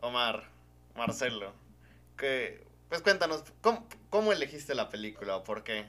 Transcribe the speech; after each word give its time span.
Omar, 0.00 0.44
Marcelo, 0.96 1.52
que, 2.16 2.62
pues 2.88 3.02
cuéntanos, 3.02 3.42
¿cómo, 4.10 4.32
elegiste 4.32 4.76
la 4.76 4.88
película 4.88 5.36
o 5.36 5.42
por 5.42 5.64
qué? 5.64 5.84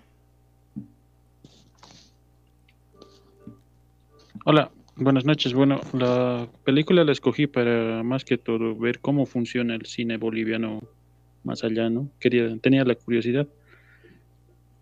Hola, 4.46 4.72
buenas 4.96 5.26
noches. 5.26 5.54
Bueno, 5.54 5.80
la 5.94 6.48
película 6.64 7.04
la 7.04 7.12
escogí 7.12 7.46
para 7.46 8.02
más 8.02 8.26
que 8.26 8.40
todo 8.40 8.76
ver 8.76 9.00
cómo 9.00 9.28
funciona 9.28 9.76
el 9.76 9.86
cine 9.86 10.18
boliviano 10.18 10.82
más 11.44 11.64
allá, 11.64 11.90
¿no? 11.90 12.10
Quería, 12.20 12.58
tenía 12.58 12.84
la 12.84 12.96
curiosidad. 12.96 13.48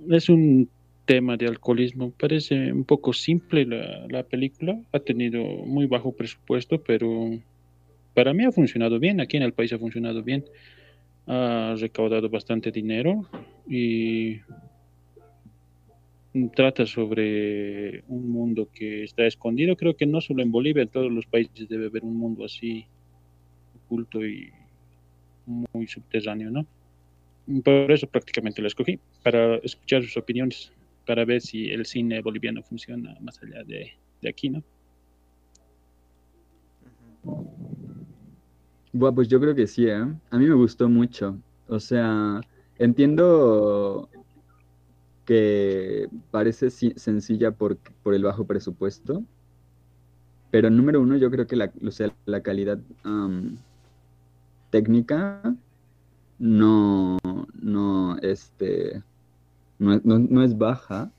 Es 0.09 0.29
un 0.29 0.69
tema 1.05 1.35
de 1.35 1.47
alcoholismo. 1.47 2.11
Parece 2.11 2.71
un 2.71 2.85
poco 2.85 3.11
simple 3.11 3.65
la 3.65 4.23
película. 4.23 4.79
Ha 4.93 4.99
tenido 4.99 5.43
muy 5.43 5.85
bajo 5.85 6.13
presupuesto, 6.13 6.81
pero 6.81 7.39
para 8.15 8.33
mí 8.33 8.45
ha 8.45 8.51
funcionado 8.51 8.97
bien. 8.97 9.21
Aquí 9.21 9.37
en 9.37 9.43
el 9.43 9.53
país 9.53 9.71
ha 9.73 9.77
funcionado 9.77 10.23
bien. 10.23 10.45
Ha 11.27 11.75
recaudado 11.77 12.29
bastante 12.29 12.71
dinero 12.71 13.27
y 13.67 14.39
trata 16.53 16.85
sobre 16.85 18.03
un 18.07 18.29
mundo 18.29 18.69
que 18.73 19.03
está 19.03 19.25
escondido. 19.25 19.75
Creo 19.75 19.95
que 19.95 20.05
no 20.05 20.21
solo 20.21 20.41
en 20.41 20.51
Bolivia, 20.51 20.83
en 20.83 20.89
todos 20.89 21.11
los 21.11 21.25
países 21.25 21.67
debe 21.69 21.87
haber 21.87 22.03
un 22.03 22.17
mundo 22.17 22.45
así 22.45 22.85
oculto 23.85 24.25
y 24.25 24.51
muy 25.45 25.87
subterráneo, 25.87 26.51
¿no? 26.51 26.65
Por 27.63 27.91
eso 27.91 28.07
prácticamente 28.07 28.61
lo 28.61 28.67
escogí, 28.67 28.99
para 29.23 29.57
escuchar 29.57 30.03
sus 30.03 30.17
opiniones, 30.17 30.71
para 31.05 31.23
ver 31.25 31.41
si 31.41 31.69
el 31.69 31.85
cine 31.85 32.21
boliviano 32.21 32.63
funciona 32.63 33.15
más 33.21 33.41
allá 33.43 33.63
de, 33.63 33.91
de 34.21 34.29
aquí, 34.29 34.49
¿no? 34.49 34.63
Bueno, 38.97 39.13
pues 39.13 39.27
yo 39.27 39.41
creo 39.41 39.53
que 39.53 39.67
sí, 39.67 39.87
¿eh? 39.87 40.05
A 40.29 40.37
mí 40.37 40.45
me 40.47 40.55
gustó 40.55 40.87
mucho. 40.87 41.37
O 41.67 41.81
sea, 41.81 42.39
entiendo 42.77 44.07
que 45.25 46.07
parece 46.31 46.69
sencilla 46.69 47.51
por, 47.51 47.75
por 48.03 48.13
el 48.13 48.23
bajo 48.23 48.45
presupuesto, 48.47 49.21
pero 50.49 50.69
número 50.69 51.01
uno, 51.01 51.17
yo 51.17 51.29
creo 51.29 51.45
que 51.45 51.57
la, 51.57 51.73
la 52.25 52.41
calidad 52.41 52.79
técnica 54.69 55.41
no, 56.39 57.17
no, 57.53 58.17
este, 58.19 59.03
no, 59.77 59.99
no, 60.05 60.41
es 60.41 60.57
baja. 60.57 61.11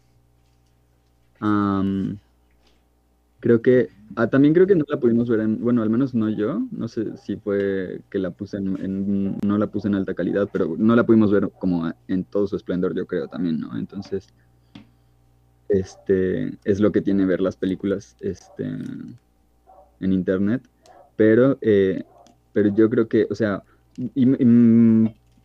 Creo 3.47 3.63
que 3.63 3.91
Ah, 4.15 4.29
también 4.29 4.55
creo 4.55 4.67
que 4.67 4.75
no 4.75 4.85
la 4.89 4.99
pudimos 4.99 5.29
ver 5.29 5.41
en, 5.41 5.61
bueno, 5.61 5.83
al 5.83 5.91
menos 5.91 6.15
no 6.15 6.31
yo, 6.31 6.63
no 6.71 6.89
sé 6.89 7.17
si 7.19 7.37
fue 7.37 8.01
que 8.09 8.19
la 8.19 8.31
puse 8.31 8.57
en, 8.57 9.37
no 9.45 9.59
la 9.59 9.67
puse 9.67 9.89
en 9.89 9.95
alta 9.95 10.15
calidad, 10.15 10.49
pero 10.51 10.75
no 10.79 10.95
la 10.97 11.05
pudimos 11.05 11.31
ver 11.31 11.51
como 11.59 11.93
en 12.09 12.25
todo 12.25 12.47
su 12.47 12.57
esplendor, 12.57 12.95
yo 12.95 13.07
creo 13.07 13.29
también, 13.29 13.61
¿no? 13.61 13.77
Entonces, 13.77 14.29
este, 15.69 16.57
es 16.65 16.81
lo 16.81 16.93
que 16.93 17.03
tiene 17.03 17.27
ver 17.27 17.41
las 17.41 17.57
películas, 17.57 18.17
este, 18.21 18.65
en 20.01 20.13
internet, 20.13 20.63
pero, 21.17 21.59
eh, 21.61 22.05
pero 22.55 22.75
yo 22.75 22.89
creo 22.89 23.09
que, 23.09 23.27
o 23.29 23.35
sea, 23.35 23.65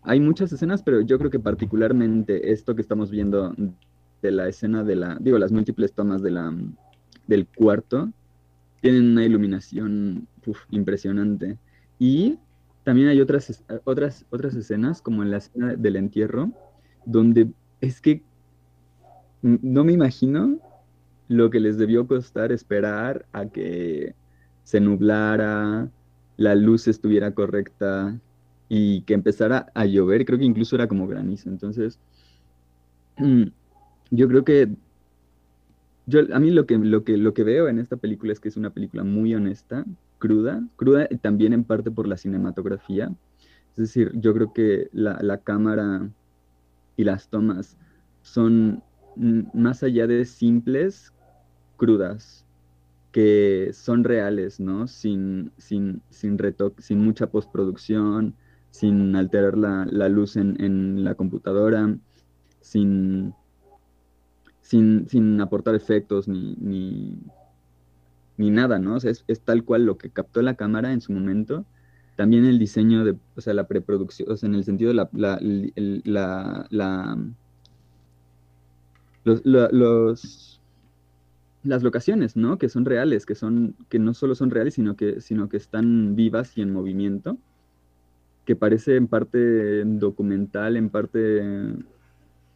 hay 0.04 0.20
muchas 0.22 0.54
escenas, 0.54 0.82
pero 0.82 1.02
yo 1.02 1.18
creo 1.18 1.32
que 1.32 1.40
particularmente 1.40 2.54
esto 2.54 2.76
que 2.76 2.82
estamos 2.82 3.12
viendo 3.12 3.54
de 4.22 4.32
la 4.32 4.48
escena 4.48 4.84
de 4.86 4.96
la, 4.96 5.18
digo, 5.20 5.38
las 5.40 5.52
múltiples 5.52 5.92
tomas 5.94 6.22
de 6.22 6.32
la, 6.32 6.54
del 7.32 7.48
cuarto, 7.48 8.12
tienen 8.82 9.12
una 9.12 9.24
iluminación 9.24 10.28
impresionante. 10.70 11.58
Y 11.98 12.38
también 12.84 13.08
hay 13.08 13.22
otras, 13.22 13.64
otras, 13.86 14.26
otras 14.30 14.54
escenas, 14.56 15.02
como 15.02 15.24
en 15.24 15.32
la 15.32 15.38
escena 15.38 15.76
del 15.76 15.96
entierro, 15.96 16.52
donde 17.06 17.50
es 17.80 18.02
que 18.02 18.22
no 19.42 19.84
me 19.84 19.94
imagino 19.94 20.60
lo 21.28 21.50
que 21.50 21.62
les 21.62 21.78
debió 21.78 22.06
costar 22.06 22.52
esperar 22.52 23.26
a 23.32 23.46
que 23.46 24.14
se 24.64 24.82
nublara, 24.82 25.90
la 26.36 26.56
luz 26.56 26.88
estuviera 26.88 27.34
correcta 27.34 28.20
y 28.68 29.02
que 29.04 29.14
empezara 29.14 29.72
a 29.74 29.86
llover. 29.86 30.26
Creo 30.26 30.38
que 30.38 30.46
incluso 30.46 30.76
era 30.76 30.88
como 30.88 31.08
granizo. 31.08 31.50
Entonces, 31.50 31.98
yo 34.12 34.28
creo 34.28 34.44
que 34.44 34.70
yo, 36.06 36.22
a 36.34 36.40
mí 36.40 36.52
lo 36.52 36.66
que, 36.66 36.78
lo, 36.78 37.04
que, 37.04 37.18
lo 37.18 37.34
que 37.34 37.44
veo 37.44 37.68
en 37.68 37.80
esta 37.80 37.98
película 37.98 38.34
es 38.34 38.40
que 38.40 38.50
es 38.50 38.58
una 38.58 38.72
película 38.72 39.04
muy 39.04 39.34
honesta, 39.36 39.86
cruda, 40.20 40.64
cruda 40.76 41.08
también 41.22 41.54
en 41.54 41.64
parte 41.64 41.92
por 41.92 42.08
la 42.08 42.18
cinematografía. 42.18 43.12
Es 43.72 43.78
decir, 43.78 44.12
yo 44.16 44.34
creo 44.34 44.54
que 44.54 44.90
la, 44.94 45.20
la 45.22 45.38
cámara 45.38 46.10
y 46.98 47.04
las 47.04 47.30
tomas 47.30 47.78
son 48.22 48.84
más 49.16 49.84
allá 49.84 50.08
de 50.08 50.26
simples, 50.26 51.14
crudas, 51.78 52.46
que 53.12 53.72
son 53.74 54.04
reales, 54.04 54.60
¿no? 54.60 54.88
Sin, 54.88 55.52
sin, 55.58 56.02
sin 56.10 56.38
retoque, 56.38 56.82
sin 56.82 57.00
mucha 57.04 57.28
postproducción, 57.28 58.36
sin 58.70 59.16
alterar 59.16 59.58
la, 59.58 59.86
la 59.86 60.08
luz 60.10 60.38
en, 60.38 60.62
en, 60.64 61.04
la 61.04 61.16
computadora, 61.16 61.98
sin, 62.62 63.34
sin, 64.62 65.42
aportar 65.42 65.76
efectos 65.76 66.28
ni, 66.28 66.56
ni, 68.38 68.50
nada, 68.50 68.80
¿no? 68.80 68.96
O 68.96 69.00
sea, 69.00 69.12
es, 69.12 69.42
tal 69.42 69.64
cual 69.64 69.86
lo 69.86 69.98
que 69.98 70.10
captó 70.10 70.42
la 70.42 70.56
cámara 70.56 70.94
en 70.94 71.02
su 71.02 71.12
momento. 71.12 71.66
También 72.16 72.46
el 72.46 72.60
diseño 72.60 73.04
de, 73.04 73.16
o 73.36 73.42
sea, 73.42 73.54
la 73.54 73.68
preproducción, 73.68 74.32
o 74.32 74.38
sea, 74.38 74.48
en 74.48 74.56
el 74.56 74.64
sentido 74.64 74.90
de 74.90 74.96
la, 74.96 75.10
la, 75.14 75.40
la, 76.70 77.18
los, 79.24 80.60
las 81.64 81.84
locaciones, 81.84 82.36
¿no? 82.36 82.58
Que 82.58 82.70
son 82.70 82.86
reales, 82.86 83.26
que 83.26 83.36
son, 83.36 83.76
que 83.90 84.00
no 84.00 84.14
solo 84.14 84.36
son 84.36 84.52
reales, 84.52 84.76
sino 84.76 84.96
que, 84.96 85.22
sino 85.22 85.50
que 85.50 85.58
están 85.58 86.16
vivas 86.16 86.58
y 86.58 86.62
en 86.62 86.74
movimiento, 86.74 87.38
que 88.46 88.56
parece 88.56 88.96
en 88.96 89.08
parte 89.08 89.84
documental, 89.86 90.76
en 90.78 90.90
parte 90.90 91.42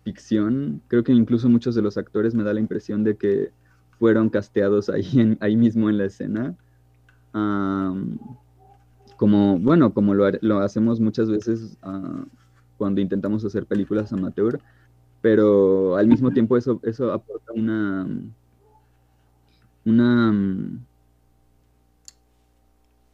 ficción. 0.05 0.81
Creo 0.87 1.03
que 1.03 1.11
incluso 1.11 1.49
muchos 1.49 1.75
de 1.75 1.81
los 1.81 1.97
actores 1.97 2.35
me 2.35 2.43
da 2.43 2.53
la 2.53 2.59
impresión 2.61 3.03
de 3.03 3.17
que 3.17 3.51
fueron 3.99 4.29
casteados 4.29 4.87
ahí, 4.89 5.09
en, 5.19 5.37
ahí 5.41 5.57
mismo 5.57 5.89
en 5.89 5.97
la 5.97 6.05
escena. 6.05 6.55
como, 9.17 9.59
bueno, 9.59 9.93
como 9.93 10.13
lo, 10.13 10.59
hacemos 10.59 10.99
muchas 10.99 11.29
veces 11.29 11.77
ah, 11.81 12.23
cuando 12.77 13.01
intentamos 13.01 13.43
hacer 13.43 13.65
películas 13.65 14.13
amateur, 14.13 14.59
pero 15.21 15.97
al 15.97 16.07
mismo 16.07 16.31
tiempo 16.31 16.55
eso, 16.55 16.79
eso 16.83 17.11
aporta 17.11 17.51
una, 17.53 18.07
una, 19.85 20.33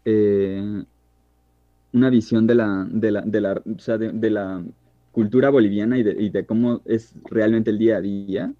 eh, 0.03 0.83
una 1.93 2.09
visión 2.09 2.45
de 2.47 2.55
la, 2.55 2.85
de 2.89 3.11
la, 3.11 3.21
de 3.21 3.41
la, 3.41 3.53
o 3.53 3.79
sea, 3.79 3.97
de 3.97 4.29
la 4.29 4.61
cultura 5.11 5.49
boliviana 5.49 5.97
y 5.97 6.29
de, 6.29 6.45
cómo 6.45 6.81
es 6.85 7.15
realmente 7.29 7.69
el 7.71 7.77
día 7.77 7.97
a 7.97 8.01
día, 8.01 8.53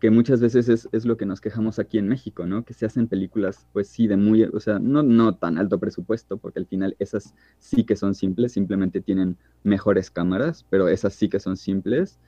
que 0.00 0.10
muchas 0.10 0.40
veces 0.40 0.88
es, 0.92 1.04
lo 1.04 1.16
que 1.16 1.26
nos 1.26 1.40
quejamos 1.40 1.78
aquí 1.78 1.98
en 1.98 2.06
México, 2.06 2.46
¿no? 2.46 2.64
Que 2.64 2.74
se 2.74 2.86
hacen 2.86 3.08
películas, 3.08 3.66
pues 3.72 3.88
sí, 3.88 4.06
de 4.06 4.16
muy, 4.16 4.44
o 4.44 4.60
sea, 4.60 4.78
no, 4.78 5.02
no 5.02 5.34
tan 5.34 5.58
alto 5.58 5.78
presupuesto, 5.78 6.36
porque 6.36 6.58
al 6.58 6.66
final 6.66 6.94
esas 6.98 7.34
sí 7.58 7.84
que 7.84 7.96
son 7.96 8.14
simples, 8.14 8.52
simplemente 8.52 9.00
tienen 9.00 9.36
mejores 9.62 10.10
cámaras, 10.10 10.66
pero 10.68 10.88
esas 10.88 11.14
sí 11.14 11.28
que 11.28 11.40
son 11.40 11.56
simples 11.56 12.18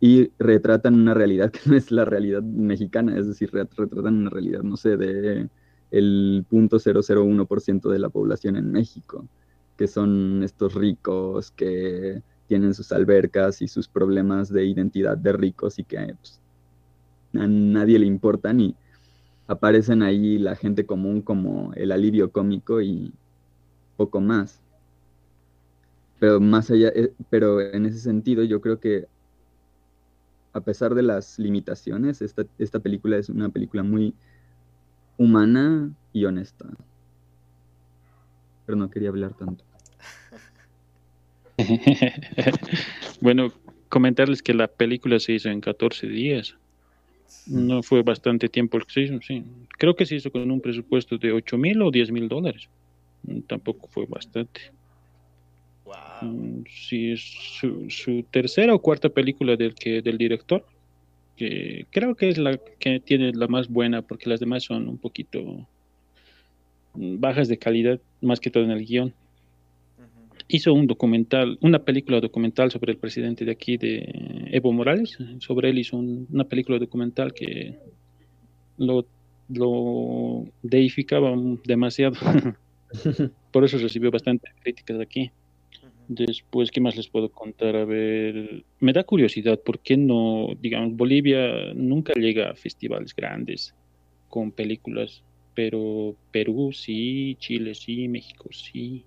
y 0.00 0.32
retratan 0.38 0.94
una 0.94 1.14
realidad 1.14 1.52
que 1.52 1.60
no 1.66 1.76
es 1.76 1.92
la 1.92 2.04
realidad 2.04 2.42
mexicana, 2.42 3.16
es 3.16 3.28
decir, 3.28 3.50
retratan 3.52 4.16
una 4.16 4.30
realidad, 4.30 4.62
no 4.62 4.76
sé, 4.76 4.96
de 4.96 5.48
el 5.92 6.44
0.001% 6.50 7.88
de 7.88 7.98
la 7.98 8.08
población 8.08 8.56
en 8.56 8.72
México, 8.72 9.28
que 9.76 9.86
son 9.86 10.42
estos 10.42 10.74
ricos 10.74 11.52
que 11.52 12.22
tienen 12.52 12.74
sus 12.74 12.92
albercas 12.92 13.62
y 13.62 13.66
sus 13.66 13.88
problemas 13.88 14.52
de 14.52 14.66
identidad 14.66 15.16
de 15.16 15.32
ricos 15.32 15.78
y 15.78 15.84
que 15.84 16.14
pues, 16.20 16.38
a 17.32 17.46
nadie 17.46 17.98
le 17.98 18.04
importan 18.04 18.60
y 18.60 18.76
aparecen 19.46 20.02
ahí 20.02 20.36
la 20.36 20.54
gente 20.54 20.84
común 20.84 21.22
como 21.22 21.72
el 21.76 21.90
alivio 21.92 22.30
cómico 22.30 22.82
y 22.82 23.10
poco 23.96 24.20
más. 24.20 24.60
Pero 26.20 26.40
más 26.40 26.70
allá, 26.70 26.88
eh, 26.88 27.14
pero 27.30 27.58
en 27.62 27.86
ese 27.86 28.00
sentido 28.00 28.44
yo 28.44 28.60
creo 28.60 28.78
que 28.78 29.08
a 30.52 30.60
pesar 30.60 30.94
de 30.94 31.04
las 31.04 31.38
limitaciones, 31.38 32.20
esta, 32.20 32.44
esta 32.58 32.80
película 32.80 33.16
es 33.16 33.30
una 33.30 33.48
película 33.48 33.82
muy 33.82 34.14
humana 35.16 35.90
y 36.12 36.26
honesta. 36.26 36.66
Pero 38.66 38.76
no 38.76 38.90
quería 38.90 39.08
hablar 39.08 39.32
tanto. 39.38 39.64
bueno, 43.20 43.52
comentarles 43.88 44.42
que 44.42 44.54
la 44.54 44.68
película 44.68 45.18
se 45.20 45.34
hizo 45.34 45.50
en 45.50 45.60
14 45.60 46.06
días. 46.06 46.56
No 47.46 47.82
fue 47.82 48.02
bastante 48.02 48.48
tiempo 48.48 48.76
el 48.78 48.86
que 48.86 48.92
se 48.92 49.00
hizo, 49.02 49.20
sí. 49.20 49.44
Creo 49.78 49.96
que 49.96 50.06
se 50.06 50.16
hizo 50.16 50.30
con 50.30 50.50
un 50.50 50.60
presupuesto 50.60 51.18
de 51.18 51.32
8 51.32 51.58
mil 51.58 51.82
o 51.82 51.90
10 51.90 52.10
mil 52.12 52.28
dólares. 52.28 52.68
mm, 53.24 53.40
tampoco 53.42 53.88
fue 53.88 54.06
bastante. 54.06 54.60
Wow. 55.84 55.94
Mm, 56.22 56.64
Sí, 56.70 57.12
es 57.12 57.20
su, 57.20 57.90
su 57.90 58.22
tercera 58.30 58.74
o 58.74 58.80
cuarta 58.80 59.08
película 59.08 59.56
del, 59.56 59.74
que, 59.74 60.02
del 60.02 60.18
director, 60.18 60.64
que 61.36 61.86
creo 61.90 62.14
que 62.14 62.28
es 62.28 62.38
la 62.38 62.56
que 62.78 63.00
tiene 63.00 63.32
la 63.32 63.48
más 63.48 63.68
buena, 63.68 64.02
porque 64.02 64.30
las 64.30 64.40
demás 64.40 64.64
son 64.64 64.88
un 64.88 64.98
poquito 64.98 65.42
mm, 66.94 67.20
bajas 67.20 67.48
de 67.48 67.58
calidad, 67.58 68.00
más 68.20 68.40
que 68.40 68.50
todo 68.50 68.64
en 68.64 68.70
el 68.70 68.86
guion. 68.86 69.14
Hizo 70.48 70.74
un 70.74 70.86
documental, 70.86 71.58
una 71.62 71.84
película 71.84 72.20
documental 72.20 72.70
sobre 72.70 72.92
el 72.92 72.98
presidente 72.98 73.44
de 73.44 73.52
aquí, 73.52 73.76
de 73.76 74.48
Evo 74.52 74.72
Morales. 74.72 75.16
Sobre 75.38 75.70
él 75.70 75.78
hizo 75.78 75.96
un- 75.96 76.26
una 76.30 76.44
película 76.44 76.78
documental 76.78 77.32
que 77.32 77.78
lo, 78.76 79.06
lo 79.48 80.44
deificaba 80.62 81.34
demasiado. 81.64 82.14
Por 83.50 83.64
eso 83.64 83.78
recibió 83.78 84.10
bastantes 84.10 84.50
críticas 84.62 85.00
aquí. 85.00 85.30
Ujú. 85.82 85.90
Después, 86.08 86.70
¿qué 86.70 86.80
más 86.80 86.96
les 86.96 87.08
puedo 87.08 87.30
contar? 87.30 87.76
A 87.76 87.84
ver, 87.84 88.64
me 88.80 88.92
da 88.92 89.04
curiosidad, 89.04 89.60
¿por 89.64 89.80
qué 89.80 89.96
no, 89.96 90.48
digamos, 90.58 90.96
Bolivia 90.96 91.72
nunca 91.74 92.12
llega 92.14 92.50
a 92.50 92.54
festivales 92.54 93.14
grandes 93.14 93.74
con 94.28 94.52
películas, 94.52 95.24
pero 95.54 96.16
Perú 96.30 96.72
sí, 96.72 97.36
Chile 97.38 97.74
sí, 97.74 98.08
México 98.08 98.48
sí. 98.52 99.06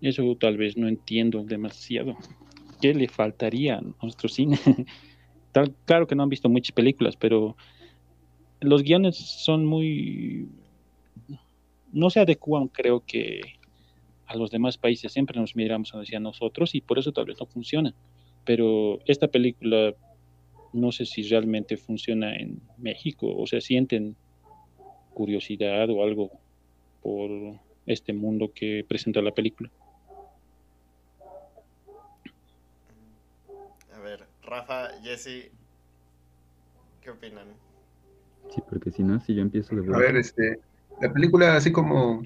Eso 0.00 0.36
tal 0.36 0.56
vez 0.56 0.76
no 0.76 0.88
entiendo 0.88 1.42
demasiado. 1.44 2.16
¿Qué 2.80 2.94
le 2.94 3.08
faltaría 3.08 3.76
a 3.76 3.82
nuestro 4.02 4.28
cine? 4.28 4.58
Tal- 5.52 5.74
claro 5.84 6.06
que 6.06 6.14
no 6.14 6.22
han 6.22 6.28
visto 6.28 6.48
muchas 6.48 6.72
películas, 6.72 7.16
pero 7.16 7.56
los 8.60 8.82
guiones 8.82 9.16
son 9.16 9.66
muy... 9.66 10.48
No 11.92 12.08
se 12.08 12.20
adecuan, 12.20 12.68
creo 12.68 13.04
que 13.04 13.40
a 14.26 14.36
los 14.36 14.50
demás 14.50 14.78
países 14.78 15.12
siempre 15.12 15.40
nos 15.40 15.56
miramos 15.56 15.90
hacia 15.90 16.20
nosotros 16.20 16.74
y 16.74 16.80
por 16.80 16.98
eso 16.98 17.12
tal 17.12 17.24
vez 17.26 17.36
no 17.40 17.46
funciona. 17.46 17.94
Pero 18.44 19.00
esta 19.06 19.28
película 19.28 19.94
no 20.72 20.92
sé 20.92 21.04
si 21.04 21.22
realmente 21.22 21.76
funciona 21.76 22.36
en 22.36 22.60
México, 22.78 23.26
o 23.36 23.46
sea, 23.46 23.60
sienten 23.60 24.16
curiosidad 25.14 25.90
o 25.90 26.04
algo 26.04 26.30
por 27.02 27.30
este 27.86 28.12
mundo 28.12 28.52
que 28.54 28.84
presenta 28.88 29.20
la 29.20 29.32
película. 29.32 29.70
A 33.92 33.98
ver, 33.98 34.26
Rafa, 34.50 34.88
Jesse, 35.04 35.48
¿qué 37.00 37.10
opinan? 37.10 37.46
Sí, 38.52 38.60
porque 38.68 38.90
si 38.90 39.04
no, 39.04 39.20
si 39.20 39.34
yo 39.36 39.42
empiezo 39.42 39.76
de 39.76 39.94
A 39.94 39.98
ver, 39.98 40.16
este, 40.16 40.58
la 41.00 41.12
película, 41.12 41.54
así 41.54 41.70
como, 41.70 42.20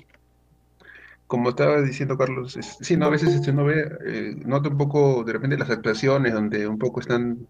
como 1.26 1.50
estaba 1.50 1.82
diciendo 1.82 2.16
Carlos, 2.16 2.56
es- 2.56 2.78
sí, 2.80 2.96
no, 2.96 3.06
a 3.06 3.10
veces 3.10 3.34
este, 3.34 3.50
uno 3.50 3.64
ve, 3.64 3.90
eh, 4.06 4.34
nota 4.46 4.70
un 4.70 4.78
poco 4.78 5.22
de 5.24 5.34
repente 5.34 5.58
las 5.58 5.68
actuaciones, 5.70 6.32
donde 6.32 6.66
un 6.66 6.78
poco 6.78 7.00
están, 7.00 7.46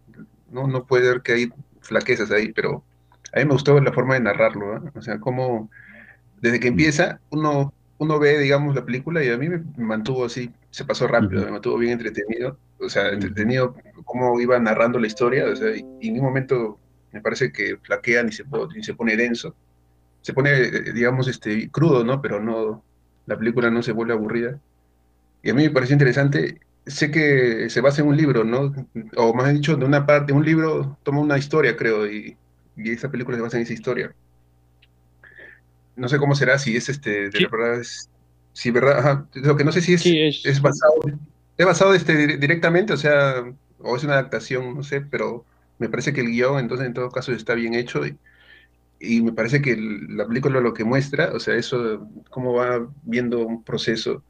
no, 0.50 0.66
no 0.66 0.86
puede 0.86 1.08
ver 1.08 1.22
que 1.22 1.32
hay 1.32 1.48
flaquezas 1.80 2.30
ahí, 2.32 2.52
pero 2.52 2.84
a 3.32 3.38
mí 3.38 3.44
me 3.44 3.52
gustó 3.52 3.78
la 3.80 3.92
forma 3.92 4.14
de 4.14 4.20
narrarlo, 4.20 4.74
¿ah? 4.74 4.82
O 4.94 5.02
sea, 5.02 5.20
como 5.20 5.70
desde 6.40 6.60
que 6.60 6.68
empieza, 6.68 7.20
uno, 7.30 7.72
uno 7.98 8.18
ve, 8.18 8.38
digamos, 8.38 8.74
la 8.74 8.84
película 8.84 9.24
y 9.24 9.30
a 9.30 9.38
mí 9.38 9.48
me 9.48 9.62
mantuvo 9.76 10.24
así, 10.24 10.50
se 10.74 10.84
pasó 10.84 11.06
rápido, 11.06 11.44
me 11.44 11.52
mantuvo 11.52 11.78
bien 11.78 11.92
entretenido, 11.92 12.58
o 12.80 12.88
sea, 12.88 13.10
entretenido 13.10 13.76
cómo 14.04 14.40
iba 14.40 14.58
narrando 14.58 14.98
la 14.98 15.06
historia, 15.06 15.46
o 15.46 15.54
sea, 15.54 15.70
y, 15.76 15.84
y 16.00 16.08
en 16.08 16.18
un 16.18 16.24
momento 16.24 16.80
me 17.12 17.20
parece 17.20 17.52
que 17.52 17.76
flaquea 17.76 18.24
ni 18.24 18.32
se, 18.32 18.42
ni 18.74 18.82
se 18.82 18.94
pone 18.94 19.16
denso, 19.16 19.54
se 20.20 20.32
pone, 20.34 20.50
eh, 20.52 20.92
digamos, 20.92 21.28
este, 21.28 21.70
crudo, 21.70 22.02
¿no? 22.02 22.20
Pero 22.20 22.40
no, 22.40 22.82
la 23.26 23.38
película 23.38 23.70
no 23.70 23.84
se 23.84 23.92
vuelve 23.92 24.14
aburrida. 24.14 24.58
Y 25.44 25.50
a 25.50 25.54
mí 25.54 25.62
me 25.62 25.70
pareció 25.70 25.94
interesante, 25.94 26.60
sé 26.86 27.12
que 27.12 27.70
se 27.70 27.80
basa 27.80 28.02
en 28.02 28.08
un 28.08 28.16
libro, 28.16 28.42
¿no? 28.42 28.74
O 29.16 29.32
más 29.32 29.44
bien 29.44 29.56
dicho, 29.58 29.76
de 29.76 29.84
una 29.84 30.04
parte, 30.06 30.32
un 30.32 30.44
libro 30.44 30.98
toma 31.04 31.20
una 31.20 31.38
historia, 31.38 31.76
creo, 31.76 32.04
y, 32.10 32.36
y 32.76 32.90
esa 32.90 33.12
película 33.12 33.36
se 33.36 33.42
basa 33.44 33.58
en 33.58 33.62
esa 33.62 33.74
historia. 33.74 34.12
No 35.96 36.08
sé 36.08 36.18
cómo 36.18 36.34
será, 36.34 36.58
si 36.58 36.76
es 36.76 36.88
este, 36.88 37.30
de 37.30 37.38
Sí. 37.38 37.44
la 37.44 37.48
verdad 37.48 37.80
es, 37.80 38.10
si 38.54 38.70
verdad, 38.70 38.98
ajá, 39.00 39.28
lo 39.34 39.56
que 39.56 39.64
no 39.64 39.72
sé 39.72 39.82
si 39.82 39.94
es, 39.94 40.02
Sí, 40.02 40.18
es- 40.18 40.46
es 40.46 40.62
basado, 40.62 40.94
es 41.58 41.66
basado 41.66 41.94
este, 41.94 42.14
dir- 42.14 42.38
directamente, 42.38 42.94
o 42.94 42.96
sea, 42.96 43.44
o 43.78 43.96
es 43.96 44.04
una 44.04 44.14
adaptación, 44.14 44.74
no 44.76 44.82
sé, 44.82 45.02
pero 45.02 45.44
me 45.78 45.88
parece 45.90 46.12
que 46.14 46.22
el 46.22 46.28
guion, 46.28 46.58
entonces, 46.60 46.86
en 46.86 46.94
todo 46.94 47.10
caso, 47.10 47.32
está 47.32 47.54
bien 47.54 47.74
hecho 47.74 48.06
y, 48.06 48.18
y 49.00 49.22
me 49.22 49.32
parece 49.32 49.62
que 49.62 49.72
el- 49.72 50.16
la 50.16 50.26
película 50.26 50.60
lo 50.60 50.74
que 50.74 50.84
muestra, 50.84 51.32
o 51.34 51.40
sea, 51.40 51.56
eso, 51.56 52.08
cómo 52.30 52.54
va 52.54 52.88
viendo 53.04 53.46
un 53.46 53.64
proceso 53.64 54.24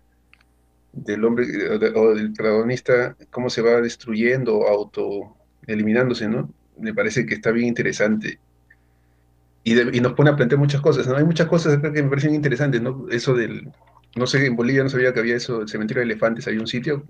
del 0.92 1.24
hombre 1.24 1.46
eh, 1.46 1.70
o, 1.70 1.78
de- 1.78 1.92
o 1.94 2.14
del 2.14 2.32
protagonista, 2.32 3.16
cómo 3.30 3.50
se 3.50 3.62
va 3.62 3.80
destruyendo 3.80 4.56
o 4.58 4.68
auto 4.68 5.36
eliminándose, 5.66 6.28
¿no? 6.28 6.52
Me 6.78 6.94
parece 6.94 7.26
que 7.26 7.34
está 7.34 7.50
bien 7.52 7.68
interesante. 7.68 8.40
Y, 9.62 9.74
de- 9.74 9.96
y 9.96 10.00
nos 10.00 10.12
pone 10.12 10.30
a 10.30 10.36
plantear 10.36 10.58
muchas 10.58 10.80
cosas, 10.80 11.06
¿no? 11.06 11.16
Hay 11.16 11.24
muchas 11.24 11.48
cosas 11.48 11.80
que 11.80 12.02
me 12.02 12.08
parecen 12.10 12.34
interesantes, 12.34 12.82
¿no? 12.82 13.06
Eso 13.10 13.34
del, 13.34 13.70
no 14.16 14.26
sé, 14.26 14.46
en 14.46 14.56
Bolivia 14.56 14.82
no 14.82 14.88
sabía 14.90 15.12
que 15.12 15.20
había 15.20 15.36
eso, 15.36 15.62
el 15.62 15.68
cementerio 15.68 16.00
de 16.00 16.06
elefantes, 16.06 16.46
hay 16.48 16.58
un 16.58 16.66
sitio. 16.66 17.04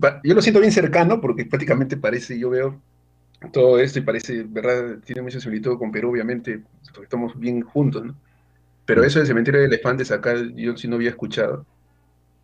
Pa- 0.00 0.20
Yo 0.22 0.34
lo 0.34 0.42
siento 0.42 0.60
bien 0.60 0.72
cercano 0.72 1.20
porque 1.20 1.46
prácticamente 1.46 1.96
parece, 1.96 2.38
yo 2.38 2.50
veo 2.50 2.82
todo 3.52 3.78
esto 3.80 3.98
y 4.00 4.02
parece, 4.02 4.44
¿verdad? 4.44 5.00
Tiene 5.04 5.22
mucha 5.22 5.40
similitud 5.40 5.78
con 5.78 5.92
Perú, 5.92 6.10
obviamente, 6.12 6.64
porque 6.92 7.04
estamos 7.04 7.38
bien 7.38 7.62
juntos, 7.62 8.04
¿no? 8.06 8.16
Pero 8.86 9.04
eso 9.04 9.18
del 9.20 9.28
cementerio 9.28 9.60
de 9.60 9.68
elefantes 9.68 10.12
acá 10.12 10.34
yo 10.56 10.76
sí 10.76 10.88
no 10.88 10.96
había 10.96 11.10
escuchado, 11.10 11.66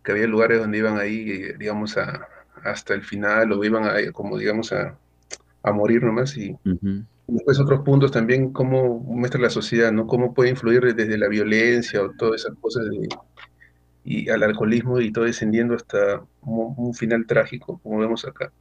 que 0.03 0.11
había 0.13 0.27
lugares 0.27 0.59
donde 0.59 0.79
iban 0.79 0.99
ahí, 0.99 1.31
eh, 1.31 1.55
digamos, 1.59 1.97
a, 1.97 2.27
hasta 2.63 2.93
el 2.95 3.03
final 3.03 3.51
o 3.53 3.63
iban 3.65 3.85
a, 3.85 4.11
como, 4.13 4.37
digamos, 4.37 4.73
a, 4.73 4.99
a 5.63 5.71
morir 5.73 6.03
nomás 6.03 6.37
y 6.37 6.57
después 7.27 7.59
otros 7.59 7.81
puntos 7.81 8.11
también, 8.11 8.53
cómo 8.53 8.99
muestra 8.99 9.41
la 9.41 9.49
sociedad, 9.49 9.91
¿no? 9.91 10.07
Cómo 10.07 10.33
puede 10.33 10.51
influir 10.51 10.95
desde 10.95 11.17
la 11.17 11.27
violencia 11.27 12.03
o 12.03 12.11
todas 12.13 12.41
esas 12.41 12.57
cosas 12.59 12.85
de, 12.89 13.07
y 14.05 14.29
al 14.29 14.43
alcoholismo 14.43 15.01
y 15.01 15.11
todo 15.11 15.25
descendiendo 15.25 15.73
hasta 15.75 16.21
un, 16.41 16.75
un 16.77 16.93
final 16.93 17.25
trágico, 17.25 17.79
como 17.81 17.97
vemos 17.97 18.23
acá. 18.25 18.53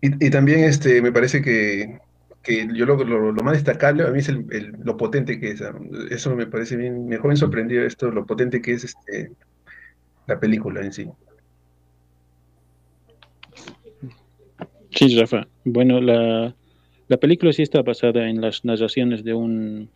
Y, 0.00 0.26
y 0.26 0.30
también 0.30 0.64
este, 0.64 1.00
me 1.00 1.12
parece 1.12 1.40
que, 1.40 1.98
que 2.42 2.68
yo 2.74 2.84
lo, 2.84 2.96
lo- 3.04 3.32
lo 3.32 3.42
más 3.42 3.54
destacable 3.54 4.02
a 4.04 4.10
mí 4.10 4.18
es 4.18 4.28
el, 4.28 4.44
el- 4.50 4.72
lo 4.84 4.96
potente 4.96 5.38
que 5.40 5.50
es. 5.52 5.62
Eso 6.10 6.34
me 6.34 6.46
parece 6.46 6.76
bien, 6.76 7.06
me 7.06 7.16
dejó 7.16 7.28
bien 7.28 7.36
sorprendido 7.38 7.84
esto, 7.84 8.10
lo 8.10 8.26
potente 8.26 8.60
que 8.60 8.72
es 8.72 8.84
este, 8.84 9.32
la 10.26 10.38
película 10.40 10.82
en 10.84 10.92
sí. 10.92 11.08
Sí, 14.90 15.16
Rafa. 15.18 15.48
Bueno, 15.64 16.00
la, 16.00 16.56
la 17.08 17.16
película 17.18 17.52
sí 17.52 17.62
está 17.62 17.82
basada 17.82 18.28
en 18.28 18.40
las 18.40 18.64
narraciones 18.64 19.24
de 19.24 19.34
un 19.34 19.90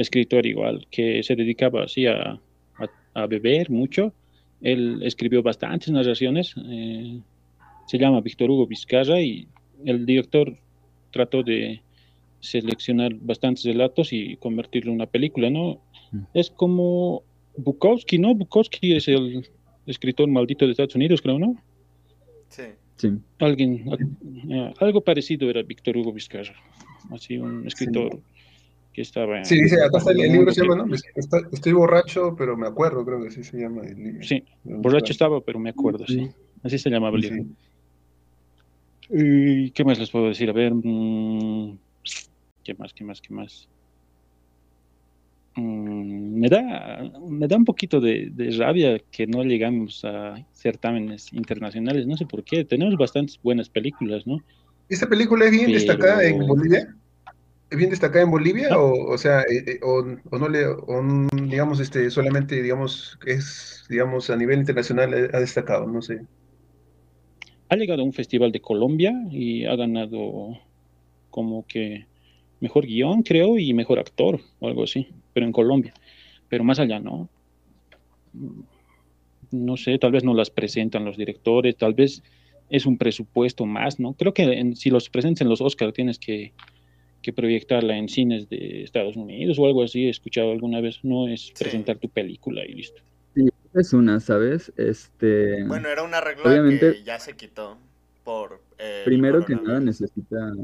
escritor 0.00 0.46
igual, 0.46 0.86
que 0.90 1.22
se 1.22 1.34
dedicaba 1.36 1.84
así 1.84 2.06
a, 2.06 2.32
a- 2.78 2.90
a 3.14 3.26
beber 3.26 3.70
mucho. 3.70 4.12
Él 4.60 5.00
escribió 5.02 5.42
bastantes 5.42 5.90
narraciones. 5.90 6.54
eh, 6.68 7.20
se 7.86 7.98
llama 7.98 8.20
Víctor 8.20 8.50
Hugo 8.50 8.66
Vizcarra 8.66 9.20
y 9.20 9.48
el 9.84 10.06
director 10.06 10.56
trató 11.10 11.42
de 11.42 11.80
seleccionar 12.40 13.12
bastantes 13.14 13.64
relatos 13.64 14.12
y 14.12 14.36
convertirlo 14.36 14.90
en 14.92 14.96
una 14.96 15.06
película, 15.06 15.50
¿no? 15.50 15.80
Mm. 16.12 16.20
Es 16.34 16.50
como 16.50 17.22
Bukowski, 17.56 18.18
¿no? 18.18 18.34
Bukowski 18.34 18.94
es 18.94 19.08
el 19.08 19.46
escritor 19.86 20.28
maldito 20.28 20.64
de 20.66 20.70
Estados 20.72 20.94
Unidos, 20.94 21.20
creo, 21.20 21.38
¿no? 21.38 21.56
Sí. 22.48 22.62
Sí. 22.96 23.08
Alguien, 23.38 23.84
eh, 24.50 24.72
algo 24.78 25.00
parecido 25.00 25.48
era 25.50 25.62
Víctor 25.62 25.96
Hugo 25.96 26.12
Vizcarra, 26.12 26.54
así 27.10 27.38
un 27.38 27.66
escritor 27.66 28.20
que 29.00 29.02
estaba 29.02 29.38
en... 29.38 29.44
Sí, 29.46 29.60
dice, 29.62 29.76
acá 29.82 29.96
está 29.98 30.10
el, 30.12 30.18
libro 30.18 30.52
se 30.52 30.60
llama, 30.62 30.76
¿no? 30.84 30.96
Sí, 30.96 31.02
Está- 31.14 31.40
estoy 31.50 31.72
borracho, 31.72 32.34
pero 32.36 32.54
me 32.56 32.66
acuerdo, 32.66 33.02
creo 33.04 33.22
que 33.22 33.30
sí 33.30 33.42
se 33.42 33.56
llama 33.58 33.82
el 33.82 33.96
libro. 33.96 34.20
borracho 34.64 35.12
estaba, 35.12 35.40
pero 35.40 35.58
me 35.58 35.70
acuerdo, 35.70 36.04
sí. 36.06 36.28
Así 36.62 36.78
se 36.78 36.90
llamaba 36.90 37.16
el 37.16 37.22
Sí. 37.24 37.30
libro. 37.30 37.50
¿Y 39.12 39.70
qué 39.70 39.84
más 39.84 39.98
les 39.98 40.10
puedo 40.10 40.28
decir? 40.28 40.50
A 40.50 40.52
ver, 40.52 40.72
mm, 40.74 41.78
¿qué 42.62 42.74
más, 42.74 42.92
qué 42.92 43.04
más, 43.04 43.20
qué 43.20 43.32
más? 43.34 43.68
Mm, 45.56 46.38
me 46.38 46.48
da, 46.48 47.10
me 47.28 47.48
da 47.48 47.56
un 47.56 47.64
poquito 47.64 48.00
de, 48.00 48.28
de 48.32 48.50
rabia 48.56 49.00
que 49.10 49.26
no 49.26 49.42
llegamos 49.42 50.04
a 50.04 50.36
certámenes 50.52 51.32
internacionales, 51.32 52.06
no 52.06 52.16
sé 52.16 52.26
por 52.26 52.44
qué. 52.44 52.64
Tenemos 52.64 52.96
bastantes 52.96 53.40
buenas 53.42 53.68
películas, 53.68 54.26
¿no? 54.26 54.38
¿Esta 54.88 55.08
película 55.08 55.46
es 55.46 55.50
bien 55.52 55.66
Pero- 55.66 55.78
destacada 55.78 56.24
en 56.24 56.46
Bolivia? 56.46 56.94
¿Es 57.70 57.78
bien 57.78 57.90
destacada 57.90 58.24
en 58.24 58.32
Bolivia? 58.32 58.76
O, 58.76 59.12
o 59.12 59.16
sea, 59.16 59.42
eh, 59.42 59.64
eh, 59.66 59.80
o, 59.82 60.04
o 60.30 60.38
no 60.38 60.48
le, 60.48 60.66
o, 60.66 61.02
mm, 61.02 61.28
digamos, 61.48 61.78
este, 61.78 62.10
solamente, 62.10 62.60
digamos, 62.60 63.16
es, 63.24 63.84
digamos, 63.88 64.28
a 64.28 64.36
nivel 64.36 64.58
internacional 64.58 65.14
eh, 65.14 65.30
ha 65.32 65.38
destacado, 65.38 65.86
no 65.86 66.02
sé. 66.02 66.20
ha 67.68 67.76
llegado 67.76 68.02
a 68.02 68.04
un 68.04 68.12
festival 68.12 68.50
de 68.50 68.60
Colombia 68.60 69.12
y 69.30 69.64
ha 69.66 69.76
ganado 69.76 70.58
como 71.30 71.64
que 71.66 72.06
mejor 72.58 72.86
guion, 72.86 73.22
creo, 73.22 73.56
y 73.56 73.72
mejor 73.72 74.00
actor 74.00 74.40
o 74.58 74.66
algo 74.66 74.82
así. 74.82 75.06
Pero 75.32 75.46
en 75.46 75.52
Colombia. 75.52 75.94
Pero 76.48 76.64
más 76.64 76.80
allá, 76.80 76.98
¿no? 76.98 77.28
No 79.52 79.76
sé, 79.76 79.96
tal 79.98 80.10
vez 80.10 80.24
no 80.24 80.34
las 80.34 80.50
presentan 80.50 81.04
los 81.04 81.16
directores, 81.16 81.76
tal 81.76 81.94
vez 81.94 82.24
es 82.68 82.84
un 82.84 82.98
presupuesto 82.98 83.64
más, 83.64 84.00
¿no? 84.00 84.14
Creo 84.14 84.34
que 84.34 84.72
si 84.74 84.90
los 84.90 85.08
presentas 85.08 85.42
en 85.42 85.48
los 85.48 85.60
Oscars 85.60 85.92
tienes 85.92 86.18
que, 86.18 86.52
proyectarla 87.34 87.96
en 87.96 88.08
cines 88.08 88.48
de 88.48 88.82
Estados 88.82 89.16
Unidos 89.16 89.58
o 89.58 89.66
algo 89.66 89.82
así, 89.82 90.06
he 90.06 90.10
escuchado 90.10 90.52
alguna 90.52 90.80
vez, 90.80 91.00
no 91.02 91.28
es 91.28 91.52
presentar 91.58 91.98
tu 91.98 92.08
película 92.08 92.64
y 92.64 92.74
listo. 92.74 93.02
Sí, 93.34 93.48
es 93.74 93.92
una, 93.92 94.20
¿sabes? 94.20 94.72
Este... 94.76 95.64
Bueno, 95.64 95.88
era 95.88 96.02
una 96.02 96.20
regla 96.20 96.44
que 96.78 97.02
ya 97.04 97.18
se 97.18 97.34
quitó 97.36 97.78
por... 98.24 98.60
Eh, 98.78 99.02
primero 99.04 99.44
que 99.44 99.54
nada 99.54 99.80
necesita, 99.80 100.54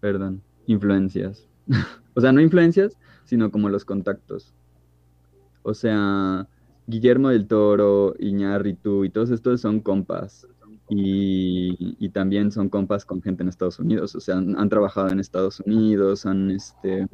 perdón, 0.00 0.40
influencias. 0.66 1.46
o 2.14 2.20
sea, 2.20 2.32
no 2.32 2.40
influencias, 2.40 2.96
sino 3.24 3.50
como 3.50 3.68
los 3.68 3.84
contactos. 3.84 4.54
O 5.62 5.74
sea, 5.74 6.46
Guillermo 6.86 7.28
del 7.30 7.46
Toro, 7.46 8.14
Iñárritu 8.18 9.04
y 9.04 9.10
todos 9.10 9.30
estos 9.30 9.60
son 9.60 9.80
compas. 9.80 10.46
Y, 10.90 12.08
también 12.10 12.50
son 12.50 12.68
compas 12.68 13.04
con 13.04 13.22
gente 13.22 13.42
en 13.42 13.48
Estados 13.48 13.78
Unidos. 13.78 14.14
O 14.16 14.20
sea, 14.20 14.36
han, 14.36 14.68
trabajado 14.68 15.08
en 15.08 15.20
Estados 15.20 15.60
Unidos, 15.60 16.26
han 16.26 16.50
este, 16.50 17.06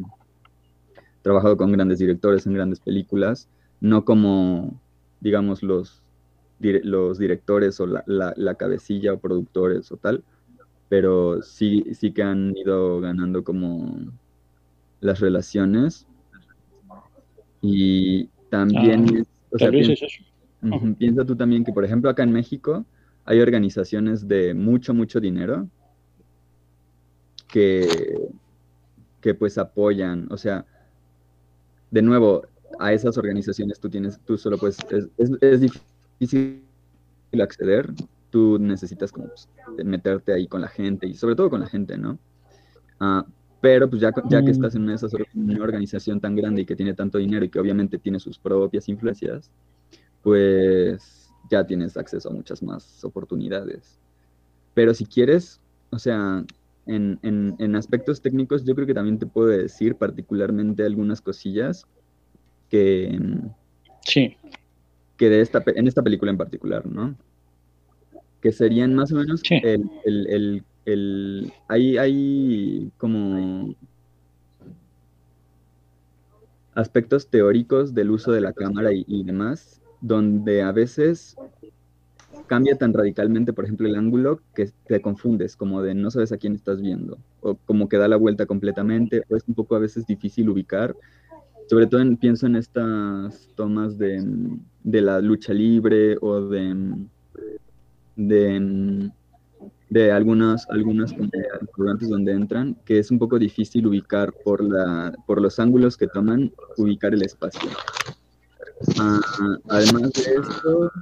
trabajado 1.23 1.57
con 1.57 1.73
grandes 1.73 1.99
directores 1.99 2.47
en 2.47 2.55
grandes 2.55 2.81
películas, 2.81 3.49
no 3.81 4.05
como, 4.05 4.81
digamos, 5.21 5.63
los, 5.63 6.03
los 6.59 7.19
directores 7.19 7.79
o 7.81 7.87
la, 7.87 8.03
la, 8.07 8.55
cabecilla 8.55 9.13
o 9.13 9.19
productores 9.19 9.93
o 9.93 9.99
tal, 9.99 10.25
pero 10.89 11.43
sí, 11.43 11.85
sí 11.93 12.13
que 12.13 12.23
han 12.23 12.57
ido 12.57 13.01
ganando 13.01 13.45
como 13.45 13.99
las 15.01 15.21
relaciones. 15.21 16.07
Y 17.61 18.29
también 18.49 19.05
ah. 19.21 19.37
O 19.51 19.59
sea, 19.59 19.71
piensa, 20.99 21.25
tú 21.25 21.37
también 21.37 21.65
que, 21.65 21.73
por 21.73 21.85
ejemplo, 21.85 22.11
acá 22.11 22.23
en 22.23 22.33
México 22.33 22.85
hay 23.27 23.41
organizaciones 23.41 24.27
de 24.27 24.55
mucho, 24.55 24.95
mucho 24.95 25.21
dinero 25.21 25.69
que, 27.49 28.29
que 29.21 29.35
pues 29.35 29.59
apoyan, 29.59 30.29
o 30.31 30.37
sea, 30.37 30.65
de 31.91 32.03
nuevo, 32.03 32.47
a 32.79 32.93
esas 32.93 33.19
organizaciones 33.19 33.81
tú 33.81 33.91
tienes, 33.91 34.21
tú 34.21 34.39
solo 34.39 34.59
pues, 34.59 34.79
es, 35.19 35.61
difícil 35.61 36.63
acceder, 37.43 37.93
tú 38.31 38.59
necesitas 38.61 39.11
como 39.11 39.29
pues, 39.29 39.49
meterte 39.85 40.33
ahí 40.33 40.47
con 40.47 40.61
la 40.61 40.69
gente 40.69 41.07
y 41.09 41.15
sobre 41.15 41.35
todo 41.35 41.51
con 41.51 41.61
la 41.61 41.67
gente, 41.67 41.99
¿no? 41.99 42.19
Ah, 43.01 43.27
pero 43.61 43.91
pues 43.91 44.01
ya, 44.01 44.13
ya 44.29 44.41
que 44.41 44.49
mm. 44.49 44.51
estás 44.51 44.75
en 44.77 44.83
una, 44.83 44.97
una 45.35 45.65
organización 45.65 46.21
tan 46.21 46.37
grande 46.37 46.63
y 46.63 46.65
que 46.65 46.77
tiene 46.77 46.95
tanto 46.95 47.19
dinero 47.19 47.45
y 47.45 47.49
que 47.49 47.59
obviamente 47.59 47.99
tiene 47.99 48.21
sus 48.21 48.39
propias 48.39 48.89
influencias, 48.89 49.51
pues 50.23 51.26
ya 51.51 51.67
tienes 51.67 51.97
acceso 51.97 52.29
a 52.29 52.33
muchas 52.33 52.63
más 52.63 53.05
oportunidades. 53.05 53.99
Pero 54.75 54.95
si 54.95 55.07
quieres, 55.07 55.61
o 55.91 55.99
sea, 55.99 56.45
en, 56.87 57.19
en, 57.23 57.77
aspectos 57.77 58.21
técnicos 58.21 58.65
yo 58.65 58.75
creo 58.75 58.87
que 58.87 58.95
también 58.95 59.19
te 59.19 59.27
puedo 59.27 59.49
decir 59.49 59.97
particularmente 59.97 60.85
algunas 60.85 61.21
cosillas 61.21 61.87
que... 62.71 63.19
Sí. 64.05 64.37
Que 65.17 65.31
de 65.31 65.41
esta, 65.41 65.63
en 65.67 65.89
esta 65.89 66.03
película 66.03 66.31
en 66.31 66.37
particular, 66.37 66.87
¿no? 66.87 67.17
Que 68.41 68.53
serían 68.53 68.95
más 68.95 69.11
o 69.13 69.17
menos 69.17 69.41
el, 69.51 69.91
el 70.05 70.65
el, 70.87 71.53
hay, 71.69 71.99
hay 71.99 72.93
como 72.97 73.75
aspectos 76.75 77.29
teóricos 77.29 77.93
del 77.93 78.11
uso 78.13 78.33
de 78.33 78.41
la 78.41 78.53
cámara 78.53 78.91
y, 78.93 79.25
demás, 79.25 79.83
donde 80.07 80.63
a 80.63 80.73
veces 80.73 81.37
cambia 82.47 82.77
tan 82.77 82.93
radicalmente, 82.93 83.53
por 83.53 83.65
ejemplo, 83.65 83.89
el 83.89 83.97
ángulo 83.97 84.41
que 84.55 84.71
te 84.87 85.01
confundes, 85.01 85.57
como 85.57 85.83
de 85.83 85.95
no 85.95 86.11
sabes 86.11 86.33
a 86.33 86.37
quién 86.37 86.55
estás 86.55 86.81
viendo, 86.81 87.19
o 87.41 87.57
como 87.67 87.89
que 87.89 87.97
da 87.97 88.07
la 88.07 88.17
vuelta 88.17 88.47
completamente, 88.47 89.23
o 89.29 89.37
es 89.37 89.45
un 89.49 89.55
poco 89.55 89.75
a 89.75 89.81
veces 89.81 90.07
difícil 90.07 90.49
ubicar. 90.49 90.95
Sobre 91.69 91.89
todo 91.89 92.03
pienso 92.17 92.47
en 92.47 92.55
estas 92.55 93.49
tomas 93.57 93.99
de, 93.99 94.25
de 94.85 95.01
la 95.01 95.21
lucha 95.21 95.53
libre 95.53 96.17
o 96.21 96.41
de, 96.43 96.95
de 98.15 99.11
de 99.89 100.11
algunas, 100.11 100.69
algunas 100.69 101.15
restaurantes 101.17 102.09
donde 102.09 102.33
entran, 102.33 102.77
que 102.85 102.99
es 102.99 103.11
un 103.11 103.19
poco 103.19 103.39
difícil 103.39 103.87
ubicar 103.87 104.33
por, 104.45 104.63
la, 104.63 105.15
por 105.27 105.41
los 105.41 105.59
ángulos 105.61 105.97
que 105.97 106.09
toman, 106.09 106.53
ubicar 106.77 107.15
el 107.15 107.23
espacio. 107.23 107.71
Ah, 108.99 109.21
además 109.69 110.13
de 110.13 110.21
esto, 110.23 110.93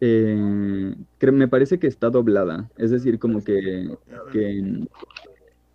eh, 0.00 0.94
me 1.20 1.48
parece 1.48 1.78
que 1.78 1.88
está 1.88 2.08
doblada, 2.08 2.70
es 2.76 2.90
decir, 2.90 3.18
como 3.18 3.42
que, 3.42 3.88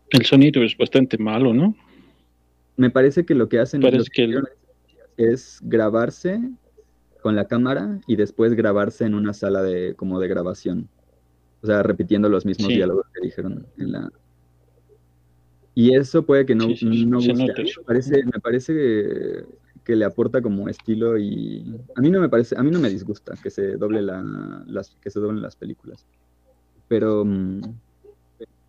El 0.09 0.25
sonido 0.25 0.63
es 0.63 0.77
bastante 0.77 1.17
malo, 1.17 1.53
¿no? 1.53 1.75
Me 2.77 2.89
parece 2.89 3.25
que 3.25 3.35
lo 3.35 3.49
que 3.49 3.59
hacen 3.59 3.83
es 5.17 5.59
grabarse 5.61 6.41
con 7.21 7.35
la 7.35 7.45
cámara 7.45 7.99
y 8.07 8.15
después 8.15 8.53
grabarse 8.53 9.05
en 9.05 9.13
una 9.13 9.33
sala 9.33 9.61
de 9.61 9.93
como 9.95 10.19
de 10.19 10.27
grabación. 10.27 10.89
O 11.61 11.67
sea, 11.67 11.83
repitiendo 11.83 12.29
los 12.29 12.45
mismos 12.45 12.69
diálogos 12.69 13.05
que 13.13 13.21
dijeron 13.25 13.65
en 13.77 13.91
la... 13.91 14.11
Y 15.75 15.95
eso 15.95 16.25
puede 16.25 16.45
que 16.45 16.55
no, 16.55 16.67
no 16.67 17.19
Me 17.19 17.47
parece, 17.85 18.23
me 18.25 18.39
parece 18.39 19.45
que, 19.83 19.95
le 19.95 20.05
aporta 20.05 20.41
como 20.41 20.69
estilo 20.69 21.17
y 21.17 21.75
a 21.95 22.01
mí 22.01 22.09
no 22.09 22.21
me 22.21 22.29
parece, 22.29 22.55
a 22.57 22.63
mí 22.63 22.71
no 22.71 22.79
me 22.79 22.89
disgusta 22.89 23.33
que 23.41 23.49
se 23.49 23.75
doble 23.75 24.01
la, 24.01 24.21
las, 24.67 24.95
que 25.01 25.09
se 25.09 25.19
doblen 25.19 25.41
las 25.41 25.55
películas. 25.55 26.05
Pero 26.87 27.25
mm, 27.25 27.61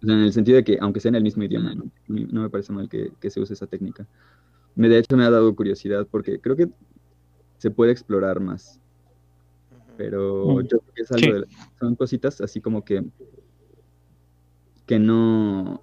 en 0.02 0.10
el 0.10 0.32
sentido 0.32 0.56
de 0.56 0.64
que 0.64 0.78
aunque 0.80 1.00
sea 1.00 1.10
en 1.10 1.16
el 1.16 1.22
mismo 1.22 1.42
idioma, 1.44 1.74
no, 1.74 1.90
no 2.08 2.42
me 2.42 2.50
parece 2.50 2.72
mal 2.72 2.88
que, 2.88 3.12
que, 3.20 3.30
se 3.30 3.40
use 3.40 3.52
esa 3.52 3.66
técnica. 3.66 4.06
Me, 4.74 4.88
de 4.88 4.98
hecho 4.98 5.16
me 5.16 5.24
ha 5.24 5.30
dado 5.30 5.54
curiosidad 5.54 6.06
porque 6.10 6.40
creo 6.40 6.56
que 6.56 6.68
se 7.58 7.70
puede 7.70 7.92
explorar 7.92 8.40
más. 8.40 8.80
Pero 9.98 10.46
mm. 10.46 10.62
yo 10.62 10.78
creo 10.80 10.94
que 10.94 11.02
es 11.02 11.12
algo 11.12 11.40
de, 11.40 11.46
son 11.78 11.94
cositas 11.96 12.40
así 12.40 12.60
como 12.60 12.84
que 12.84 13.04
que 14.86 14.98
no 14.98 15.82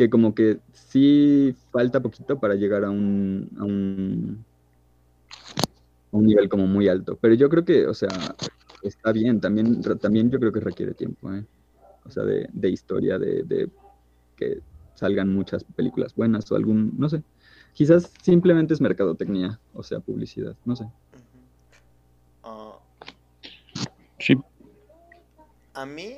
que 0.00 0.08
como 0.08 0.34
que 0.34 0.60
sí 0.72 1.54
falta 1.70 2.00
poquito 2.00 2.40
para 2.40 2.54
llegar 2.54 2.84
a 2.84 2.90
un, 2.90 3.50
a 3.58 3.64
un 3.64 4.42
un 6.10 6.26
nivel 6.26 6.48
como 6.48 6.66
muy 6.66 6.88
alto. 6.88 7.18
Pero 7.20 7.34
yo 7.34 7.50
creo 7.50 7.66
que, 7.66 7.86
o 7.86 7.92
sea, 7.92 8.08
está 8.82 9.12
bien. 9.12 9.42
También, 9.42 9.82
también 10.00 10.30
yo 10.30 10.40
creo 10.40 10.52
que 10.52 10.60
requiere 10.60 10.94
tiempo, 10.94 11.30
¿eh? 11.34 11.44
O 12.06 12.10
sea, 12.10 12.22
de, 12.22 12.48
de 12.50 12.70
historia, 12.70 13.18
de, 13.18 13.42
de, 13.42 13.68
que 14.36 14.62
salgan 14.94 15.34
muchas 15.34 15.64
películas 15.64 16.14
buenas 16.14 16.50
o 16.50 16.56
algún, 16.56 16.94
no 16.96 17.10
sé. 17.10 17.22
Quizás 17.74 18.10
simplemente 18.22 18.72
es 18.72 18.80
mercadotecnia, 18.80 19.60
o 19.74 19.82
sea, 19.82 20.00
publicidad, 20.00 20.56
no 20.64 20.76
sé. 20.76 20.86
Ah. 22.42 22.78
sí. 24.18 24.34
A 25.74 25.84
mí, 25.84 26.14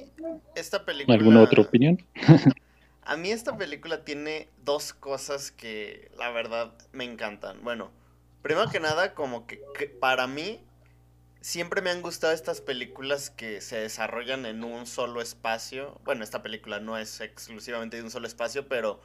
esta 0.54 0.84
película. 0.84 1.16
¿Alguna 1.16 1.42
otra 1.42 1.62
opinión? 1.62 1.98
a 3.04 3.16
mí, 3.16 3.30
esta 3.30 3.56
película 3.56 4.04
tiene 4.04 4.48
dos 4.64 4.92
cosas 4.92 5.50
que 5.50 6.10
la 6.16 6.30
verdad 6.30 6.72
me 6.92 7.04
encantan. 7.04 7.62
Bueno, 7.64 7.90
primero 8.42 8.70
que 8.70 8.80
nada, 8.80 9.14
como 9.14 9.46
que, 9.46 9.56
para 10.00 10.26
mí, 10.26 10.64
siempre 11.40 11.82
me 11.82 11.90
han 11.90 12.02
gustado 12.02 12.32
estas 12.32 12.60
películas 12.60 13.30
que 13.30 13.60
se 13.60 13.76
desarrollan 13.76 14.46
en 14.46 14.62
un 14.62 14.86
solo 14.86 15.20
espacio. 15.20 16.00
Bueno, 16.04 16.22
esta 16.22 16.42
película 16.42 16.78
no 16.78 16.96
es 16.96 17.20
exclusivamente 17.20 17.96
de 17.96 18.04
un 18.04 18.10
solo 18.10 18.28
espacio, 18.28 18.68
pero 18.68 19.00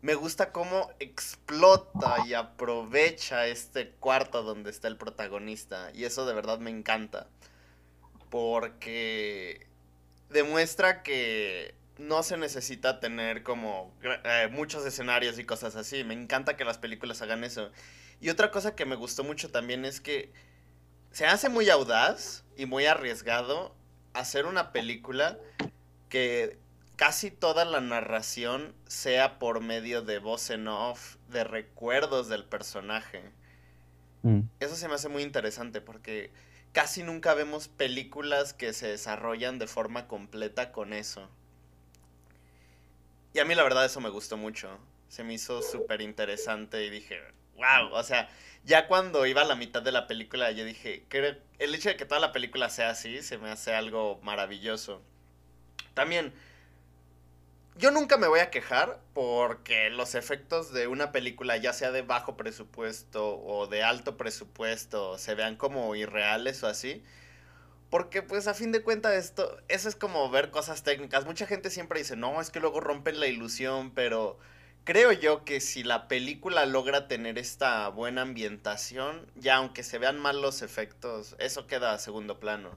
me 0.00 0.14
gusta 0.14 0.50
cómo 0.50 0.90
explota 0.98 2.16
y 2.26 2.34
aprovecha 2.34 3.46
este 3.46 3.90
cuarto 3.90 4.42
donde 4.42 4.70
está 4.70 4.88
el 4.88 4.96
protagonista. 4.96 5.90
Y 5.94 6.04
eso 6.04 6.24
de 6.24 6.34
verdad 6.34 6.58
me 6.58 6.70
encanta. 6.70 7.26
Porque 8.30 9.66
demuestra 10.30 11.02
que 11.02 11.74
no 11.98 12.22
se 12.22 12.36
necesita 12.36 13.00
tener 13.00 13.42
como 13.42 13.94
eh, 14.02 14.48
muchos 14.50 14.84
escenarios 14.84 15.38
y 15.38 15.44
cosas 15.44 15.76
así. 15.76 16.04
Me 16.04 16.14
encanta 16.14 16.56
que 16.56 16.64
las 16.64 16.78
películas 16.78 17.22
hagan 17.22 17.44
eso. 17.44 17.70
Y 18.20 18.30
otra 18.30 18.50
cosa 18.50 18.74
que 18.74 18.84
me 18.84 18.96
gustó 18.96 19.24
mucho 19.24 19.50
también 19.50 19.84
es 19.84 20.00
que 20.00 20.32
se 21.10 21.26
hace 21.26 21.48
muy 21.48 21.70
audaz 21.70 22.44
y 22.56 22.66
muy 22.66 22.86
arriesgado 22.86 23.74
hacer 24.14 24.46
una 24.46 24.72
película 24.72 25.38
que 26.08 26.58
casi 26.96 27.30
toda 27.30 27.64
la 27.64 27.80
narración 27.80 28.74
sea 28.86 29.38
por 29.38 29.60
medio 29.60 30.02
de 30.02 30.18
voz 30.18 30.50
en 30.50 30.68
off, 30.68 31.16
de 31.28 31.44
recuerdos 31.44 32.28
del 32.28 32.44
personaje. 32.44 33.22
Mm. 34.22 34.40
Eso 34.60 34.76
se 34.76 34.88
me 34.88 34.94
hace 34.94 35.08
muy 35.08 35.22
interesante 35.22 35.80
porque 35.80 36.30
casi 36.72 37.02
nunca 37.02 37.34
vemos 37.34 37.68
películas 37.68 38.54
que 38.54 38.72
se 38.72 38.88
desarrollan 38.88 39.58
de 39.58 39.66
forma 39.66 40.06
completa 40.08 40.72
con 40.72 40.92
eso. 40.92 41.28
Y 43.34 43.40
a 43.40 43.44
mí 43.44 43.54
la 43.56 43.64
verdad 43.64 43.84
eso 43.84 44.00
me 44.00 44.08
gustó 44.10 44.36
mucho. 44.36 44.78
Se 45.08 45.24
me 45.24 45.34
hizo 45.34 45.60
súper 45.60 46.00
interesante 46.00 46.84
y 46.84 46.88
dije, 46.88 47.20
wow, 47.56 47.92
o 47.92 48.02
sea, 48.04 48.30
ya 48.64 48.86
cuando 48.86 49.26
iba 49.26 49.42
a 49.42 49.44
la 49.44 49.56
mitad 49.56 49.82
de 49.82 49.92
la 49.92 50.06
película 50.06 50.52
yo 50.52 50.64
dije, 50.64 51.04
que 51.08 51.36
el 51.58 51.74
hecho 51.74 51.88
de 51.88 51.96
que 51.96 52.06
toda 52.06 52.20
la 52.20 52.32
película 52.32 52.70
sea 52.70 52.90
así 52.90 53.22
se 53.22 53.36
me 53.38 53.50
hace 53.50 53.74
algo 53.74 54.20
maravilloso. 54.22 55.02
También, 55.94 56.32
yo 57.76 57.90
nunca 57.90 58.18
me 58.18 58.28
voy 58.28 58.38
a 58.38 58.50
quejar 58.50 59.00
porque 59.14 59.90
los 59.90 60.14
efectos 60.14 60.72
de 60.72 60.86
una 60.86 61.10
película, 61.10 61.56
ya 61.56 61.72
sea 61.72 61.90
de 61.90 62.02
bajo 62.02 62.36
presupuesto 62.36 63.36
o 63.42 63.66
de 63.66 63.82
alto 63.82 64.16
presupuesto, 64.16 65.18
se 65.18 65.34
vean 65.34 65.56
como 65.56 65.96
irreales 65.96 66.62
o 66.62 66.68
así. 66.68 67.02
Porque 67.94 68.22
pues 68.22 68.48
a 68.48 68.54
fin 68.54 68.72
de 68.72 68.82
cuentas 68.82 69.14
esto, 69.14 69.56
eso 69.68 69.88
es 69.88 69.94
como 69.94 70.28
ver 70.28 70.50
cosas 70.50 70.82
técnicas. 70.82 71.26
Mucha 71.26 71.46
gente 71.46 71.70
siempre 71.70 72.00
dice, 72.00 72.16
no, 72.16 72.40
es 72.40 72.50
que 72.50 72.58
luego 72.58 72.80
rompen 72.80 73.20
la 73.20 73.28
ilusión, 73.28 73.92
pero 73.92 74.36
creo 74.82 75.12
yo 75.12 75.44
que 75.44 75.60
si 75.60 75.84
la 75.84 76.08
película 76.08 76.66
logra 76.66 77.06
tener 77.06 77.38
esta 77.38 77.88
buena 77.90 78.22
ambientación, 78.22 79.30
ya 79.36 79.58
aunque 79.58 79.84
se 79.84 79.98
vean 79.98 80.18
mal 80.18 80.42
los 80.42 80.60
efectos, 80.62 81.36
eso 81.38 81.68
queda 81.68 81.92
a 81.92 82.00
segundo 82.00 82.40
plano. 82.40 82.76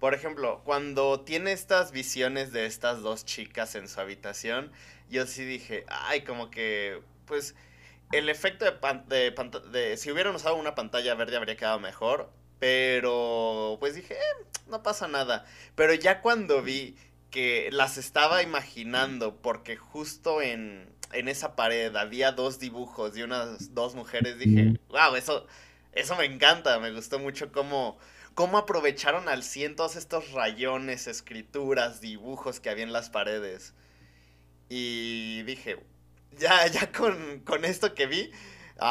Por 0.00 0.14
ejemplo, 0.14 0.62
cuando 0.64 1.20
tiene 1.20 1.52
estas 1.52 1.92
visiones 1.92 2.50
de 2.50 2.64
estas 2.64 3.02
dos 3.02 3.26
chicas 3.26 3.74
en 3.74 3.86
su 3.86 4.00
habitación, 4.00 4.72
yo 5.10 5.26
sí 5.26 5.44
dije, 5.44 5.84
ay, 5.88 6.22
como 6.24 6.50
que, 6.50 7.02
pues, 7.26 7.54
el 8.12 8.30
efecto 8.30 8.64
de, 8.64 8.72
de, 9.08 9.60
de 9.72 9.96
si 9.98 10.10
hubieran 10.10 10.34
usado 10.34 10.56
una 10.56 10.74
pantalla 10.74 11.14
verde 11.14 11.36
habría 11.36 11.58
quedado 11.58 11.80
mejor, 11.80 12.30
pero, 12.64 13.76
pues 13.78 13.94
dije, 13.94 14.14
eh, 14.14 14.46
no 14.68 14.82
pasa 14.82 15.06
nada. 15.06 15.44
Pero 15.74 15.92
ya 15.92 16.22
cuando 16.22 16.62
vi 16.62 16.96
que 17.30 17.68
las 17.70 17.98
estaba 17.98 18.42
imaginando, 18.42 19.36
porque 19.36 19.76
justo 19.76 20.40
en, 20.40 20.88
en 21.12 21.28
esa 21.28 21.56
pared 21.56 21.94
había 21.94 22.32
dos 22.32 22.58
dibujos 22.58 23.12
de 23.12 23.24
unas 23.24 23.74
dos 23.74 23.94
mujeres, 23.94 24.38
dije, 24.38 24.80
wow, 24.88 25.14
eso, 25.14 25.46
eso 25.92 26.16
me 26.16 26.24
encanta, 26.24 26.80
me 26.80 26.90
gustó 26.90 27.18
mucho 27.18 27.52
cómo, 27.52 27.98
cómo 28.32 28.56
aprovecharon 28.56 29.28
al 29.28 29.42
100 29.42 29.76
todos 29.76 29.96
estos 29.96 30.32
rayones, 30.32 31.06
escrituras, 31.06 32.00
dibujos 32.00 32.60
que 32.60 32.70
había 32.70 32.84
en 32.84 32.94
las 32.94 33.10
paredes. 33.10 33.74
Y 34.70 35.42
dije, 35.42 35.84
ya, 36.38 36.66
ya 36.68 36.90
con, 36.92 37.40
con 37.40 37.66
esto 37.66 37.92
que 37.92 38.06
vi, 38.06 38.30
wow, 38.78 38.86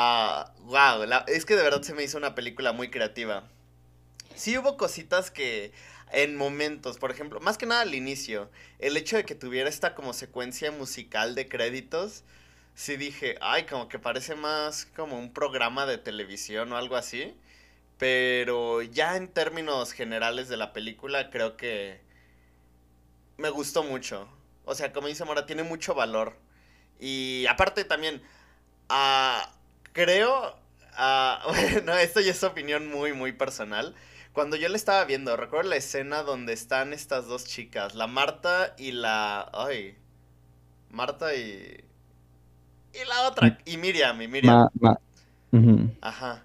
ah, 0.75 1.25
es 1.25 1.45
que 1.45 1.55
de 1.55 1.63
verdad 1.63 1.81
se 1.81 1.95
me 1.95 2.03
hizo 2.03 2.19
una 2.19 2.35
película 2.35 2.71
muy 2.71 2.91
creativa. 2.91 3.49
Sí 4.35 4.57
hubo 4.57 4.77
cositas 4.77 5.31
que 5.31 5.71
en 6.11 6.35
momentos, 6.35 6.97
por 6.97 7.11
ejemplo, 7.11 7.39
más 7.39 7.57
que 7.57 7.65
nada 7.65 7.81
al 7.81 7.95
inicio, 7.95 8.49
el 8.79 8.97
hecho 8.97 9.17
de 9.17 9.25
que 9.25 9.35
tuviera 9.35 9.69
esta 9.69 9.95
como 9.95 10.13
secuencia 10.13 10.71
musical 10.71 11.35
de 11.35 11.47
créditos, 11.47 12.23
sí 12.75 12.97
dije, 12.97 13.37
ay, 13.41 13.63
como 13.65 13.87
que 13.89 13.99
parece 13.99 14.35
más 14.35 14.85
como 14.95 15.17
un 15.17 15.33
programa 15.33 15.85
de 15.85 15.97
televisión 15.97 16.71
o 16.71 16.77
algo 16.77 16.95
así. 16.95 17.35
Pero 17.97 18.81
ya 18.81 19.15
en 19.17 19.27
términos 19.27 19.91
generales 19.93 20.49
de 20.49 20.57
la 20.57 20.73
película, 20.73 21.29
creo 21.29 21.57
que 21.57 22.01
me 23.37 23.49
gustó 23.49 23.83
mucho. 23.83 24.27
O 24.65 24.75
sea, 24.75 24.93
como 24.93 25.07
dice 25.07 25.25
Mora, 25.25 25.45
tiene 25.45 25.63
mucho 25.63 25.95
valor. 25.95 26.35
Y 26.99 27.45
aparte 27.49 27.85
también, 27.85 28.21
uh, 28.89 29.47
creo, 29.93 30.55
uh, 30.97 31.51
bueno, 31.71 31.97
esto 31.97 32.19
ya 32.21 32.31
es 32.31 32.43
opinión 32.43 32.87
muy, 32.87 33.13
muy 33.13 33.31
personal. 33.31 33.95
Cuando 34.33 34.57
yo 34.57 34.67
le 34.67 34.75
estaba 34.75 35.05
viendo, 35.05 35.37
recuerdo 35.37 35.69
la 35.69 35.75
escena 35.75 36.23
donde 36.23 36.53
están 36.53 36.91
estas 36.91 37.27
dos 37.27 37.45
chicas, 37.45 37.95
la 37.95 38.07
Marta 38.07 38.75
y 38.77 38.91
la... 38.91 39.49
Ay, 39.53 39.95
Marta 40.89 41.35
y... 41.35 41.83
Y 42.93 43.07
la 43.07 43.27
otra, 43.27 43.59
y 43.65 43.77
Miriam, 43.77 44.21
y 44.21 44.27
Miriam. 44.27 44.69
Ajá. 46.01 46.43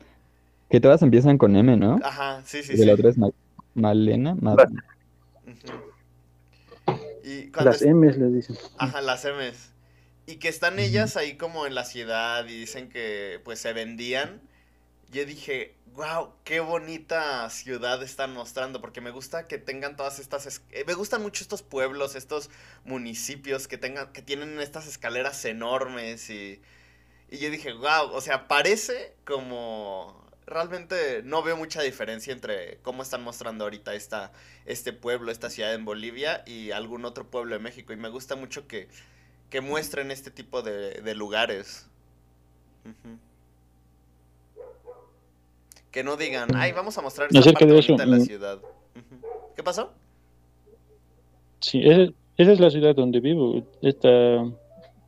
Que 0.70 0.80
todas 0.80 1.02
empiezan 1.02 1.38
con 1.38 1.56
M, 1.56 1.76
¿no? 1.76 1.98
Ajá, 2.02 2.42
sí, 2.44 2.62
sí, 2.62 2.74
y 2.74 2.84
la 2.84 2.92
otra 2.94 3.08
es 3.08 3.16
Malena. 3.74 4.36
Y 7.24 7.50
las 7.50 7.82
M's 7.82 8.16
les 8.16 8.34
dicen. 8.34 8.56
Ajá, 8.78 9.00
las 9.00 9.24
M's. 9.24 9.72
Y 10.26 10.36
que 10.36 10.48
están 10.48 10.78
ellas 10.78 11.16
ahí 11.16 11.38
como 11.38 11.66
en 11.66 11.74
la 11.74 11.84
ciudad 11.84 12.46
y 12.46 12.58
dicen 12.58 12.90
que 12.90 13.40
pues 13.44 13.58
se 13.60 13.72
vendían. 13.72 14.42
Yo 15.10 15.24
dije, 15.24 15.74
wow, 15.98 16.32
qué 16.44 16.60
bonita 16.60 17.50
ciudad 17.50 18.00
están 18.04 18.32
mostrando, 18.32 18.80
porque 18.80 19.00
me 19.00 19.10
gusta 19.10 19.48
que 19.48 19.58
tengan 19.58 19.96
todas 19.96 20.20
estas, 20.20 20.62
eh, 20.70 20.84
me 20.86 20.94
gustan 20.94 21.20
mucho 21.22 21.42
estos 21.42 21.62
pueblos, 21.62 22.14
estos 22.14 22.50
municipios 22.84 23.66
que 23.66 23.78
tengan, 23.78 24.12
que 24.12 24.22
tienen 24.22 24.60
estas 24.60 24.86
escaleras 24.86 25.44
enormes 25.44 26.30
y, 26.30 26.62
y 27.30 27.38
yo 27.38 27.50
dije, 27.50 27.72
wow, 27.72 28.12
o 28.12 28.20
sea, 28.20 28.46
parece 28.46 29.16
como 29.24 30.24
realmente 30.46 31.22
no 31.24 31.42
veo 31.42 31.56
mucha 31.56 31.82
diferencia 31.82 32.32
entre 32.32 32.78
cómo 32.82 33.02
están 33.02 33.24
mostrando 33.24 33.64
ahorita 33.64 33.94
esta, 33.94 34.30
este 34.66 34.92
pueblo, 34.92 35.32
esta 35.32 35.50
ciudad 35.50 35.74
en 35.74 35.84
Bolivia 35.84 36.44
y 36.46 36.70
algún 36.70 37.06
otro 37.06 37.28
pueblo 37.28 37.56
de 37.56 37.60
México. 37.60 37.92
Y 37.92 37.96
me 37.96 38.08
gusta 38.08 38.36
mucho 38.36 38.68
que, 38.68 38.88
que 39.50 39.60
muestren 39.60 40.12
este 40.12 40.30
tipo 40.30 40.62
de, 40.62 41.02
de 41.02 41.14
lugares. 41.16 41.88
Que 45.90 46.04
no 46.04 46.16
digan, 46.16 46.54
ay, 46.54 46.72
vamos 46.72 46.96
a 46.98 47.02
mostrar 47.02 47.28
esta 47.30 47.52
parte 47.52 47.66
de, 47.66 47.78
eso, 47.78 47.96
de 47.96 48.06
la 48.06 48.20
ciudad. 48.20 48.58
¿Qué 49.56 49.62
pasó? 49.62 49.92
Sí, 51.60 51.80
esa, 51.84 52.12
es 52.36 52.60
la 52.60 52.70
ciudad 52.70 52.94
donde 52.94 53.20
vivo. 53.20 53.62
Esta, 53.82 54.08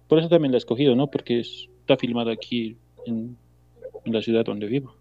por 0.09 0.19
eso 0.19 0.29
también 0.29 0.53
la 0.53 0.57
he 0.57 0.59
escogido, 0.59 0.95
¿no? 0.95 1.07
Porque 1.07 1.41
está 1.41 1.97
filmada 1.97 2.33
aquí 2.33 2.77
en 3.07 3.37
la 4.05 4.23
ciudad 4.23 4.45
donde 4.45 4.67
vivo. 4.67 4.95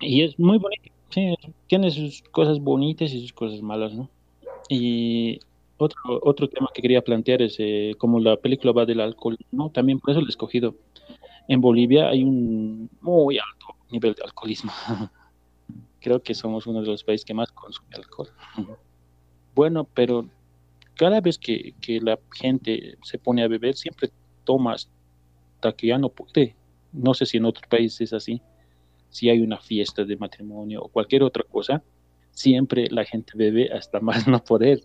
Y 0.00 0.22
es 0.22 0.38
muy 0.38 0.58
bonito, 0.58 0.82
sí, 1.10 1.34
tiene 1.68 1.90
sus 1.90 2.22
cosas 2.22 2.58
bonitas 2.60 3.12
y 3.12 3.20
sus 3.20 3.32
cosas 3.32 3.62
malas, 3.62 3.94
¿no? 3.94 4.08
Y 4.68 5.38
otro, 5.76 6.20
otro 6.22 6.48
tema 6.48 6.70
que 6.74 6.82
quería 6.82 7.02
plantear 7.02 7.42
es 7.42 7.56
eh, 7.58 7.94
como 7.98 8.18
la 8.18 8.36
película 8.36 8.72
va 8.72 8.84
del 8.84 9.00
alcohol, 9.00 9.38
¿no? 9.52 9.70
También 9.70 10.00
por 10.00 10.10
eso 10.10 10.20
lo 10.20 10.26
he 10.26 10.30
escogido. 10.30 10.74
En 11.48 11.60
Bolivia 11.60 12.08
hay 12.08 12.22
un 12.22 12.88
muy 13.00 13.38
alto 13.38 13.76
nivel 13.90 14.14
de 14.14 14.22
alcoholismo. 14.22 14.72
Creo 16.00 16.22
que 16.22 16.34
somos 16.34 16.66
uno 16.66 16.80
de 16.80 16.88
los 16.88 17.04
países 17.04 17.24
que 17.24 17.34
más 17.34 17.52
consume 17.52 17.94
alcohol. 17.94 18.28
Bueno, 19.54 19.84
pero 19.94 20.28
cada 20.96 21.20
vez 21.20 21.38
que, 21.38 21.74
la 22.00 22.18
gente 22.32 22.96
se 23.02 23.18
pone 23.18 23.42
a 23.42 23.48
beber, 23.48 23.74
siempre 23.76 24.10
toma 24.44 24.74
hasta 24.74 25.72
que 25.76 25.88
ya 25.88 25.98
no 25.98 26.08
puede 26.08 26.56
no 26.92 27.14
sé 27.14 27.26
si 27.26 27.38
en 27.38 27.46
otros 27.46 27.66
países 27.68 28.00
es 28.02 28.12
así, 28.12 28.40
si 29.08 29.28
hay 29.28 29.40
una 29.40 29.58
fiesta 29.58 30.04
de 30.04 30.16
matrimonio 30.16 30.82
o 30.82 30.88
cualquier 30.88 31.22
otra 31.22 31.42
cosa, 31.44 31.82
siempre 32.30 32.88
la 32.90 33.04
gente 33.04 33.32
bebe 33.34 33.70
hasta 33.72 34.00
más 34.00 34.28
no 34.28 34.42
poder. 34.44 34.84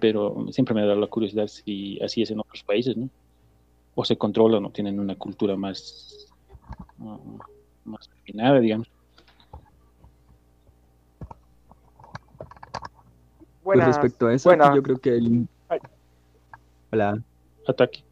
Pero 0.00 0.46
siempre 0.50 0.74
me 0.74 0.84
da 0.84 0.96
la 0.96 1.06
curiosidad 1.06 1.46
si 1.46 2.00
así 2.00 2.22
es 2.22 2.30
en 2.30 2.40
otros 2.40 2.64
países, 2.64 2.96
¿no? 2.96 3.08
O 3.94 4.04
se 4.04 4.16
controlan 4.16 4.64
o 4.64 4.70
tienen 4.70 4.98
una 4.98 5.16
cultura 5.16 5.56
más, 5.56 6.30
más 7.84 8.08
refinada, 8.16 8.60
digamos. 8.60 8.88
pues 13.62 13.86
respecto 13.86 14.26
a 14.26 14.34
eso, 14.34 14.52
yo 14.74 14.82
creo 14.82 14.98
que 14.98 15.16
el... 15.16 15.48
Hola. 16.90 17.22
Ataque. 17.66 18.04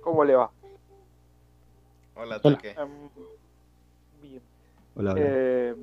¿Cómo 0.00 0.24
le 0.24 0.34
va? 0.34 0.50
Hola, 2.14 2.40
Toque. 2.40 2.70
Em, 2.70 3.08
bien. 4.20 4.42
Hola, 4.94 5.14
eh, 5.16 5.74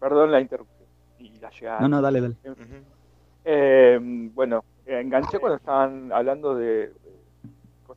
perdón 0.00 0.32
la 0.32 0.40
interrupción 0.40 0.88
y 1.18 1.38
la 1.38 1.50
llegada. 1.50 1.80
No, 1.80 1.88
no, 1.88 2.02
dale, 2.02 2.20
dale. 2.20 2.36
Eh, 3.44 3.98
bueno, 4.34 4.64
enganché 4.86 5.38
cuando 5.38 5.56
estaban 5.56 6.12
hablando 6.12 6.54
de 6.54 6.92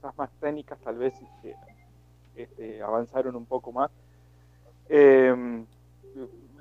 cosas 0.06 0.18
más 0.18 0.30
técnicas, 0.40 0.78
tal 0.80 0.98
vez 0.98 1.14
este, 1.20 1.56
este, 2.36 2.82
avanzaron 2.82 3.36
un 3.36 3.46
poco 3.46 3.72
más. 3.72 3.90
Em, 4.88 5.66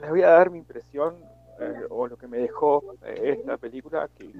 les 0.00 0.10
voy 0.10 0.22
a 0.22 0.30
dar 0.30 0.50
mi 0.50 0.58
impresión 0.58 1.16
eh, 1.60 1.82
o 1.90 2.06
lo 2.06 2.16
que 2.16 2.26
me 2.26 2.38
dejó 2.38 2.82
esta 3.02 3.58
película, 3.58 4.08
que 4.16 4.30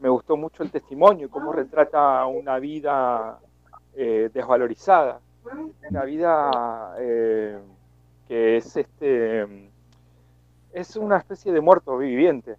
me 0.00 0.08
gustó 0.10 0.36
mucho 0.36 0.62
el 0.62 0.70
testimonio, 0.70 1.30
cómo 1.30 1.50
retrata 1.50 2.26
una 2.26 2.58
vida 2.58 3.38
eh, 3.94 4.28
desvalorizada, 4.34 5.20
una 5.88 6.04
vida 6.04 6.94
eh, 6.98 7.58
que 8.28 8.58
es 8.58 8.76
este 8.76 9.70
es 10.72 10.94
una 10.96 11.16
especie 11.16 11.52
de 11.52 11.60
muerto 11.62 11.96
viviente. 11.96 12.56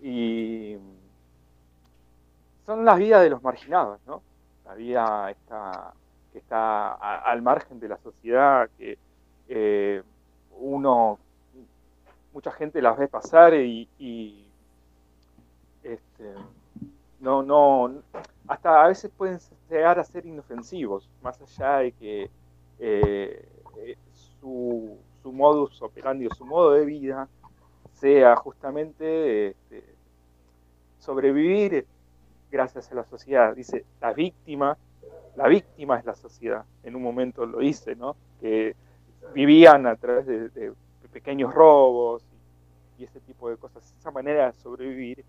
Y 0.00 0.76
son 2.66 2.84
las 2.84 2.98
vidas 2.98 3.22
de 3.22 3.30
los 3.30 3.42
marginados, 3.42 4.00
¿no? 4.06 4.22
La 4.64 4.74
vida 4.74 5.30
está, 5.30 5.94
que 6.32 6.38
está 6.38 6.94
al 6.94 7.40
margen 7.40 7.78
de 7.78 7.88
la 7.88 7.96
sociedad, 7.98 8.68
que 8.76 8.98
eh, 9.48 10.02
uno, 10.58 11.20
mucha 12.32 12.50
gente 12.50 12.82
las 12.82 12.98
ve 12.98 13.06
pasar 13.06 13.54
y, 13.54 14.44
este, 15.84 16.34
no, 17.20 17.44
no, 17.44 18.02
hasta 18.48 18.84
a 18.84 18.88
veces 18.88 19.12
pueden 19.16 19.38
llegar 19.70 20.00
a 20.00 20.04
ser 20.04 20.26
inofensivos, 20.26 21.08
más 21.22 21.40
allá 21.40 21.78
de 21.78 21.92
que 21.92 22.30
eh, 22.80 23.48
su, 24.40 24.98
su, 25.22 25.32
modus 25.32 25.80
operandi 25.80 26.26
o 26.26 26.34
su 26.34 26.44
modo 26.44 26.72
de 26.72 26.84
vida 26.84 27.28
sea 27.92 28.34
justamente 28.34 29.48
este, 29.48 29.84
sobrevivir 30.98 31.86
gracias 32.50 32.90
a 32.90 32.94
la 32.94 33.04
sociedad. 33.04 33.54
Dice, 33.54 33.84
la 34.00 34.12
víctima, 34.12 34.76
la 35.36 35.48
víctima 35.48 35.98
es 35.98 36.04
la 36.04 36.14
sociedad. 36.14 36.64
En 36.82 36.96
un 36.96 37.02
momento 37.02 37.46
lo 37.46 37.58
dice, 37.58 37.96
¿no? 37.96 38.16
Que 38.40 38.74
vivían 39.34 39.86
a 39.86 39.96
través 39.96 40.26
de, 40.26 40.72
pequeños 41.12 41.54
robos 41.54 42.22
y, 42.98 43.04
ese 43.04 43.20
tipo 43.20 43.48
de 43.48 43.56
cosas. 43.56 43.94
Esa 43.98 44.10
manera 44.10 44.46
de 44.46 44.52
sobrevivir 44.54 45.24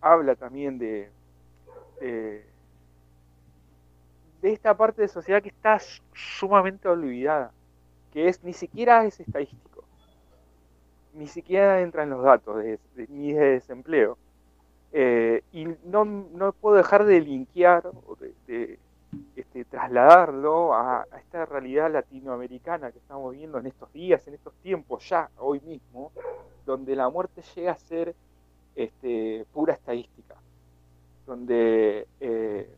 habla 0.00 0.36
también 0.36 0.78
de, 0.78 1.10
de, 2.00 2.44
esta 4.42 4.76
parte 4.76 5.02
de 5.02 5.08
sociedad 5.08 5.42
que 5.42 5.48
está 5.48 5.78
sumamente 6.14 6.88
olvidada, 6.88 7.52
que 8.12 8.28
es 8.28 8.42
ni 8.44 8.52
siquiera 8.52 9.04
es 9.04 9.18
estadístico, 9.18 9.84
ni 11.14 11.26
siquiera 11.26 11.80
entra 11.80 12.04
en 12.04 12.10
los 12.10 12.22
datos 12.22 12.58
de, 12.58 12.78
ni 13.08 13.32
de 13.32 13.52
desempleo. 13.52 14.16
Eh, 14.98 15.42
y 15.52 15.66
no, 15.84 16.06
no, 16.06 16.52
puedo 16.52 16.76
dejar 16.76 17.04
de 17.04 17.20
linkear 17.20 17.86
o 17.86 18.16
de, 18.16 18.78
este, 19.36 19.64
trasladarlo 19.66 20.72
a, 20.72 21.06
esta 21.18 21.44
realidad 21.44 21.92
latinoamericana 21.92 22.90
que 22.90 22.98
estamos 23.00 23.34
viendo 23.34 23.58
en 23.58 23.66
estos 23.66 23.92
días, 23.92 24.26
en 24.26 24.32
estos 24.32 24.54
tiempos, 24.62 25.06
ya 25.06 25.28
hoy 25.36 25.60
mismo, 25.60 26.12
donde 26.64 26.96
la 26.96 27.10
muerte 27.10 27.42
llega 27.54 27.72
a 27.72 27.76
ser 27.76 28.14
este, 28.74 29.44
pura 29.52 29.74
estadística, 29.74 30.34
donde 31.26 32.08
eh, 32.18 32.74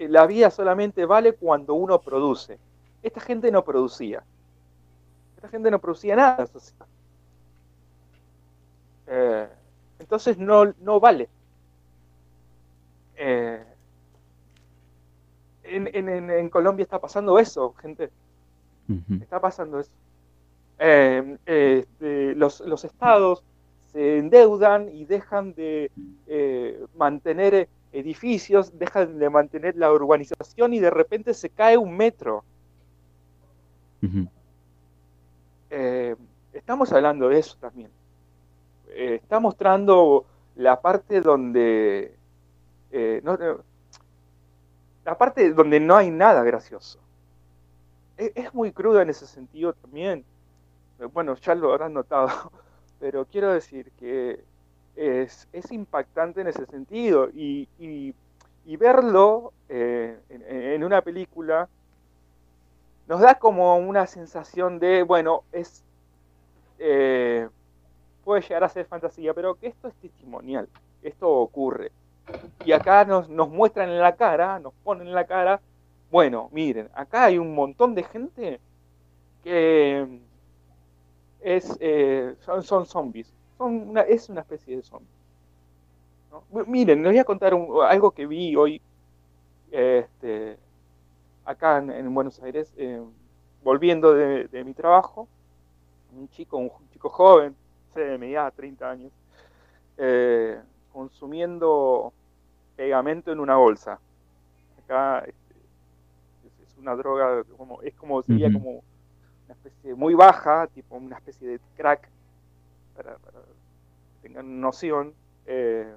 la 0.00 0.26
vida 0.26 0.50
solamente 0.50 1.06
vale 1.06 1.32
cuando 1.32 1.72
uno 1.72 2.02
produce. 2.02 2.58
Esta 3.02 3.20
gente 3.22 3.50
no 3.50 3.64
producía. 3.64 4.22
Esta 5.36 5.48
gente 5.48 5.70
no 5.70 5.78
producía 5.78 6.16
nada. 6.16 6.46
Eh, 9.06 9.48
entonces 10.00 10.38
no, 10.38 10.74
no 10.80 10.98
vale. 10.98 11.28
Eh, 13.16 13.62
en, 15.62 16.48
Colombia 16.48 16.82
está 16.82 16.98
pasando 16.98 17.38
eso, 17.38 17.74
gente. 17.74 18.10
Está 19.20 19.40
pasando 19.40 19.78
eso. 19.78 19.90
Eh, 20.78 21.36
este, 21.46 22.34
los, 22.34 22.60
los, 22.60 22.84
estados 22.84 23.44
se 23.92 24.18
endeudan 24.18 24.88
y 24.88 25.04
dejan 25.04 25.52
de 25.52 25.92
eh, 26.26 26.84
mantener 26.96 27.68
edificios, 27.92 28.76
dejan 28.78 29.18
de 29.18 29.28
mantener 29.28 29.76
la 29.76 29.92
urbanización 29.92 30.72
y 30.72 30.80
de 30.80 30.90
repente 30.90 31.34
se 31.34 31.50
cae 31.50 31.76
un 31.76 31.96
metro. 31.96 32.42
Estamos 36.52 36.90
hablando 36.92 37.28
de 37.28 37.38
eso 37.38 37.56
también. 37.60 37.90
Está 38.94 39.40
mostrando 39.40 40.26
la 40.56 40.80
parte 40.80 41.20
donde 41.20 42.14
no, 43.22 43.38
la 45.04 45.18
parte 45.18 45.52
donde 45.52 45.80
no 45.80 45.96
hay 45.96 46.10
nada 46.10 46.42
gracioso. 46.42 46.98
E, 48.18 48.32
es, 48.34 48.52
muy 48.54 48.72
cruda 48.72 49.02
en 49.02 49.10
ese 49.10 49.26
sentido 49.26 49.72
también. 49.72 50.24
Bueno, 51.12 51.34
ya 51.36 51.54
lo 51.54 51.72
habrán 51.72 51.94
notado, 51.94 52.28
pero 53.00 53.24
quiero 53.24 53.52
decir 53.52 53.90
que 53.98 54.44
es, 54.96 55.48
impactante 55.70 56.42
en 56.42 56.48
ese 56.48 56.66
sentido 56.66 57.30
y, 57.32 57.68
verlo 58.78 59.52
eh, 59.68 60.18
en, 60.28 60.84
una 60.84 61.02
película 61.02 61.68
nos 63.08 63.20
da 63.20 63.34
como 63.34 63.76
una 63.76 64.06
sensación 64.06 64.78
de, 64.78 65.02
bueno, 65.02 65.42
es 65.50 65.82
eh, 66.78 67.48
puede 68.24 68.42
llegar 68.42 68.64
a 68.64 68.68
ser 68.68 68.86
fantasía, 68.86 69.34
pero 69.34 69.54
que 69.54 69.68
esto 69.68 69.88
es 69.88 69.94
testimonial, 69.94 70.68
esto 71.02 71.28
ocurre. 71.28 71.92
Y 72.64 72.72
acá 72.72 73.04
nos, 73.04 73.28
muestran 73.28 73.88
en 73.88 73.98
la 73.98 74.14
cara, 74.14 74.58
nos 74.60 74.72
ponen 74.84 75.08
en 75.08 75.14
la 75.14 75.26
cara, 75.26 75.60
bueno, 76.10 76.48
miren, 76.52 76.88
acá 76.94 77.24
hay 77.24 77.38
un 77.38 77.54
montón 77.54 77.94
de 77.94 78.02
gente 78.04 78.60
que 79.42 80.20
es, 81.40 81.76
eh, 81.80 82.34
son, 82.40 82.86
zombies, 82.86 83.32
son 83.56 83.90
una, 83.90 84.02
es 84.02 84.28
una 84.28 84.42
especie 84.42 84.76
de 84.76 84.82
zombies. 84.82 85.10
Miren, 86.66 87.02
les 87.02 87.12
voy 87.12 87.18
a 87.18 87.24
contar 87.24 87.54
algo 87.88 88.10
que 88.12 88.26
vi 88.26 88.54
hoy 88.54 88.80
este, 89.70 90.58
acá 91.44 91.78
en, 91.78 92.14
Buenos 92.14 92.40
Aires, 92.42 92.72
eh, 92.76 93.02
volviendo 93.62 94.14
de, 94.14 94.64
mi 94.64 94.74
trabajo, 94.74 95.28
un 96.16 96.28
chico, 96.28 96.56
un 96.56 96.70
chico 96.92 97.08
joven, 97.08 97.56
edad, 97.96 98.52
30 98.54 98.90
años, 98.90 99.12
eh, 99.96 100.60
consumiendo 100.92 102.12
pegamento 102.76 103.32
en 103.32 103.40
una 103.40 103.56
bolsa. 103.56 103.98
Acá 104.84 105.20
este, 105.20 105.54
es, 106.66 106.78
una 106.78 106.94
droga, 106.94 107.44
como, 107.56 107.82
es 107.82 107.94
como, 107.94 108.22
sería 108.22 108.52
como 108.52 108.82
una 109.44 109.54
especie 109.54 109.94
muy 109.94 110.14
baja, 110.14 110.66
tipo 110.68 110.96
una 110.96 111.16
especie 111.16 111.48
de 111.48 111.60
crack, 111.76 112.08
para, 112.96 113.16
que 113.16 114.28
tengan 114.28 114.60
noción. 114.60 115.12
Eh, 115.46 115.94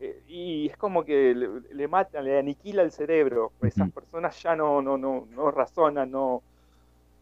eh, 0.00 0.22
y 0.26 0.66
es 0.68 0.76
como 0.76 1.04
que 1.04 1.34
le, 1.34 1.88
mata, 1.88 2.20
le 2.20 2.38
aniquila 2.38 2.82
el 2.82 2.90
cerebro. 2.90 3.52
Esas 3.62 3.90
personas 3.92 4.42
ya 4.42 4.56
no, 4.56 4.82
no, 4.82 4.98
no, 4.98 5.28
no 5.30 5.50
razonan, 5.50 6.10
no, 6.10 6.42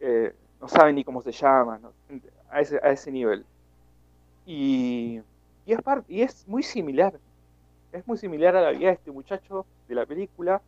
eh, 0.00 0.34
no 0.60 0.68
saben 0.68 0.94
ni 0.94 1.04
cómo 1.04 1.20
se 1.20 1.32
llaman, 1.32 1.82
a, 2.50 2.60
ese, 2.60 2.80
a 2.82 2.90
ese 2.90 3.10
nivel. 3.10 3.44
Y 4.46 5.20
y 5.70 5.72
es, 5.72 5.80
y 6.08 6.22
es 6.22 6.48
muy 6.48 6.64
similar. 6.64 7.14
Es 7.92 8.06
muy 8.06 8.18
similar 8.18 8.56
a 8.56 8.60
la 8.60 8.70
vida 8.70 8.88
de 8.88 8.94
este 8.94 9.12
muchacho 9.12 9.66
de 9.88 9.94
la 9.94 10.04
película. 10.04 10.60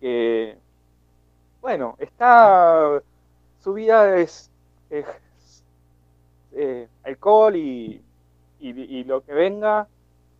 Que, 0.00 0.56
bueno, 1.60 1.94
está. 2.00 3.00
Su 3.60 3.74
vida 3.74 4.16
es, 4.16 4.50
eh, 6.52 6.88
alcohol 7.04 7.54
y, 7.54 8.02
y, 8.58 9.04
lo 9.04 9.22
que 9.24 9.32
venga. 9.32 9.86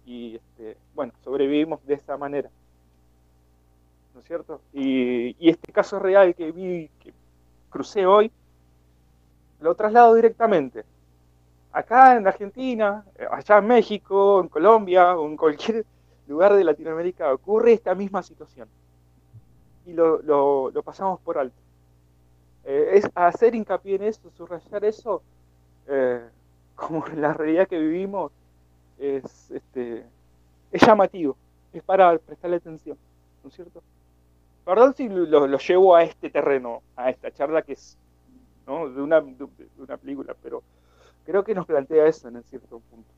Y 0.04 0.36
este, 0.36 0.76
bueno, 0.94 1.12
sobrevivimos 1.22 1.84
de 1.86 1.94
esa 1.94 2.16
manera. 2.16 2.50
¿No 4.14 4.20
es 4.20 4.26
cierto? 4.26 4.60
Y, 4.72 5.36
y 5.38 5.50
este 5.50 5.70
caso 5.72 6.00
real 6.00 6.34
que 6.34 6.50
vi, 6.50 6.90
que 7.00 7.12
crucé 7.70 8.04
hoy, 8.04 8.32
lo 9.60 9.74
traslado 9.74 10.14
directamente 10.14 10.84
acá 11.72 12.16
en 12.16 12.26
Argentina, 12.26 13.04
eh, 13.16 13.26
allá 13.30 13.58
en 13.58 13.66
México, 13.66 14.40
en 14.40 14.48
Colombia 14.48 15.16
o 15.16 15.26
en 15.26 15.36
cualquier 15.36 15.84
lugar 16.26 16.54
de 16.54 16.64
Latinoamérica 16.64 17.32
ocurre 17.32 17.72
esta 17.72 17.94
misma 17.94 18.22
situación. 18.22 18.68
Y 19.86 19.92
lo, 19.92 20.70
pasamos 20.84 21.20
por 21.20 21.38
alto. 21.38 21.56
Eh, 22.64 22.90
es 22.94 23.08
hacer 23.14 23.54
hincapié 23.54 23.96
en 23.96 24.02
eso, 24.02 24.30
subrayar 24.36 24.84
eso, 24.84 25.22
eh, 25.86 26.20
como 26.74 27.06
la 27.14 27.32
realidad 27.32 27.68
que 27.68 27.78
vivimos, 27.78 28.32
es, 28.98 29.50
este, 29.52 30.04
es 30.72 30.82
llamativo, 30.82 31.36
es 31.72 31.82
para 31.84 32.18
prestarle 32.18 32.56
atención, 32.56 32.98
¿no 33.44 33.48
es 33.48 33.54
cierto? 33.54 33.80
Perdón 34.64 34.94
si 34.96 35.08
lo, 35.08 35.46
llevo 35.56 35.94
a 35.94 36.02
este 36.02 36.28
terreno, 36.28 36.82
a 36.96 37.08
esta 37.08 37.30
charla 37.30 37.62
que 37.62 37.72
es 37.74 37.96
¿no? 38.68 38.88
de, 38.90 39.00
una, 39.00 39.20
de 39.20 39.48
una 39.78 39.96
película, 39.96 40.36
pero 40.42 40.62
creo 41.24 41.42
que 41.42 41.54
nos 41.54 41.66
plantea 41.66 42.06
eso 42.06 42.28
en 42.28 42.42
cierto 42.44 42.80
punto. 42.90 43.08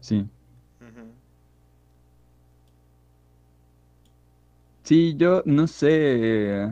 Sí. 0.00 0.28
Sí, 4.82 5.14
yo 5.16 5.42
no 5.44 5.66
sé. 5.66 6.70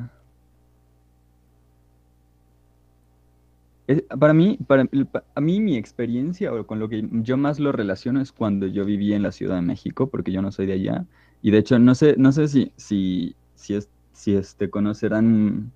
para 4.18 4.34
mí, 4.34 4.58
para, 4.66 4.88
a 5.34 5.40
mí 5.40 5.60
mi 5.60 5.76
experiencia 5.76 6.52
o 6.52 6.66
con 6.66 6.80
lo 6.80 6.88
que 6.88 7.06
yo 7.12 7.36
más 7.36 7.60
lo 7.60 7.72
relaciono 7.72 8.20
es 8.20 8.32
cuando 8.32 8.66
yo 8.66 8.84
viví 8.84 9.12
en 9.12 9.22
la 9.22 9.32
Ciudad 9.32 9.56
de 9.56 9.62
México, 9.62 10.08
porque 10.08 10.32
yo 10.32 10.42
no 10.42 10.50
soy 10.50 10.66
de 10.66 10.72
allá. 10.74 11.06
Y 11.42 11.50
de 11.50 11.58
hecho, 11.58 11.78
no 11.78 11.94
sé, 11.94 12.14
no 12.18 12.32
sé 12.32 12.48
si, 12.48 12.72
si, 12.76 13.36
si, 13.54 13.74
es, 13.74 13.88
si 14.12 14.34
este, 14.34 14.70
conocerán 14.70 15.72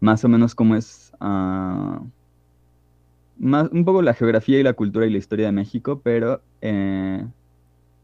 más 0.00 0.24
o 0.24 0.28
menos 0.28 0.54
cómo 0.54 0.74
es 0.74 1.12
uh, 1.20 2.04
un 3.38 3.84
poco 3.84 4.02
la 4.02 4.14
geografía 4.14 4.58
y 4.58 4.62
la 4.62 4.72
cultura 4.72 5.06
y 5.06 5.10
la 5.10 5.18
historia 5.18 5.46
de 5.46 5.52
México, 5.52 6.00
pero 6.02 6.42
eh, 6.60 7.24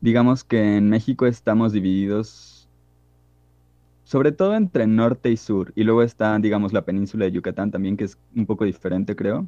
digamos 0.00 0.44
que 0.44 0.76
en 0.76 0.88
México 0.88 1.26
estamos 1.26 1.72
divididos 1.72 2.56
sobre 4.04 4.30
todo 4.30 4.54
entre 4.54 4.86
norte 4.86 5.30
y 5.32 5.36
sur, 5.36 5.72
y 5.74 5.82
luego 5.82 6.02
está, 6.02 6.38
digamos, 6.38 6.72
la 6.72 6.84
península 6.84 7.24
de 7.24 7.32
Yucatán 7.32 7.72
también, 7.72 7.96
que 7.96 8.04
es 8.04 8.16
un 8.36 8.46
poco 8.46 8.64
diferente, 8.64 9.16
creo. 9.16 9.46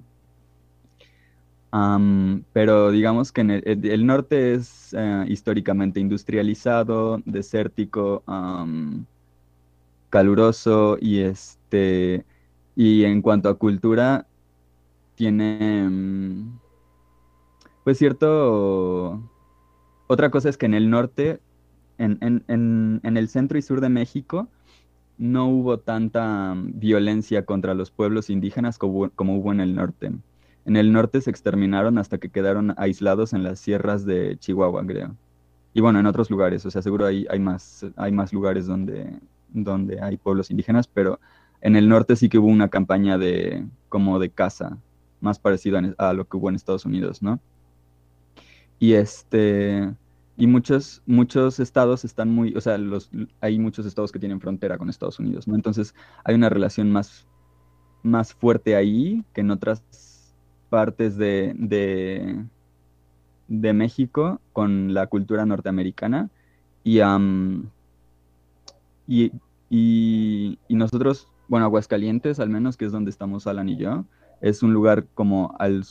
Pero 2.52 2.90
digamos 2.90 3.30
que 3.30 3.42
el, 3.42 4.06
norte 4.06 4.54
es 4.54 4.94
eh, 4.98 5.24
históricamente 5.28 6.00
industrializado, 6.00 7.22
desértico, 7.24 8.22
caluroso 10.10 10.96
y 11.00 11.20
este 11.20 12.24
y 12.78 13.04
en 13.04 13.22
cuanto 13.22 13.50
a 13.50 13.58
cultura 13.58 14.26
tiene 15.16 15.88
mm, 15.90 16.60
pues 17.84 17.98
cierto 17.98 19.22
otra 20.08 20.30
cosa 20.30 20.48
es 20.48 20.58
que 20.58 20.66
en 20.66 20.74
el 20.74 20.90
norte 20.90 21.40
en, 21.98 22.18
en- 22.22 22.44
en- 22.48 23.00
en 23.04 23.16
el 23.16 23.28
centro 23.28 23.58
y 23.58 23.62
sur 23.62 23.80
de 23.80 23.88
México 23.88 24.48
no 25.18 25.48
hubo 25.48 25.80
tanta 25.80 26.54
mm, 26.54 26.80
violencia 26.80 27.44
contra 27.46 27.74
los 27.74 27.90
pueblos 27.92 28.30
indígenas 28.30 28.78
como, 28.78 29.10
como 29.12 29.36
hubo 29.38 29.52
en 29.52 29.60
el 29.60 29.74
norte. 29.76 30.12
En 30.66 30.76
el 30.76 30.92
norte 30.92 31.20
se 31.22 31.30
exterminaron 31.30 31.98
hasta 31.98 32.18
que 32.18 32.30
quedaron 32.30 32.74
aislados 32.78 33.32
en 33.34 33.44
las 33.44 33.60
sierras 33.60 34.06
de 34.06 34.38
Chihuahua, 34.38 34.86
creo. 34.86 35.16
Y 35.74 35.80
bueno, 35.80 36.00
en 36.00 36.06
otros 36.06 36.30
lugares, 36.30 36.66
o 36.66 36.70
sea, 36.70 36.82
seguro 36.82 37.06
hay, 37.06 37.26
hay 37.30 37.38
más, 37.40 37.86
hay 37.96 38.12
más 38.12 38.32
lugares 38.32 38.66
donde, 38.66 39.20
donde 39.48 40.00
hay 40.02 40.16
pueblos 40.16 40.50
indígenas, 40.50 40.88
pero 40.88 41.20
en 41.60 41.76
el 41.76 41.88
norte 41.88 42.16
sí 42.16 42.28
que 42.28 42.38
hubo 42.38 42.48
una 42.48 42.68
campaña 42.68 43.18
de 43.18 43.66
como 43.88 44.18
de 44.18 44.30
caza, 44.30 44.78
más 45.20 45.38
parecido 45.38 45.80
a, 45.98 46.12
lo 46.12 46.26
que 46.26 46.36
hubo 46.36 46.48
en 46.48 46.54
Estados 46.54 46.84
Unidos, 46.84 47.22
¿no? 47.22 47.40
Y 48.78 48.92
este, 48.92 49.92
y 50.36 50.46
muchos, 50.46 51.02
muchos 51.06 51.58
estados 51.58 52.04
están 52.04 52.30
muy, 52.30 52.54
o 52.54 52.60
sea, 52.60 52.78
los, 52.78 53.10
hay 53.40 53.58
muchos 53.58 53.86
estados 53.86 54.12
que 54.12 54.20
tienen 54.20 54.40
frontera 54.40 54.78
con 54.78 54.88
Estados 54.88 55.18
Unidos, 55.18 55.48
¿no? 55.48 55.56
Entonces 55.56 55.94
hay 56.24 56.34
una 56.34 56.48
relación 56.48 56.92
más, 56.92 57.26
más 58.02 58.34
fuerte 58.34 58.76
ahí 58.76 59.24
que 59.32 59.40
en 59.40 59.50
otras 59.50 59.82
partes 60.70 61.16
de, 61.16 61.54
de, 61.56 62.44
de 63.48 63.72
México 63.72 64.40
con 64.52 64.94
la 64.94 65.06
cultura 65.08 65.44
norteamericana. 65.44 66.30
Y, 66.84 67.00
y, 69.06 69.32
y, 69.68 70.58
y 70.68 70.74
nosotros, 70.76 71.28
bueno, 71.48 71.66
Aguascalientes 71.66 72.38
al 72.40 72.50
menos, 72.50 72.76
que 72.76 72.84
es 72.84 72.92
donde 72.92 73.10
estamos 73.10 73.46
Alan 73.46 73.68
y 73.68 73.76
yo, 73.76 74.04
es 74.40 74.62
un 74.62 74.72
lugar 74.72 75.06
como 75.14 75.54
al, 75.58 75.84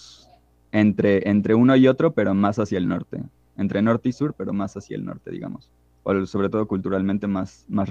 entre, 0.72 1.28
entre 1.30 1.56
uno 1.56 1.76
y 1.76 1.88
otro, 1.88 2.14
pero 2.14 2.34
más 2.34 2.60
hacia 2.60 2.78
el 2.78 2.88
norte. 2.88 3.22
Entre 3.58 3.82
norte 3.82 4.10
y 4.10 4.14
sur, 4.14 4.36
pero 4.38 4.54
más 4.54 4.78
hacia 4.78 4.96
el 4.96 5.04
norte, 5.04 5.32
digamos. 5.32 5.70
O 6.04 6.26
sobre 6.26 6.50
todo 6.50 6.68
culturalmente 6.68 7.28
más, 7.28 7.66
más 7.68 7.90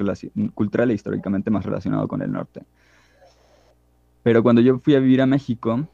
cultural 0.54 0.90
e 0.90 0.94
históricamente 0.94 1.50
más 1.50 1.64
relacionado 1.64 2.06
con 2.08 2.22
el 2.22 2.32
norte. 2.32 2.62
Pero 4.22 4.42
cuando 4.42 4.62
yo 4.62 4.78
fui 4.78 4.94
a 4.94 5.00
vivir 5.00 5.20
a 5.20 5.26
México, 5.26 5.86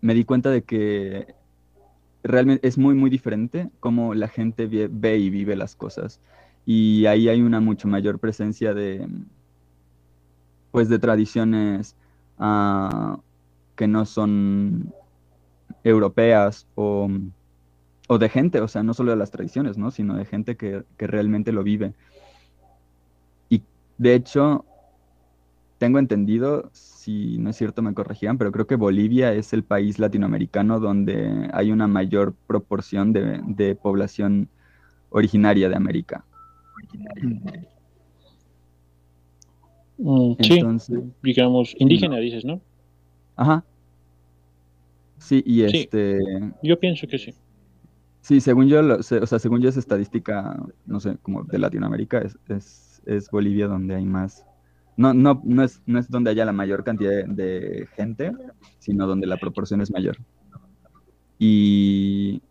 me 0.00 0.14
di 0.14 0.24
cuenta 0.24 0.50
de 0.50 0.62
que 0.62 1.34
realmente 2.22 2.66
es 2.66 2.78
muy, 2.78 2.94
muy 2.94 3.10
diferente 3.10 3.70
cómo 3.80 4.14
la 4.14 4.28
gente 4.28 4.66
ve, 4.66 4.88
ve 4.90 5.18
y 5.18 5.30
vive 5.30 5.56
las 5.56 5.74
cosas. 5.74 6.20
Y 6.64 7.06
ahí 7.06 7.28
hay 7.28 7.42
una 7.42 7.60
mucho 7.60 7.88
mayor 7.88 8.18
presencia 8.18 8.72
de, 8.72 9.08
pues, 10.72 10.88
de 10.88 10.98
tradiciones 10.98 11.94
ah, 12.38 13.20
que 13.76 13.86
no 13.86 14.04
son 14.04 14.92
europeas 15.84 16.66
o, 16.74 17.08
o 18.08 18.18
de 18.18 18.28
gente, 18.28 18.60
o 18.60 18.68
sea, 18.68 18.82
no 18.82 18.94
solo 18.94 19.12
de 19.12 19.16
las 19.16 19.30
tradiciones, 19.30 19.78
¿no? 19.78 19.90
Sino 19.90 20.16
de 20.16 20.24
gente 20.24 20.56
que, 20.56 20.84
que 20.96 21.06
realmente 21.06 21.52
lo 21.52 21.62
vive. 21.62 21.94
Y 23.48 23.62
de 23.98 24.14
hecho, 24.14 24.64
tengo 25.78 25.98
entendido, 25.98 26.70
si 26.72 27.38
no 27.38 27.50
es 27.50 27.56
cierto 27.56 27.82
me 27.82 27.94
corregirán, 27.94 28.38
pero 28.38 28.52
creo 28.52 28.66
que 28.66 28.76
Bolivia 28.76 29.32
es 29.32 29.52
el 29.52 29.64
país 29.64 29.98
latinoamericano 29.98 30.78
donde 30.78 31.50
hay 31.52 31.72
una 31.72 31.88
mayor 31.88 32.34
proporción 32.46 33.12
de, 33.12 33.40
de 33.46 33.74
población 33.74 34.48
originaria 35.10 35.68
de 35.68 35.76
América. 35.76 36.24
Mm, 40.04 40.32
sí, 40.40 40.54
Entonces, 40.54 41.00
digamos, 41.22 41.74
indígena 41.78 42.16
dices, 42.18 42.44
¿no? 42.44 42.60
ajá. 43.36 43.64
Sí, 45.18 45.42
y 45.46 45.60
Sí. 45.68 45.76
este, 45.78 46.18
Yo 46.64 46.78
pienso 46.80 47.06
que 47.06 47.16
sí. 47.18 47.32
sí, 48.22 48.40
según 48.40 48.66
yo, 48.66 48.80
o 48.98 49.02
sea, 49.02 49.38
según 49.38 49.60
yo 49.60 49.68
es 49.68 49.76
estadística, 49.76 50.60
no 50.86 50.98
sé, 50.98 51.16
como 51.22 51.44
de 51.44 51.58
Latinoamérica, 51.60 52.18
es, 52.18 52.36
es, 52.48 53.02
es 53.06 53.30
Bolivia 53.30 53.68
donde 53.68 53.94
hay 53.94 54.04
más, 54.04 54.44
no, 54.96 55.14
no, 55.14 55.40
no 55.44 55.62
es, 55.62 55.80
no 55.86 56.00
es 56.00 56.10
donde 56.10 56.30
haya 56.30 56.44
la 56.44 56.52
mayor 56.52 56.82
cantidad 56.82 57.10
de, 57.12 57.24
de 57.24 57.86
gente, 57.94 58.32
sino 58.80 59.06
donde 59.06 59.28
la 59.28 59.36
proporción 59.36 59.80
es 59.80 59.92
mayor. 59.92 60.18
Y, 61.38 62.42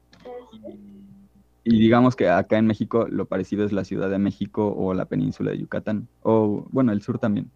y 1.63 1.79
digamos 1.79 2.15
que 2.15 2.27
acá 2.29 2.57
en 2.57 2.67
México 2.67 3.07
lo 3.09 3.25
parecido 3.25 3.65
es 3.65 3.71
la 3.71 3.83
Ciudad 3.83 4.09
de 4.09 4.17
México 4.17 4.73
o 4.75 4.93
la 4.93 5.05
península 5.05 5.51
de 5.51 5.59
Yucatán, 5.59 6.07
o 6.23 6.65
bueno, 6.71 6.91
el 6.91 7.01
sur 7.01 7.19
también. 7.19 7.51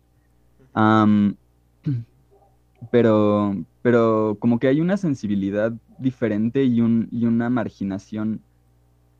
Am, 0.74 1.36
pero, 2.92 3.56
pero 3.82 4.38
como 4.40 4.60
que 4.60 4.68
hay 4.68 4.82
una 4.82 4.98
sensibilidad 4.98 5.74
diferente 5.98 6.64
y, 6.64 6.82
un, 6.82 7.08
y 7.12 7.26
una 7.26 7.50
marginación 7.50 8.42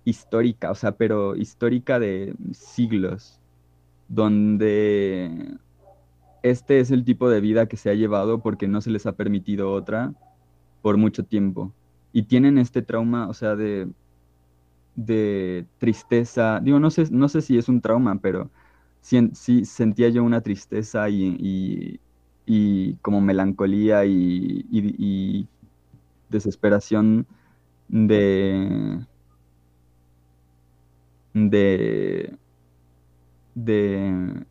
histórica, 0.04 0.70
o 0.70 0.76
sea, 0.76 0.92
pero 0.92 1.36
histórica 1.36 2.00
de 2.00 2.36
siglos, 2.52 3.40
donde 4.08 5.58
este 6.44 6.80
es 6.80 6.92
el 6.92 7.04
tipo 7.04 7.28
de 7.28 7.42
vida 7.42 7.66
que 7.66 7.78
se 7.78 7.90
ha 7.90 7.96
llevado 7.96 8.40
porque 8.40 8.68
no 8.68 8.82
se 8.82 8.92
les 8.92 9.08
ha 9.08 9.14
permitido 9.14 9.72
otra 9.72 10.14
por 10.84 10.98
mucho 10.98 11.24
tiempo. 11.24 11.74
Y 12.14 12.24
tienen 12.24 12.60
este 12.60 12.84
trauma, 12.84 13.28
o 13.28 13.34
sea, 13.34 13.56
de, 13.56 13.88
de 14.96 15.68
tristeza. 15.78 16.60
Digo, 16.62 16.80
no 16.80 16.90
sé, 16.92 17.06
no 17.12 17.30
sé 17.30 17.42
si 17.42 17.58
es 17.58 17.70
un 17.70 17.82
trauma, 17.82 18.20
pero 18.22 18.52
sí, 19.02 19.66
sentía 19.66 20.10
yo 20.10 20.24
una 20.24 20.42
tristeza 20.42 21.10
y, 21.10 21.36
y- 21.40 22.02
y 22.48 22.96
como 22.98 23.22
melancolía 23.22 24.06
y, 24.06 24.66
y- 24.72 25.48
desesperación 26.30 27.28
de, 27.88 29.06
de, 31.34 32.38
de, 33.56 34.46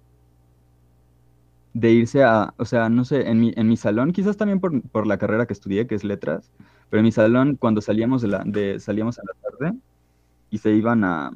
de 1.72 1.90
irse 1.92 2.22
a, 2.22 2.54
o 2.58 2.64
sea, 2.64 2.88
no 2.88 3.04
sé, 3.04 3.28
en 3.28 3.40
mi, 3.40 3.52
en 3.56 3.68
mi 3.68 3.76
salón, 3.76 4.12
quizás 4.12 4.36
también 4.36 4.60
por, 4.60 4.80
por 4.90 5.06
la 5.06 5.18
carrera 5.18 5.46
que 5.46 5.52
estudié, 5.52 5.86
que 5.86 5.94
es 5.96 6.04
letras, 6.04 6.52
pero 6.88 7.00
en 7.00 7.04
mi 7.04 7.12
salón 7.12 7.56
cuando 7.56 7.80
salíamos 7.80 8.22
de 8.22 8.28
la, 8.28 8.42
de, 8.46 8.78
salíamos 8.80 9.18
a 9.18 9.22
la 9.26 9.34
tarde 9.50 9.78
y 10.54 10.58
se 10.58 10.72
iban 10.72 11.04
a 11.04 11.32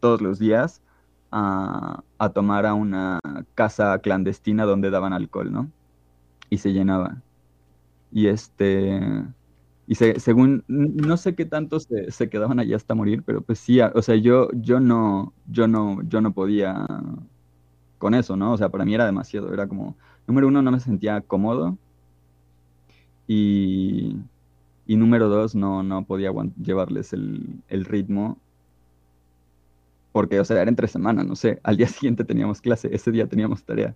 todos 0.00 0.22
los 0.22 0.38
días 0.38 0.82
a, 1.30 2.04
a 2.18 2.32
tomar 2.32 2.66
a 2.66 2.74
una 2.74 3.20
casa 3.54 3.98
clandestina 4.00 4.64
donde 4.66 4.90
daban 4.90 5.12
alcohol, 5.14 5.52
¿no? 5.52 5.72
Y 6.50 6.58
se 6.58 6.72
llenaba. 6.72 7.24
Y 8.10 8.28
este, 8.28 9.00
y 9.86 9.94
se- 9.96 10.20
según, 10.20 10.64
no 10.68 11.16
sé 11.16 11.34
qué 11.36 11.46
tanto 11.46 11.80
se, 11.80 12.10
se 12.12 12.28
quedaban 12.30 12.60
allá 12.60 12.76
hasta 12.76 12.94
morir, 12.94 13.24
pero 13.24 13.42
pues 13.44 13.58
sí, 13.60 13.80
o 13.82 14.02
sea, 14.02 14.16
yo, 14.16 14.48
yo 14.54 14.80
no, 14.80 15.34
yo 15.46 15.68
no, 15.68 16.02
yo 16.04 16.20
no 16.20 16.34
podía 16.34 16.86
con 17.98 18.14
eso, 18.14 18.36
¿no? 18.36 18.52
O 18.52 18.56
sea, 18.58 18.70
para 18.70 18.84
mí 18.84 18.94
era 18.94 19.06
demasiado, 19.06 19.52
era 19.52 19.68
como, 19.68 19.98
número 20.26 20.48
uno, 20.48 20.62
no 20.62 20.70
me 20.72 20.80
sentía 20.80 21.20
cómodo 21.22 21.78
y, 23.26 24.16
y 24.90 24.96
número 24.96 25.28
dos, 25.28 25.54
no, 25.54 25.84
no 25.84 26.04
podía 26.04 26.32
llevarles 26.60 27.12
el, 27.12 27.62
el 27.68 27.84
ritmo 27.84 28.38
porque, 30.10 30.40
o 30.40 30.44
sea, 30.44 30.60
era 30.60 30.68
entre 30.68 30.88
semana, 30.88 31.22
no 31.22 31.36
sé, 31.36 31.60
al 31.62 31.76
día 31.76 31.86
siguiente 31.86 32.24
teníamos 32.24 32.60
clase, 32.60 32.92
ese 32.92 33.12
día 33.12 33.28
teníamos 33.28 33.62
tarea. 33.62 33.94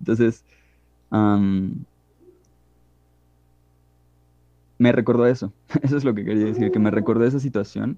Entonces, 0.00 0.44
me 4.78 4.90
recordó 4.90 5.28
eso, 5.28 5.52
eso 5.82 5.96
es 5.96 6.02
lo 6.02 6.12
que 6.12 6.24
quería 6.24 6.46
decir, 6.46 6.72
que 6.72 6.80
me 6.80 6.90
recordó 6.90 7.24
esa 7.24 7.38
situación 7.38 7.96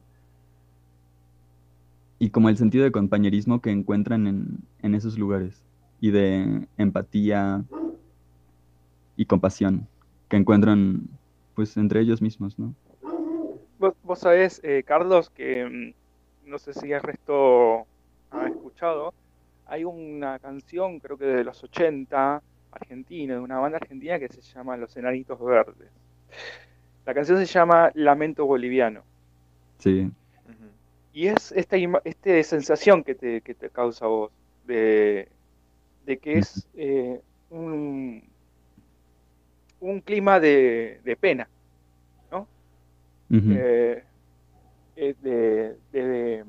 y 2.19 2.29
como 2.29 2.51
el 2.51 2.59
sentido 2.59 2.85
de 2.85 2.93
compañerismo 2.93 3.63
que 3.63 3.71
encuentran 3.71 4.27
en, 4.27 4.59
en 4.83 4.95
esos 4.95 5.19
lugares 5.19 5.63
y 5.99 6.11
de 6.11 6.69
empatía 6.77 7.65
y 9.17 9.25
compasión 9.25 9.89
que 10.29 10.37
encuentran 10.37 11.09
pues 11.55 11.77
entre 11.77 12.01
ellos 12.01 12.21
mismos, 12.21 12.59
¿no? 12.59 12.75
Vos, 13.79 13.95
vos 14.03 14.19
sabés, 14.19 14.61
eh, 14.63 14.83
Carlos, 14.85 15.31
que 15.31 15.65
mm, 15.65 16.49
no 16.51 16.59
sé 16.59 16.75
si 16.75 16.93
el 16.93 17.01
resto 17.01 17.87
ha 18.31 18.47
escuchado, 18.49 19.13
hay 19.67 19.85
una 19.85 20.39
canción, 20.39 21.01
creo 21.01 21.17
que 21.17 21.25
de 21.25 21.45
los 21.45 21.63
80, 21.63 22.43
argentina, 22.71 23.35
de 23.35 23.41
una 23.41 23.59
banda 23.59 23.79
argentina 23.79 24.19
que 24.19 24.29
se 24.29 24.43
llama 24.43 24.77
Los 24.77 24.97
Enanitos 24.97 25.41
Verdes. 25.41 25.91
La 27.07 27.15
canción 27.15 27.39
se 27.39 27.47
llama 27.47 27.91
Lamento 27.95 28.47
Boliviano. 28.47 29.03
Sí. 29.79 30.11
Y 31.13 31.29
es 31.29 31.53
esta, 31.53 31.77
este 32.05 32.43
sensación 32.43 33.05
que 33.05 33.15
te, 33.15 33.41
que 33.41 33.55
te 33.55 33.71
causa 33.71 34.07
a 34.07 34.09
vos, 34.09 34.33
de, 34.67 35.29
de 36.07 36.17
que 36.19 36.39
es 36.39 36.67
eh, 36.75 37.21
un, 37.51 38.25
un 39.85 40.01
clima 40.01 40.41
de, 40.41 41.01
de 41.05 41.17
pena, 41.17 41.49
¿no? 42.31 42.49
Eh, 43.31 44.03
de, 44.97 45.77
de 45.93 46.45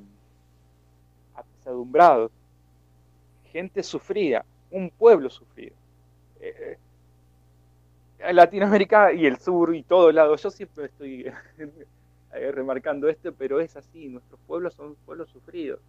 apesadumbrados, 1.33 2.31
gente 3.51 3.83
sufrida, 3.83 4.45
un 4.71 4.89
pueblo 4.89 5.29
sufrido. 5.29 5.75
Eh, 6.39 6.77
Latinoamérica 8.31 9.13
y 9.13 9.25
el 9.25 9.37
sur 9.37 9.75
y 9.75 9.83
todo 9.83 10.11
lado, 10.11 10.35
yo 10.35 10.49
siempre 10.49 10.85
estoy 10.85 11.31
remarcando 12.31 13.07
esto, 13.09 13.33
pero 13.33 13.59
es 13.59 13.75
así, 13.75 14.07
nuestros 14.07 14.39
pueblos 14.47 14.73
son 14.73 14.95
pueblos 15.05 15.29
sufridos 15.29 15.79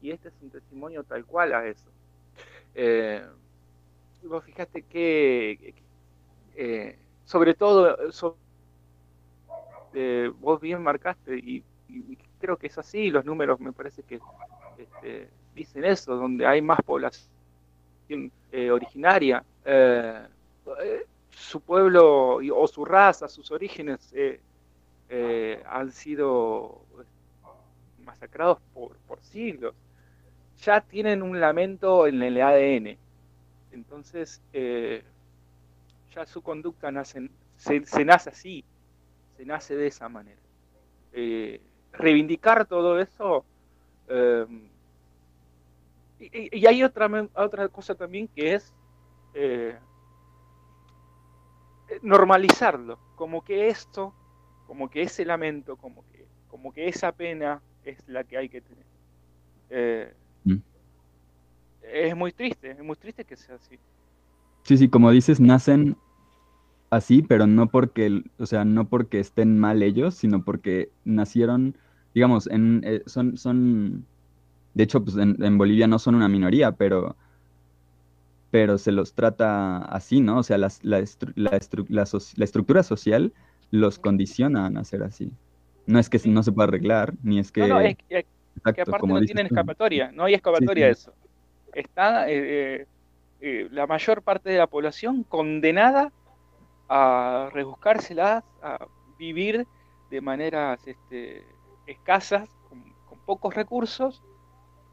y 0.00 0.10
este 0.10 0.28
es 0.28 0.34
un 0.42 0.50
testimonio 0.50 1.02
tal 1.04 1.24
cual 1.24 1.54
a 1.54 1.66
eso. 1.66 1.88
Eh, 2.74 3.22
vos 4.22 4.44
fíjate 4.44 4.82
que, 4.82 5.74
eh, 6.54 6.98
sobre 7.24 7.54
todo, 7.54 8.12
so- 8.12 8.40
eh, 9.92 10.30
vos 10.36 10.60
bien 10.60 10.82
marcaste 10.82 11.36
y, 11.38 11.64
creo 12.38 12.56
que 12.58 12.66
es 12.68 12.78
así, 12.78 13.10
los 13.10 13.24
números 13.24 13.60
me 13.60 13.72
parece 13.72 14.02
que 14.04 14.22
este, 14.76 15.32
dicen 15.52 15.84
eso, 15.84 16.16
donde 16.16 16.46
hay 16.46 16.62
más 16.62 16.80
población 16.84 17.30
eh, 18.50 18.70
originaria, 18.70 19.44
eh, 19.64 20.28
eh, 20.82 21.06
su 21.30 21.60
pueblo 21.62 22.36
o 22.36 22.68
su 22.68 22.84
raza, 22.84 23.28
sus 23.28 23.50
orígenes 23.50 24.12
eh, 24.12 24.42
eh, 25.08 25.62
han 25.66 25.92
sido 25.92 26.86
masacrados 27.96 28.58
por, 28.72 28.98
por 29.06 29.20
siglos. 29.22 29.74
Ya 30.58 30.80
tienen 30.82 31.22
un 31.22 31.40
lamento 31.40 32.06
en 32.06 32.22
el 32.22 32.40
ADN. 32.42 33.00
Entonces, 33.70 34.42
eh, 34.52 35.04
ya 36.14 36.26
su 36.26 36.42
conducta 36.42 36.90
nace, 36.90 37.30
se, 37.56 37.84
se 37.84 38.04
nace 38.04 38.30
así, 38.30 38.64
se 39.36 39.44
nace 39.44 39.76
de 39.76 39.86
esa 39.86 40.08
manera. 40.08 40.40
Eh, 41.12 41.60
reivindicar 41.92 42.66
todo 42.66 43.00
eso. 43.00 43.44
eh, 44.08 44.46
y, 46.18 46.66
hay 46.66 46.82
otra, 46.82 47.08
otra 47.34 47.68
cosa 47.68 47.94
también 47.94 48.28
que 48.28 48.54
es 48.54 48.72
eh, 49.34 49.76
eh, 51.88 52.00
normalizarlo, 52.02 52.98
como 53.16 53.44
que 53.44 53.68
esto, 53.68 54.14
como 54.66 54.88
que 54.88 55.02
ese 55.02 55.24
lamento, 55.24 55.76
como 55.76 56.02
que, 56.10 56.24
como 56.48 56.72
que 56.72 56.88
esa 56.88 57.12
pena 57.12 57.60
es 57.84 57.98
la 58.08 58.24
que 58.24 58.38
hay 58.38 58.48
que 58.48 58.60
tener. 58.62 58.86
Eh, 59.70 60.14
Mm. 60.44 60.56
Es 61.82 62.16
muy 62.16 62.32
triste, 62.32 62.70
es 62.70 62.82
muy 62.82 62.96
triste 62.96 63.24
que 63.24 63.36
sea 63.36 63.56
así. 63.56 63.78
Sí, 64.62 64.78
sí, 64.78 64.88
como 64.88 65.10
dices, 65.10 65.40
nacen 65.40 65.96
así, 66.94 67.22
pero 67.22 67.46
no 67.46 67.70
porque, 67.70 68.22
o 68.38 68.46
sea, 68.46 68.64
no 68.64 68.88
porque 68.88 69.20
estén 69.20 69.58
mal 69.58 69.82
ellos, 69.82 70.14
sino 70.14 70.44
porque 70.44 70.92
nacieron, 71.04 71.78
digamos, 72.14 72.46
en, 72.48 72.82
eh, 72.84 73.02
son, 73.06 73.36
son, 73.36 74.08
de 74.74 74.84
hecho, 74.84 75.04
pues 75.04 75.16
en, 75.18 75.42
en 75.44 75.58
Bolivia 75.58 75.86
no 75.88 75.98
son 75.98 76.14
una 76.16 76.28
minoría, 76.28 76.72
pero, 76.72 77.16
pero 78.50 78.78
se 78.78 78.92
los 78.92 79.14
trata 79.14 79.78
así, 79.78 80.20
¿no? 80.20 80.38
O 80.38 80.42
sea, 80.42 80.58
la, 80.58 80.68
estru- 80.68 81.32
la, 81.34 81.50
estru- 81.52 81.86
la 81.88 82.44
estructura 82.44 82.82
social 82.82 83.32
los 83.70 83.98
condiciona 83.98 84.66
a 84.66 84.70
nacer 84.70 85.02
así. 85.02 85.32
No 85.86 85.98
es 85.98 86.08
que 86.08 86.18
Sí. 86.18 86.30
no 86.30 86.42
se 86.42 86.52
pueda 86.52 86.68
arreglar, 86.68 87.14
ni 87.22 87.38
es 87.40 87.50
que, 87.50 87.60
No, 87.62 87.66
no, 87.66 87.80
es 87.80 87.96
que, 88.08 88.26
exacto, 88.56 88.82
aparte 88.82 89.00
como 89.00 89.14
no 89.18 89.24
tienen 89.24 89.46
tú. 89.46 89.54
escapatoria, 89.54 90.12
no 90.12 90.24
hay 90.24 90.34
escapatoria 90.34 90.84
sí. 90.84 90.86
de 90.86 90.92
eso. 90.92 91.14
Está 91.72 92.28
eh, 92.30 92.82
eh, 92.82 92.86
eh, 93.40 93.68
la 93.70 93.86
mayor 93.86 94.22
parte 94.22 94.50
de 94.50 94.58
la 94.58 94.66
población 94.68 95.24
condenada 95.24 96.12
a 96.88 97.50
rebuscárselas, 97.52 98.44
a 98.62 98.86
vivir 99.18 99.66
de 100.10 100.20
maneras 100.20 100.80
este, 100.86 101.44
escasas, 101.86 102.48
con, 102.68 102.82
pocos 103.24 103.54
recursos, 103.54 104.20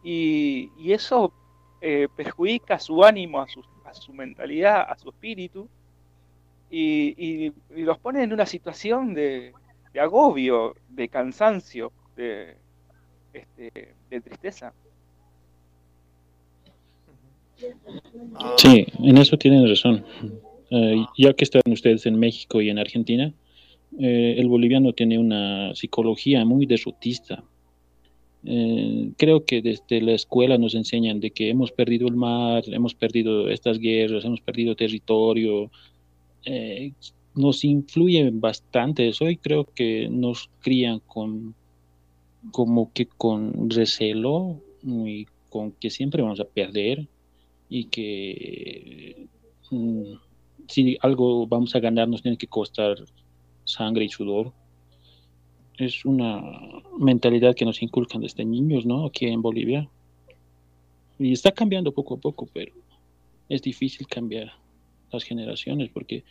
y, 0.04 0.70
y 0.78 0.94
eso 0.94 1.34
eh, 1.82 2.08
perjudica 2.16 2.80
su 2.80 3.04
ánimo, 3.04 3.42
a 3.42 3.48
su, 3.48 3.62
a 3.84 3.94
su 3.94 4.14
mentalidad, 4.14 4.86
a 4.88 4.98
su 4.98 5.10
espíritu, 5.10 5.68
y, 6.70 7.14
y- 7.18 7.54
y 7.76 7.82
los 7.84 7.98
pone 8.00 8.24
en 8.24 8.32
una 8.32 8.46
situación 8.46 9.14
de, 9.14 9.54
de 9.94 10.00
agobio, 10.00 10.74
de 10.88 11.10
cansancio, 11.10 11.92
de, 12.16 12.56
este, 13.34 13.96
de 14.10 14.22
tristeza. 14.22 14.74
Sí, 18.58 18.86
en 19.00 19.18
eso 19.18 19.38
tienen 19.38 19.68
razón. 19.68 20.06
Eh, 20.72 21.06
ya 21.18 21.34
que 21.34 21.44
están 21.44 21.62
ustedes 21.68 22.06
en 22.06 22.18
México 22.18 22.62
y 22.62 22.70
en 22.70 22.80
Argentina, 22.80 23.34
eh, 24.00 24.36
el 24.38 24.48
boliviano 24.48 24.94
tiene 24.94 25.20
una 25.20 25.76
psicología 25.76 26.46
muy 26.46 26.66
derrotista. 26.66 27.44
Eh, 28.44 29.12
creo 29.18 29.46
que 29.46 29.62
desde 29.62 30.02
la 30.02 30.14
escuela 30.14 30.58
nos 30.58 30.74
enseñan 30.74 31.20
de 31.20 31.32
que 31.32 31.50
hemos 31.50 31.72
perdido 31.72 32.08
el 32.08 32.16
mar, 32.16 32.64
hemos 32.68 32.96
perdido 32.96 33.50
estas 33.50 33.78
guerras, 33.80 34.26
hemos 34.26 34.42
perdido 34.42 34.76
territorio. 34.76 35.70
Eh, 36.46 36.94
nos 37.36 37.64
influye 37.64 38.30
bastante 38.34 39.08
eso 39.08 39.30
y 39.30 39.38
creo 39.38 39.66
que 39.66 40.10
nos 40.10 40.50
crían 40.62 41.00
con 41.00 41.56
como 42.52 42.92
que 42.94 43.06
con 43.06 43.70
recelo 43.70 44.60
y 44.84 45.28
con 45.50 45.74
que 45.74 45.92
siempre 45.92 46.24
vamos 46.24 46.40
a 46.40 46.46
perder 46.46 47.08
y 47.70 47.86
que 47.86 49.28
mm, 49.70 50.14
si 50.68 50.98
algo 51.02 51.48
vamos 51.48 51.76
a 51.76 51.80
ganar 51.80 52.08
nos 52.08 52.22
tiene 52.22 52.38
que 52.38 52.48
costar 52.48 52.98
sangre 53.66 54.06
y 54.06 54.10
sudor. 54.10 54.54
Es 55.78 56.06
una 56.06 56.42
mentalidad 57.00 57.56
que 57.56 57.66
nos 57.66 57.82
inculcan 57.82 58.22
desde 58.22 58.46
niños, 58.46 58.86
¿no? 58.86 59.06
Aquí 59.06 59.26
en 59.26 59.42
Bolivia. 59.42 59.90
Y 61.18 61.34
está 61.34 61.52
cambiando 61.52 61.92
poco 61.92 62.16
a 62.16 62.18
poco, 62.18 62.48
pero 62.54 62.74
es 63.50 63.62
difícil 63.62 64.08
cambiar 64.08 64.52
las 65.12 65.24
generaciones 65.24 65.90
porque 65.90 66.24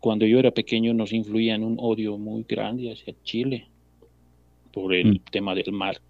cuando 0.00 0.26
yo 0.26 0.38
era 0.38 0.50
pequeño 0.50 0.94
nos 0.94 1.12
influían 1.12 1.62
un 1.62 1.76
odio 1.80 2.18
muy 2.18 2.44
grande 2.48 2.92
hacia 2.92 3.14
Chile 3.24 3.68
por 4.72 4.94
el 4.94 5.14
Mm. 5.14 5.18
tema 5.30 5.54
del 5.54 5.72
mar 5.72 6.00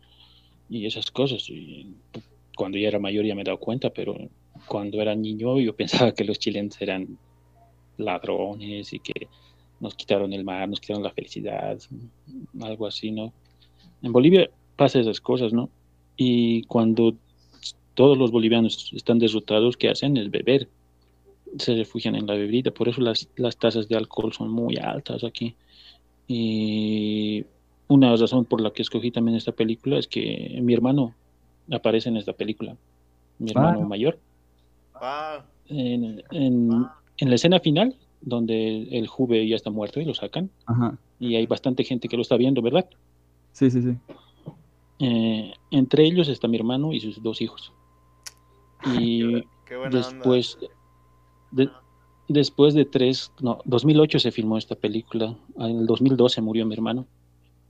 y 0.68 0.86
esas 0.86 1.10
cosas. 1.10 1.48
Y 1.48 1.94
cuando 2.56 2.76
ya 2.78 2.88
era 2.88 2.98
mayor 2.98 3.24
ya 3.24 3.34
me 3.34 3.42
he 3.42 3.44
dado 3.44 3.58
cuenta, 3.58 3.90
pero 3.90 4.16
cuando 4.66 5.00
era 5.00 5.14
niño 5.14 5.58
yo 5.60 5.74
pensaba 6.10 6.12
que 6.12 6.24
los 6.24 6.38
chilenos 6.38 6.80
eran 6.80 7.18
ladrones 7.98 8.92
y 8.92 8.98
que 9.00 9.28
nos 9.80 9.94
quitaron 9.94 10.32
el 10.32 10.44
mar, 10.44 10.68
nos 10.68 10.80
quitaron 10.80 11.02
la 11.02 11.10
felicidad, 11.12 11.78
algo 12.60 12.86
así, 12.86 13.10
¿no? 13.10 13.32
En 14.02 14.12
Bolivia 14.12 14.48
pasa 14.76 14.98
esas 15.00 15.20
cosas, 15.20 15.52
¿no? 15.52 15.68
Y 16.16 16.62
cuando 16.64 17.14
todos 17.94 18.16
los 18.18 18.30
bolivianos 18.30 18.92
están 18.94 19.18
derrotados, 19.18 19.76
¿qué 19.76 19.88
hacen? 19.90 20.16
Es 20.16 20.30
beber. 20.30 20.68
Se 21.58 21.74
refugian 21.76 22.14
en 22.14 22.26
la 22.26 22.34
bebida, 22.34 22.70
por 22.70 22.88
eso 22.88 23.00
las, 23.00 23.28
las 23.36 23.56
tasas 23.56 23.88
de 23.88 23.96
alcohol 23.96 24.32
son 24.32 24.50
muy 24.50 24.76
altas 24.76 25.24
aquí. 25.24 25.54
Y 26.26 27.44
una 27.88 28.14
razón 28.14 28.44
por 28.44 28.60
la 28.60 28.70
que 28.70 28.82
escogí 28.82 29.10
también 29.10 29.36
esta 29.36 29.52
película 29.52 29.98
es 29.98 30.06
que 30.06 30.58
mi 30.62 30.74
hermano 30.74 31.14
aparece 31.72 32.08
en 32.10 32.16
esta 32.18 32.32
película, 32.34 32.76
mi 33.38 33.50
hermano 33.50 33.80
Ah. 33.82 33.86
mayor. 33.86 34.18
ah, 34.94 35.44
En, 35.68 36.22
en- 36.30 36.86
en 37.18 37.28
la 37.28 37.34
escena 37.34 37.60
final, 37.60 37.96
donde 38.20 38.88
el 38.90 39.06
Juve 39.06 39.46
ya 39.46 39.56
está 39.56 39.70
muerto 39.70 40.00
y 40.00 40.04
lo 40.04 40.14
sacan, 40.14 40.50
Ajá, 40.66 40.98
y 41.20 41.34
hay 41.36 41.46
bastante 41.46 41.84
gente 41.84 42.08
que 42.08 42.16
lo 42.16 42.22
está 42.22 42.36
viendo, 42.36 42.62
¿verdad? 42.62 42.88
sí, 43.52 43.70
sí, 43.70 43.82
sí. 43.82 43.96
Eh, 45.00 45.52
entre 45.70 46.04
ellos 46.04 46.28
está 46.28 46.48
mi 46.48 46.56
hermano 46.56 46.92
y 46.92 47.00
sus 47.00 47.22
dos 47.22 47.40
hijos. 47.40 47.72
Y 48.98 49.42
qué 49.64 49.76
buena 49.76 49.96
después 49.96 50.58
de, 51.52 51.68
después 52.28 52.74
de 52.74 52.84
tres, 52.84 53.32
no, 53.40 53.58
2008 53.64 54.18
se 54.18 54.32
filmó 54.32 54.58
esta 54.58 54.74
película, 54.74 55.36
en 55.56 55.80
el 55.80 55.86
2012 55.86 56.40
murió 56.40 56.66
mi 56.66 56.74
hermano 56.74 57.06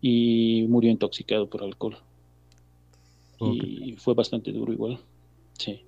y 0.00 0.66
murió 0.68 0.90
intoxicado 0.90 1.48
por 1.48 1.62
alcohol. 1.62 1.98
Y 3.40 3.92
fue 3.98 4.14
bastante 4.14 4.50
duro 4.50 4.72
igual, 4.72 4.98
sí. 5.58 5.82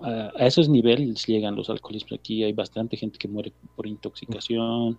A, 0.00 0.30
a 0.36 0.46
esos 0.46 0.68
niveles 0.68 1.24
llegan 1.26 1.54
los 1.56 1.70
alcoholismos. 1.70 2.18
Aquí 2.18 2.44
hay 2.44 2.52
bastante 2.52 2.96
gente 2.96 3.18
que 3.18 3.28
muere 3.28 3.52
por 3.74 3.86
intoxicación, 3.86 4.98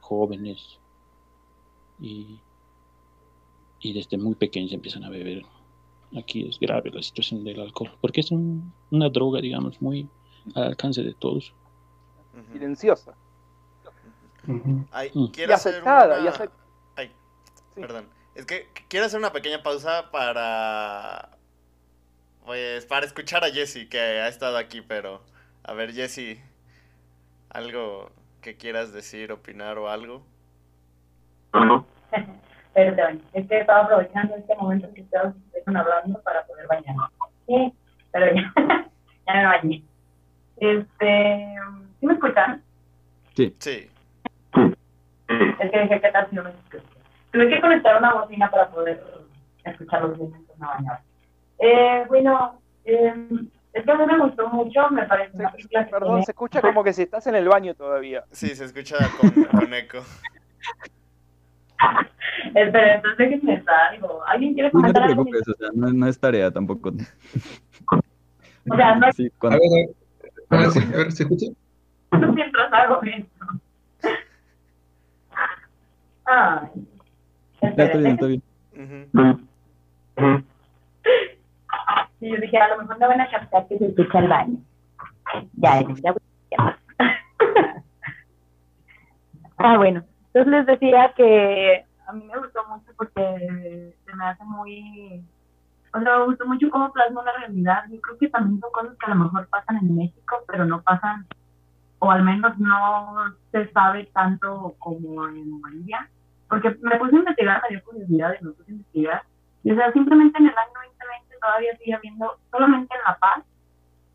jóvenes, 0.00 0.78
y, 2.00 2.38
y 3.80 3.92
desde 3.92 4.18
muy 4.18 4.34
pequeños 4.34 4.72
empiezan 4.72 5.04
a 5.04 5.08
beber. 5.10 5.42
Aquí 6.16 6.46
es 6.46 6.58
grave 6.58 6.90
la 6.90 7.02
situación 7.02 7.42
del 7.44 7.60
alcohol, 7.60 7.90
porque 8.00 8.20
es 8.20 8.30
un- 8.30 8.72
una 8.90 9.08
droga, 9.08 9.40
digamos, 9.40 9.80
muy 9.80 10.08
al 10.54 10.64
alcance 10.64 11.02
de 11.02 11.14
todos. 11.14 11.54
Silenciosa. 12.52 13.14
Ay, 14.90 15.10
Mm. 15.14 15.26
quiero 15.26 15.52
Y 15.52 15.54
hacer 15.54 15.74
aceptada, 15.74 16.20
una- 16.20 16.24
y 16.28 16.32
acep- 16.32 16.50
Ay, 16.96 17.06
Sí. 17.74 17.80
perdón. 17.80 18.06
Es 18.34 18.44
que 18.46 18.68
quiero 18.88 19.06
hacer 19.06 19.18
una 19.20 19.32
pequeña 19.32 19.62
pausa 19.62 20.10
para... 20.10 21.38
Pues 22.44 22.86
para 22.86 23.06
escuchar 23.06 23.44
a 23.44 23.48
Jesse, 23.48 23.88
que 23.88 23.98
ha 23.98 24.28
estado 24.28 24.58
aquí, 24.58 24.80
pero... 24.80 25.22
A 25.64 25.74
ver, 25.74 25.92
Jesse, 25.92 26.42
¿algo 27.50 28.10
que 28.40 28.56
quieras 28.56 28.92
decir, 28.92 29.30
opinar 29.30 29.78
o 29.78 29.88
algo? 29.88 30.26
No, 31.54 31.86
bañas. 32.10 33.20
Es 33.34 33.46
que 33.48 33.60
estaba 33.60 33.82
aprovechando 33.82 34.34
este 34.34 34.56
momento 34.56 34.92
que 34.94 35.02
ustedes 35.02 35.34
están 35.54 35.76
hablando 35.76 36.18
para 36.22 36.42
poder 36.46 36.66
bañar. 36.66 36.96
Sí, 37.46 37.72
pero 38.10 38.34
ya, 38.34 38.52
ya 39.26 39.34
me 39.34 39.44
bañé. 39.44 39.82
Este, 40.56 41.54
¿sí 42.00 42.06
me 42.06 42.14
escuchan? 42.14 42.62
Sí. 43.34 43.54
Sí. 43.58 43.90
Es 45.60 45.70
que 45.70 45.80
dije, 45.82 46.00
¿qué 46.00 46.10
tal 46.12 46.30
si 46.30 46.36
no 46.36 46.44
me 46.44 46.50
escuchan? 46.50 46.80
Tuve 47.30 47.48
que 47.50 47.60
conectar 47.60 47.98
una 47.98 48.14
bocina 48.14 48.50
para 48.50 48.68
poder 48.70 49.02
escuchar 49.64 50.02
los 50.02 50.18
bañaba. 50.56 51.02
Eh, 51.64 52.04
bueno, 52.08 52.58
eh, 52.84 53.14
es 53.72 53.84
que 53.84 53.90
a 53.90 53.94
mí 53.94 54.04
me 54.06 54.18
gustó 54.18 54.48
mucho, 54.48 54.90
me 54.90 55.06
parece 55.06 55.36
una 55.36 55.52
película 55.52 55.84
que 55.84 55.90
Perdón, 55.92 56.08
tiene- 56.10 56.24
se 56.24 56.32
escucha 56.32 56.60
como 56.60 56.82
que 56.82 56.92
si 56.92 57.02
estás 57.02 57.24
en 57.28 57.36
el 57.36 57.48
baño 57.48 57.74
todavía. 57.74 58.24
Sí, 58.32 58.48
se 58.56 58.64
escucha 58.64 58.96
con, 59.20 59.30
con 59.44 59.72
eco. 59.74 59.98
Espera, 62.54 62.94
entonces 62.96 63.18
déjenme 63.18 63.62
algo. 63.90 64.22
¿Alguien 64.26 64.54
quiere 64.54 64.70
Sí, 64.70 64.76
no 64.76 64.82
te 64.82 64.92
comentar 64.92 65.02
algo? 65.04 65.24
preocupes, 65.24 65.48
o 65.48 65.54
sea, 65.58 65.68
no, 65.74 65.92
no 65.92 66.06
es 66.08 66.18
tarea 66.18 66.50
tampoco. 66.50 66.90
O 68.70 68.76
sea, 68.76 68.94
no 68.96 69.06
es 69.08 69.16
Sí, 69.16 69.26
A 69.26 69.30
cuando- 69.38 69.58
ver, 69.60 69.68
a 69.70 69.76
ver, 69.76 70.32
ahora 70.50 70.70
sí, 70.70 70.80
a 70.92 70.96
ver, 70.96 71.12
¿se 71.12 71.22
escucha? 71.22 71.46
mientras 72.34 72.72
hago 72.72 73.00
esto. 73.02 73.46
Ay. 76.24 76.68
Ya 77.76 77.84
estoy 77.84 78.00
bien, 78.02 78.12
estoy 78.14 78.28
bien. 78.28 78.42
Ujú. 78.74 79.08
Sí, 79.12 79.40
yo 80.16 80.24
dije, 82.52 82.62
a 82.62 82.68
lo 82.68 82.82
mejor 82.82 82.98
no 82.98 83.08
van 83.08 83.20
a 83.20 83.30
captar 83.30 83.66
que 83.66 83.78
se 83.78 83.86
escucha 83.86 84.18
el 84.18 84.28
baño. 84.28 84.56
Ya, 85.54 85.80
ya, 85.80 86.14
ah, 89.58 89.76
bueno. 89.78 90.04
Entonces 90.26 90.52
les 90.52 90.66
decía 90.66 91.12
que 91.16 91.84
a 92.06 92.12
mí 92.12 92.24
me 92.26 92.38
gustó 92.38 92.60
mucho 92.68 92.92
porque 92.96 93.94
se 94.04 94.14
me 94.14 94.24
hace 94.24 94.44
muy... 94.44 95.24
O 95.94 96.00
sea, 96.00 96.18
me 96.18 96.24
gustó 96.24 96.46
mucho 96.46 96.70
cómo 96.70 96.92
plasma 96.92 97.22
la 97.22 97.32
realidad. 97.38 97.84
Yo 97.90 98.00
creo 98.00 98.18
que 98.18 98.28
también 98.28 98.60
son 98.60 98.70
cosas 98.72 98.96
que 98.98 99.06
a 99.06 99.14
lo 99.14 99.24
mejor 99.24 99.46
pasan 99.48 99.76
en 99.76 99.96
México, 99.96 100.36
pero 100.46 100.64
no 100.64 100.82
pasan, 100.82 101.26
o 101.98 102.10
al 102.10 102.22
menos 102.22 102.58
no 102.58 103.14
se 103.50 103.70
sabe 103.72 104.10
tanto 104.14 104.74
como 104.78 105.26
en 105.28 105.60
Bolivia. 105.60 106.08
Porque 106.48 106.70
me 106.80 106.98
puse 106.98 107.16
a 107.16 107.18
investigar, 107.18 107.62
me 107.62 107.76
dio 107.76 107.84
curiosidad 107.84 108.34
y 108.40 108.44
me 108.44 108.52
puse 108.52 108.70
a 108.70 108.74
investigar. 108.74 109.22
Y 109.64 109.72
o 109.72 109.74
sea, 109.74 109.92
simplemente 109.92 110.38
en 110.38 110.46
el 110.46 110.56
año 110.56 110.72
2020 110.74 110.91
todavía 111.42 111.76
sigue 111.76 111.94
habiendo, 111.94 112.38
solamente 112.50 112.94
en 112.94 113.00
La 113.06 113.18
Paz, 113.18 113.44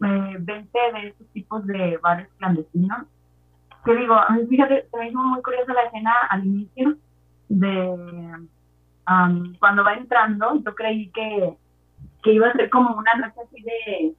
eh, 0.04 0.38
20 0.40 0.80
de 0.94 1.08
esos 1.10 1.28
tipos 1.34 1.66
de 1.68 1.98
bares 1.98 2.28
clandestinos. 2.38 3.06
Que 3.86 3.96
digo, 3.96 4.16
a 4.16 4.30
mí 4.30 4.48
fíjate, 4.48 4.88
me 4.98 5.10
hizo 5.10 5.20
muy 5.20 5.42
curiosa 5.42 5.74
la 5.74 5.84
escena 5.84 6.14
al 6.30 6.46
inicio 6.46 6.98
de 7.50 8.48
am, 9.06 9.56
cuando 9.60 9.84
va 9.84 9.94
entrando, 9.94 10.62
yo 10.64 10.76
creí 10.76 11.10
que, 11.12 11.54
que 12.24 12.34
iba 12.34 12.48
a 12.48 12.54
ser 12.54 12.70
como 12.70 12.96
una 12.96 13.14
noche 13.16 13.40
así 13.46 13.62
de, 13.62 14.14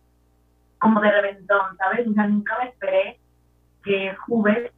como 0.78 1.00
de 1.00 1.10
reventón, 1.10 1.76
¿sabes? 1.76 2.06
O 2.06 2.12
sea, 2.12 2.26
nunca 2.26 2.56
me 2.58 2.70
esperé 2.70 3.18
que 3.84 4.16
Hubert 4.28 4.72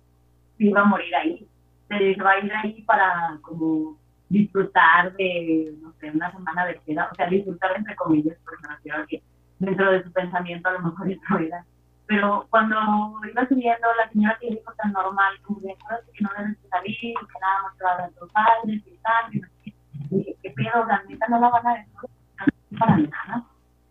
iba 0.58 0.80
a 0.80 0.84
morir 0.84 1.14
ahí. 1.14 1.46
Se 1.88 2.22
va 2.22 2.32
a 2.32 2.38
ir 2.38 2.52
ahí 2.52 2.82
para 2.82 3.38
como 3.42 3.99
disfrutar 4.30 5.12
de, 5.16 5.74
no 5.82 5.92
sé, 6.00 6.10
una 6.10 6.30
semana 6.30 6.64
de 6.64 6.80
queda, 6.86 7.08
o 7.12 7.14
sea, 7.16 7.26
disfrutar 7.26 7.76
entre 7.76 7.96
comillas, 7.96 8.38
porque 8.44 8.62
me 8.62 8.74
refiero 8.74 9.02
a 9.02 9.06
que 9.06 9.22
dentro 9.58 9.92
de 9.92 10.02
su 10.04 10.12
pensamiento 10.12 10.68
a 10.68 10.72
lo 10.72 10.80
mejor 10.80 11.10
eso 11.10 11.38
era. 11.38 11.64
Pero 12.06 12.46
cuando 12.50 12.76
iba 13.28 13.46
subiendo, 13.48 13.86
la 13.98 14.10
señora 14.10 14.38
que 14.40 14.50
dijo 14.50 14.72
tan 14.74 14.92
normal, 14.92 15.34
como 15.42 15.60
de, 15.60 15.76
que 16.14 16.24
no 16.24 16.30
debes 16.38 16.62
de 16.62 16.68
salir, 16.68 16.94
que 17.00 17.40
nada 17.40 17.62
más 17.62 17.76
te 17.76 17.84
va 17.84 17.92
a 17.92 17.98
dar 17.98 18.10
tus 18.12 18.32
padres 18.32 18.82
y 18.86 18.98
tal, 19.02 19.34
y 19.34 19.40
no 19.40 19.48
sé 19.48 19.54
qué. 19.64 19.74
Y 20.10 20.16
dije, 20.18 20.36
¿qué 20.42 20.50
pedo? 20.50 20.84
La 20.86 21.02
neta 21.08 21.26
no 21.28 21.40
la 21.40 21.48
van 21.50 21.66
a 21.66 21.74
dejar 21.74 22.10
para 22.78 22.96
nada. 22.96 23.44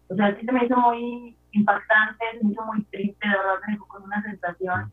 O 0.08 0.16
sea, 0.16 0.36
sí 0.36 0.46
se 0.46 0.52
me 0.52 0.66
hizo 0.66 0.76
muy 0.78 1.36
impactante, 1.52 2.26
se 2.32 2.44
me 2.46 2.52
hizo 2.52 2.66
muy 2.66 2.84
triste, 2.86 3.28
de 3.28 3.38
verdad 3.38 3.60
me 3.68 3.74
dejó 3.74 3.88
con 3.88 4.04
una 4.04 4.22
sensación 4.22 4.92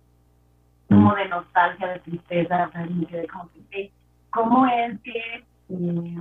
como 0.89 1.15
de 1.15 1.29
nostalgia, 1.29 1.89
de 1.89 1.99
tristeza, 2.01 2.67
o 2.69 2.73
sea, 2.73 2.87
me 2.87 3.07
quedé 3.07 3.27
como 3.29 3.51
que, 3.51 3.61
"Ey, 3.71 3.93
¿cómo 4.31 4.67
es 4.67 5.01
que 5.01 5.45
eh, 5.71 6.19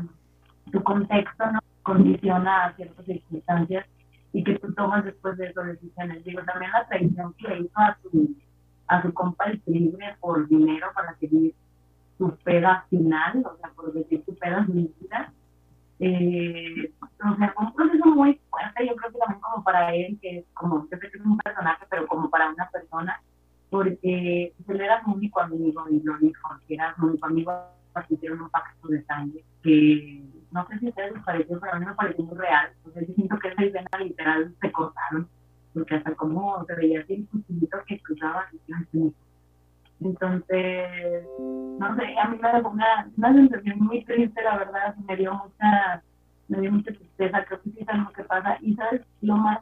tu 0.71 0.83
contexto 0.83 1.51
no 1.51 1.59
condiciona 1.83 2.65
a 2.65 2.73
ciertas 2.75 3.05
circunstancias 3.05 3.85
y 4.33 4.43
que 4.43 4.59
tú 4.59 4.73
tomas 4.73 5.05
después 5.05 5.37
de 5.37 5.47
eso 5.47 5.61
decisiones? 5.63 6.23
Digo, 6.23 6.41
también 6.43 6.71
la 6.71 6.87
traición 6.87 7.33
que 7.33 7.47
le 7.47 7.59
hizo 7.61 7.79
a 7.79 7.97
su, 8.01 8.35
a 8.87 9.01
su 9.01 9.13
compa 9.13 9.45
el 9.45 9.61
libre 9.65 10.15
por 10.19 10.47
dinero 10.47 10.87
para 10.93 11.15
seguir 11.17 11.53
su 12.17 12.35
peda 12.37 12.85
final, 12.89 13.45
o 13.45 13.57
sea, 13.57 13.69
por 13.75 13.93
decir 13.93 14.23
su 14.25 14.35
peda 14.35 14.65
líquida. 14.67 15.31
Eh, 15.99 16.91
o 17.01 17.35
sea, 17.37 17.53
fue 17.53 17.65
un 17.65 17.73
proceso 17.73 18.05
muy 18.07 18.39
fuerte, 18.49 18.87
yo 18.87 18.95
creo 18.95 19.11
que 19.11 19.17
también 19.19 19.39
como 19.41 19.63
para 19.63 19.95
él, 19.95 20.17
que 20.21 20.39
es 20.39 20.45
como, 20.53 20.87
yo 20.91 20.97
sé 20.97 21.09
que 21.09 21.17
es 21.17 21.25
un 21.25 21.37
personaje, 21.37 21.85
pero 21.89 22.05
como 22.07 22.29
para 22.29 22.49
una 22.49 22.69
persona, 22.69 23.21
porque 23.69 24.53
él 24.67 24.81
era 24.81 25.03
su 25.03 25.11
único 25.11 25.39
amigo 25.39 25.85
y 25.89 26.01
lo 26.01 26.17
dijo, 26.17 26.49
que 26.67 26.73
era 26.73 26.95
su 26.95 27.05
único 27.05 27.27
amigo, 27.27 27.53
hicieron 28.09 28.41
un 28.41 28.49
pacto 28.49 28.87
de 28.87 29.03
sangre, 29.05 29.43
que 29.63 30.23
no 30.51 30.67
sé 30.67 30.79
si 30.79 30.85
a 30.87 30.89
ustedes 30.89 31.13
les 31.13 31.23
pareció, 31.23 31.59
pero 31.59 31.73
a 31.73 31.79
mí 31.79 31.85
me 31.85 31.93
pareció 31.95 32.23
muy 32.23 32.37
real, 32.37 32.71
entonces 32.77 33.07
yo 33.07 33.13
siento 33.15 33.39
que 33.39 33.47
esa 33.49 33.63
escena 33.63 33.89
literal 33.99 34.55
se 34.61 34.71
cortaron, 34.71 35.27
porque 35.73 35.95
hasta 35.95 36.15
como 36.15 36.63
se 36.65 36.75
veía 36.75 37.01
así 37.01 37.27
el 37.33 37.85
que 37.85 38.73
así, 38.73 39.13
entonces, 40.01 41.23
no 41.39 41.95
sé, 41.95 42.19
a 42.19 42.27
mí 42.27 42.37
me 42.41 42.51
dejó 42.51 42.69
una, 42.69 43.09
una 43.17 43.33
sensación 43.33 43.79
muy 43.79 44.03
triste, 44.03 44.41
la 44.43 44.57
verdad, 44.57 44.95
me 45.07 45.15
dio 45.15 45.33
mucha, 45.33 46.03
me 46.47 46.59
dio 46.59 46.71
mucha 46.71 46.91
tristeza, 46.91 47.45
creo 47.45 47.61
que 47.61 47.71
sí 47.71 47.77
es 47.79 47.89
algo 47.89 48.11
que 48.11 48.23
pasa, 48.23 48.57
y 48.61 48.75
sabes, 48.75 49.01
lo 49.21 49.37
más, 49.37 49.59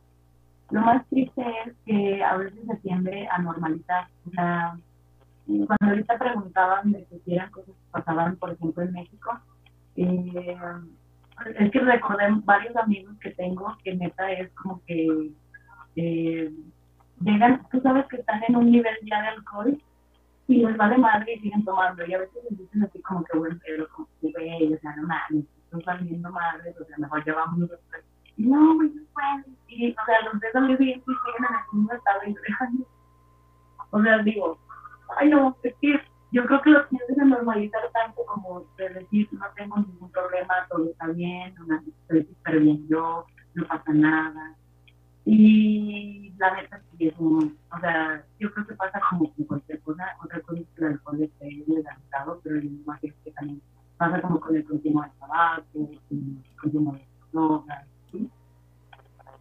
lo 0.72 0.82
más 0.82 1.08
triste 1.10 1.44
es 1.66 1.74
que 1.86 2.24
a 2.24 2.38
veces 2.38 2.60
se 2.68 2.76
tiende 2.78 3.28
a 3.28 3.38
normalizar, 3.40 4.08
o 4.28 4.32
sea, 4.32 4.76
cuando 5.46 5.78
ahorita 5.82 6.18
preguntaban 6.18 6.92
de 6.92 7.06
si 7.26 7.34
eran 7.34 7.52
cosas 7.52 7.76
que 7.76 7.92
pasaban, 7.92 8.36
por 8.38 8.52
ejemplo, 8.52 8.84
en 8.84 8.94
México, 8.94 9.40
eh, 9.96 10.58
es 11.60 11.72
que 11.72 11.80
recordé 11.80 12.26
varios 12.44 12.76
amigos 12.78 13.16
que 13.20 13.32
tengo 13.32 13.76
que 13.84 13.96
neta 13.96 14.32
es 14.32 14.52
como 14.54 14.82
que 14.86 15.32
eh, 15.96 16.52
llegan, 17.22 17.66
tú 17.72 17.82
sabes 17.82 18.06
que 18.08 18.18
están 18.18 18.42
en 18.48 18.56
un 18.56 18.72
nivel 18.72 18.96
ya 19.04 19.22
de 19.22 19.28
alcohol 19.30 19.82
y 20.48 20.66
les 20.66 20.78
vale 20.78 20.98
madre 20.98 21.34
y 21.34 21.40
siguen 21.40 21.64
tomando. 21.64 22.06
Y 22.06 22.14
a 22.14 22.20
veces 22.20 22.44
les 22.50 22.60
dicen 22.60 22.84
así 22.84 23.02
como 23.02 23.24
que, 23.24 23.38
bueno, 23.38 23.58
pero 23.66 23.88
como 23.90 24.08
que, 24.22 24.32
güey, 24.32 24.74
o 24.74 24.80
sea, 24.80 24.96
no 24.96 25.08
mames, 25.08 25.46
están 25.66 25.84
saliendo 25.84 26.32
madres, 26.32 26.76
o 26.80 26.86
sea, 26.86 26.98
mejor 26.98 27.24
llevamos 27.26 27.58
nosotros. 27.58 28.04
Y 28.38 28.46
no, 28.46 28.76
güey, 28.76 28.90
no 28.90 29.04
pueden. 29.14 29.58
Y, 29.68 29.92
o 29.92 30.06
sea, 30.06 30.22
los 30.24 30.40
ves 30.40 30.56
a 30.56 30.62
mí 30.62 30.76
bien 30.76 31.00
y 31.00 31.02
siguen 31.02 31.46
en 31.50 31.56
el 31.56 31.80
mismo 31.80 31.94
estado 31.94 32.20
y. 32.28 32.86
O 33.92 34.02
sea, 34.02 34.18
digo, 34.24 34.58
ay, 35.18 35.30
no, 35.30 35.58
es 35.64 35.74
que 35.82 36.00
yo 36.34 36.46
creo 36.46 36.62
que 36.62 36.72
los 36.72 36.90
tienden 36.90 37.22
a 37.22 37.26
normalizar 37.26 37.82
tanto 37.94 38.26
como 38.26 38.66
de 38.78 38.90
decir, 38.90 39.30
no 39.34 39.46
tengo 39.56 39.78
ningún 39.78 40.12
problema, 40.12 40.54
todo 40.70 40.90
está 40.90 41.08
bien, 41.08 41.54
no 41.68 41.78
estoy 41.78 42.26
súper 42.26 42.60
bien 42.60 42.88
yo, 42.88 43.26
no 43.54 43.68
pasa 43.68 43.94
nada. 43.94 44.56
Y 45.26 46.34
la 46.38 46.56
neta 46.56 46.82
sí 46.98 47.08
es 47.08 47.14
un, 47.20 47.56
o 47.72 47.80
sea, 47.80 48.26
yo 48.40 48.52
creo 48.52 48.66
que 48.66 48.74
pasa 48.74 49.00
como 49.12 49.32
con 49.34 49.46
cualquier 49.46 49.80
cosa, 49.82 50.06
otra 50.24 50.42
cosa 50.42 50.60
es 50.60 50.68
que 50.76 50.86
el 50.86 50.92
alcohol 50.94 51.22
esté 51.22 51.64
legalizado, 51.68 52.42
pero 52.44 52.56
yo 52.60 52.68
imagino 52.68 53.14
que 53.24 53.32
también 53.32 53.62
pasa 53.98 54.20
como 54.22 54.40
con 54.40 54.56
el 54.56 54.66
consumo 54.66 55.04
de 55.04 55.10
tabaco, 55.20 55.90
el 56.10 56.44
consumo 56.60 56.94
de 56.94 57.08
drogas, 57.32 57.88
¿sí? 58.12 58.30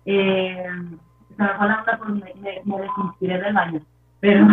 Eh, 0.04 0.66
se 1.36 1.42
me 1.42 1.48
fue 1.56 1.68
la 1.68 1.78
onda 1.78 1.98
porque 1.98 2.12
me, 2.12 2.34
me, 2.34 2.62
me 2.64 2.82
desinspiré 2.82 3.40
del 3.40 3.54
baño, 3.54 3.80
pero 4.20 4.46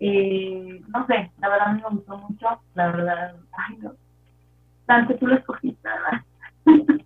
eh, 0.00 0.82
no 0.88 1.06
sé, 1.06 1.30
la 1.38 1.48
verdad 1.48 1.72
me 1.74 1.96
gustó 1.96 2.18
mucho, 2.18 2.60
la 2.74 2.86
verdad, 2.92 3.36
ay 3.52 3.78
no, 3.78 3.92
tanto 4.86 5.16
tú 5.16 5.26
lo 5.26 5.36
escogiste, 5.36 5.88
¿verdad? 5.88 6.24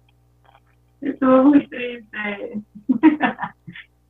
Estuvo 1.01 1.45
muy 1.45 1.66
triste. 1.66 2.62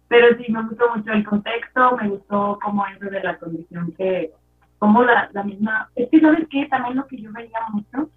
Pero 0.09 0.37
sí, 0.37 0.51
me 0.51 0.63
gustó 0.65 0.97
mucho 0.97 1.13
el 1.13 1.25
contexto, 1.25 1.97
me 1.97 2.09
gustó 2.09 2.59
como 2.61 2.85
eso 2.87 3.05
de 3.05 3.23
la 3.23 3.39
condición 3.39 3.93
que, 3.97 4.33
como 4.79 5.05
la, 5.05 5.31
la 5.33 5.45
misma, 5.45 5.89
es 5.95 6.09
que 6.11 6.21
sabes 6.21 6.49
qué, 6.51 6.67
también 6.67 6.97
lo 6.97 7.07
que 7.07 7.23
yo 7.23 7.33
veía 7.33 7.61
mucho 7.73 8.11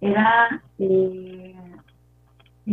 era 0.00 0.62
eh, 0.78 1.56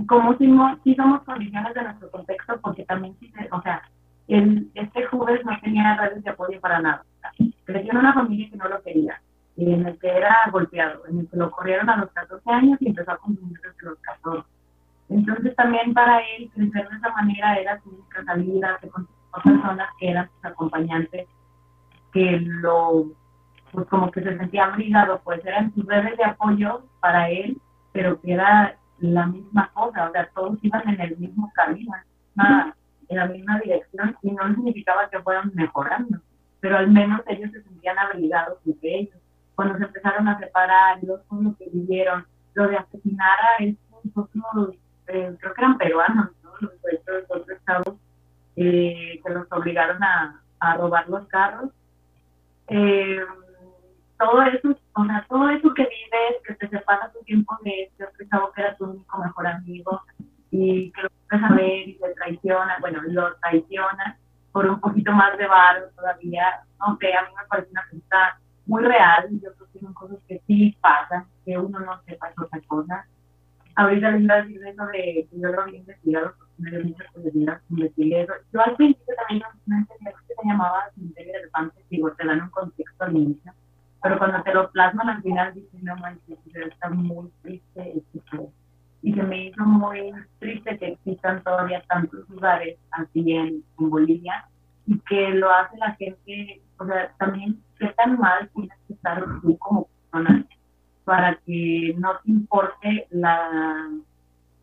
cómo 0.07 0.38
si, 0.38 0.45
no, 0.45 0.79
somos 0.95 1.23
condiciones 1.23 1.73
de 1.73 1.84
nuestro 1.84 2.11
contexto, 2.11 2.59
porque 2.61 2.86
también, 2.86 3.15
sí 3.19 3.34
o 3.51 3.61
sea, 3.63 3.82
el, 4.27 4.69
este 4.75 5.05
Juves 5.05 5.43
no 5.43 5.59
tenía 5.61 5.97
redes 5.97 6.23
de 6.23 6.29
apoyo 6.29 6.59
para 6.61 6.82
nada. 6.82 7.03
Creció 7.72 7.91
en 7.91 7.97
una 7.97 8.13
familia 8.13 8.49
que 8.49 8.57
no 8.57 8.67
lo 8.67 8.82
quería, 8.82 9.22
en 9.57 9.86
el 9.86 9.97
que 9.99 10.09
era 10.09 10.38
golpeado, 10.51 11.05
en 11.07 11.19
el 11.19 11.30
que 11.30 11.38
lo 11.38 11.51
corrieron 11.51 11.89
a 11.89 11.97
los 11.97 12.11
14 12.11 12.51
años 12.51 12.78
y 12.82 12.89
empezó 12.89 13.11
a 13.11 13.17
consumir 13.17 13.57
desde 13.61 13.89
los 13.89 13.99
14. 13.99 14.47
Entonces 15.09 15.55
también 15.55 15.93
para 15.93 16.19
él 16.19 16.49
crecer 16.53 16.89
de 16.89 16.97
esa 16.97 17.09
manera 17.09 17.55
era 17.55 17.82
su 17.82 17.89
única 17.89 18.24
salida, 18.26 18.78
se 18.82 18.89
consiguió 18.89 19.22
personas 19.32 19.89
que 19.99 20.09
eran 20.09 20.30
sus 20.30 20.45
acompañantes, 20.45 21.28
que 22.13 22.39
lo 22.41 23.05
pues 23.72 23.88
como 23.88 24.11
que 24.11 24.22
se 24.22 24.38
sentía 24.38 24.69
obligado, 24.69 25.22
pues 25.24 25.45
eran 25.45 25.74
sus 25.74 25.86
redes 25.86 26.17
de 26.17 26.26
apoyo 26.26 26.84
para 26.99 27.30
él, 27.30 27.57
pero 27.93 28.19
que 28.19 28.34
era 28.34 28.76
la 28.99 29.28
misma 29.28 29.72
cosa, 29.74 30.09
o 30.09 30.11
sea, 30.11 30.30
todos 30.36 30.59
iban 30.61 30.88
en 30.89 30.99
el 30.99 31.17
mismo 31.17 31.49
camino, 31.55 31.93
en 33.07 33.17
la 33.17 33.26
misma 33.28 33.59
dirección 33.59 34.17
y 34.22 34.32
no 34.32 34.47
significaba 34.55 35.09
que 35.09 35.22
fueran 35.22 35.51
mejorando, 35.53 36.19
pero 36.62 36.78
al 36.78 36.89
menos 36.89 37.22
ellos 37.28 37.51
se 37.51 37.62
sentían 37.64 37.97
obligados 38.14 38.59
entre 38.66 38.99
ellos. 38.99 39.16
Cuando 39.55 39.78
se 39.78 39.86
empezaron 39.86 40.28
a 40.28 40.39
separar, 40.39 41.03
los 41.03 41.22
con 41.24 41.43
lo 41.43 41.55
que 41.57 41.70
vivieron, 41.74 42.26
lo 42.53 42.68
de 42.68 42.78
asesinar 42.78 43.38
a 43.59 43.64
estos 43.64 43.99
otros, 44.16 44.76
eh, 45.07 45.36
creo 45.39 45.53
que 45.53 45.62
eran 45.62 45.78
peruanos, 45.78 46.30
¿no? 46.43 46.51
los 46.62 46.82
de 46.82 47.01
otros 47.30 47.49
estados, 47.49 47.95
eh, 48.55 49.20
que 49.24 49.34
los 49.34 49.51
obligaron 49.51 50.01
a, 50.03 50.41
a 50.59 50.78
robar 50.78 51.09
los 51.09 51.28
carros. 51.28 51.72
Eh, 52.68 53.26
todo 54.18 54.41
eso, 54.43 54.70
o 54.93 55.05
sea, 55.05 55.26
todo 55.28 55.49
eso 55.49 55.74
que 55.74 55.84
vives, 55.84 56.41
que 56.45 56.53
te 56.53 56.70
separa 56.70 57.12
tu 57.12 57.20
tiempo 57.24 57.57
de 57.64 57.84
este 57.84 58.05
otro 58.05 58.51
que 58.53 58.62
era 58.62 58.78
tu 58.78 58.86
único 58.86 59.18
mejor 59.18 59.47
amigo 59.47 60.01
y 60.51 60.91
que 60.91 61.01
lo 61.01 61.09
puedes 61.28 61.47
saber 61.47 61.89
y 61.89 61.97
te 61.97 62.14
traiciona, 62.14 62.78
bueno, 62.82 63.01
lo 63.07 63.34
traiciona 63.38 64.20
por 64.52 64.68
un 64.68 64.80
poquito 64.80 65.12
más 65.12 65.38
de 65.38 65.47
barro 65.47 65.89
todavía, 65.95 66.64
aunque 66.80 67.14
a 67.14 67.22
mí 67.24 67.30
me 67.36 67.47
parece 67.47 67.72
una 67.72 67.84
cosa 67.89 68.39
muy 68.66 68.84
real, 68.84 69.30
yo 69.32 69.54
creo 69.54 69.68
que 69.72 69.80
son 69.80 69.93
cosas 69.93 70.18
que 70.28 70.41
sí 70.47 70.78
pasan, 70.82 71.26
que 71.45 71.58
uno 71.58 71.80
no 71.80 72.02
sepa 72.04 72.30
es 72.30 72.39
otra 72.39 72.62
cosa. 72.68 73.06
Ahorita 73.76 74.12
les 74.12 74.22
iba 74.24 74.36
a 74.36 74.41
decir 74.41 74.68
eso 74.68 74.86
de 74.88 75.28
que 75.30 75.39
yo 75.39 75.49
lo 75.49 75.62
había 75.62 75.80
investigado, 75.80 76.34
porque 76.38 76.54
me 76.58 76.72
dio 76.72 76.84
mucha 76.84 77.06
curiosidad, 77.14 77.62
investigué 77.70 78.22
eso. 78.22 78.34
Yo 78.54 78.62
al 78.62 78.76
principio 78.76 79.16
también 79.16 79.43
no 79.66 79.78
entendía 79.78 80.12
que 80.12 80.34
se 80.36 80.47
llamaba 80.47 80.89
Cementerio 80.93 81.34
de 81.34 81.39
Elefantes, 81.39 81.89
digo, 81.89 82.12
te 82.12 82.28
dan 82.28 82.41
un 82.41 82.49
contexto 82.49 83.04
al 83.04 83.16
inicio 83.16 83.54
pero 84.02 84.18
cuando 84.18 84.41
te 84.43 84.54
lo 84.54 84.72
plasman 84.72 85.10
al 85.10 85.22
final 85.22 85.54
dices, 85.54 85.84
no 85.84 85.95
manches, 85.97 86.39
está 86.54 86.89
muy 86.89 87.30
triste 87.43 88.02
y 89.04 89.14
se 89.14 89.24
me 89.24 89.45
hizo 89.45 89.64
muy 89.64 90.12
triste 90.39 90.78
que 90.78 90.89
existan 90.89 91.43
todavía 91.43 91.84
tantos 91.88 92.28
lugares 92.30 92.78
así 92.91 93.32
en, 93.32 93.64
Bolivia 93.78 94.45
y 94.86 94.99
que 94.99 95.30
lo 95.32 95.52
hace 95.52 95.78
la 95.78 95.93
gente, 95.95 96.62
o 96.78 96.86
sea, 96.86 97.12
también 97.18 97.60
qué 97.80 97.88
tan 97.97 98.20
mal 98.20 98.49
tienes 98.54 98.78
que 98.88 98.93
estar 98.93 99.24
tú 99.41 99.58
como 99.58 99.88
persona 100.12 100.45
para 101.04 101.36
que 101.45 101.95
no 101.97 102.12
te 102.24 102.32
importe 102.32 103.08
la 103.10 103.89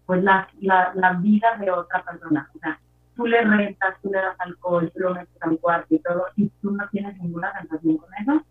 pues 0.07 0.23
la, 0.23 0.49
la, 0.61 0.93
la 0.95 1.13
vida 1.15 1.57
de 1.59 1.71
otra 1.71 2.03
persona, 2.03 2.49
o 2.55 2.59
sea, 2.61 2.81
tú 3.15 3.27
le 3.27 3.43
rentas, 3.43 4.01
tú 4.01 4.11
le 4.11 4.19
das 4.19 4.41
alcohol, 4.41 4.91
tú 4.95 5.01
lo 5.01 5.15
metes 5.15 5.43
al 5.43 5.59
cuarto 5.59 5.95
y 5.95 5.99
todo, 5.99 6.25
y 6.37 6.49
tú 6.63 6.71
no 6.71 6.89
tienes 6.89 7.19
ninguna 7.19 7.53
sensación 7.59 7.99
con 7.99 8.09
eso, 8.15 8.43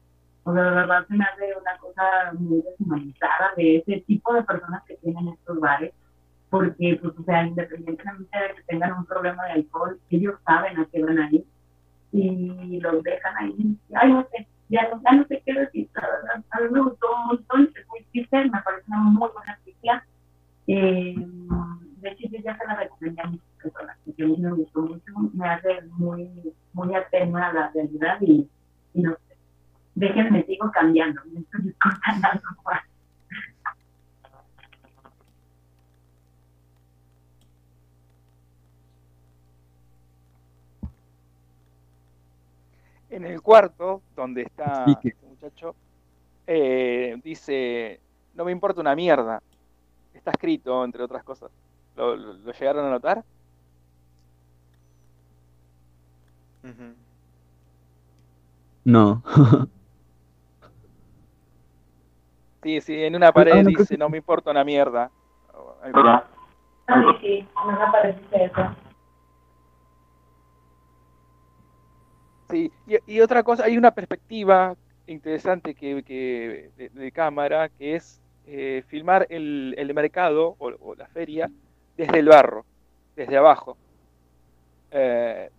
o 0.47 0.53
sea, 0.53 0.63
de 0.63 0.71
verdad 0.71 1.05
se 1.07 1.13
me 1.13 1.25
hace 1.25 1.53
una 1.59 1.77
cosa 1.77 2.31
muy 2.39 2.61
deshumanizada 2.61 3.51
de 3.57 3.77
ese 3.77 3.99
tipo 4.07 4.33
de 4.33 4.43
personas 4.43 4.81
que 4.85 4.95
tienen 4.95 5.27
estos 5.27 5.59
bares, 5.59 5.93
porque, 6.49 6.97
pues, 7.01 7.13
o 7.17 7.23
sea, 7.23 7.45
independientemente 7.45 8.37
de 8.37 8.55
que 8.55 8.63
tengan 8.67 8.93
un 8.93 9.05
problema 9.05 9.43
de 9.45 9.51
alcohol, 9.51 9.99
ellos 10.09 10.35
saben 10.45 10.79
a 10.79 10.85
qué 10.85 11.03
van 11.03 11.19
a 11.19 11.29
ir 11.31 11.43
y 12.13 12.79
los 12.79 13.03
dejan 13.03 13.35
ahí. 13.37 13.77
Ay, 13.93 14.13
no 14.13 14.25
sé, 14.31 14.47
ya 14.69 14.89
no, 14.89 15.01
ya 15.03 15.11
no 15.17 15.25
sé 15.27 15.43
qué 15.45 15.53
decir, 15.53 15.89
la 15.93 16.07
verdad. 16.07 16.43
A 16.51 16.61
mí 16.61 16.69
me 16.71 16.81
gustó 16.81 17.07
un 17.13 17.27
montón, 17.27 17.73
es 17.75 17.87
muy 17.89 18.03
triste, 18.11 18.45
me 18.45 18.61
parece 18.61 18.85
una 18.87 18.97
muy 18.99 19.29
buena 19.29 19.59
película. 19.65 20.05
Eh, 20.67 21.15
de 21.17 22.09
hecho, 22.09 22.29
yo 22.29 22.39
ya 22.39 22.57
se 22.57 22.67
la 22.67 22.75
recomendé 22.75 23.21
a 23.21 23.27
muchas 23.27 23.47
personas, 23.61 23.97
porque 24.05 24.23
a 24.23 24.27
mí 24.27 24.37
me 24.37 24.51
gustó 24.53 24.81
mucho, 24.81 25.13
me 25.33 25.49
hace 25.49 25.81
muy, 25.97 26.53
muy 26.71 26.95
atenua 26.95 27.47
a 27.47 27.53
la 27.53 27.71
realidad 27.73 28.17
y, 28.21 28.49
y 28.93 29.03
no 29.97 30.07
déjenme, 30.07 30.43
sigo 30.45 30.71
cambiando, 30.71 31.21
me 31.25 31.39
estoy 31.39 31.73
En 43.09 43.25
el 43.25 43.41
cuarto, 43.41 44.03
donde 44.15 44.43
está 44.43 44.85
este 44.85 45.15
muchacho, 45.27 45.75
eh, 46.45 47.19
dice, 47.23 47.99
no 48.35 48.45
me 48.45 48.51
importa 48.51 48.81
una 48.81 48.95
mierda. 48.95 49.41
Está 50.13 50.31
escrito, 50.31 50.83
entre 50.85 51.01
otras 51.01 51.23
cosas. 51.23 51.49
¿Lo, 51.95 52.15
llegaron 52.51 52.85
a 52.85 52.89
notar? 52.91 53.23
No. 58.85 59.23
Sí, 62.67 62.81
sí, 62.81 63.01
en 63.01 63.15
una 63.15 63.31
pared 63.31 63.65
dice, 63.65 63.97
no 63.97 64.09
me 64.09 64.17
importa 64.17 64.51
una 64.51 64.65
mierda. 64.65 65.09
sí, 67.21 67.47
no 67.55 67.71
me 67.71 67.91
parece 67.93 68.43
eso. 68.43 68.75
Sí, 72.49 72.69
y, 73.05 73.21
otra 73.21 73.43
cosa, 73.43 73.63
hay 73.63 73.77
una 73.77 73.91
perspectiva 73.91 74.75
interesante 75.05 75.75
que, 75.75 76.03
que 76.03 76.91
de, 76.91 77.11
cámara, 77.13 77.69
que 77.69 77.95
es 77.95 78.21
eh, 78.45 78.83
filmar 78.87 79.27
el, 79.29 79.73
el 79.77 79.93
mercado 79.93 80.57
o, 80.59 80.93
la 80.93 81.07
feria 81.07 81.49
desde 81.95 82.19
el 82.19 82.27
barro, 82.27 82.65
desde 83.15 83.37
abajo, 83.37 83.77
eh, 84.91 85.49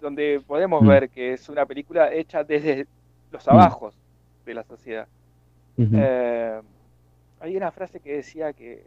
donde 0.00 0.40
podemos 0.46 0.80
mm. 0.80 0.86
ver 0.86 1.10
que 1.10 1.32
es 1.32 1.48
una 1.48 1.66
película 1.66 2.12
hecha 2.12 2.44
desde 2.44 2.86
los 3.32 3.48
abajos 3.48 3.96
de 4.46 4.54
la 4.54 4.62
sociedad. 4.62 5.08
Eh, 5.78 6.60
hay 7.40 7.56
una 7.56 7.70
frase 7.70 8.00
que 8.00 8.16
decía 8.16 8.52
que, 8.52 8.84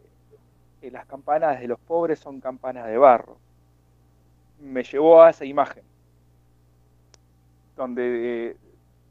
las 0.82 1.06
campanas 1.06 1.58
de 1.58 1.66
los 1.66 1.80
pobres 1.80 2.20
son 2.20 2.40
campanas 2.40 2.86
de 2.86 2.96
barro. 2.96 3.38
Me 4.60 4.84
llevó 4.84 5.20
a 5.20 5.30
esa 5.30 5.44
imagen, 5.44 5.82
donde 7.74 8.50
eh, 8.50 8.56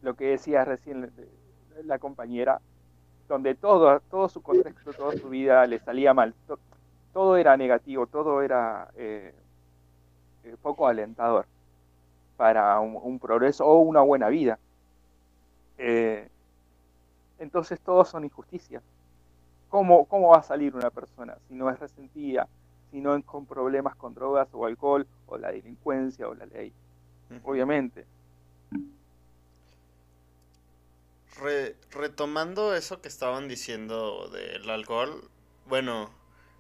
lo 0.02 0.16
que 0.16 0.28
decía 0.28 0.64
recién 0.64 1.12
la 1.84 2.00
compañera, 2.00 2.62
donde 3.28 3.56
todo, 3.56 4.00
todo 4.10 4.30
su 4.30 4.42
contexto, 4.42 4.94
toda 4.94 5.18
su 5.18 5.28
vida 5.28 5.66
le 5.66 5.80
salía 5.80 6.14
mal, 6.14 6.34
todo 7.12 7.36
era 7.36 7.58
negativo, 7.58 8.08
todo 8.08 8.42
era 8.42 8.90
eh, 8.96 9.34
poco 10.62 10.88
alentador 10.88 11.46
para 12.38 12.80
un, 12.80 13.20
progreso 13.20 13.66
o 13.66 13.80
una 13.80 14.02
buena 14.02 14.30
vida. 14.30 14.60
Entonces 17.40 17.80
todos 17.80 18.10
son 18.10 18.24
injusticias. 18.24 18.84
¿Cómo, 19.70 20.06
¿Cómo 20.06 20.30
va 20.30 20.38
a 20.38 20.44
salir 20.44 20.76
una 20.76 20.90
persona 20.90 21.38
si 21.48 21.54
no 21.54 21.70
es 21.70 21.80
resentida, 21.80 22.48
si 22.92 23.02
no 23.02 23.16
es 23.16 23.26
con 23.26 23.46
problemas 23.46 23.96
con 23.96 24.14
drogas 24.14 24.48
o 24.54 24.66
alcohol 24.66 25.06
o 25.28 25.38
la 25.38 25.52
delincuencia 25.52 26.28
o 26.28 26.34
la 26.34 26.46
ley? 26.46 26.72
Obviamente. 27.44 28.06
retomando 31.92 32.74
eso 32.76 33.02
que 33.02 33.10
estaban 33.10 33.50
diciendo 33.50 34.30
del 34.30 34.70
alcohol, 34.70 35.30
bueno, 35.68 36.10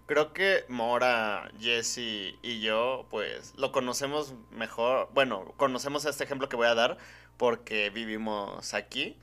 creo 0.06 0.34
que 0.34 0.66
Mora, 0.68 1.50
Jesse 1.60 2.36
y 2.42 2.62
yo, 2.62 3.06
pues 3.10 3.54
lo 3.56 3.72
conocemos 3.72 4.34
mejor. 4.52 5.10
Bueno, 5.14 5.54
conocemos 5.58 6.06
este 6.06 6.24
ejemplo 6.24 6.50
que 6.50 6.56
voy 6.56 6.68
a 6.68 6.76
dar 6.76 6.98
porque 7.38 7.90
vivimos 7.90 8.74
aquí. 8.74 9.18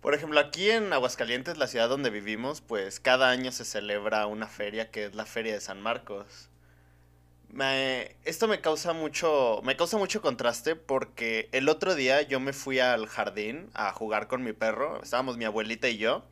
Por 0.00 0.14
ejemplo, 0.14 0.40
aquí 0.40 0.70
en 0.70 0.92
Aguascalientes, 0.94 1.58
la 1.58 1.66
ciudad 1.66 1.90
donde 1.90 2.08
vivimos, 2.08 2.62
pues 2.62 3.00
cada 3.00 3.28
año 3.28 3.52
se 3.52 3.66
celebra 3.66 4.26
una 4.26 4.46
feria 4.46 4.90
que 4.90 5.04
es 5.04 5.14
la 5.14 5.26
Feria 5.26 5.52
de 5.52 5.60
San 5.60 5.82
Marcos. 5.82 6.48
Me, 7.50 8.16
esto 8.24 8.46
me 8.48 8.60
causa 8.60 8.92
mucho 8.92 9.60
me 9.64 9.76
causa 9.76 9.98
mucho 9.98 10.22
contraste 10.22 10.76
porque 10.76 11.48
el 11.52 11.68
otro 11.68 11.96
día 11.96 12.22
yo 12.22 12.38
me 12.38 12.52
fui 12.52 12.78
al 12.78 13.08
jardín 13.08 13.68
a 13.74 13.92
jugar 13.92 14.28
con 14.28 14.44
mi 14.44 14.52
perro, 14.52 15.02
estábamos 15.02 15.36
mi 15.36 15.44
abuelita 15.44 15.88
y 15.88 15.98
yo, 15.98 16.24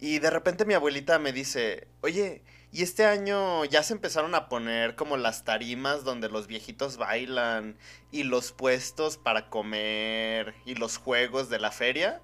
y 0.00 0.18
de 0.18 0.30
repente 0.30 0.66
mi 0.66 0.74
abuelita 0.74 1.18
me 1.18 1.32
dice, 1.32 1.88
"Oye, 2.02 2.42
y 2.72 2.82
este 2.82 3.06
año 3.06 3.64
ya 3.64 3.82
se 3.82 3.94
empezaron 3.94 4.34
a 4.34 4.48
poner 4.48 4.96
como 4.96 5.16
las 5.16 5.44
tarimas 5.44 6.04
donde 6.04 6.28
los 6.28 6.46
viejitos 6.46 6.98
bailan 6.98 7.76
y 8.12 8.24
los 8.24 8.52
puestos 8.52 9.16
para 9.16 9.48
comer 9.50 10.54
y 10.66 10.74
los 10.76 10.98
juegos 10.98 11.48
de 11.50 11.58
la 11.58 11.70
feria." 11.72 12.22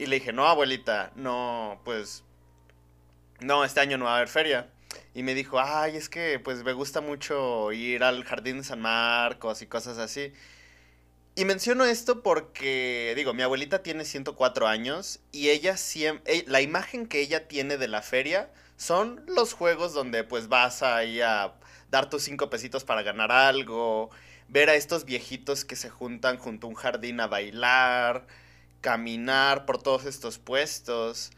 Y 0.00 0.06
le 0.06 0.16
dije, 0.18 0.32
no, 0.32 0.46
abuelita, 0.46 1.12
no, 1.14 1.78
pues, 1.84 2.24
no, 3.40 3.66
este 3.66 3.80
año 3.80 3.98
no 3.98 4.06
va 4.06 4.14
a 4.14 4.16
haber 4.16 4.28
feria. 4.28 4.70
Y 5.14 5.22
me 5.22 5.34
dijo, 5.34 5.60
ay, 5.60 5.94
es 5.94 6.08
que 6.08 6.40
pues 6.40 6.64
me 6.64 6.72
gusta 6.72 7.02
mucho 7.02 7.70
ir 7.70 8.02
al 8.02 8.24
Jardín 8.24 8.56
de 8.56 8.64
San 8.64 8.80
Marcos 8.80 9.60
y 9.60 9.66
cosas 9.66 9.98
así. 9.98 10.32
Y 11.34 11.44
menciono 11.44 11.84
esto 11.84 12.22
porque, 12.22 13.12
digo, 13.14 13.34
mi 13.34 13.42
abuelita 13.42 13.82
tiene 13.82 14.06
104 14.06 14.66
años 14.66 15.20
y 15.32 15.50
ella 15.50 15.76
siempre, 15.76 16.44
la 16.46 16.62
imagen 16.62 17.04
que 17.06 17.20
ella 17.20 17.46
tiene 17.46 17.76
de 17.76 17.88
la 17.88 18.00
feria 18.00 18.48
son 18.78 19.22
los 19.26 19.52
juegos 19.52 19.92
donde 19.92 20.24
pues 20.24 20.48
vas 20.48 20.82
ahí 20.82 21.20
a 21.20 21.52
dar 21.90 22.08
tus 22.08 22.22
cinco 22.22 22.48
pesitos 22.48 22.84
para 22.84 23.02
ganar 23.02 23.30
algo, 23.32 24.08
ver 24.48 24.70
a 24.70 24.76
estos 24.76 25.04
viejitos 25.04 25.66
que 25.66 25.76
se 25.76 25.90
juntan 25.90 26.38
junto 26.38 26.68
a 26.68 26.70
un 26.70 26.76
jardín 26.76 27.20
a 27.20 27.26
bailar, 27.26 28.26
caminar 28.80 29.66
por 29.66 29.82
todos 29.82 30.04
estos 30.04 30.38
puestos. 30.38 31.30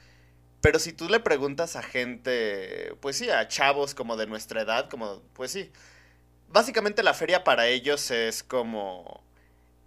Pero 0.60 0.78
si 0.78 0.92
tú 0.92 1.08
le 1.08 1.20
preguntas 1.20 1.76
a 1.76 1.82
gente, 1.82 2.94
pues 3.00 3.16
sí, 3.16 3.30
a 3.30 3.48
chavos 3.48 3.94
como 3.94 4.16
de 4.16 4.26
nuestra 4.26 4.62
edad, 4.62 4.88
como, 4.88 5.22
pues 5.34 5.50
sí, 5.50 5.72
básicamente 6.48 7.02
la 7.02 7.14
feria 7.14 7.44
para 7.44 7.66
ellos 7.66 8.10
es 8.10 8.42
como 8.42 9.24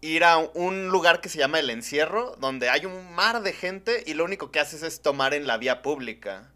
ir 0.02 0.24
a 0.24 0.38
un 0.38 0.90
lugar 0.90 1.22
que 1.22 1.30
se 1.30 1.40
llama 1.40 1.60
El 1.60 1.70
Encierro, 1.70 2.36
donde 2.38 2.70
hay 2.70 2.86
un 2.86 3.14
mar 3.14 3.42
de 3.42 3.54
gente 3.54 4.04
y 4.06 4.14
lo 4.14 4.26
único 4.26 4.52
que 4.52 4.60
haces 4.60 4.84
es 4.84 5.02
tomar 5.02 5.34
en 5.34 5.48
la 5.48 5.58
vía 5.58 5.82
pública. 5.82 6.52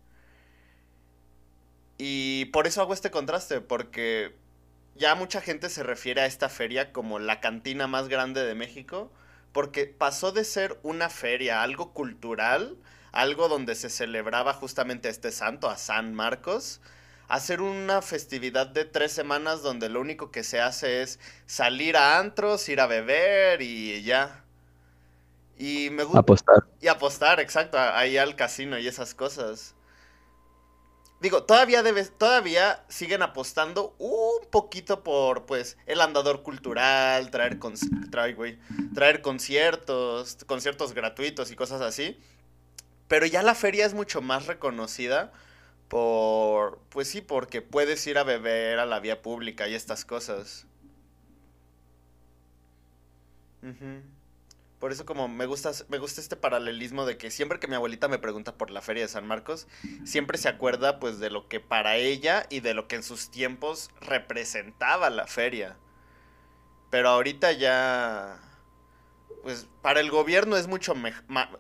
Y 1.98 2.46
por 2.46 2.68
eso 2.68 2.82
hago 2.82 2.94
este 2.94 3.12
contraste, 3.12 3.62
porque 3.62 4.36
ya 4.96 5.16
mucha 5.16 5.42
gente 5.42 5.70
se 5.70 5.84
refiere 5.84 6.22
a 6.22 6.26
esta 6.26 6.50
feria 6.50 6.92
como 6.92 7.20
la 7.20 7.40
cantina 7.40 7.88
más 7.88 8.08
grande 8.08 8.46
de 8.46 8.56
México, 8.56 9.12
porque 9.52 9.86
pasó 9.86 10.32
de 10.32 10.44
ser 10.44 10.80
una 10.84 11.10
feria, 11.10 11.64
algo 11.64 11.94
cultural, 11.94 12.78
algo 13.12 13.48
donde 13.48 13.76
se 13.76 13.90
celebraba 13.90 14.54
justamente 14.54 15.10
este 15.10 15.32
santo, 15.32 15.70
a 15.70 15.78
San 15.78 16.14
Marcos, 16.14 16.82
hacer 17.28 17.62
una 17.62 18.02
festividad 18.02 18.68
de 18.68 18.86
tres 18.86 19.12
semanas 19.12 19.62
donde 19.62 19.90
lo 19.90 20.02
único 20.02 20.32
que 20.32 20.44
se 20.44 20.60
hace 20.60 21.02
es 21.02 21.20
salir 21.46 21.98
a 21.98 22.20
antros, 22.20 22.68
ir 22.70 22.82
a 22.82 22.88
beber 22.88 23.62
y 23.62 24.04
ya. 24.04 24.44
Y 25.58 25.90
me 25.92 26.04
gusta. 26.04 26.20
Apostar. 26.20 26.66
Y 26.82 26.88
apostar, 26.88 27.40
exacto, 27.40 27.78
ahí 27.78 28.18
al 28.18 28.36
casino 28.36 28.78
y 28.80 28.88
esas 28.88 29.14
cosas. 29.14 29.76
Digo, 31.20 31.44
todavía 31.44 31.84
debes, 31.84 32.18
todavía 32.18 32.84
siguen 32.88 33.22
apostando 33.22 33.94
un 34.00 34.48
poquito 34.50 35.04
por 35.04 35.46
pues 35.46 35.78
el 35.86 36.00
andador 36.00 36.44
cultural, 36.44 37.30
traer, 37.30 37.60
traer, 38.10 38.38
traer 38.94 39.22
conciertos, 39.22 40.38
conciertos 40.46 40.94
gratuitos 40.94 41.52
y 41.52 41.58
cosas 41.58 41.82
así. 41.82 42.18
Pero 43.10 43.26
ya 43.26 43.44
la 43.44 43.56
feria 43.56 43.86
es 43.86 43.94
mucho 43.94 44.22
más 44.22 44.46
reconocida 44.46 45.34
por, 45.90 46.80
pues 46.90 47.10
sí, 47.10 47.22
porque 47.22 47.62
puedes 47.62 48.06
ir 48.08 48.18
a 48.18 48.24
beber 48.24 48.80
a 48.80 48.86
la 48.86 49.00
vía 49.00 49.22
pública 49.22 49.68
y 49.68 49.76
estas 49.76 50.06
cosas. 50.06 50.66
Por 54.80 54.92
eso 54.92 55.06
como 55.06 55.28
me 55.28 55.46
gusta, 55.46 55.72
me 55.90 55.98
gusta 55.98 56.22
este 56.22 56.36
paralelismo 56.36 57.06
de 57.06 57.18
que 57.18 57.32
siempre 57.32 57.60
que 57.60 57.68
mi 57.68 57.76
abuelita 57.76 58.08
me 58.08 58.18
pregunta 58.18 58.58
por 58.58 58.72
la 58.72 58.82
feria 58.82 59.04
de 59.04 59.10
San 59.10 59.28
Marcos, 59.28 59.68
siempre 60.06 60.38
se 60.38 60.48
acuerda 60.48 61.00
pues 61.00 61.20
de 61.20 61.30
lo 61.30 61.48
que 61.48 61.60
para 61.60 61.98
ella 61.98 62.46
y 62.50 62.62
de 62.62 62.74
lo 62.74 62.88
que 62.88 62.96
en 62.96 63.04
sus 63.04 63.30
tiempos 63.30 63.92
representaba 64.02 65.10
la 65.10 65.28
feria. 65.28 65.78
Pero 66.90 67.10
ahorita 67.10 67.52
ya 67.52 68.40
pues 69.44 69.68
para 69.82 70.00
el 70.00 70.12
gobierno 70.12 70.58
es 70.58 70.68
mucho, 70.68 70.94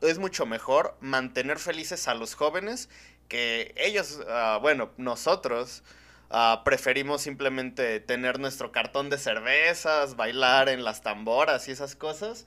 es 0.01 0.19
mucho 0.19 0.45
mejor 0.45 0.95
mantener 1.01 1.59
felices 1.59 2.07
a 2.07 2.13
los 2.13 2.35
jóvenes 2.35 2.89
que 3.27 3.73
ellos, 3.77 4.19
ah, 4.27 4.59
bueno, 4.61 4.91
nosotros 4.97 5.83
ah, 6.29 6.63
preferimos 6.65 7.21
simplemente 7.21 7.99
tener 7.99 8.39
nuestro 8.39 8.71
cartón 8.71 9.09
de 9.09 9.17
cervezas, 9.17 10.15
bailar 10.15 10.67
en 10.69 10.83
las 10.83 11.01
tamboras 11.01 11.67
y 11.67 11.71
esas 11.71 11.95
cosas, 11.95 12.45